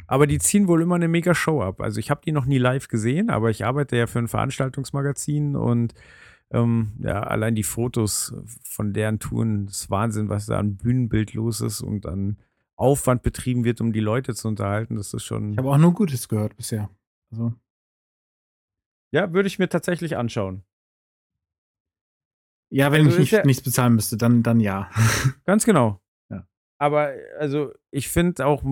Aber 0.07 0.27
die 0.27 0.39
ziehen 0.39 0.67
wohl 0.69 0.83
immer 0.83 0.97
eine 0.97 1.09
mega 1.09 1.35
Show 1.35 1.63
ab. 1.63 1.81
Also 1.81 2.01
ich 2.01 2.11
habe 2.11 2.23
die 2.25 2.33
noch 2.33 2.47
nie 2.47 2.59
live 2.59 2.89
gesehen, 2.89 3.31
aber 3.31 3.51
ich 3.51 3.65
arbeite 3.65 3.97
ja 3.97 4.07
für 4.07 4.19
ein 4.19 4.29
Veranstaltungsmagazin 4.29 5.57
und 5.57 5.95
ähm, 6.55 6.93
ja, 7.01 7.23
allein 7.23 7.55
die 7.55 7.65
Fotos 7.65 8.35
von 8.63 8.93
deren 8.93 9.19
Touren, 9.19 9.67
das 9.67 9.83
ist 9.83 9.91
Wahnsinn, 9.91 10.29
was 10.29 10.47
da 10.47 10.59
an 10.59 10.77
Bühnenbild 10.77 11.35
los 11.35 11.61
ist 11.61 11.81
und 11.81 12.07
an 12.07 12.39
Aufwand 12.77 13.23
betrieben 13.23 13.65
wird, 13.65 13.81
um 13.81 13.93
die 13.93 14.01
Leute 14.01 14.35
zu 14.35 14.49
unterhalten. 14.49 14.97
Das 14.97 15.13
ist 15.13 15.25
schon. 15.25 15.53
Ich 15.53 15.59
habe 15.59 15.71
auch 15.71 15.79
nur 15.79 15.93
Gutes 15.93 16.29
gehört 16.29 16.57
bisher. 16.57 16.91
Also. 17.31 17.53
Ja, 19.11 19.33
würde 19.33 19.49
ich 19.49 19.59
mir 19.59 19.69
tatsächlich 19.69 20.17
anschauen. 20.17 20.63
Ja, 22.71 22.91
wenn 22.91 23.07
also 23.07 23.17
ich 23.17 23.21
nicht, 23.21 23.33
ja, 23.33 23.45
nichts 23.45 23.63
bezahlen 23.63 23.95
müsste, 23.95 24.17
dann, 24.17 24.43
dann 24.43 24.61
ja. 24.61 24.91
Ganz 25.45 25.65
genau. 25.65 26.01
Ja. 26.31 26.47
Aber 26.79 27.13
also 27.39 27.73
ich 27.91 28.09
finde 28.09 28.47
auch, 28.47 28.63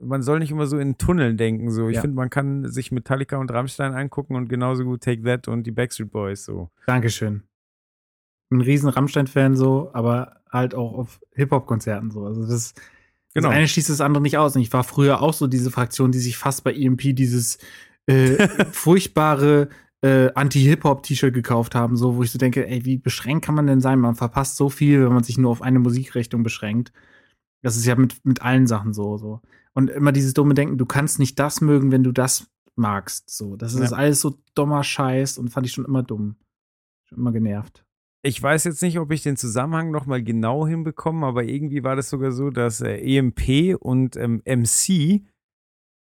man 0.00 0.22
soll 0.22 0.38
nicht 0.38 0.50
immer 0.50 0.66
so 0.66 0.78
in 0.78 0.98
Tunneln 0.98 1.36
denken. 1.36 1.70
So. 1.70 1.88
Ich 1.88 1.96
ja. 1.96 2.00
finde, 2.00 2.16
man 2.16 2.30
kann 2.30 2.70
sich 2.70 2.92
Metallica 2.92 3.36
und 3.36 3.50
Rammstein 3.52 3.94
angucken 3.94 4.36
und 4.36 4.48
genauso 4.48 4.84
gut 4.84 5.02
Take 5.02 5.22
That 5.22 5.48
und 5.48 5.64
die 5.64 5.70
Backstreet 5.70 6.10
Boys 6.10 6.44
so. 6.44 6.70
Dankeschön. 6.86 7.42
Bin 8.50 8.60
ein 8.60 8.62
riesen 8.62 8.88
Rammstein-Fan 8.88 9.56
so, 9.56 9.90
aber 9.92 10.40
halt 10.50 10.74
auch 10.74 10.94
auf 10.94 11.20
Hip-Hop-Konzerten 11.34 12.10
so. 12.10 12.24
Also 12.24 12.46
das, 12.46 12.74
genau. 13.34 13.48
das 13.48 13.56
eine 13.56 13.68
schließt 13.68 13.90
das 13.90 14.00
andere 14.00 14.22
nicht 14.22 14.38
aus. 14.38 14.56
Und 14.56 14.62
ich 14.62 14.72
war 14.72 14.84
früher 14.84 15.20
auch 15.20 15.34
so 15.34 15.46
diese 15.46 15.70
Fraktion, 15.70 16.12
die 16.12 16.18
sich 16.18 16.38
fast 16.38 16.64
bei 16.64 16.72
EMP 16.72 17.14
dieses 17.14 17.58
äh, 18.06 18.48
furchtbare 18.70 19.68
äh, 20.02 20.30
Anti-Hip-Hop-T-Shirt 20.32 21.34
gekauft 21.34 21.74
haben, 21.74 21.96
so 21.96 22.16
wo 22.16 22.22
ich 22.22 22.30
so 22.30 22.38
denke, 22.38 22.66
ey, 22.66 22.84
wie 22.84 22.98
beschränkt 22.98 23.44
kann 23.44 23.54
man 23.54 23.66
denn 23.66 23.80
sein? 23.80 23.98
Man 23.98 24.14
verpasst 24.14 24.56
so 24.56 24.70
viel, 24.70 25.04
wenn 25.04 25.12
man 25.12 25.24
sich 25.24 25.38
nur 25.38 25.50
auf 25.50 25.60
eine 25.60 25.80
Musikrichtung 25.80 26.42
beschränkt. 26.42 26.92
Das 27.62 27.76
ist 27.76 27.86
ja 27.86 27.96
mit, 27.96 28.24
mit 28.24 28.40
allen 28.40 28.66
Sachen 28.66 28.94
so, 28.94 29.18
so. 29.18 29.40
Und 29.78 29.90
immer 29.90 30.10
dieses 30.10 30.34
dumme 30.34 30.54
Denken, 30.54 30.76
du 30.76 30.86
kannst 30.86 31.20
nicht 31.20 31.38
das 31.38 31.60
mögen, 31.60 31.92
wenn 31.92 32.02
du 32.02 32.10
das 32.10 32.50
magst. 32.74 33.30
So, 33.30 33.54
das 33.54 33.74
ist 33.74 33.92
ja. 33.92 33.96
alles 33.96 34.20
so 34.20 34.34
dummer 34.56 34.82
Scheiß 34.82 35.38
und 35.38 35.50
fand 35.50 35.66
ich 35.68 35.72
schon 35.72 35.84
immer 35.84 36.02
dumm. 36.02 36.34
Schon 37.04 37.18
immer 37.18 37.30
genervt. 37.30 37.84
Ich 38.22 38.42
weiß 38.42 38.64
jetzt 38.64 38.82
nicht, 38.82 38.98
ob 38.98 39.12
ich 39.12 39.22
den 39.22 39.36
Zusammenhang 39.36 39.92
nochmal 39.92 40.20
genau 40.24 40.66
hinbekomme, 40.66 41.24
aber 41.24 41.44
irgendwie 41.44 41.84
war 41.84 41.94
das 41.94 42.10
sogar 42.10 42.32
so, 42.32 42.50
dass 42.50 42.80
äh, 42.80 42.96
EMP 42.96 43.76
und 43.78 44.16
ähm, 44.16 44.42
MC 44.44 45.22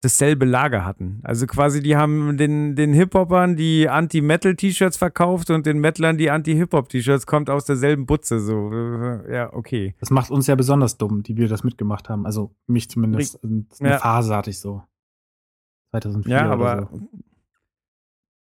dasselbe 0.01 0.44
Lager 0.44 0.84
hatten. 0.84 1.20
Also 1.24 1.46
quasi, 1.46 1.82
die 1.82 1.96
haben 1.96 2.36
den, 2.36 2.76
den 2.76 2.92
Hip-Hopern 2.92 3.57
die 3.57 3.88
Anti-Metal-T-Shirts 3.88 4.96
verkauft 4.96 5.51
und 5.51 5.66
den 5.66 5.80
Metlern 5.80 6.18
die 6.18 6.30
Anti-Hip-Hop-T-Shirts, 6.30 7.26
kommt 7.26 7.51
aus 7.51 7.64
derselben 7.64 8.07
Butze. 8.07 8.38
So, 8.38 8.70
ja, 9.28 9.53
okay. 9.53 9.94
Das 9.99 10.11
macht 10.11 10.30
uns 10.30 10.46
ja 10.46 10.55
besonders 10.55 10.99
dumm, 10.99 11.22
die 11.22 11.36
wir 11.36 11.49
das 11.49 11.64
mitgemacht 11.64 12.09
haben. 12.09 12.26
Also 12.26 12.55
mich 12.66 12.88
zumindest. 12.88 13.42
Eine 13.42 13.66
ja. 13.80 13.99
Phase 13.99 14.36
hatte 14.36 14.51
ich 14.51 14.61
so. 14.61 14.82
2004 15.90 16.32
ja, 16.32 16.49
aber, 16.49 16.88
so. 16.92 17.09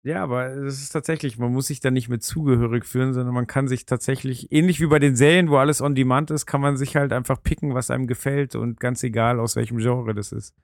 Ja, 0.03 0.23
aber 0.23 0.47
es 0.47 0.81
ist 0.81 0.89
tatsächlich, 0.91 1.37
man 1.37 1.51
muss 1.51 1.67
sich 1.67 1.79
da 1.79 1.91
nicht 1.91 2.07
mit 2.07 2.23
zugehörig 2.23 2.85
fühlen, 2.85 3.13
sondern 3.13 3.35
man 3.35 3.47
kann 3.47 3.67
sich 3.67 3.85
tatsächlich, 3.85 4.51
ähnlich 4.51 4.79
wie 4.79 4.87
bei 4.87 4.99
den 4.99 5.15
Serien, 5.15 5.49
wo 5.49 5.57
alles 5.57 5.81
on 5.81 5.95
demand 5.95 6.31
ist, 6.31 6.45
kann 6.45 6.61
man 6.61 6.77
sich 6.77 6.95
halt 6.95 7.11
einfach 7.11 7.43
picken, 7.43 7.73
was 7.73 7.91
einem 7.91 8.07
gefällt 8.07 8.55
und 8.55 8.79
ganz 8.79 9.03
egal, 9.03 9.39
aus 9.39 9.55
welchem 9.55 9.77
Genre 9.77 10.13
das 10.13 10.31
ist. 10.31 10.55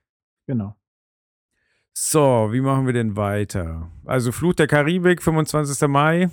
Genau. 0.48 0.74
So, 1.92 2.48
wie 2.52 2.62
machen 2.62 2.86
wir 2.86 2.94
denn 2.94 3.16
weiter? 3.16 3.90
Also 4.06 4.32
Flut 4.32 4.58
der 4.58 4.66
Karibik, 4.66 5.22
25. 5.22 5.86
Mai 5.88 6.30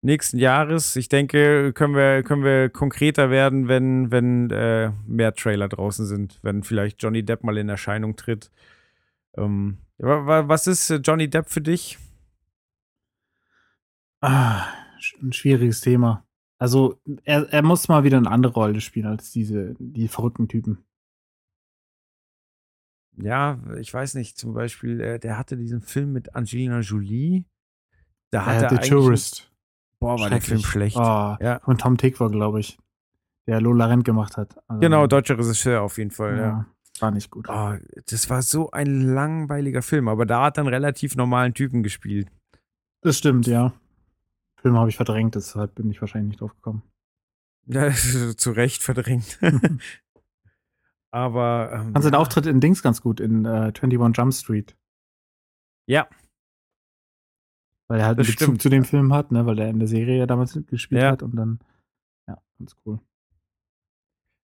nächsten 0.00 0.38
Jahres. 0.38 0.96
Ich 0.96 1.10
denke, 1.10 1.74
können 1.74 1.94
wir, 1.94 2.22
können 2.22 2.44
wir 2.44 2.70
konkreter 2.70 3.28
werden, 3.28 3.68
wenn, 3.68 4.10
wenn 4.10 4.50
äh, 4.50 4.90
mehr 5.06 5.34
Trailer 5.34 5.68
draußen 5.68 6.06
sind, 6.06 6.38
wenn 6.42 6.62
vielleicht 6.62 7.02
Johnny 7.02 7.22
Depp 7.22 7.44
mal 7.44 7.58
in 7.58 7.68
Erscheinung 7.68 8.16
tritt. 8.16 8.50
Ähm, 9.36 9.76
was 9.98 10.66
ist 10.66 10.88
Johnny 11.04 11.28
Depp 11.28 11.50
für 11.50 11.60
dich? 11.60 11.98
Ah, 14.22 14.64
ein 15.20 15.32
schwieriges 15.34 15.82
Thema. 15.82 16.24
Also, 16.58 17.00
er, 17.24 17.52
er 17.52 17.62
muss 17.62 17.88
mal 17.88 18.02
wieder 18.02 18.16
eine 18.16 18.30
andere 18.30 18.54
Rolle 18.54 18.80
spielen 18.80 19.06
als 19.06 19.30
diese, 19.30 19.74
die 19.78 20.08
verrückten 20.08 20.48
Typen 20.48 20.84
ja, 23.16 23.58
ich 23.78 23.92
weiß 23.92 24.14
nicht, 24.14 24.38
zum 24.38 24.54
Beispiel, 24.54 25.00
äh, 25.00 25.18
der 25.18 25.38
hatte 25.38 25.56
diesen 25.56 25.82
Film 25.82 26.12
mit 26.12 26.34
Angelina 26.34 26.80
Jolie. 26.80 27.44
Da 28.30 28.46
hat 28.46 28.62
er 28.62 28.70
The 28.70 28.88
Tourist. 28.88 29.52
Boah, 30.00 30.18
war 30.18 30.30
der 30.30 30.40
Film 30.40 30.60
schlecht. 30.60 30.96
Oh, 30.96 31.36
ja. 31.40 31.60
Von 31.64 31.78
Tom 31.78 31.96
Tick 31.96 32.18
war, 32.18 32.30
glaube 32.30 32.60
ich, 32.60 32.78
der 33.46 33.60
Lola 33.60 33.86
Rent 33.86 34.04
gemacht 34.04 34.36
hat. 34.36 34.56
Also, 34.66 34.80
genau, 34.80 35.06
deutscher 35.06 35.38
Regisseur 35.38 35.82
auf 35.82 35.98
jeden 35.98 36.10
Fall, 36.10 36.36
ja. 36.36 36.42
ja. 36.42 36.66
War 37.00 37.10
nicht 37.10 37.30
gut. 37.30 37.48
Oh, 37.48 37.74
das 38.10 38.30
war 38.30 38.42
so 38.42 38.70
ein 38.70 39.00
langweiliger 39.00 39.82
Film, 39.82 40.08
aber 40.08 40.26
da 40.26 40.44
hat 40.44 40.58
er 40.58 40.62
einen 40.62 40.74
relativ 40.74 41.16
normalen 41.16 41.54
Typen 41.54 41.82
gespielt. 41.82 42.28
Das 43.00 43.18
stimmt, 43.18 43.46
ja. 43.46 43.72
Film 44.60 44.76
habe 44.76 44.88
ich 44.88 44.96
verdrängt, 44.96 45.34
deshalb 45.34 45.74
bin 45.74 45.90
ich 45.90 46.00
wahrscheinlich 46.00 46.30
nicht 46.30 46.40
drauf 46.40 46.54
gekommen. 46.54 46.82
Ja, 47.66 47.90
zu 48.36 48.50
Recht 48.52 48.82
verdrängt. 48.82 49.38
Aber. 51.12 51.70
Ähm, 51.72 51.92
Fand 51.92 52.02
seinen 52.04 52.14
Auftritt 52.14 52.46
in 52.46 52.60
Dings 52.60 52.82
ganz 52.82 53.00
gut, 53.02 53.20
in 53.20 53.44
äh, 53.44 53.72
21 53.80 54.16
Jump 54.16 54.32
Street. 54.34 54.76
Ja. 55.88 56.08
Weil 57.88 58.00
er 58.00 58.06
halt 58.06 58.18
einen 58.18 58.26
Das 58.26 58.34
Bezug 58.34 58.46
stimmt. 58.46 58.62
zu 58.62 58.68
dem 58.70 58.84
Film 58.84 59.12
hat, 59.12 59.30
ne? 59.32 59.44
weil 59.46 59.58
er 59.58 59.68
in 59.68 59.78
der 59.78 59.88
Serie 59.88 60.18
ja 60.18 60.26
damals 60.26 60.54
mitgespielt 60.54 61.02
Ja. 61.02 61.10
hat 61.12 61.22
und 61.22 61.36
dann, 61.36 61.58
ja, 62.28 62.40
ganz 62.58 62.74
cool. 62.86 63.00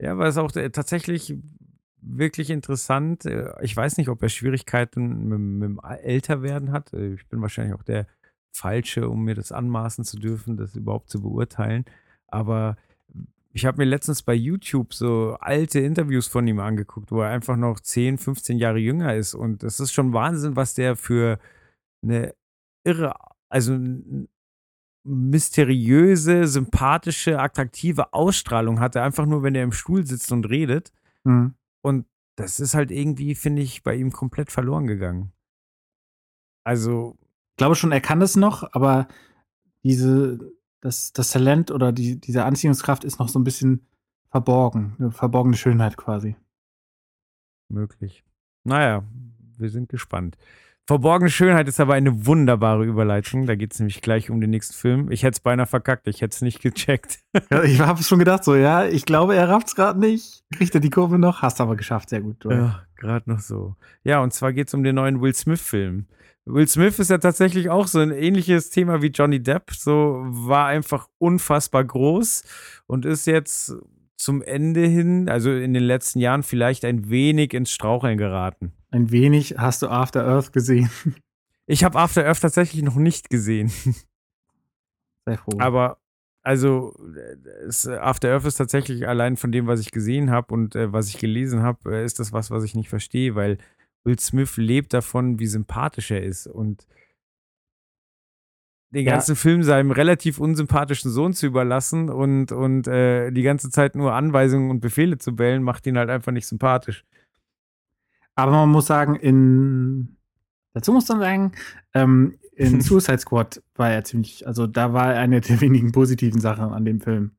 Ja, 0.02 0.12
aber 0.14 0.28
es 0.28 0.38
auch 0.38 0.56
äh, 0.56 0.70
tatsächlich 0.70 1.36
wirklich 2.02 2.50
interessant. 2.50 3.26
Äh, 3.26 3.54
Ich 3.62 3.76
weiß 3.76 3.98
nicht, 3.98 4.10
ob 4.10 4.22
er 4.22 4.30
Schwierigkeiten 4.30 5.28
mit, 5.28 5.40
mit 5.40 5.70
dem 5.70 5.80
Älterwerden 5.84 6.72
hat. 6.72 6.94
Äh, 6.94 7.14
Ich 7.14 7.28
bin 7.28 7.42
wahrscheinlich 7.42 7.74
auch 7.76 7.84
der 7.84 8.08
Falsche, 8.56 9.08
um 9.10 9.24
mir 9.24 9.36
das 9.36 9.52
anmaßen 9.52 10.04
zu 10.04 10.20
dürfen, 10.20 10.58
das 10.58 10.76
überhaupt 10.76 11.10
zu 11.10 11.22
beurteilen. 11.22 11.86
Aber 12.28 12.76
ich 13.54 13.66
habe 13.66 13.80
mir 13.80 13.86
letztens 13.86 14.24
bei 14.24 14.34
YouTube 14.34 14.94
so 14.94 15.38
alte 15.40 15.80
Interviews 15.80 16.28
von 16.28 16.48
ihm 16.48 16.60
angeguckt, 16.60 17.12
wo 17.12 17.22
er 17.22 17.30
einfach 17.30 17.58
noch 17.58 17.80
10, 17.80 18.18
15 18.18 18.58
Jahre 18.58 18.80
jünger 18.80 19.16
ist. 19.16 19.34
Und 19.34 19.64
das 19.64 19.80
ist 19.80 19.92
schon 19.92 20.14
Wahnsinn, 20.14 20.56
was 20.56 20.74
der 20.74 20.96
für 20.96 21.40
eine 22.04 22.34
irre, 22.86 23.14
also 23.50 23.78
mysteriöse, 25.04 26.48
sympathische, 26.48 27.40
attraktive 27.40 28.14
Ausstrahlung 28.14 28.80
hatte, 28.80 29.02
einfach 29.02 29.26
nur, 29.26 29.44
wenn 29.44 29.56
er 29.56 29.64
im 29.64 29.72
Stuhl 29.72 30.06
sitzt 30.06 30.32
und 30.32 30.50
redet. 30.50 30.94
Mhm. 31.24 31.56
Und 31.84 32.06
das 32.38 32.60
ist 32.60 32.74
halt 32.74 32.92
irgendwie, 32.92 33.36
finde 33.36 33.62
ich, 33.62 33.84
bei 33.84 33.96
ihm 33.96 34.12
komplett 34.12 34.52
verloren 34.52 34.88
gegangen. 34.88 35.34
Also, 36.64 37.18
Ich 37.52 37.58
glaube 37.58 37.76
schon, 37.76 37.92
er 37.92 38.02
kann 38.02 38.20
das 38.20 38.36
noch, 38.36 38.74
aber 38.74 39.08
diese, 39.84 40.40
das, 40.82 41.14
das 41.14 41.32
Talent 41.32 41.72
oder 41.72 41.92
die, 41.92 42.20
diese 42.20 42.44
Anziehungskraft 42.46 43.04
ist 43.04 43.20
noch 43.20 43.30
so 43.30 43.40
ein 43.40 43.44
bisschen 43.44 43.86
verborgen. 44.30 44.96
Eine 45.00 45.12
verborgene 45.12 45.56
Schönheit 45.58 45.98
quasi. 45.98 46.36
möglich. 47.70 48.24
Naja, 48.64 49.04
wir 49.58 49.70
sind 49.70 49.90
gespannt. 49.90 50.38
Verborgene 50.88 51.30
Schönheit 51.30 51.68
ist 51.68 51.80
aber 51.80 51.94
eine 51.94 52.26
wunderbare 52.26 52.84
Überleitung. 52.84 53.46
Da 53.46 53.56
geht 53.56 53.74
es 53.74 53.80
nämlich 53.80 54.02
gleich 54.02 54.30
um 54.30 54.42
den 54.42 54.50
nächsten 54.50 54.74
Film. 54.74 55.12
Ich 55.12 55.24
hätte 55.24 55.36
es 55.36 55.40
beinahe 55.40 55.68
verkackt, 55.68 56.08
ich 56.08 56.22
hätte 56.22 56.36
es 56.36 56.42
nicht 56.42 56.62
gecheckt. 56.62 57.20
Ja, 57.52 57.64
ich 57.64 57.80
habe 57.80 58.04
schon 58.04 58.20
gedacht, 58.20 58.44
so, 58.44 58.56
ja, 58.56 58.86
ich 58.86 59.06
glaube, 59.06 59.36
er 59.36 59.48
rafft's 59.48 59.76
gerade 59.76 60.00
nicht. 60.00 60.44
Kriegt 60.54 60.76
er 60.76 60.82
die 60.82 60.90
Kurve 60.90 61.18
noch? 61.18 61.42
Hast 61.42 61.62
aber 61.62 61.76
geschafft, 61.78 62.10
sehr 62.10 62.22
gut. 62.22 62.44
Ja, 62.46 62.84
gerade 62.98 63.30
noch 63.30 63.40
so. 63.40 63.76
Ja, 64.04 64.22
und 64.22 64.34
zwar 64.34 64.52
geht 64.52 64.68
es 64.68 64.74
um 64.74 64.84
den 64.84 64.96
neuen 64.96 65.22
Will 65.22 65.34
Smith-Film. 65.34 66.08
Will 66.46 66.68
Smith 66.68 66.98
ist 67.00 67.10
ja 67.10 67.20
tatsächlich 67.20 67.70
auch 67.70 67.88
so 67.88 68.00
ein 68.00 68.12
ähnliches 68.12 68.70
Thema 68.70 69.02
wie 69.02 69.08
Johnny 69.08 69.42
Depp. 69.42 69.72
So 69.72 70.24
war 70.26 70.68
einfach 70.68 71.08
unfassbar 71.18 71.84
groß 71.84 72.44
und 72.88 73.06
ist 73.06 73.28
jetzt 73.28 73.74
zum 74.18 74.42
Ende 74.42 74.86
hin, 74.86 75.30
also 75.30 75.52
in 75.52 75.74
den 75.74 75.84
letzten 75.84 76.20
Jahren, 76.20 76.44
vielleicht 76.44 76.86
ein 76.86 77.10
wenig 77.10 77.54
ins 77.54 77.72
Straucheln 77.72 78.18
geraten. 78.18 78.72
Ein 78.92 79.12
wenig 79.12 79.56
hast 79.58 79.82
du 79.82 79.88
After 79.88 80.26
Earth 80.26 80.54
gesehen. 80.54 80.90
Ich 81.68 81.84
habe 81.84 81.98
After 81.98 82.26
Earth 82.26 82.42
tatsächlich 82.42 82.84
noch 82.84 82.96
nicht 82.96 83.30
gesehen. 83.30 83.70
Sehr 85.26 85.38
froh. 85.38 85.58
Aber 85.60 86.00
also 86.44 86.94
es, 87.68 87.88
After 87.88 88.30
Earth 88.30 88.46
ist 88.46 88.56
tatsächlich 88.56 89.08
allein 89.08 89.38
von 89.38 89.52
dem, 89.52 89.68
was 89.68 89.80
ich 89.80 89.92
gesehen 89.92 90.32
habe 90.32 90.54
und 90.54 90.76
äh, 90.76 90.92
was 90.92 91.08
ich 91.10 91.20
gelesen 91.20 91.62
habe, 91.62 91.96
äh, 91.96 92.04
ist 92.04 92.20
das 92.20 92.34
was, 92.34 92.52
was 92.52 92.64
ich 92.64 92.76
nicht 92.76 92.90
verstehe, 92.90 93.36
weil 93.36 93.58
Will 94.04 94.20
Smith 94.20 94.58
lebt 94.58 94.94
davon, 94.94 95.40
wie 95.40 95.48
sympathisch 95.48 96.12
er 96.12 96.24
ist 96.24 96.48
und 96.48 96.88
den 98.90 99.06
Ja. 99.06 99.14
ganzen 99.14 99.36
Film 99.36 99.64
seinem 99.64 99.92
relativ 99.92 100.40
unsympathischen 100.40 101.12
Sohn 101.12 101.34
zu 101.34 101.46
überlassen 101.46 102.10
und, 102.10 102.52
und 102.52 102.88
äh, 102.88 103.32
die 103.32 103.44
ganze 103.44 103.70
Zeit 103.70 103.96
nur 103.96 104.14
Anweisungen 104.14 104.70
und 104.70 104.82
Befehle 104.82 105.18
zu 105.18 105.36
bellen, 105.36 105.64
macht 105.64 105.88
ihn 105.88 105.98
halt 105.98 106.10
einfach 106.10 106.32
nicht 106.32 106.48
sympathisch. 106.48 107.06
Aber 108.36 108.52
man 108.52 108.70
muss 108.70 108.88
sagen, 108.88 109.16
in 109.16 110.18
dazu 110.74 110.92
muss 110.94 111.08
man 111.10 111.20
sagen, 111.20 111.52
ähm, 111.94 112.38
in 112.54 112.82
Suicide 112.82 113.20
Squad 113.20 113.62
war 113.76 113.92
er 113.92 114.04
ziemlich, 114.04 114.46
also 114.48 114.68
da 114.68 114.94
war 114.94 115.14
er 115.14 115.22
eine 115.22 115.40
der 115.42 115.62
wenigen 115.62 115.92
positiven 115.92 116.42
Sachen 116.42 116.74
an 116.74 116.84
dem 116.86 117.00
Film. 117.00 117.32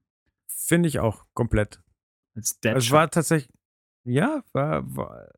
Finde 0.49 0.89
ich 0.89 1.01
auch 1.01 1.27
komplett. 1.35 1.83
Als 2.35 2.59
Es 2.63 2.91
war 2.91 3.11
tatsächlich, 3.11 3.53
ja, 4.05 4.43
war, 4.53 4.97
war. 4.97 5.29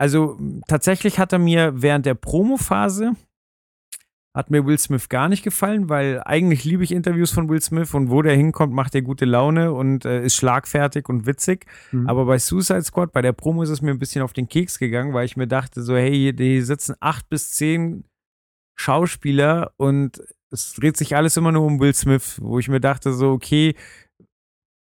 Also 0.00 0.38
tatsächlich 0.68 1.18
hat 1.18 1.32
er 1.32 1.38
mir 1.38 1.82
während 1.82 2.06
der 2.06 2.14
Promo-Phase 2.14 3.12
hat 4.36 4.50
mir 4.50 4.64
Will 4.66 4.78
Smith 4.78 5.08
gar 5.08 5.28
nicht 5.28 5.42
gefallen, 5.42 5.88
weil 5.88 6.22
eigentlich 6.24 6.62
liebe 6.62 6.84
ich 6.84 6.92
Interviews 6.92 7.32
von 7.32 7.48
Will 7.48 7.60
Smith 7.60 7.92
und 7.94 8.08
wo 8.08 8.22
der 8.22 8.36
hinkommt, 8.36 8.72
macht 8.72 8.94
er 8.94 9.02
gute 9.02 9.24
Laune 9.24 9.72
und 9.72 10.04
äh, 10.04 10.22
ist 10.24 10.36
schlagfertig 10.36 11.08
und 11.08 11.26
witzig. 11.26 11.66
Mhm. 11.90 12.08
Aber 12.08 12.24
bei 12.26 12.38
Suicide 12.38 12.82
Squad, 12.82 13.10
bei 13.10 13.22
der 13.22 13.32
Promo 13.32 13.64
ist 13.64 13.70
es 13.70 13.82
mir 13.82 13.90
ein 13.90 13.98
bisschen 13.98 14.22
auf 14.22 14.34
den 14.34 14.48
Keks 14.48 14.78
gegangen, 14.78 15.12
weil 15.12 15.24
ich 15.24 15.36
mir 15.36 15.48
dachte, 15.48 15.82
so, 15.82 15.96
hey, 15.96 16.12
hier- 16.14 16.34
hier 16.36 16.64
sitzen 16.64 16.94
acht 17.00 17.28
bis 17.28 17.50
zehn 17.54 18.04
Schauspieler 18.78 19.72
und 19.76 20.22
es 20.52 20.74
dreht 20.74 20.96
sich 20.96 21.16
alles 21.16 21.36
immer 21.36 21.50
nur 21.50 21.64
um 21.64 21.80
Will 21.80 21.94
Smith, 21.94 22.38
wo 22.40 22.60
ich 22.60 22.68
mir 22.68 22.80
dachte, 22.80 23.12
so, 23.14 23.32
okay, 23.32 23.74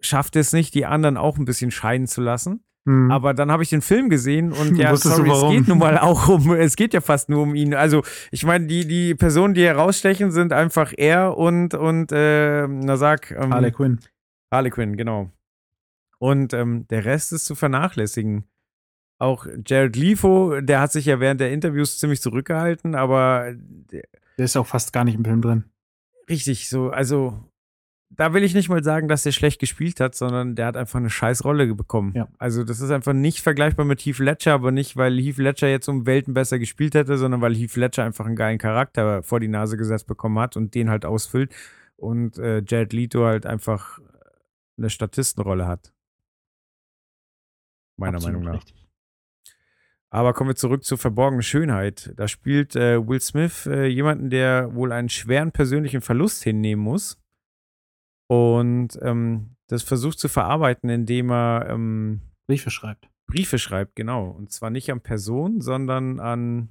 schafft 0.01 0.35
es 0.35 0.51
nicht, 0.51 0.73
die 0.73 0.85
anderen 0.85 1.15
auch 1.15 1.37
ein 1.37 1.45
bisschen 1.45 1.71
scheinen 1.71 2.07
zu 2.07 2.21
lassen. 2.21 2.63
Mhm. 2.87 3.11
Aber 3.11 3.33
dann 3.33 3.51
habe 3.51 3.63
ich 3.63 3.69
den 3.69 3.81
Film 3.81 4.09
gesehen 4.09 4.53
und 4.53 4.77
ja, 4.77 4.93
Wusstest 4.93 5.17
sorry, 5.17 5.29
es 5.29 5.41
geht 5.49 5.67
nun 5.67 5.77
mal 5.79 5.97
auch 5.99 6.29
um, 6.29 6.53
es 6.53 6.77
geht 6.77 6.93
ja 6.93 7.01
fast 7.01 7.27
nur 7.27 7.43
um 7.43 7.53
ihn. 7.53 7.73
Also, 7.73 8.01
ich 8.31 8.45
meine, 8.45 8.65
die, 8.65 8.87
die 8.87 9.13
Personen, 9.13 9.53
die 9.53 9.65
herausstechen, 9.65 10.31
sind 10.31 10.53
einfach 10.53 10.93
er 10.95 11.37
und, 11.37 11.73
und 11.73 12.13
äh, 12.13 12.65
na 12.65 12.95
sag, 12.95 13.31
ähm, 13.31 13.53
Harley 13.53 13.71
Quinn. 13.71 13.99
Harley 14.53 14.69
Quinn, 14.71 14.95
genau. 14.95 15.29
Und 16.19 16.53
ähm, 16.53 16.87
der 16.87 17.03
Rest 17.03 17.33
ist 17.33 17.45
zu 17.45 17.55
vernachlässigen. 17.55 18.45
Auch 19.19 19.47
Jared 19.65 19.97
Leto, 19.97 20.61
der 20.61 20.79
hat 20.79 20.93
sich 20.93 21.07
ja 21.07 21.19
während 21.19 21.41
der 21.41 21.51
Interviews 21.51 21.99
ziemlich 21.99 22.21
zurückgehalten, 22.21 22.95
aber 22.95 23.53
der, 23.53 24.03
Der 24.37 24.45
ist 24.45 24.55
auch 24.55 24.67
fast 24.67 24.93
gar 24.93 25.03
nicht 25.03 25.15
im 25.15 25.25
Film 25.25 25.41
drin. 25.41 25.65
richtig 26.29 26.69
so, 26.69 26.89
also 26.89 27.43
da 28.17 28.33
will 28.33 28.43
ich 28.43 28.55
nicht 28.55 28.67
mal 28.67 28.83
sagen, 28.83 29.07
dass 29.07 29.23
der 29.23 29.31
schlecht 29.31 29.59
gespielt 29.59 29.99
hat, 29.99 30.15
sondern 30.15 30.55
der 30.55 30.65
hat 30.65 30.75
einfach 30.75 30.99
eine 30.99 31.09
scheiß 31.09 31.45
Rolle 31.45 31.73
bekommen. 31.75 32.13
Ja. 32.15 32.27
Also 32.39 32.63
das 32.63 32.81
ist 32.81 32.89
einfach 32.89 33.13
nicht 33.13 33.41
vergleichbar 33.41 33.85
mit 33.85 34.01
Heath 34.01 34.17
Ledger, 34.17 34.53
aber 34.53 34.71
nicht, 34.71 34.97
weil 34.97 35.17
Heath 35.19 35.37
Ledger 35.37 35.69
jetzt 35.69 35.87
um 35.87 36.07
Welten 36.07 36.33
besser 36.33 36.57
gespielt 36.57 36.95
hätte, 36.95 37.17
sondern 37.17 37.41
weil 37.41 37.55
Heath 37.55 37.75
Ledger 37.75 38.03
einfach 38.03 38.25
einen 38.25 38.35
geilen 38.35 38.57
Charakter 38.57 39.21
vor 39.21 39.39
die 39.39 39.47
Nase 39.47 39.77
gesetzt 39.77 40.07
bekommen 40.07 40.39
hat 40.39 40.57
und 40.57 40.73
den 40.73 40.89
halt 40.89 41.05
ausfüllt 41.05 41.53
und 41.95 42.39
äh, 42.39 42.63
Jared 42.67 42.91
Leto 42.91 43.23
halt 43.23 43.45
einfach 43.45 43.99
eine 44.77 44.89
Statistenrolle 44.89 45.67
hat. 45.67 45.93
Meiner 47.97 48.17
Absolut 48.17 48.39
Meinung 48.39 48.51
nach. 48.51 48.61
richtig. 48.61 48.87
Aber 50.09 50.33
kommen 50.33 50.49
wir 50.49 50.55
zurück 50.55 50.83
zur 50.83 50.97
verborgenen 50.97 51.43
Schönheit. 51.43 52.13
Da 52.15 52.27
spielt 52.27 52.75
äh, 52.75 53.05
Will 53.05 53.19
Smith 53.19 53.67
äh, 53.67 53.85
jemanden, 53.85 54.29
der 54.29 54.73
wohl 54.73 54.91
einen 54.91 55.09
schweren 55.09 55.51
persönlichen 55.51 56.01
Verlust 56.01 56.43
hinnehmen 56.43 56.81
muss. 56.81 57.19
Und 58.27 58.97
ähm, 59.01 59.55
das 59.67 59.83
versucht 59.83 60.19
zu 60.19 60.27
verarbeiten, 60.27 60.89
indem 60.89 61.31
er 61.31 61.67
ähm, 61.69 62.21
Briefe 62.47 62.69
schreibt. 62.69 63.09
Briefe 63.27 63.57
schreibt, 63.59 63.95
genau. 63.95 64.29
Und 64.29 64.51
zwar 64.51 64.69
nicht 64.69 64.91
an 64.91 65.01
Personen, 65.01 65.61
sondern 65.61 66.19
an 66.19 66.69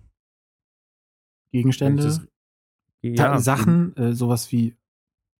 Gegenstände, 1.53 2.03
Das- 2.03 2.27
ja, 3.03 3.39
Sachen, 3.39 3.97
äh, 3.97 4.12
sowas 4.15 4.51
wie 4.53 4.77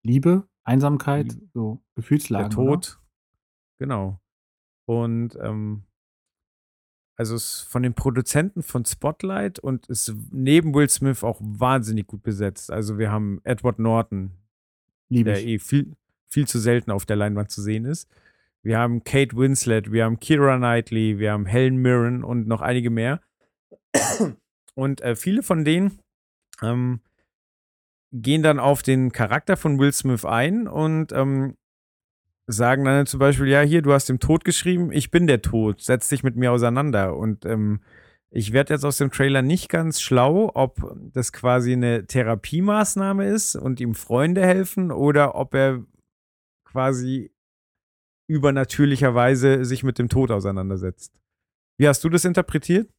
Liebe, 0.03 0.47
Einsamkeit, 0.63 1.33
Liebe. 1.33 1.49
so 1.53 1.83
der 1.97 2.03
Gefühlslagen. 2.03 2.51
Tod. 2.51 3.01
Genau. 3.79 4.21
Und 4.87 5.37
ähm, 5.41 5.83
also 7.17 7.35
es 7.35 7.45
ist 7.45 7.61
von 7.63 7.83
den 7.83 7.95
Produzenten 7.95 8.63
von 8.63 8.85
Spotlight 8.85 9.59
und 9.59 9.87
ist 9.89 10.15
neben 10.31 10.75
Will 10.75 10.89
Smith 10.89 11.25
auch 11.25 11.41
wahnsinnig 11.41 12.07
gut 12.07 12.23
besetzt. 12.23 12.71
Also 12.71 12.99
wir 12.99 13.11
haben 13.11 13.41
Edward 13.43 13.79
Norton, 13.79 14.33
Liebe 15.09 15.31
der 15.31 15.41
ich. 15.41 15.47
eh 15.47 15.59
viel, 15.59 15.97
viel 16.29 16.47
zu 16.47 16.59
selten 16.59 16.91
auf 16.91 17.07
der 17.07 17.17
Leinwand 17.17 17.51
zu 17.51 17.63
sehen 17.63 17.85
ist. 17.85 18.09
Wir 18.63 18.79
haben 18.79 19.05
Kate 19.05 19.37
Winslet, 19.37 19.93
wir 19.93 20.05
haben 20.05 20.19
Kira 20.19 20.57
Knightley, 20.57 21.19
wir 21.19 21.33
haben 21.33 21.47
Helen 21.47 21.77
Mirren 21.77 22.25
und 22.25 22.49
noch 22.49 22.63
einige 22.63 22.91
mehr. 22.91 23.21
Und 24.75 25.01
äh, 25.01 25.17
viele 25.17 25.43
von 25.43 25.65
denen 25.65 26.01
ähm, 26.63 27.01
gehen 28.13 28.43
dann 28.43 28.59
auf 28.59 28.83
den 28.83 29.13
Charakter 29.13 29.57
von 29.57 29.79
Will 29.79 29.93
Smith 29.93 30.25
ein 30.25 30.69
und 30.69 31.13
ähm, 31.13 31.57
sagen 32.47 32.85
dann 32.85 33.07
zum 33.07 33.21
Beispiel, 33.21 33.49
ja, 33.49 33.63
hier, 33.63 33.83
du 33.83 33.93
hast 33.93 34.09
dem 34.09 34.21
Tod 34.21 34.45
geschrieben, 34.45 34.93
ich 34.93 35.11
bin 35.11 35.27
der 35.27 35.43
Tod, 35.43 35.81
setz 35.81 36.09
dich 36.09 36.23
mit 36.23 36.37
mir 36.37 36.53
auseinander. 36.53 37.17
Und 37.17 37.45
ähm, 37.45 37.81
ich 38.31 38.53
werde 38.53 38.75
jetzt 38.75 38.85
aus 38.85 38.99
dem 38.99 39.11
Trailer 39.11 39.43
nicht 39.43 39.69
ganz 39.69 40.01
schlau, 40.01 40.51
ob 40.55 40.95
das 41.13 41.33
quasi 41.33 41.73
eine 41.73 42.07
Therapiemaßnahme 42.07 43.27
ist 43.27 43.57
und 43.57 43.81
ihm 43.81 43.95
Freunde 43.95 44.43
helfen 44.43 44.93
oder 44.93 45.35
ob 45.35 45.55
er 45.55 45.85
quasi 46.77 47.33
übernatürlicherweise 48.27 49.65
sich 49.65 49.83
mit 49.83 49.99
dem 49.99 50.11
Tod 50.11 50.31
auseinandersetzt. 50.31 51.11
Wie 51.79 51.89
hast 51.89 52.05
du 52.05 52.11
das 52.11 52.27
interpretiert? 52.27 52.91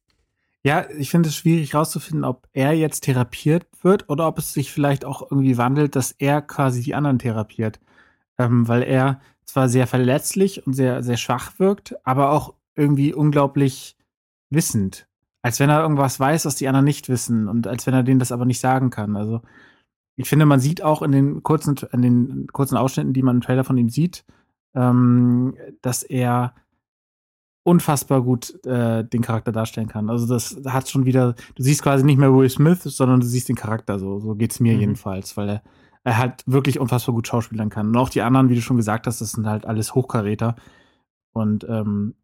Ja, 0.64 0.90
ich 0.98 1.10
finde 1.10 1.28
es 1.28 1.36
schwierig 1.36 1.76
rauszufinden, 1.76 2.24
ob 2.24 2.48
er 2.52 2.72
jetzt 2.72 3.04
therapiert 3.04 3.68
wird 3.82 4.08
oder 4.08 4.26
ob 4.26 4.38
es 4.38 4.52
sich 4.52 4.72
vielleicht 4.72 5.04
auch 5.04 5.22
irgendwie 5.30 5.56
wandelt, 5.58 5.94
dass 5.94 6.10
er 6.10 6.42
quasi 6.42 6.82
die 6.82 6.96
anderen 6.96 7.20
therapiert. 7.20 7.78
Ähm, 8.36 8.66
weil 8.66 8.82
er 8.82 9.20
zwar 9.44 9.68
sehr 9.68 9.86
verletzlich 9.86 10.66
und 10.66 10.72
sehr, 10.72 11.04
sehr 11.04 11.16
schwach 11.16 11.60
wirkt, 11.60 11.94
aber 12.04 12.32
auch 12.32 12.54
irgendwie 12.74 13.14
unglaublich 13.14 13.96
wissend. 14.50 15.06
Als 15.42 15.60
wenn 15.60 15.70
er 15.70 15.82
irgendwas 15.82 16.18
weiß, 16.18 16.46
was 16.46 16.56
die 16.56 16.66
anderen 16.66 16.84
nicht 16.84 17.08
wissen 17.08 17.46
und 17.46 17.68
als 17.68 17.86
wenn 17.86 17.94
er 17.94 18.02
denen 18.02 18.18
das 18.18 18.32
aber 18.32 18.44
nicht 18.44 18.58
sagen 18.58 18.90
kann. 18.90 19.16
Also 19.16 19.40
ich 20.18 20.28
finde, 20.28 20.46
man 20.46 20.58
sieht 20.58 20.82
auch 20.82 21.02
in 21.02 21.12
den 21.12 21.44
kurzen, 21.44 21.76
in 21.92 22.02
den 22.02 22.46
kurzen 22.48 22.76
Ausschnitten, 22.76 23.12
die 23.12 23.22
man 23.22 23.36
im 23.36 23.40
Trailer 23.40 23.62
von 23.62 23.78
ihm 23.78 23.88
sieht, 23.88 24.24
ähm, 24.74 25.54
dass 25.80 26.02
er 26.02 26.54
unfassbar 27.62 28.22
gut 28.22 28.64
äh, 28.66 29.04
den 29.04 29.22
Charakter 29.22 29.52
darstellen 29.52 29.86
kann. 29.86 30.10
Also 30.10 30.26
das 30.26 30.60
hat 30.66 30.88
schon 30.88 31.04
wieder, 31.04 31.34
du 31.54 31.62
siehst 31.62 31.82
quasi 31.82 32.04
nicht 32.04 32.18
mehr 32.18 32.34
Will 32.34 32.50
Smith, 32.50 32.82
sondern 32.82 33.20
du 33.20 33.26
siehst 33.26 33.48
den 33.48 33.54
Charakter 33.54 34.00
so. 34.00 34.18
So 34.18 34.34
geht's 34.34 34.58
mir 34.58 34.74
mhm. 34.74 34.80
jedenfalls, 34.80 35.36
weil 35.36 35.48
er, 35.48 35.62
er 36.02 36.18
halt 36.18 36.42
wirklich 36.46 36.80
unfassbar 36.80 37.14
gut 37.14 37.28
schauspielern 37.28 37.70
kann. 37.70 37.86
Und 37.86 37.96
auch 37.96 38.08
die 38.08 38.22
anderen, 38.22 38.48
wie 38.48 38.56
du 38.56 38.60
schon 38.60 38.76
gesagt 38.76 39.06
hast, 39.06 39.20
das 39.20 39.32
sind 39.32 39.46
halt 39.46 39.66
alles 39.66 39.94
Hochkaräter. 39.94 40.56
Und 41.32 41.64
ähm, 41.68 42.14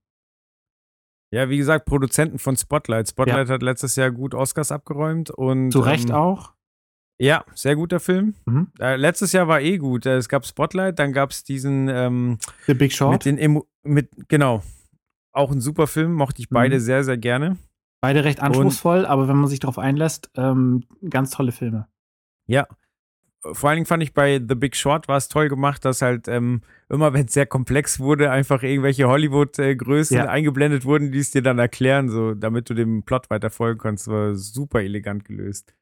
ja, 1.31 1.49
wie 1.49 1.59
gesagt, 1.59 1.85
Produzenten 1.85 2.41
von 2.41 2.57
Spotlight. 2.57 3.09
Spotlight 3.09 3.49
ja. 3.49 3.55
hat 3.55 3.63
letztes 3.63 3.95
Jahr 3.95 4.11
gut 4.11 4.35
Oscars 4.35 4.73
abgeräumt 4.73 5.31
und 5.31 5.71
zu 5.71 5.79
Recht 5.81 6.09
ähm, 6.09 6.17
auch. 6.17 6.54
Ja, 7.19 7.45
sehr 7.55 7.77
guter 7.77 8.01
Film. 8.01 8.35
Mhm. 8.47 8.69
Äh, 8.81 8.97
letztes 8.97 9.33
Jahr 9.33 9.47
war 9.47 9.61
eh 9.61 9.79
gut. 9.79 10.07
Es 10.07 10.29
gab 10.29 10.45
Spotlight, 10.47 10.99
dann 10.99 11.13
gab 11.13 11.31
es 11.31 11.45
diesen 11.45 11.89
ähm, 11.89 12.39
The 12.67 12.75
Big 12.75 12.93
Short. 12.93 13.13
Mit 13.13 13.25
den 13.25 13.39
Emo 13.39 13.67
mit, 13.85 14.11
genau. 14.29 14.63
Auch 15.33 15.51
ein 15.51 15.61
super 15.61 15.87
Film, 15.87 16.13
mochte 16.15 16.41
ich 16.41 16.49
beide 16.49 16.77
mhm. 16.77 16.81
sehr, 16.81 17.05
sehr 17.05 17.19
gerne. 17.19 17.57
Beide 18.01 18.25
recht 18.25 18.41
anspruchsvoll, 18.41 19.01
Und, 19.01 19.05
aber 19.07 19.29
wenn 19.29 19.37
man 19.37 19.49
sich 19.49 19.61
darauf 19.61 19.79
einlässt, 19.79 20.31
ähm, 20.37 20.85
ganz 21.09 21.31
tolle 21.31 21.53
Filme. 21.53 21.87
Ja. 22.47 22.67
Vor 23.53 23.69
allen 23.69 23.77
Dingen 23.77 23.87
fand 23.87 24.03
ich 24.03 24.15
bei 24.15 24.41
The 24.47 24.55
Big 24.55 24.75
Short 24.75 25.07
war 25.07 25.19
es 25.19 25.29
toll 25.29 25.49
gemacht, 25.49 25.85
dass 25.85 26.01
halt 26.01 26.29
ähm, 26.29 26.63
immer, 26.89 27.13
wenn 27.13 27.27
es 27.27 27.35
sehr 27.35 27.47
komplex 27.47 28.01
wurde, 28.01 28.31
einfach 28.31 28.63
irgendwelche 28.63 29.07
Hollywood-Größen 29.07 30.17
ja. 30.17 30.27
eingeblendet 30.27 30.87
wurden, 30.87 31.13
die 31.13 31.19
es 31.19 31.31
dir 31.31 31.43
dann 31.43 31.59
erklären, 31.59 32.09
so 32.09 32.35
damit 32.35 32.71
du 32.71 32.75
dem 32.75 33.03
Plot 33.03 33.29
weiter 33.29 33.51
folgen 33.51 33.79
kannst. 33.81 34.07
Das 34.07 34.13
war 34.13 34.35
super 34.35 34.83
elegant 34.83 35.27
gelöst. 35.27 35.75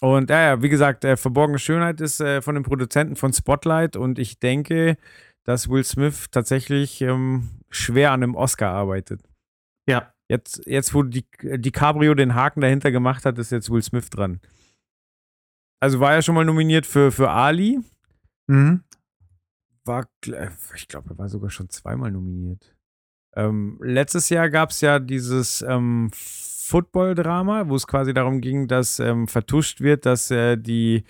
Und 0.00 0.30
ja, 0.30 0.42
ja, 0.42 0.62
wie 0.62 0.68
gesagt, 0.68 1.04
äh, 1.04 1.16
Verborgene 1.16 1.58
Schönheit 1.58 2.00
ist 2.00 2.20
äh, 2.20 2.42
von 2.42 2.54
den 2.54 2.64
Produzenten 2.64 3.16
von 3.16 3.32
Spotlight 3.32 3.96
und 3.96 4.18
ich 4.18 4.38
denke, 4.38 4.96
dass 5.44 5.68
Will 5.68 5.84
Smith 5.84 6.26
tatsächlich 6.30 7.00
ähm, 7.00 7.50
schwer 7.70 8.12
an 8.12 8.22
einem 8.22 8.34
Oscar 8.34 8.72
arbeitet. 8.72 9.22
Ja. 9.88 10.12
Jetzt, 10.28 10.66
jetzt, 10.66 10.92
wo 10.92 11.04
die, 11.04 11.24
die 11.40 11.70
Cabrio 11.70 12.14
den 12.14 12.34
Haken 12.34 12.60
dahinter 12.60 12.90
gemacht 12.90 13.24
hat, 13.24 13.38
ist 13.38 13.52
jetzt 13.52 13.70
Will 13.70 13.82
Smith 13.82 14.10
dran. 14.10 14.40
Also 15.80 16.00
war 16.00 16.14
er 16.14 16.22
schon 16.22 16.34
mal 16.34 16.44
nominiert 16.44 16.84
für, 16.84 17.12
für 17.12 17.30
Ali. 17.30 17.78
Mhm. 18.48 18.82
War, 19.84 20.08
ich 20.74 20.88
glaube, 20.88 21.10
er 21.10 21.18
war 21.18 21.28
sogar 21.28 21.50
schon 21.50 21.70
zweimal 21.70 22.10
nominiert. 22.10 22.74
Ähm, 23.36 23.78
letztes 23.80 24.28
Jahr 24.30 24.50
gab 24.50 24.70
es 24.70 24.80
ja 24.80 24.98
dieses 24.98 25.62
ähm, 25.62 26.10
Football-Drama, 26.66 27.68
wo 27.68 27.76
es 27.76 27.86
quasi 27.86 28.12
darum 28.12 28.40
ging, 28.40 28.66
dass 28.66 28.98
ähm, 28.98 29.28
vertuscht 29.28 29.80
wird, 29.80 30.04
dass 30.04 30.30
äh, 30.30 30.56
die, 30.56 31.04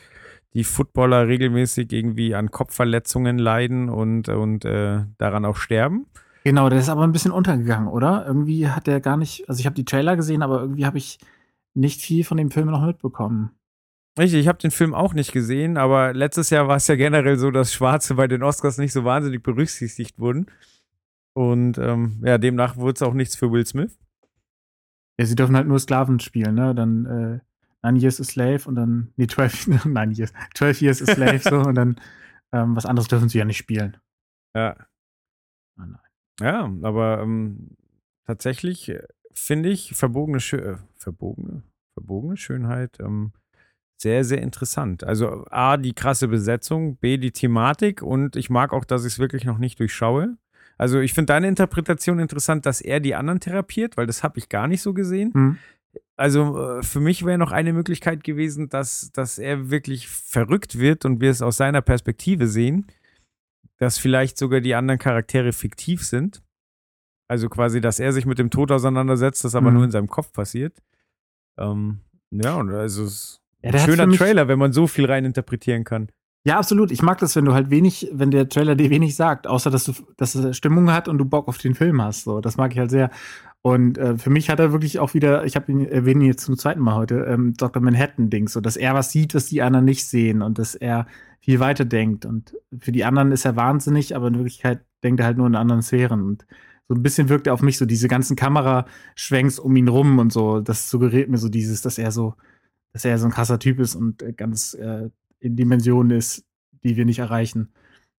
die 0.54 0.64
Footballer 0.64 1.26
regelmäßig 1.26 1.92
irgendwie 1.92 2.34
an 2.34 2.50
Kopfverletzungen 2.50 3.38
leiden 3.38 3.88
und, 3.88 4.28
und 4.28 4.64
äh, 4.64 5.04
daran 5.18 5.44
auch 5.44 5.56
sterben. 5.56 6.06
Genau, 6.44 6.68
der 6.68 6.78
ist 6.78 6.88
aber 6.88 7.02
ein 7.02 7.12
bisschen 7.12 7.32
untergegangen, 7.32 7.88
oder? 7.88 8.24
Irgendwie 8.26 8.68
hat 8.68 8.86
der 8.86 9.00
gar 9.00 9.16
nicht, 9.16 9.48
also 9.48 9.58
ich 9.58 9.66
habe 9.66 9.74
die 9.74 9.84
Trailer 9.84 10.14
gesehen, 10.14 10.42
aber 10.42 10.60
irgendwie 10.60 10.86
habe 10.86 10.98
ich 10.98 11.18
nicht 11.74 12.00
viel 12.00 12.22
von 12.22 12.36
dem 12.36 12.50
Film 12.50 12.70
noch 12.70 12.84
mitbekommen. 12.84 13.50
Richtig, 14.18 14.40
ich 14.40 14.48
habe 14.48 14.58
den 14.58 14.70
Film 14.70 14.94
auch 14.94 15.12
nicht 15.12 15.32
gesehen, 15.32 15.76
aber 15.76 16.14
letztes 16.14 16.50
Jahr 16.50 16.68
war 16.68 16.76
es 16.76 16.86
ja 16.86 16.96
generell 16.96 17.36
so, 17.36 17.50
dass 17.50 17.72
Schwarze 17.72 18.14
bei 18.14 18.28
den 18.28 18.42
Oscars 18.42 18.78
nicht 18.78 18.92
so 18.92 19.04
wahnsinnig 19.04 19.42
berücksichtigt 19.42 20.18
wurden. 20.18 20.46
Und 21.34 21.76
ähm, 21.78 22.22
ja, 22.24 22.38
demnach 22.38 22.76
wurde 22.76 22.94
es 22.94 23.02
auch 23.02 23.12
nichts 23.12 23.36
für 23.36 23.50
Will 23.50 23.66
Smith. 23.66 23.98
Ja, 25.18 25.26
sie 25.26 25.34
dürfen 25.34 25.56
halt 25.56 25.66
nur 25.66 25.78
Sklaven 25.78 26.20
spielen, 26.20 26.54
ne? 26.54 26.74
Dann 26.74 27.06
äh, 27.06 27.40
Nine 27.82 28.00
Years 28.00 28.20
a 28.20 28.24
Slave 28.24 28.62
und 28.66 28.74
dann, 28.74 29.12
nee, 29.16 29.26
12, 29.26 29.66
Nine 29.86 30.12
Years, 30.12 30.32
12 30.54 30.82
Years 30.82 31.02
a 31.02 31.14
Slave 31.14 31.38
so 31.38 31.60
und 31.60 31.74
dann 31.74 32.00
ähm, 32.52 32.76
was 32.76 32.86
anderes 32.86 33.08
dürfen 33.08 33.28
sie 33.28 33.38
ja 33.38 33.44
nicht 33.44 33.58
spielen. 33.58 33.96
Ja. 34.54 34.76
Oh 35.78 35.84
ja, 36.40 36.70
aber 36.82 37.20
ähm, 37.22 37.76
tatsächlich 38.26 38.88
äh, 38.88 39.02
finde 39.32 39.70
ich 39.70 39.94
verbogene, 39.94 40.40
Schö 40.40 40.58
äh, 40.58 40.76
verbogene, 40.94 41.62
verbogene 41.94 42.36
Schönheit 42.36 42.98
ähm, 43.00 43.32
sehr, 43.98 44.24
sehr 44.24 44.42
interessant. 44.42 45.04
Also 45.04 45.46
A, 45.50 45.78
die 45.78 45.94
krasse 45.94 46.28
Besetzung, 46.28 46.96
B, 46.96 47.16
die 47.16 47.32
Thematik 47.32 48.02
und 48.02 48.36
ich 48.36 48.50
mag 48.50 48.72
auch, 48.72 48.84
dass 48.84 49.04
ich 49.04 49.14
es 49.14 49.18
wirklich 49.18 49.44
noch 49.44 49.58
nicht 49.58 49.80
durchschaue. 49.80 50.36
Also 50.78 51.00
ich 51.00 51.14
finde 51.14 51.32
deine 51.32 51.48
Interpretation 51.48 52.18
interessant, 52.18 52.66
dass 52.66 52.80
er 52.80 53.00
die 53.00 53.14
anderen 53.14 53.40
therapiert, 53.40 53.96
weil 53.96 54.06
das 54.06 54.22
habe 54.22 54.38
ich 54.38 54.48
gar 54.48 54.68
nicht 54.68 54.82
so 54.82 54.92
gesehen. 54.92 55.30
Mhm. 55.34 55.58
Also 56.16 56.78
äh, 56.78 56.82
für 56.82 57.00
mich 57.00 57.24
wäre 57.24 57.38
noch 57.38 57.52
eine 57.52 57.72
Möglichkeit 57.72 58.24
gewesen, 58.24 58.68
dass, 58.68 59.10
dass 59.12 59.38
er 59.38 59.70
wirklich 59.70 60.08
verrückt 60.08 60.78
wird 60.78 61.04
und 61.04 61.20
wir 61.20 61.30
es 61.30 61.42
aus 61.42 61.56
seiner 61.56 61.82
Perspektive 61.82 62.46
sehen, 62.46 62.86
dass 63.78 63.98
vielleicht 63.98 64.38
sogar 64.38 64.60
die 64.60 64.74
anderen 64.74 64.98
Charaktere 64.98 65.52
fiktiv 65.52 66.04
sind. 66.04 66.42
Also 67.28 67.48
quasi, 67.48 67.80
dass 67.80 67.98
er 67.98 68.12
sich 68.12 68.24
mit 68.24 68.38
dem 68.38 68.50
Tod 68.50 68.70
auseinandersetzt, 68.70 69.44
das 69.44 69.54
aber 69.54 69.70
mhm. 69.70 69.76
nur 69.76 69.84
in 69.84 69.90
seinem 69.90 70.08
Kopf 70.08 70.32
passiert. 70.32 70.82
Ähm, 71.58 72.00
ja, 72.30 72.54
und 72.56 72.70
also 72.70 73.04
es 73.04 73.12
ist 73.12 73.40
ja, 73.62 73.72
ein 73.72 73.78
schöner 73.78 74.10
Trailer, 74.12 74.48
wenn 74.48 74.58
man 74.58 74.72
so 74.72 74.86
viel 74.86 75.06
rein 75.06 75.24
interpretieren 75.24 75.84
kann. 75.84 76.10
Ja, 76.46 76.58
absolut. 76.58 76.92
Ich 76.92 77.02
mag 77.02 77.18
das, 77.18 77.34
wenn 77.34 77.44
du 77.44 77.54
halt 77.54 77.70
wenig, 77.70 78.08
wenn 78.12 78.30
der 78.30 78.48
Trailer 78.48 78.76
dir 78.76 78.88
wenig 78.88 79.16
sagt, 79.16 79.48
außer 79.48 79.68
dass 79.68 79.82
du, 79.82 79.92
dass 80.16 80.36
es 80.36 80.56
Stimmung 80.56 80.92
hat 80.92 81.08
und 81.08 81.18
du 81.18 81.24
Bock 81.24 81.48
auf 81.48 81.58
den 81.58 81.74
Film 81.74 82.00
hast. 82.00 82.22
So, 82.22 82.40
das 82.40 82.56
mag 82.56 82.72
ich 82.72 82.78
halt 82.78 82.92
sehr. 82.92 83.10
Und 83.62 83.98
äh, 83.98 84.16
für 84.16 84.30
mich 84.30 84.48
hat 84.48 84.60
er 84.60 84.70
wirklich 84.70 85.00
auch 85.00 85.12
wieder, 85.12 85.44
ich 85.44 85.56
habe 85.56 85.72
ihn 85.72 85.84
erwähnt 85.84 86.22
jetzt 86.22 86.44
zum 86.44 86.56
zweiten 86.56 86.78
Mal 86.80 86.94
heute, 86.94 87.16
ähm, 87.28 87.54
Dr. 87.54 87.82
Manhattan-Ding, 87.82 88.46
so 88.46 88.60
dass 88.60 88.76
er 88.76 88.94
was 88.94 89.10
sieht, 89.10 89.34
was 89.34 89.46
die 89.46 89.60
anderen 89.60 89.84
nicht 89.84 90.06
sehen 90.06 90.40
und 90.40 90.60
dass 90.60 90.76
er 90.76 91.08
viel 91.40 91.58
weiter 91.58 91.84
denkt. 91.84 92.24
Und 92.24 92.56
für 92.78 92.92
die 92.92 93.04
anderen 93.04 93.32
ist 93.32 93.44
er 93.44 93.56
wahnsinnig, 93.56 94.14
aber 94.14 94.28
in 94.28 94.36
Wirklichkeit 94.36 94.84
denkt 95.02 95.18
er 95.18 95.26
halt 95.26 95.38
nur 95.38 95.48
in 95.48 95.56
anderen 95.56 95.82
Sphären. 95.82 96.22
Und 96.22 96.46
so 96.86 96.94
ein 96.94 97.02
bisschen 97.02 97.28
wirkt 97.28 97.48
er 97.48 97.54
auf 97.54 97.62
mich 97.62 97.76
so 97.76 97.86
diese 97.86 98.06
ganzen 98.06 98.36
Kameraschwenks 98.36 99.58
um 99.58 99.74
ihn 99.74 99.88
rum 99.88 100.20
und 100.20 100.32
so. 100.32 100.60
Das 100.60 100.90
suggeriert 100.90 101.28
mir 101.28 101.38
so 101.38 101.48
dieses, 101.48 101.82
dass 101.82 101.98
er 101.98 102.12
so, 102.12 102.34
dass 102.92 103.04
er 103.04 103.18
so 103.18 103.26
ein 103.26 103.32
krasser 103.32 103.58
Typ 103.58 103.80
ist 103.80 103.96
und 103.96 104.22
äh, 104.22 104.32
ganz 104.32 104.74
äh, 104.74 105.10
in 105.40 105.56
Dimensionen 105.56 106.16
ist, 106.16 106.44
die 106.84 106.96
wir 106.96 107.04
nicht 107.04 107.18
erreichen. 107.18 107.72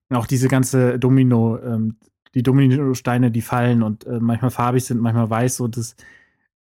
Und 0.09 0.16
auch 0.16 0.26
diese 0.26 0.48
ganze 0.48 0.98
Domino, 0.98 1.59
ähm, 1.59 1.97
die 2.34 2.43
Dominosteine, 2.43 3.30
die 3.30 3.43
fallen 3.43 3.82
und 3.82 4.06
äh, 4.06 4.20
manchmal 4.20 4.51
farbig 4.51 4.84
sind, 4.84 5.01
manchmal 5.01 5.30
weiß, 5.30 5.56
so 5.56 5.68
das, 5.68 5.97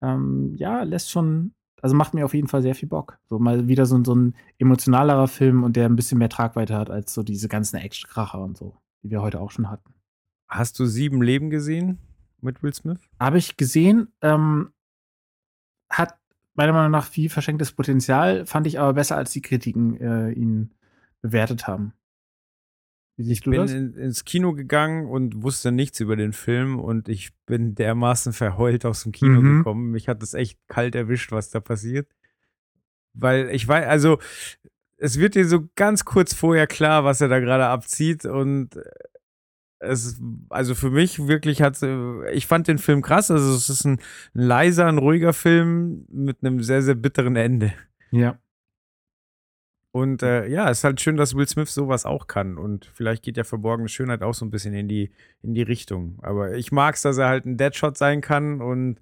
ähm, 0.01 0.53
ja, 0.55 0.83
lässt 0.83 1.11
schon, 1.11 1.53
also 1.81 1.95
macht 1.95 2.13
mir 2.13 2.25
auf 2.25 2.33
jeden 2.33 2.47
Fall 2.47 2.61
sehr 2.61 2.75
viel 2.75 2.89
Bock. 2.89 3.17
So 3.29 3.39
mal 3.39 3.67
wieder 3.67 3.85
so, 3.85 4.01
so 4.03 4.15
ein 4.15 4.35
emotionalerer 4.59 5.27
Film 5.27 5.63
und 5.63 5.75
der 5.75 5.85
ein 5.85 5.95
bisschen 5.95 6.19
mehr 6.19 6.29
Tragweite 6.29 6.75
hat 6.75 6.89
als 6.89 7.13
so 7.13 7.23
diese 7.23 7.49
ganzen 7.49 7.77
Action-Kracher 7.77 8.41
und 8.41 8.57
so, 8.57 8.77
die 9.01 9.09
wir 9.09 9.21
heute 9.21 9.41
auch 9.41 9.51
schon 9.51 9.69
hatten. 9.69 9.93
Hast 10.47 10.79
du 10.79 10.85
sieben 10.85 11.21
Leben 11.21 11.49
gesehen 11.49 11.97
mit 12.39 12.61
Will 12.61 12.73
Smith? 12.73 12.99
Habe 13.19 13.39
ich 13.39 13.57
gesehen, 13.57 14.09
ähm, 14.21 14.71
hat 15.89 16.15
meiner 16.53 16.73
Meinung 16.73 16.91
nach 16.91 17.07
viel 17.07 17.29
verschenktes 17.29 17.71
Potenzial, 17.71 18.45
fand 18.45 18.67
ich 18.67 18.79
aber 18.79 18.93
besser, 18.93 19.17
als 19.17 19.31
die 19.31 19.41
Kritiken 19.41 19.99
äh, 19.99 20.31
ihn 20.31 20.73
bewertet 21.21 21.67
haben. 21.67 21.93
Wie 23.15 23.23
siehst 23.23 23.45
ich 23.45 23.51
bin 23.51 23.67
in, 23.67 23.93
ins 23.93 24.25
Kino 24.25 24.53
gegangen 24.53 25.05
und 25.07 25.43
wusste 25.43 25.71
nichts 25.71 25.99
über 25.99 26.15
den 26.15 26.33
Film 26.33 26.79
und 26.79 27.09
ich 27.09 27.31
bin 27.45 27.75
dermaßen 27.75 28.33
verheult 28.33 28.85
aus 28.85 29.03
dem 29.03 29.11
Kino 29.11 29.41
mhm. 29.41 29.57
gekommen. 29.57 29.91
Mich 29.91 30.07
hat 30.07 30.23
es 30.23 30.33
echt 30.33 30.57
kalt 30.67 30.95
erwischt, 30.95 31.31
was 31.31 31.51
da 31.51 31.59
passiert. 31.59 32.07
Weil 33.13 33.49
ich 33.51 33.67
weiß, 33.67 33.85
also 33.85 34.17
es 34.97 35.19
wird 35.19 35.35
dir 35.35 35.45
so 35.45 35.69
ganz 35.75 36.05
kurz 36.05 36.33
vorher 36.33 36.65
klar, 36.65 37.03
was 37.03 37.21
er 37.21 37.27
da 37.27 37.39
gerade 37.39 37.67
abzieht 37.67 38.25
und 38.25 38.69
es, 39.83 40.21
also 40.49 40.75
für 40.75 40.89
mich 40.89 41.27
wirklich 41.27 41.61
hat 41.61 41.77
ich 42.31 42.47
fand 42.47 42.67
den 42.67 42.77
Film 42.77 43.01
krass. 43.01 43.29
Also 43.31 43.53
es 43.53 43.69
ist 43.69 43.85
ein, 43.85 43.99
leiser, 44.33 44.87
ein 44.87 44.97
ruhiger 44.97 45.33
Film 45.33 46.05
mit 46.09 46.37
einem 46.41 46.61
sehr, 46.63 46.81
sehr 46.81 46.95
bitteren 46.95 47.35
Ende. 47.35 47.73
Ja. 48.11 48.37
Und 49.91 50.23
äh, 50.23 50.47
ja, 50.47 50.69
es 50.69 50.79
ist 50.79 50.83
halt 50.85 51.01
schön, 51.01 51.17
dass 51.17 51.35
Will 51.35 51.47
Smith 51.47 51.71
sowas 51.71 52.05
auch 52.05 52.25
kann. 52.25 52.57
Und 52.57 52.89
vielleicht 52.95 53.23
geht 53.23 53.37
ja 53.37 53.43
verborgene 53.43 53.89
Schönheit 53.89 54.23
auch 54.23 54.33
so 54.33 54.43
ein 54.43 54.49
bisschen 54.49 54.73
in 54.73 54.87
die, 54.87 55.11
in 55.43 55.53
die 55.53 55.61
Richtung. 55.61 56.17
Aber 56.23 56.55
ich 56.55 56.71
mag 56.71 56.95
es, 56.95 57.03
dass 57.03 57.19
er 57.19 57.27
halt 57.27 57.45
ein 57.45 57.57
Deadshot 57.57 57.95
sein 57.95 58.21
kann 58.21 58.59
und 58.59 58.99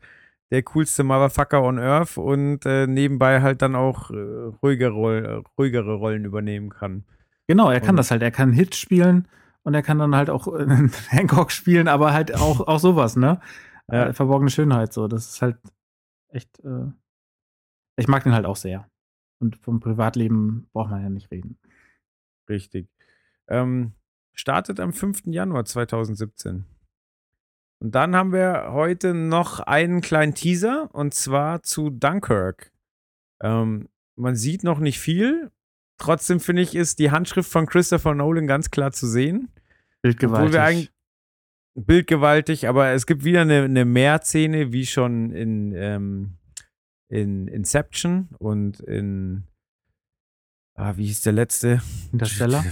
der 0.51 0.63
coolste 0.63 1.05
Motherfucker 1.05 1.63
on 1.63 1.79
Earth 1.79 2.17
und 2.17 2.65
äh, 2.65 2.87
nebenbei 2.87 3.41
halt 3.41 3.61
dann 3.61 3.73
auch 3.75 4.11
äh, 4.11 4.15
ruhigere, 4.61 5.43
ruhigere 5.57 5.93
Rollen 5.93 6.25
übernehmen 6.25 6.69
kann. 6.69 7.05
Genau, 7.47 7.71
er 7.71 7.79
kann 7.79 7.91
und, 7.91 7.97
das 7.97 8.11
halt. 8.11 8.21
Er 8.21 8.31
kann 8.31 8.51
Hits 8.51 8.77
spielen 8.77 9.29
und 9.63 9.73
er 9.73 9.81
kann 9.81 9.99
dann 9.99 10.15
halt 10.15 10.29
auch 10.29 10.47
äh, 10.47 10.65
Hancock 11.09 11.51
spielen, 11.51 11.87
aber 11.87 12.13
halt 12.13 12.35
auch, 12.35 12.61
auch 12.61 12.79
sowas, 12.79 13.15
ne? 13.15 13.39
Ja. 13.87 14.07
Äh, 14.07 14.13
verborgene 14.13 14.49
Schönheit, 14.49 14.93
so. 14.93 15.07
Das 15.07 15.27
ist 15.27 15.41
halt 15.41 15.57
echt. 16.29 16.59
Äh, 16.59 16.91
ich 17.97 18.07
mag 18.07 18.23
den 18.23 18.33
halt 18.33 18.45
auch 18.45 18.55
sehr. 18.55 18.89
Und 19.39 19.57
vom 19.57 19.79
Privatleben 19.79 20.67
braucht 20.71 20.91
man 20.91 21.01
ja 21.01 21.09
nicht 21.09 21.31
reden. 21.31 21.57
Richtig. 22.47 22.87
Ähm, 23.47 23.93
startet 24.33 24.79
am 24.79 24.93
5. 24.93 25.23
Januar 25.25 25.65
2017. 25.65 26.65
Und 27.79 27.95
dann 27.95 28.15
haben 28.15 28.31
wir 28.31 28.67
heute 28.71 29.13
noch 29.13 29.59
einen 29.59 30.01
kleinen 30.01 30.35
Teaser 30.35 30.93
und 30.93 31.13
zwar 31.13 31.63
zu 31.63 31.89
Dunkirk. 31.89 32.71
Ähm, 33.41 33.89
man 34.15 34.35
sieht 34.35 34.63
noch 34.63 34.79
nicht 34.79 34.99
viel. 34.99 35.51
Trotzdem 36.01 36.39
finde 36.39 36.63
ich, 36.63 36.73
ist 36.73 36.97
die 36.97 37.11
Handschrift 37.11 37.51
von 37.51 37.67
Christopher 37.67 38.15
Nolan 38.15 38.47
ganz 38.47 38.71
klar 38.71 38.91
zu 38.91 39.05
sehen. 39.05 39.49
Bildgewaltig. 40.01 40.91
Bildgewaltig, 41.75 42.67
aber 42.67 42.89
es 42.89 43.05
gibt 43.05 43.23
wieder 43.23 43.41
eine, 43.41 43.63
eine 43.63 43.85
Mehrszene, 43.85 44.73
wie 44.73 44.87
schon 44.87 45.29
in, 45.31 45.73
ähm, 45.75 46.37
in 47.07 47.47
Inception 47.47 48.29
und 48.39 48.79
in 48.79 49.43
ah, 50.73 50.97
wie 50.97 51.05
hieß 51.05 51.21
der 51.21 51.33
letzte? 51.33 51.81
Interstellar? 52.11 52.65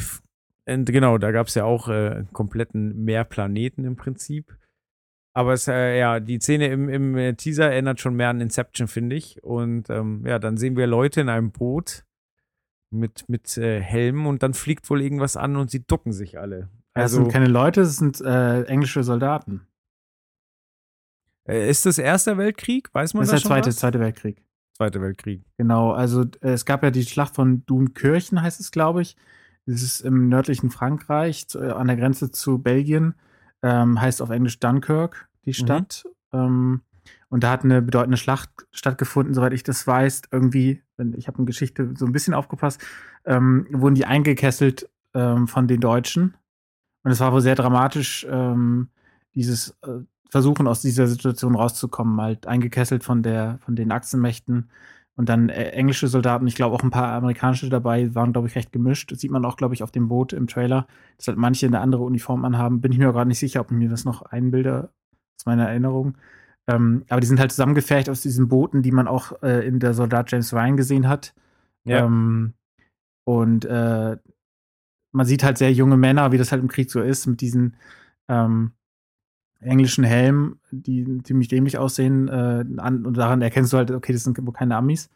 Und 0.66 0.86
genau, 0.86 1.20
da 1.20 1.32
gab 1.32 1.48
es 1.48 1.56
ja 1.56 1.66
auch 1.66 1.88
äh, 1.88 2.10
einen 2.10 2.34
kompletten 2.34 3.06
Mehrplaneten 3.06 3.86
im 3.86 3.96
Prinzip. 3.96 4.58
Aber 5.36 5.54
es, 5.54 5.68
äh, 5.68 6.00
ja, 6.00 6.20
die 6.20 6.40
Szene 6.40 6.70
im, 6.70 6.90
im 6.90 7.16
äh, 7.16 7.36
Teaser 7.36 7.72
erinnert 7.72 8.00
schon 8.00 8.16
mehr 8.16 8.30
an 8.30 8.42
Inception, 8.42 8.88
finde 8.88 9.16
ich. 9.16 9.44
Und 9.44 9.92
ähm, 9.92 10.24
ja, 10.26 10.40
dann 10.40 10.58
sehen 10.58 10.76
wir 10.76 10.88
Leute 10.88 11.22
in 11.22 11.30
einem 11.30 11.52
Boot 11.52 12.06
mit, 12.92 13.28
mit 13.30 13.58
äh, 13.58 13.82
Helmen 13.82 14.26
und 14.26 14.44
dann 14.44 14.54
fliegt 14.54 14.90
wohl 14.90 15.02
irgendwas 15.02 15.38
an 15.38 15.56
und 15.56 15.70
sie 15.72 15.86
ducken 15.86 16.12
sich 16.14 16.40
alle. 16.40 16.70
Also, 16.94 17.18
sind 17.18 17.32
keine 17.32 17.48
Leute, 17.48 17.82
es 17.82 17.98
sind 17.98 18.20
äh, 18.22 18.64
englische 18.64 19.04
Soldaten. 19.04 19.68
äh, 21.48 21.70
ist 21.70 21.86
das 21.86 21.98
Erster 21.98 22.38
Weltkrieg? 22.38 22.90
Weiß 22.94 23.14
man 23.14 23.22
Das 23.22 23.30
das, 23.32 23.38
ist 23.40 23.44
der 23.44 23.50
zweite, 23.50 23.68
was? 23.70 23.76
zweite 23.78 24.00
Weltkrieg. 24.00 24.44
Zweite 24.78 25.02
Weltkrieg. 25.02 25.44
Genau, 25.58 25.92
also 25.92 26.24
äh, 26.42 26.52
es 26.52 26.66
gab 26.66 26.84
ja 26.84 26.92
die 26.92 27.04
Schlacht 27.04 27.36
von 27.36 27.66
Dunkirchen, 27.66 28.42
heißt 28.42 28.60
es, 28.60 28.72
glaube 28.72 29.02
ich. 29.02 29.16
Das 29.66 29.82
ist 29.84 30.02
im 30.02 30.30
nördlichen 30.30 30.72
Frankreich, 30.72 31.46
äh, 31.56 31.70
an 31.72 31.88
der 31.88 31.98
Grenze 31.98 32.32
zu 32.32 32.60
Belgien. 32.60 33.16
Ähm, 33.62 34.00
heißt 34.00 34.22
auf 34.22 34.30
Englisch 34.30 34.60
Dunkirk, 34.60 35.30
die 35.46 35.54
Stadt. 35.54 36.06
Ähm, 36.32 36.82
und 37.30 37.44
da 37.44 37.52
hat 37.52 37.64
eine 37.64 37.82
bedeutende 37.82 38.18
Schlacht 38.18 38.50
stattgefunden, 38.72 39.34
soweit 39.34 39.54
ich 39.54 39.64
das 39.64 39.86
weiß. 39.86 40.24
Irgendwie, 40.32 40.82
ich 41.16 41.28
habe 41.28 41.40
in 41.40 41.46
Geschichte 41.46 41.94
so 41.96 42.06
ein 42.06 42.12
bisschen 42.12 42.34
aufgepasst, 42.34 42.82
ähm, 43.26 43.68
wurden 43.72 43.96
die 43.96 44.06
eingekesselt 44.06 44.90
ähm, 45.14 45.48
von 45.48 45.68
den 45.68 45.80
Deutschen. 45.80 46.36
Und 47.04 47.12
es 47.12 47.20
war 47.20 47.32
wohl 47.32 47.42
sehr 47.42 47.56
dramatisch, 47.56 48.26
ähm, 48.30 48.90
dieses 49.36 49.78
äh, 49.84 50.00
Versuchen 50.30 50.68
aus 50.68 50.82
dieser 50.82 51.08
Situation 51.08 51.56
rauszukommen, 51.56 52.20
halt 52.22 52.46
eingekesselt 52.46 53.04
von 53.04 53.24
der, 53.24 53.58
von 53.62 53.76
den 53.76 53.92
Achsenmächten 53.92 54.70
und 55.20 55.28
dann 55.28 55.50
äh, 55.50 55.72
englische 55.72 56.08
Soldaten, 56.08 56.48
ich 56.48 56.56
glaube 56.56 56.74
auch 56.74 56.82
ein 56.82 56.92
paar 56.92 57.12
amerikanische 57.12 57.70
dabei, 57.70 58.16
waren, 58.16 58.32
glaube 58.32 58.48
ich, 58.48 58.56
recht 58.56 58.72
gemischt. 58.72 59.12
Das 59.12 59.20
sieht 59.20 59.32
man 59.32 59.44
auch, 59.44 59.58
glaube 59.58 59.74
ich, 59.74 59.84
auf 59.84 59.92
dem 59.92 60.08
Boot 60.08 60.32
im 60.32 60.48
Trailer, 60.48 60.88
dass 61.18 61.28
halt 61.28 61.38
manche 61.38 61.66
eine 61.66 61.82
andere 61.82 62.04
Uniform 62.04 62.46
anhaben. 62.46 62.80
Bin 62.80 62.94
ich 62.94 63.00
mir 63.00 63.10
auch 63.10 63.14
gar 63.14 63.26
nicht 63.26 63.38
sicher, 63.38 63.60
ob 63.60 63.70
ich 63.70 63.78
mir 63.78 63.90
das 63.90 64.06
noch 64.06 64.22
einbilde, 64.22 64.90
aus 65.38 65.46
meiner 65.46 65.68
Erinnerung. 65.68 66.18
Ähm, 66.70 67.04
aber 67.10 67.20
die 67.22 67.28
sind 67.28 67.40
halt 67.40 67.52
zusammengefercht 67.52 68.10
aus 68.10 68.22
diesen 68.22 68.48
Booten, 68.48 68.82
die 68.84 68.92
man 68.92 69.08
auch 69.08 69.42
äh, 69.42 69.66
in 69.68 69.80
der 69.80 69.94
Soldat 69.94 70.32
James 70.32 70.54
Ryan 70.54 70.78
gesehen 70.78 71.08
hat. 71.08 71.34
Ja. 71.84 72.06
Ähm, 72.06 72.54
und 73.26 73.66
äh, 73.66 74.18
man 75.12 75.26
sieht 75.26 75.44
halt 75.44 75.58
sehr 75.58 75.72
junge 75.74 75.98
Männer, 75.98 76.32
wie 76.32 76.38
das 76.38 76.52
halt 76.52 76.62
im 76.62 76.68
Krieg 76.68 76.92
so 76.92 77.02
ist, 77.02 77.26
mit 77.26 77.42
diesen 77.42 77.76
ähm, 78.28 78.74
englischen 79.60 80.04
Helmen, 80.04 80.60
die 80.72 81.24
ziemlich 81.24 81.48
dämlich 81.48 81.78
aussehen. 81.78 82.28
Äh, 82.28 82.66
an, 82.78 83.06
und 83.06 83.18
daran 83.18 83.42
erkennst 83.42 83.74
du 83.74 83.78
halt, 83.78 83.92
okay, 83.92 84.14
das 84.14 84.24
sind 84.24 84.38
wohl 84.46 84.54
keine 84.54 84.76
Amis. 84.76 85.10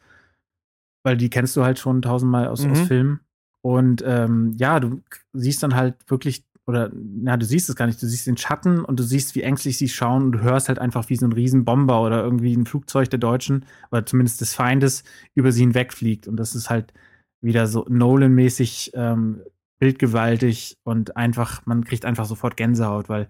Weil 1.03 1.17
die 1.17 1.29
kennst 1.29 1.55
du 1.55 1.63
halt 1.63 1.79
schon 1.79 2.01
tausendmal 2.01 2.47
aus, 2.47 2.65
aus 2.65 2.79
Mhm. 2.79 2.85
Filmen. 2.85 3.19
Und 3.61 4.03
ähm, 4.05 4.53
ja, 4.57 4.79
du 4.79 5.01
siehst 5.33 5.61
dann 5.63 5.75
halt 5.75 5.95
wirklich, 6.09 6.45
oder 6.65 6.91
na, 6.93 7.35
du 7.37 7.45
siehst 7.45 7.69
es 7.69 7.75
gar 7.75 7.87
nicht, 7.87 8.01
du 8.01 8.07
siehst 8.07 8.25
den 8.25 8.37
Schatten 8.37 8.85
und 8.85 8.99
du 8.99 9.03
siehst, 9.03 9.35
wie 9.35 9.41
ängstlich 9.41 9.77
sie 9.77 9.89
schauen 9.89 10.23
und 10.23 10.31
du 10.33 10.41
hörst 10.41 10.69
halt 10.69 10.79
einfach, 10.79 11.09
wie 11.09 11.15
so 11.15 11.25
ein 11.25 11.33
Riesenbomber 11.33 12.01
oder 12.01 12.23
irgendwie 12.23 12.55
ein 12.55 12.65
Flugzeug 12.65 13.09
der 13.09 13.19
Deutschen 13.19 13.65
oder 13.91 14.05
zumindest 14.05 14.39
des 14.41 14.53
Feindes 14.53 15.03
über 15.35 15.51
sie 15.51 15.61
hinwegfliegt. 15.61 16.27
Und 16.27 16.37
das 16.37 16.55
ist 16.55 16.69
halt 16.69 16.93
wieder 17.41 17.67
so 17.67 17.85
Nolan-mäßig 17.89 18.91
ähm, 18.93 19.41
bildgewaltig 19.79 20.77
und 20.83 21.17
einfach, 21.17 21.65
man 21.65 21.83
kriegt 21.83 22.05
einfach 22.05 22.25
sofort 22.25 22.55
Gänsehaut, 22.55 23.09
weil 23.09 23.27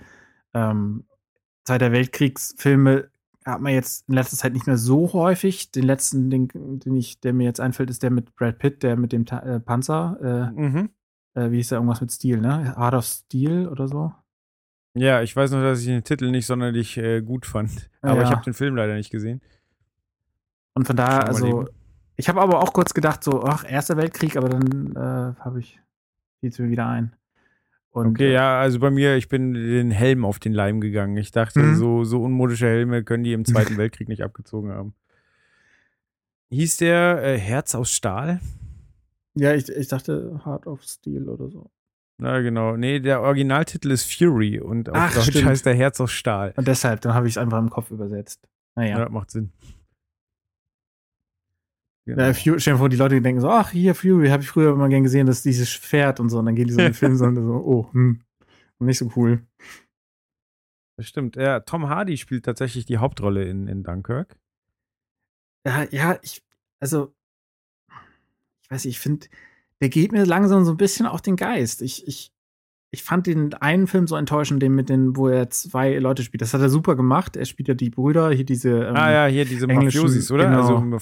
ähm, 0.54 1.06
Zweiter 1.66 1.94
Weltkriegsfilme 1.94 3.10
hat 3.46 3.62
man 3.62 3.74
jetzt 3.74 4.08
in 4.08 4.16
letzter 4.16 4.38
Zeit 4.38 4.54
nicht 4.54 4.68
mehr 4.68 4.78
so 4.78 5.14
häufig. 5.14 5.72
Den 5.72 5.84
letzten, 5.84 6.30
den, 6.30 6.50
den 6.54 6.96
ich, 6.96 7.20
der 7.22 7.34
mir 7.34 7.46
jetzt 7.46 7.60
einfällt, 7.60 7.90
ist 7.90 8.04
der 8.04 8.12
mit 8.12 8.36
Brad 8.36 8.60
Pitt, 8.60 8.84
der 8.84 8.98
mit 8.98 9.12
dem 9.12 9.26
Ta 9.26 9.40
äh, 9.40 9.60
Panzer. 9.60 10.52
Mhm. 10.56 10.90
Äh, 11.36 11.46
äh, 11.46 11.52
wie 11.52 11.58
hieß 11.58 11.70
der 11.70 11.78
irgendwas 11.78 12.02
mit 12.02 12.12
Steel, 12.12 12.40
ne? 12.40 12.76
Art 12.78 12.94
of 12.94 13.06
Steel 13.06 13.68
oder 13.68 13.88
so. 13.88 14.14
Ja, 14.96 15.22
ich 15.22 15.36
weiß 15.36 15.52
nur, 15.52 15.64
dass 15.64 15.80
ich 15.80 15.88
den 15.88 16.04
Titel 16.04 16.30
nicht 16.30 16.46
sonderlich 16.46 16.98
äh, 16.98 17.22
gut 17.22 17.46
fand. 17.46 17.90
Aber 18.02 18.18
Ja. 18.22 18.24
ich 18.24 18.32
habe 18.32 18.44
den 18.44 18.54
Film 18.54 18.76
leider 18.76 18.94
nicht 18.94 19.10
gesehen. 19.10 19.42
Und 20.76 20.86
von 20.88 20.96
daher, 20.96 21.26
also, 21.26 21.68
ich 22.16 22.30
habe 22.30 22.42
aber 22.42 22.60
auch 22.62 22.74
kurz 22.74 22.94
gedacht, 22.94 23.24
so, 23.24 23.44
ach, 23.44 23.64
Erster 23.68 23.98
Weltkrieg, 23.98 24.38
aber 24.38 24.50
dann 24.50 24.96
äh, 24.96 25.40
habe 25.40 25.60
ich, 25.60 25.80
fiel 26.40 26.50
es 26.50 26.60
mir 26.60 26.70
wieder 26.70 26.88
ein. 26.88 27.16
Und, 27.92 28.08
Okay, 28.16 28.32
ja, 28.34 28.60
also 28.60 28.80
bei 28.80 28.90
mir, 28.90 29.16
ich 29.18 29.30
bin 29.30 29.54
den 29.54 29.92
Helm 29.92 30.26
auf 30.26 30.40
den 30.40 30.54
Leim 30.54 30.82
gegangen. 30.82 31.16
Ich 31.18 31.32
dachte, 31.32 31.60
Mhm. 31.60 31.76
so, 31.76 32.04
so 32.04 32.24
unmodische 32.24 32.66
Helme 32.68 33.04
können 33.04 33.24
die 33.24 33.34
im 33.34 33.46
Zweiten 33.46 33.78
Weltkrieg 33.78 34.08
nicht 34.10 34.24
abgezogen 34.24 34.72
haben. 34.72 34.94
Hieß 36.52 36.78
der 36.78 37.24
äh, 37.24 37.38
Herz 37.40 37.74
aus 37.76 37.92
Stahl? 37.92 38.40
Ja, 39.36 39.54
ich, 39.54 39.70
ich 39.70 39.88
dachte 39.88 40.42
Heart 40.46 40.68
of 40.68 40.84
Steel 40.84 41.28
oder 41.30 41.50
so. 41.50 41.72
Na 42.20 42.40
genau. 42.42 42.78
Nee, 42.78 43.00
der 43.00 43.22
Originaltitel 43.22 43.92
ist 43.92 44.12
Fury 44.12 44.60
und 44.60 44.90
auf 44.90 44.96
Ach, 44.98 45.14
Deutsch 45.14 45.32
stimmt. 45.32 45.46
heißt 45.46 45.66
der 45.66 45.74
Herz 45.74 46.00
aus 46.00 46.12
Stahl. 46.12 46.54
Und 46.56 46.68
deshalb, 46.68 47.02
dann 47.02 47.14
habe 47.14 47.28
ich 47.28 47.34
es 47.34 47.38
einfach 47.38 47.60
im 47.60 47.70
Kopf 47.70 47.92
übersetzt. 47.92 48.48
Naja. 48.76 49.00
Ja, 49.00 49.10
macht 49.10 49.32
Sinn. 49.32 49.52
Genau. 52.06 52.22
Ja, 52.22 52.34
Fury, 52.34 52.60
stell 52.60 52.74
dir 52.74 52.80
vor, 52.80 52.90
die 52.90 52.98
Leute 52.98 53.22
denken 53.22 53.42
so, 53.42 53.50
ach, 53.50 53.72
hier 53.72 53.96
Fury, 53.96 54.28
habe 54.30 54.44
ich 54.44 54.50
früher 54.50 54.74
immer 54.74 54.90
gern 54.90 55.04
gesehen, 55.04 55.26
dass 55.26 55.42
dieses 55.42 55.74
Pferd 55.74 56.20
und 56.20 56.30
so, 56.30 56.40
und 56.40 56.46
dann 56.46 56.56
gehen 56.56 56.68
die 56.68 56.74
so 56.74 56.80
in 56.80 56.88
den 56.88 56.94
Film 56.94 57.16
so, 57.16 57.26
und 57.26 57.36
so 57.36 57.42
oh, 57.42 57.94
hm, 57.94 58.22
nicht 58.80 58.98
so 58.98 59.12
cool. 59.16 59.48
Das 60.98 61.08
stimmt. 61.08 61.38
Ja, 61.38 61.62
Tom 61.62 61.90
Hardy 61.90 62.18
spielt 62.18 62.46
tatsächlich 62.46 62.86
die 62.86 62.98
Hauptrolle 62.98 63.46
in, 63.46 63.68
in 63.68 63.84
Dunkirk. 63.84 64.38
Ja, 65.66 65.84
ja, 65.92 66.20
ich, 66.22 66.44
also, 66.82 67.16
weiß 68.74 68.86
nicht, 68.86 68.96
ich 68.96 69.00
finde, 69.00 69.28
der 69.82 69.90
geht 69.90 70.12
mir 70.12 70.26
langsam 70.26 70.64
so 70.66 70.72
ein 70.72 70.78
bisschen 70.78 71.06
auf 71.06 71.22
den 71.22 71.36
Geist. 71.36 71.82
Ich, 71.82 72.08
ich, 72.08 72.32
ich 72.92 73.04
fand 73.04 73.28
den 73.28 73.54
einen 73.56 73.88
Film 73.88 74.08
so 74.08 74.16
enttäuschend, 74.16 74.62
den 74.62 74.74
mit 74.76 74.90
den, 74.90 75.16
wo 75.16 75.28
er 75.28 75.50
zwei 75.50 75.98
Leute 75.98 76.24
spielt. 76.24 76.42
Das 76.42 76.54
hat 76.54 76.62
er 76.62 76.70
super 76.70 76.96
gemacht. 76.96 77.36
Er 77.36 77.46
spielt 77.46 77.68
ja 77.68 77.74
die 77.74 77.90
Brüder, 77.90 78.32
hier 78.32 78.46
diese, 78.46 78.70
ähm, 78.86 78.96
ah 78.96 79.12
ja, 79.12 79.26
hier 79.28 79.46
diese 79.46 79.68
Mafiosis, 79.68 80.32
oder? 80.32 80.46
genau. 80.46 80.78
Also 80.78 81.00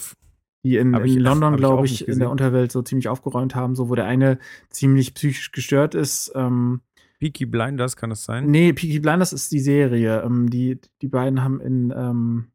die 0.64 0.77
in, 0.77 0.95
Hab 0.95 1.06
ich- 1.06 1.15
in 1.15 1.22
London, 1.22 1.53
ich 1.53 1.60
glaube 1.60 1.85
ich, 1.85 2.07
in 2.07 2.19
der. 2.19 2.30
Unterwelt 2.30 2.72
so 2.72 2.81
ziemlich 2.81 3.07
aufgeräumt 3.07 3.56
haben, 3.56 3.76
so 3.76 3.89
wo 3.89 3.95
der 3.95 4.06
eine 4.06 4.38
ziemlich 4.69 5.14
psychisch 5.15 5.52
gestört 5.52 5.95
ist. 5.95 6.31
Ähm, 6.35 6.81
Peaky 7.19 7.45
Blinders, 7.45 7.95
kann 7.95 8.10
das 8.10 8.23
sein? 8.23 8.49
Nee, 8.49 8.73
Peaky 8.73 8.99
Blinders 8.99 9.34
ist 9.34 9.52
die 9.52 9.60
Serie. 9.60 10.22
Ähm, 10.23 10.49
die, 10.49 10.80
die 11.02 11.07
beiden 11.07 11.43
haben 11.43 11.61
in, 11.61 11.93
ähm, 11.95 12.48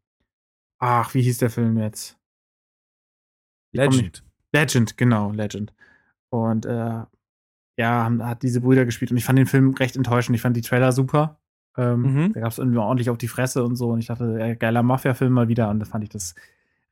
ach, 0.79 1.15
wie 1.15 1.23
hieß 1.23 1.39
der 1.39 1.51
Film 1.51 1.79
jetzt? 1.79 2.17
Ich 3.73 3.79
Legend. 3.81 4.25
Legend, 4.53 4.97
genau, 4.97 5.33
Legend. 5.33 5.73
Und 6.31 6.67
äh, 6.67 7.03
ja, 7.79 8.11
hat 8.21 8.43
diese 8.43 8.61
Brüder 8.61 8.85
gespielt 8.85 9.11
und 9.11 9.17
ich 9.17 9.25
fand 9.25 9.39
den 9.39 9.47
Film 9.47 9.75
recht 9.75 9.97
enttäuschend. 9.97 10.35
Ich 10.35 10.43
fand 10.43 10.57
die 10.57 10.63
Trailer 10.63 10.93
super. 10.93 11.39
Ähm, 11.77 12.03
Mhm. 12.03 12.33
Da 12.33 12.41
gab 12.41 12.53
es 12.53 12.59
irgendwie 12.59 12.79
ordentlich 12.79 13.11
auf 13.11 13.19
die 13.19 13.29
Fresse 13.29 13.63
und 13.65 13.77
so. 13.77 13.91
Und 13.91 13.99
ich 13.99 14.07
dachte, 14.07 14.39
äh, 14.41 14.57
geiler 14.57 14.83
Mafia-Film 14.83 15.33
mal 15.33 15.49
wieder. 15.49 15.69
Und 15.69 15.81
da 15.81 15.85
fand 15.85 16.05
ich 16.05 16.11
das 16.11 16.35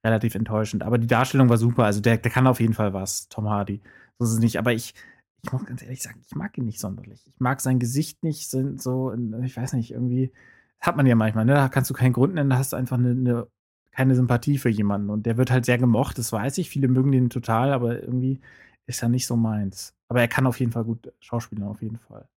relativ 0.05 0.35
enttäuschend. 0.35 0.83
Aber 0.83 0.99
die 0.99 1.07
Darstellung 1.07 1.49
war 1.49 1.57
super. 1.57 1.85
Also 1.85 2.01
der, 2.01 2.19
der 2.19 2.31
kann 2.31 2.47
auf 2.47 2.61
jeden 2.61 2.75
Fall 2.75 2.93
was, 2.93 3.29
Tom 3.29 3.49
Hardy. 3.49 3.81
So 4.19 4.27
ist 4.27 4.33
es 4.33 4.39
nicht. 4.41 4.59
Aber 4.59 4.73
ich, 4.75 4.95
ich 5.43 5.53
muss 5.53 5.65
ganz 5.65 5.83
ehrlich 5.83 6.03
sagen, 6.03 6.21
ich 6.27 6.35
mag 6.35 6.57
ihn 6.59 6.67
nicht 6.67 6.81
sonderlich. 6.81 7.27
Ich 7.27 7.41
mag 7.41 7.61
sein 7.63 7.79
Gesicht 7.79 8.23
nicht. 8.23 8.51
Sind 8.51 8.83
so, 8.83 9.15
ich 9.43 9.57
weiß 9.57 9.73
nicht, 9.73 9.93
irgendwie 9.93 10.33
hat 10.81 10.97
man 10.97 11.07
ja 11.07 11.15
manchmal, 11.15 11.47
ne? 11.47 11.55
Da 11.55 11.71
kannst 11.71 11.89
du 11.89 11.95
keinen 11.95 12.13
Grund 12.13 12.35
nennen, 12.35 12.51
da 12.51 12.59
hast 12.59 12.75
du 12.75 12.77
einfach 12.77 12.99
eine, 12.99 13.13
eine 13.13 13.47
keine 13.95 14.15
Sympathie 14.15 14.59
für 14.59 14.69
jemanden. 14.69 15.11
Und 15.11 15.25
der 15.27 15.37
wird 15.37 15.51
halt 15.51 15.65
sehr 15.65 15.79
gemocht, 15.79 16.19
das 16.19 16.33
weiß 16.33 16.59
ich. 16.59 16.69
Viele 16.69 16.89
mögen 16.89 17.12
den 17.12 17.31
total, 17.31 17.73
aber 17.73 18.01
irgendwie 18.03 18.41
ist 18.87 19.03
er 19.03 19.09
nicht 19.09 19.27
so 19.27 19.37
meins. 19.37 19.95
Aber 20.09 20.21
er 20.21 20.29
kann 20.29 20.47
auf 20.47 20.61
jeden 20.61 20.73
Fall 20.73 20.85
gut 20.85 21.12
schauspielen, 21.21 21.65
auf 21.65 21.81
jeden 21.83 21.99
Fall. 21.99 22.29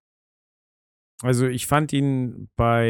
Also 1.24 1.48
ich 1.48 1.66
fand 1.66 1.94
ihn 1.94 2.48
bei, 2.56 2.88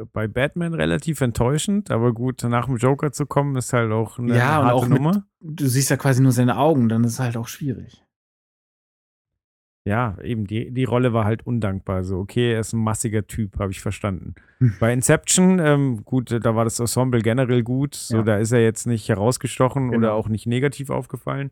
äh, 0.00 0.04
bei 0.14 0.26
Batman 0.28 0.72
relativ 0.72 1.20
enttäuschend, 1.20 1.90
aber 1.90 2.14
gut, 2.14 2.42
nach 2.44 2.64
dem 2.66 2.78
Joker 2.78 3.12
zu 3.12 3.26
kommen, 3.26 3.54
ist 3.56 3.74
halt 3.74 3.92
auch 3.92 4.18
eine 4.18 4.34
Ja, 4.34 4.60
und 4.60 4.64
harte 4.64 4.74
auch 4.76 4.88
mit- 4.88 4.98
Nummer. 4.98 5.26
Du 5.40 5.66
siehst 5.66 5.90
ja 5.90 5.98
quasi 5.98 6.22
nur 6.22 6.32
seine 6.32 6.56
Augen, 6.56 6.88
dann 6.88 7.04
ist 7.04 7.12
es 7.14 7.20
halt 7.20 7.36
auch 7.36 7.48
schwierig. 7.48 8.02
Ja, 9.86 10.16
eben, 10.22 10.46
die, 10.46 10.70
die 10.72 10.84
Rolle 10.84 11.12
war 11.14 11.24
halt 11.24 11.46
undankbar. 11.46 12.04
So, 12.04 12.18
okay, 12.18 12.52
er 12.52 12.60
ist 12.60 12.74
ein 12.74 12.82
massiger 12.82 13.26
Typ, 13.26 13.58
habe 13.58 13.72
ich 13.72 13.80
verstanden. 13.80 14.34
Hm. 14.58 14.74
Bei 14.78 14.92
Inception, 14.92 15.58
ähm, 15.58 16.04
gut, 16.04 16.30
da 16.44 16.54
war 16.54 16.64
das 16.64 16.78
Ensemble 16.80 17.22
generell 17.22 17.62
gut. 17.62 17.94
So, 17.94 18.18
Ja. 18.18 18.22
da 18.22 18.36
ist 18.36 18.52
er 18.52 18.62
jetzt 18.62 18.86
nicht 18.86 19.08
herausgestochen 19.08 19.88
oder 19.88 19.98
Genau. 19.98 20.12
auch 20.16 20.28
nicht 20.28 20.46
negativ 20.46 20.90
aufgefallen. 20.90 21.50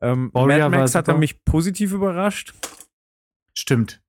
Ähm, 0.00 0.30
Mad 0.32 0.68
Max 0.70 0.94
hat 0.94 1.08
er 1.08 1.18
mich 1.18 1.44
positiv 1.44 1.92
überrascht. 1.92 2.54
Stimmt. 3.52 4.00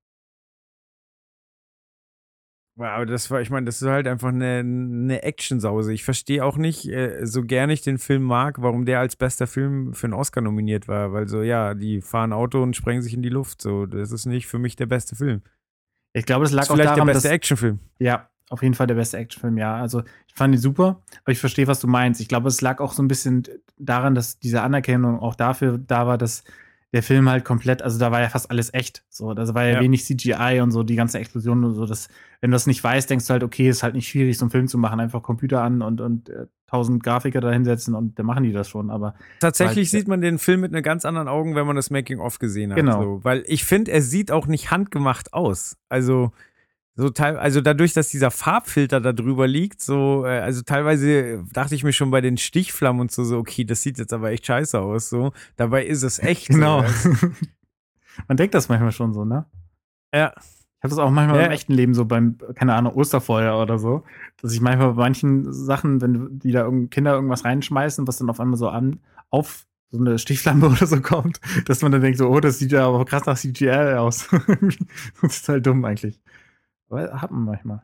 Aber 2.77 3.05
das 3.05 3.31
war, 3.31 3.41
ich 3.41 3.49
meine, 3.49 3.65
das 3.65 3.81
ist 3.81 3.87
halt 3.87 4.07
einfach 4.07 4.29
eine, 4.29 4.59
eine 4.59 5.23
Actionsause. 5.23 5.93
Ich 5.93 6.03
verstehe 6.03 6.45
auch 6.45 6.57
nicht, 6.57 6.87
äh, 6.87 7.25
so 7.25 7.43
gerne 7.43 7.73
ich 7.73 7.81
den 7.81 7.97
Film 7.97 8.23
mag, 8.23 8.61
warum 8.61 8.85
der 8.85 8.99
als 8.99 9.15
bester 9.15 9.47
Film 9.47 9.93
für 9.93 10.05
einen 10.05 10.13
Oscar 10.13 10.41
nominiert 10.41 10.87
war. 10.87 11.11
Weil 11.11 11.27
so, 11.27 11.41
ja, 11.41 11.73
die 11.73 12.01
fahren 12.01 12.33
Auto 12.33 12.61
und 12.61 12.75
sprengen 12.75 13.01
sich 13.01 13.13
in 13.13 13.23
die 13.23 13.29
Luft. 13.29 13.61
So, 13.61 13.85
das 13.85 14.11
ist 14.11 14.25
nicht 14.25 14.47
für 14.47 14.59
mich 14.59 14.75
der 14.75 14.85
beste 14.85 15.15
Film. 15.15 15.41
Ich 16.13 16.25
glaube, 16.25 16.45
das 16.45 16.51
lag 16.51 16.61
Das 16.61 16.67
ist 16.67 16.71
auch 16.71 16.75
vielleicht 16.75 16.91
daran, 16.91 17.07
der 17.07 17.13
beste 17.13 17.29
Actionfilm. 17.29 17.79
Ja, 17.99 18.29
auf 18.49 18.61
jeden 18.61 18.75
Fall 18.75 18.87
der 18.87 18.95
beste 18.95 19.17
Actionfilm, 19.17 19.57
ja. 19.57 19.75
Also 19.75 20.03
ich 20.27 20.35
fand 20.35 20.53
ihn 20.53 20.61
super, 20.61 21.01
aber 21.23 21.31
ich 21.31 21.39
verstehe, 21.39 21.67
was 21.67 21.79
du 21.79 21.87
meinst. 21.87 22.21
Ich 22.21 22.27
glaube, 22.27 22.47
es 22.47 22.61
lag 22.61 22.79
auch 22.79 22.93
so 22.93 23.03
ein 23.03 23.07
bisschen 23.07 23.43
daran, 23.77 24.15
dass 24.15 24.39
diese 24.39 24.61
Anerkennung 24.61 25.19
auch 25.19 25.35
dafür 25.35 25.77
da 25.77 26.07
war, 26.07 26.17
dass 26.17 26.43
der 26.93 27.03
Film 27.03 27.29
halt 27.29 27.43
komplett, 27.43 27.81
also 27.81 27.99
da 27.99 28.11
war 28.11 28.21
ja 28.21 28.29
fast 28.29 28.49
alles 28.49 28.73
echt. 28.73 29.03
So, 29.09 29.33
da 29.33 29.53
war 29.53 29.65
ja, 29.65 29.73
Ja. 29.75 29.81
wenig 29.81 30.05
CGI 30.05 30.61
und 30.61 30.71
so, 30.71 30.83
die 30.83 30.95
ganze 30.95 31.19
Explosion 31.19 31.63
und 31.65 31.73
so. 31.75 31.85
Das, 31.85 32.07
wenn 32.39 32.49
du 32.51 32.55
das 32.55 32.65
nicht 32.67 32.81
weißt, 32.83 33.09
denkst 33.09 33.27
du 33.27 33.33
halt, 33.33 33.43
okay, 33.43 33.67
ist 33.67 33.83
halt 33.83 33.93
nicht 33.93 34.07
schwierig, 34.07 34.37
so 34.37 34.45
einen 34.45 34.51
Film 34.51 34.67
zu 34.67 34.77
machen. 34.77 34.99
Einfach 35.01 35.21
Computer 35.21 35.61
an 35.61 35.81
und, 35.81 35.99
und 35.99 36.29
äh, 36.29 36.45
tausend 36.65 37.03
Grafiker 37.03 37.41
da 37.41 37.51
hinsetzen 37.51 37.93
und 37.95 38.17
dann 38.19 38.25
machen 38.25 38.43
die 38.43 38.51
das 38.53 38.69
schon. 38.69 38.89
Aber 38.89 39.15
Tatsächlich 39.41 39.91
Weil- 39.93 39.99
sieht 39.99 40.07
man 40.07 40.21
den 40.21 40.37
Film 40.39 40.61
mit 40.61 40.71
einer 40.71 40.81
ganz 40.81 41.03
anderen 41.05 41.27
Augen, 41.27 41.55
wenn 41.55 41.67
man 41.67 41.75
das 41.75 41.89
Making-of 41.89 42.39
gesehen 42.39 42.71
hat. 42.71 42.77
Genau. 42.77 43.01
So. 43.17 43.23
Weil 43.23 43.43
ich 43.47 43.65
finde, 43.65 43.91
er 43.91 44.01
sieht 44.01 44.31
auch 44.31 44.47
nicht 44.47 44.71
handgemacht 44.71 45.33
aus. 45.33 45.77
Also, 45.89 46.31
so 46.99 47.09
teil, 47.11 47.37
also 47.37 47.61
dadurch, 47.61 47.93
dass 47.93 48.09
dieser 48.09 48.31
Farbfilter 48.31 48.99
da 48.99 49.13
drüber 49.13 49.47
liegt, 49.47 49.81
so, 49.81 50.25
äh, 50.25 50.39
also 50.39 50.63
teilweise 50.63 51.43
dachte 51.53 51.75
ich 51.75 51.83
mir 51.83 51.93
schon 51.93 52.09
bei 52.11 52.21
den 52.21 52.37
Stichflammen 52.37 52.99
und 53.01 53.11
so, 53.11 53.23
so, 53.23 53.37
okay, 53.37 53.63
das 53.65 53.83
sieht 53.83 53.99
jetzt 53.99 54.11
aber 54.13 54.31
echt 54.31 54.45
scheiße 54.47 54.79
aus. 54.79 55.07
So. 55.09 55.31
Dabei 55.55 55.85
ist 55.85 56.01
es 56.03 56.17
echt. 56.19 56.47
genau. 56.49 56.83
So. 56.87 57.11
Man 58.27 58.35
denkt 58.37 58.55
das 58.55 58.67
manchmal 58.67 58.91
schon 58.91 59.13
so, 59.13 59.23
ne? 59.25 59.45
Ja. 60.13 60.33
Ich 60.79 60.83
habe 60.83 60.89
das 60.89 60.97
auch 60.99 61.09
manchmal 61.11 61.39
Ja. 61.39 61.45
im 61.47 61.51
echten 61.51 61.73
Leben 61.73 61.93
so 61.93 62.05
beim, 62.05 62.37
keine 62.55 62.73
Ahnung, 62.75 62.93
Osterfeuer 62.93 63.59
oder 63.61 63.79
so, 63.79 64.03
dass 64.41 64.53
ich 64.53 64.61
manchmal 64.61 64.93
bei 64.93 65.01
manchen 65.03 65.51
Sachen, 65.51 66.01
wenn 66.01 66.37
die 66.39 66.51
da 66.51 66.63
irgend- 66.63 66.91
Kinder 66.91 67.13
irgendwas 67.13 67.45
reinschmeißen, 67.45 68.07
was 68.07 68.17
dann 68.17 68.29
auf 68.29 68.39
einmal 68.39 68.57
so 68.57 68.69
an, 68.69 68.99
auf 69.29 69.65
so 69.91 69.99
eine 69.99 70.19
Stichflampe 70.19 70.67
oder 70.69 70.85
so 70.87 70.99
kommt, 71.01 71.39
dass 71.65 71.81
man 71.81 71.91
dann 71.91 72.01
denkt 72.01 72.17
so, 72.19 72.27
oh, 72.29 72.39
das 72.39 72.59
sieht 72.59 72.71
ja 72.71 72.87
aber 72.87 73.05
krass 73.05 73.25
nach 73.25 73.37
CGI 73.37 73.95
aus. 73.97 74.27
das 75.21 75.37
ist 75.37 75.49
halt 75.49 75.65
dumm 75.65 75.83
eigentlich. 75.85 76.19
Aber 76.89 77.21
hat 77.21 77.31
man 77.31 77.43
manchmal. 77.43 77.83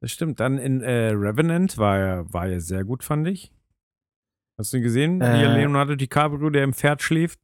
Das 0.00 0.12
stimmt. 0.12 0.40
Dann 0.40 0.58
in 0.58 0.80
äh, 0.80 1.10
Revenant 1.10 1.78
war 1.78 1.98
er, 1.98 2.32
war 2.32 2.46
er 2.46 2.60
sehr 2.60 2.84
gut, 2.84 3.02
fand 3.02 3.26
ich. 3.28 3.52
Hast 4.58 4.72
du 4.72 4.78
ihn 4.78 4.82
gesehen? 4.82 5.20
Äh. 5.20 5.38
Hier 5.38 5.48
Leonardo 5.50 5.94
DiCaprio, 5.94 6.50
der 6.50 6.64
im 6.64 6.72
Pferd 6.72 7.02
schläft. 7.02 7.38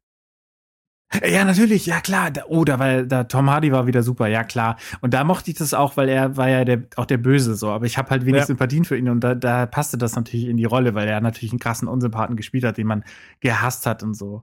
Ja, 1.25 1.45
natürlich, 1.45 1.87
ja 1.87 2.01
klar. 2.01 2.31
Da, 2.31 2.43
oh, 2.49 2.65
da 2.65 2.79
war 2.79 3.05
da 3.05 3.25
Tom 3.25 3.49
Hardy 3.49 3.71
war 3.71 3.87
wieder 3.87 4.03
super, 4.03 4.27
ja 4.27 4.43
klar. 4.43 4.77
Und 5.01 5.15
da 5.15 5.23
mochte 5.23 5.51
ich 5.51 5.57
das 5.57 5.75
auch, 5.75 5.97
weil 5.97 6.09
er 6.09 6.37
war 6.37 6.49
ja 6.49 6.65
der, 6.65 6.85
auch 6.97 7.07
der 7.07 7.19
Böse 7.19 7.55
so. 7.55 7.71
Aber 7.71 7.87
ich 7.87 7.99
habe 7.99 8.11
halt 8.11 8.25
wenig 8.25 8.41
Ja. 8.41 8.47
Sympathien 8.47 8.85
für 8.85 8.97
ihn 8.97 9.09
und 9.09 9.21
da, 9.21 9.35
da 9.35 9.67
passte 9.67 9.97
das 9.97 10.17
natürlich 10.17 10.47
in 10.47 10.57
die 10.57 10.65
Rolle, 10.65 10.95
weil 10.95 11.07
er 11.07 11.21
natürlich 11.21 11.53
einen 11.53 11.61
krassen 11.61 11.87
Unsympathen 11.87 12.37
gespielt 12.37 12.65
hat, 12.65 12.79
den 12.79 12.89
man 12.89 13.05
gehasst 13.41 13.87
hat 13.87 14.03
und 14.03 14.15
so. 14.15 14.43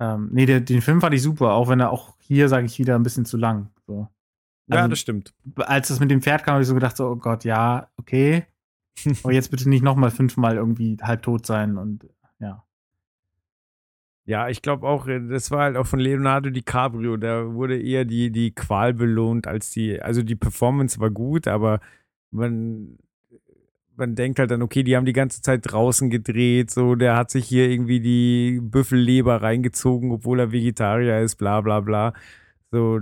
Ähm, 0.00 0.30
nee, 0.32 0.46
der, 0.46 0.60
den 0.60 0.82
Film 0.82 1.00
fand 1.00 1.14
ich 1.14 1.22
super, 1.22 1.52
auch 1.52 1.68
wenn 1.68 1.78
er 1.78 1.90
auch 1.90 2.16
hier, 2.18 2.48
sage 2.48 2.66
ich 2.66 2.78
wieder, 2.78 2.96
ein 2.96 3.02
bisschen 3.02 3.26
zu 3.26 3.36
lang. 3.36 3.70
So. 3.86 4.08
Ja, 4.70 4.76
Also, 4.78 4.88
das 4.90 5.00
stimmt. 5.00 5.34
als 5.56 5.88
das 5.88 6.00
mit 6.00 6.10
dem 6.10 6.22
Pferd 6.22 6.44
kam, 6.44 6.54
habe 6.54 6.62
ich 6.62 6.68
so 6.68 6.74
gedacht, 6.74 6.96
so, 6.96 7.08
oh 7.08 7.16
Gott, 7.16 7.44
ja, 7.44 7.88
okay. 7.96 8.44
Aber 9.22 9.32
jetzt 9.32 9.50
bitte 9.50 9.68
nicht 9.68 9.82
nochmal 9.82 10.10
fünfmal 10.10 10.56
irgendwie 10.56 10.96
halb 11.00 11.22
tot 11.22 11.46
sein 11.46 11.76
und 11.76 12.08
ja. 12.38 12.64
Ja, 14.26 14.48
ich 14.48 14.62
glaube 14.62 14.86
auch, 14.86 15.06
äh, 15.08 15.20
das 15.28 15.50
war 15.50 15.62
halt 15.62 15.76
auch 15.76 15.86
von 15.86 15.98
Leonardo 15.98 16.50
DiCaprio. 16.50 17.16
Da 17.16 17.52
wurde 17.52 17.80
eher 17.80 18.04
die, 18.04 18.30
die 18.30 18.52
Qual 18.54 18.94
belohnt 18.94 19.46
als 19.46 19.70
die. 19.70 20.00
Also 20.00 20.22
die 20.22 20.36
Performance 20.36 21.00
war 21.00 21.10
gut, 21.10 21.48
aber 21.48 21.80
man, 22.30 22.98
man 23.96 24.14
denkt 24.14 24.38
halt 24.38 24.50
dann, 24.52 24.62
okay, 24.62 24.82
die 24.84 24.96
haben 24.96 25.06
die 25.06 25.12
ganze 25.14 25.42
Zeit 25.42 25.62
draußen 25.64 26.10
gedreht. 26.10 26.70
So, 26.70 26.94
der 26.94 27.16
hat 27.16 27.30
sich 27.30 27.46
hier 27.46 27.68
irgendwie 27.68 28.00
die 28.00 28.60
Büffelleber 28.62 29.42
reingezogen, 29.42 30.12
obwohl 30.12 30.38
er 30.40 30.52
Vegetarier 30.52 31.20
ist, 31.20 31.36
bla 31.36 31.60
bla 31.60 31.80
bla. 31.80 32.12
So. 32.70 33.00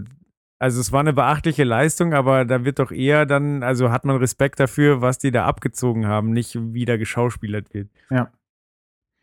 Also 0.60 0.80
es 0.80 0.90
war 0.90 1.00
eine 1.00 1.12
beachtliche 1.12 1.62
Leistung, 1.62 2.14
aber 2.14 2.44
da 2.44 2.64
wird 2.64 2.80
doch 2.80 2.90
eher 2.90 3.26
dann, 3.26 3.62
also 3.62 3.90
hat 3.90 4.04
man 4.04 4.16
Respekt 4.16 4.58
dafür, 4.58 5.00
was 5.00 5.18
die 5.18 5.30
da 5.30 5.46
abgezogen 5.46 6.06
haben, 6.06 6.32
nicht 6.32 6.58
wie 6.72 6.84
da 6.84 6.96
geschauspielert 6.96 7.72
wird. 7.72 7.88
Ja. 8.10 8.32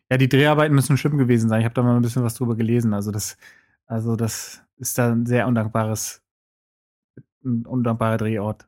Ja, 0.10 0.18
die 0.18 0.30
Dreharbeiten 0.30 0.76
müssen 0.76 0.98
schlimm 0.98 1.18
gewesen 1.18 1.50
sein. 1.50 1.62
Ich 1.62 1.66
habe 1.66 1.74
da 1.74 1.82
mal 1.82 1.96
ein 1.96 2.02
bisschen 2.02 2.24
was 2.24 2.36
drüber 2.36 2.56
gelesen. 2.56 2.94
Also 2.94 3.12
das, 3.12 3.38
also 3.88 4.16
das 4.16 4.64
ist 4.78 4.98
da 4.98 5.12
ein 5.12 5.26
sehr 5.26 5.48
undankbares, 5.48 6.22
ein 7.44 7.66
undankbarer 7.66 8.18
Drehort. 8.18 8.68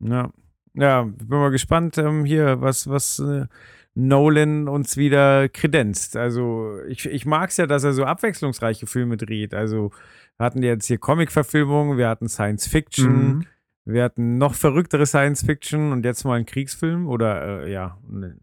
Ja, 0.00 0.30
ja, 0.74 1.02
bin 1.04 1.28
mal 1.28 1.50
gespannt 1.50 1.96
ähm, 1.96 2.24
hier, 2.24 2.60
was, 2.60 2.88
was 2.88 3.18
äh, 3.18 3.46
Nolan 3.94 4.68
uns 4.68 4.98
wieder 4.98 5.48
kredenzt. 5.48 6.16
Also 6.16 6.80
ich, 6.86 7.06
ich 7.06 7.24
mag 7.24 7.48
es 7.48 7.56
ja, 7.56 7.66
dass 7.66 7.82
er 7.82 7.94
so 7.94 8.04
abwechslungsreiche 8.04 8.86
Filme 8.86 9.16
dreht. 9.16 9.54
Also 9.54 9.90
wir 10.38 10.46
hatten 10.46 10.62
jetzt 10.62 10.86
hier 10.86 10.98
Comic-Verfilmungen, 10.98 11.98
wir 11.98 12.08
hatten 12.08 12.28
Science 12.28 12.66
Fiction, 12.66 13.28
Mhm. 13.38 13.46
wir 13.84 14.04
hatten 14.04 14.38
noch 14.38 14.54
verrücktere 14.54 15.06
Science 15.06 15.44
Fiction 15.44 15.92
und 15.92 16.04
jetzt 16.04 16.24
mal 16.24 16.34
einen 16.36 16.46
Kriegsfilm 16.46 17.08
oder 17.08 17.64
äh, 17.64 17.72
ja, 17.72 17.98
ein 18.08 18.40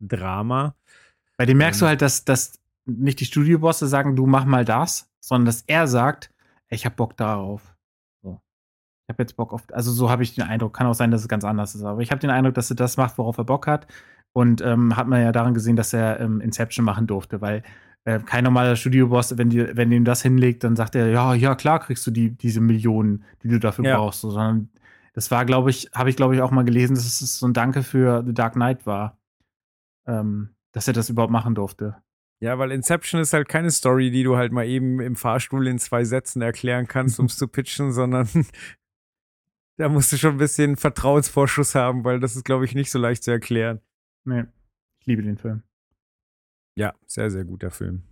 Drama. 0.00 0.74
Bei 1.36 1.46
dem 1.46 1.58
merkst 1.58 1.80
Ähm. 1.80 1.86
du 1.86 1.88
halt, 1.88 2.02
dass, 2.02 2.24
dass 2.24 2.58
nicht 2.84 3.20
die 3.20 3.24
Studiobosse 3.24 3.86
sagen, 3.86 4.16
du 4.16 4.26
mach 4.26 4.44
mal 4.44 4.64
das, 4.64 5.08
sondern 5.20 5.46
dass 5.46 5.62
er 5.66 5.86
sagt, 5.86 6.30
ich 6.68 6.84
hab 6.86 6.96
Bock 6.96 7.16
darauf. 7.16 7.76
So. 8.22 8.40
Ich 9.06 9.12
habe 9.14 9.22
jetzt 9.22 9.36
Bock 9.36 9.52
auf, 9.52 9.62
also 9.72 9.92
so 9.92 10.10
habe 10.10 10.22
ich 10.22 10.34
den 10.34 10.44
Eindruck. 10.44 10.74
Kann 10.74 10.86
auch 10.86 10.94
sein, 10.94 11.10
dass 11.10 11.22
es 11.22 11.28
ganz 11.28 11.44
anders 11.44 11.74
ist, 11.74 11.82
aber 11.84 12.00
ich 12.00 12.10
habe 12.10 12.20
den 12.20 12.30
Eindruck, 12.30 12.54
dass 12.54 12.70
er 12.70 12.76
das 12.76 12.96
macht, 12.96 13.18
worauf 13.18 13.38
er 13.38 13.44
Bock 13.44 13.66
hat. 13.66 13.86
Und 14.34 14.62
ähm, 14.62 14.96
hat 14.96 15.06
man 15.08 15.20
ja 15.20 15.30
daran 15.30 15.52
gesehen, 15.54 15.76
dass 15.76 15.92
er 15.92 16.18
ähm, 16.18 16.40
Inception 16.40 16.84
machen 16.86 17.06
durfte, 17.06 17.40
weil 17.42 17.62
äh, 18.04 18.18
kein 18.20 18.44
normaler 18.44 18.76
Studioboss, 18.76 19.36
wenn, 19.38 19.50
die, 19.50 19.76
wenn 19.76 19.92
ihm 19.92 20.04
das 20.04 20.22
hinlegt, 20.22 20.64
dann 20.64 20.76
sagt 20.76 20.94
er, 20.94 21.08
ja, 21.08 21.34
ja, 21.34 21.54
klar 21.54 21.80
kriegst 21.80 22.06
du 22.06 22.10
die, 22.10 22.30
diese 22.30 22.60
Millionen, 22.60 23.24
die 23.42 23.48
du 23.48 23.58
dafür 23.60 23.84
Ja. 23.84 23.96
brauchst. 23.98 24.20
So, 24.22 24.30
sondern 24.30 24.70
das 25.14 25.30
war, 25.30 25.44
glaube 25.44 25.70
ich, 25.70 25.90
habe 25.94 26.10
ich, 26.10 26.16
glaube 26.16 26.34
ich, 26.34 26.40
auch 26.40 26.50
mal 26.50 26.64
gelesen, 26.64 26.94
dass 26.94 27.20
es 27.20 27.38
so 27.38 27.46
ein 27.46 27.52
Danke 27.52 27.82
für 27.82 28.24
The 28.26 28.34
Dark 28.34 28.54
Knight 28.54 28.86
war. 28.86 29.18
Ähm, 30.06 30.50
dass 30.72 30.88
er 30.88 30.94
das 30.94 31.10
überhaupt 31.10 31.30
machen 31.32 31.54
durfte. 31.54 31.96
Ja, 32.40 32.58
weil 32.58 32.72
Inception 32.72 33.20
ist 33.20 33.34
halt 33.34 33.48
keine 33.48 33.70
Story, 33.70 34.10
die 34.10 34.24
du 34.24 34.36
halt 34.36 34.50
mal 34.50 34.66
eben 34.66 35.00
im 35.00 35.14
Fahrstuhl 35.14 35.68
in 35.68 35.78
zwei 35.78 36.02
Sätzen 36.04 36.42
erklären 36.42 36.88
kannst, 36.88 37.20
um 37.20 37.26
es 37.26 37.36
zu 37.36 37.46
pitchen, 37.46 37.92
sondern 37.92 38.26
da 39.76 39.88
musst 39.88 40.10
du 40.12 40.16
schon 40.16 40.32
ein 40.32 40.38
bisschen 40.38 40.76
Vertrauensvorschuss 40.76 41.74
haben, 41.76 42.04
weil 42.04 42.18
das 42.18 42.34
ist, 42.34 42.44
glaube 42.44 42.64
ich, 42.64 42.74
nicht 42.74 42.90
so 42.90 42.98
leicht 42.98 43.22
zu 43.22 43.30
erklären. 43.30 43.80
Nee, 44.24 44.44
ich 44.98 45.06
liebe 45.06 45.22
den 45.22 45.36
Film. 45.38 45.62
Ja, 46.76 46.94
sehr, 47.06 47.30
sehr 47.30 47.44
guter 47.44 47.70
Film. 47.70 48.02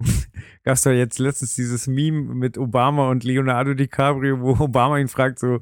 Gab's 0.64 0.82
da 0.82 0.90
jetzt 0.90 1.18
letztens 1.18 1.54
dieses 1.54 1.86
Meme 1.86 2.34
mit 2.34 2.58
Obama 2.58 3.08
und 3.10 3.24
Leonardo 3.24 3.74
DiCaprio, 3.74 4.40
wo 4.40 4.50
Obama 4.64 4.98
ihn 4.98 5.08
fragt 5.08 5.38
so, 5.38 5.58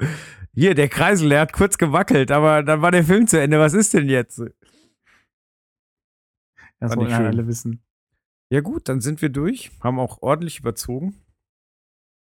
hier, 0.52 0.74
der 0.74 0.88
Kreisel, 0.88 1.28
der 1.28 1.40
hat 1.40 1.52
kurz 1.52 1.78
gewackelt, 1.78 2.30
aber 2.30 2.62
dann 2.62 2.82
war 2.82 2.90
der 2.90 3.04
Film 3.04 3.26
zu 3.26 3.40
Ende, 3.40 3.58
was 3.58 3.74
ist 3.74 3.94
denn 3.94 4.08
jetzt? 4.08 4.40
Das 6.80 6.96
wollen 6.96 7.10
ja 7.10 7.18
alle 7.18 7.46
wissen. 7.46 7.82
Ja 8.50 8.60
gut, 8.60 8.88
dann 8.88 9.00
sind 9.00 9.22
wir 9.22 9.30
durch, 9.30 9.70
haben 9.82 9.98
auch 9.98 10.22
ordentlich 10.22 10.60
überzogen. 10.60 11.24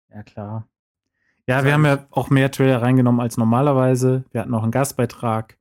Ja, 0.10 0.24
klar. 0.24 0.68
Ja, 1.48 1.64
wir 1.64 1.74
haben 1.74 1.86
ja 1.86 2.08
auch 2.12 2.30
mehr 2.30 2.52
Trailer 2.52 2.82
reingenommen 2.82 3.22
als 3.22 3.38
normalerweise. 3.38 4.24
Wir 4.32 4.42
hatten 4.42 4.54
auch 4.54 4.64
einen 4.64 4.72
Gastbeitrag. 4.72 5.59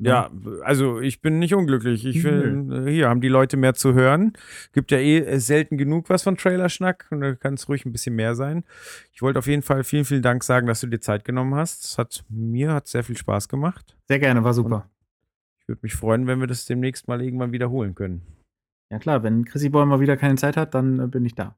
Ja, 0.00 0.30
also 0.62 1.00
ich 1.00 1.20
bin 1.20 1.40
nicht 1.40 1.54
unglücklich. 1.54 2.06
Ich 2.06 2.22
will, 2.22 2.86
äh, 2.86 2.90
hier 2.90 3.08
haben 3.08 3.20
die 3.20 3.28
Leute 3.28 3.56
mehr 3.56 3.74
zu 3.74 3.94
hören. 3.94 4.32
Gibt 4.72 4.92
ja 4.92 4.98
eh 4.98 5.18
äh, 5.18 5.40
selten 5.40 5.76
genug 5.76 6.08
was 6.08 6.22
von 6.22 6.36
Trailerschnack 6.36 7.06
und 7.10 7.20
da 7.20 7.34
kann 7.34 7.54
es 7.54 7.68
ruhig 7.68 7.84
ein 7.84 7.90
bisschen 7.90 8.14
mehr 8.14 8.36
sein. 8.36 8.64
Ich 9.12 9.22
wollte 9.22 9.40
auf 9.40 9.48
jeden 9.48 9.62
Fall 9.62 9.82
vielen, 9.82 10.04
vielen 10.04 10.22
Dank 10.22 10.44
sagen, 10.44 10.68
dass 10.68 10.80
du 10.80 10.86
dir 10.86 11.00
Zeit 11.00 11.24
genommen 11.24 11.56
hast. 11.56 11.84
Es 11.84 11.98
hat 11.98 12.24
mir 12.28 12.72
hat 12.72 12.86
sehr 12.86 13.02
viel 13.02 13.16
Spaß 13.16 13.48
gemacht. 13.48 13.96
Sehr 14.06 14.20
gerne, 14.20 14.44
war 14.44 14.54
super. 14.54 14.88
Ich 15.60 15.66
würde 15.66 15.80
mich 15.82 15.94
freuen, 15.94 16.28
wenn 16.28 16.38
wir 16.38 16.46
das 16.46 16.64
demnächst 16.64 17.08
mal 17.08 17.20
irgendwann 17.20 17.50
wiederholen 17.50 17.96
können. 17.96 18.22
Ja, 18.90 18.98
klar, 19.00 19.24
wenn 19.24 19.44
Chrissy 19.44 19.68
Boy 19.68 19.84
mal 19.84 20.00
wieder 20.00 20.16
keine 20.16 20.36
Zeit 20.36 20.56
hat, 20.56 20.74
dann 20.74 21.00
äh, 21.00 21.06
bin 21.08 21.24
ich 21.24 21.34
da. 21.34 21.56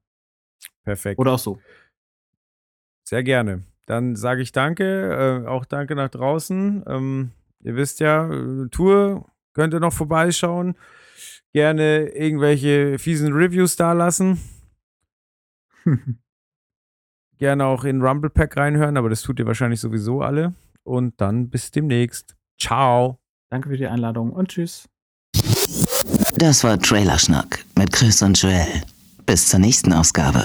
Perfekt. 0.83 1.19
Oder 1.19 1.33
auch 1.33 1.39
so. 1.39 1.61
Sehr 3.05 3.23
gerne. 3.23 3.65
Dann 3.85 4.17
sage 4.17 4.41
ich 4.41 4.53
danke, 4.53 5.43
äh, 5.45 5.47
auch 5.47 5.65
danke 5.65 5.95
nach 5.95 6.09
draußen. 6.09 6.85
Ähm, 6.87 7.31
ihr 7.63 7.77
wisst 7.77 8.01
ja, 8.01 8.29
Tour 8.71 9.27
könnt 9.53 9.75
ihr 9.75 9.81
noch 9.81 9.93
vorbeischauen. 9.93 10.75
Gerne 11.53 12.09
irgendwelche 12.11 12.99
fiesen 12.99 13.33
Reviews 13.33 13.77
da 13.77 13.93
lassen. 13.93 14.41
Gerne 17.39 17.65
auch 17.65 17.85
in 17.85 18.03
Rumble 18.03 18.31
Pack 18.31 18.57
reinhören, 18.57 18.97
aber 18.97 19.09
das 19.09 19.23
tut 19.23 19.39
ihr 19.39 19.47
wahrscheinlich 19.47 19.81
sowieso 19.81 20.23
alle. 20.23 20.55
Und 20.85 21.21
dann 21.21 21.49
bis 21.49 21.71
demnächst. 21.71 22.37
Ciao. 22.59 23.19
Danke 23.51 23.71
für 23.71 23.77
die 23.77 23.87
Einladung 23.87 24.33
und 24.33 24.49
tschüss. 24.49 24.89
Das 26.37 26.63
war 26.63 26.79
Trailerschnack 26.79 27.65
mit 27.77 27.93
Chris 27.93 28.23
und 28.23 28.41
Joel. 28.41 28.83
Bis 29.27 29.49
zur 29.49 29.59
nächsten 29.59 29.93
Ausgabe. 29.93 30.45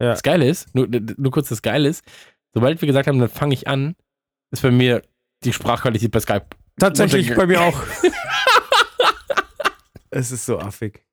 Ja. 0.00 0.10
Das 0.10 0.22
Geile 0.22 0.48
ist, 0.48 0.74
nur, 0.74 0.88
nur 0.88 1.32
kurz 1.32 1.48
das 1.48 1.62
Geile 1.62 1.88
ist, 1.88 2.04
sobald 2.54 2.80
wir 2.80 2.86
gesagt 2.86 3.08
haben, 3.08 3.18
dann 3.18 3.28
fange 3.28 3.54
ich 3.54 3.68
an, 3.68 3.96
ist 4.50 4.62
bei 4.62 4.70
mir 4.70 5.02
die 5.44 5.52
Sprachqualität 5.52 6.10
bei 6.10 6.20
Skype. 6.20 6.46
Tatsächlich 6.78 7.34
bei 7.34 7.46
mir 7.46 7.62
auch. 7.62 7.82
es 10.10 10.32
ist 10.32 10.44
so 10.44 10.58
affig. 10.58 11.05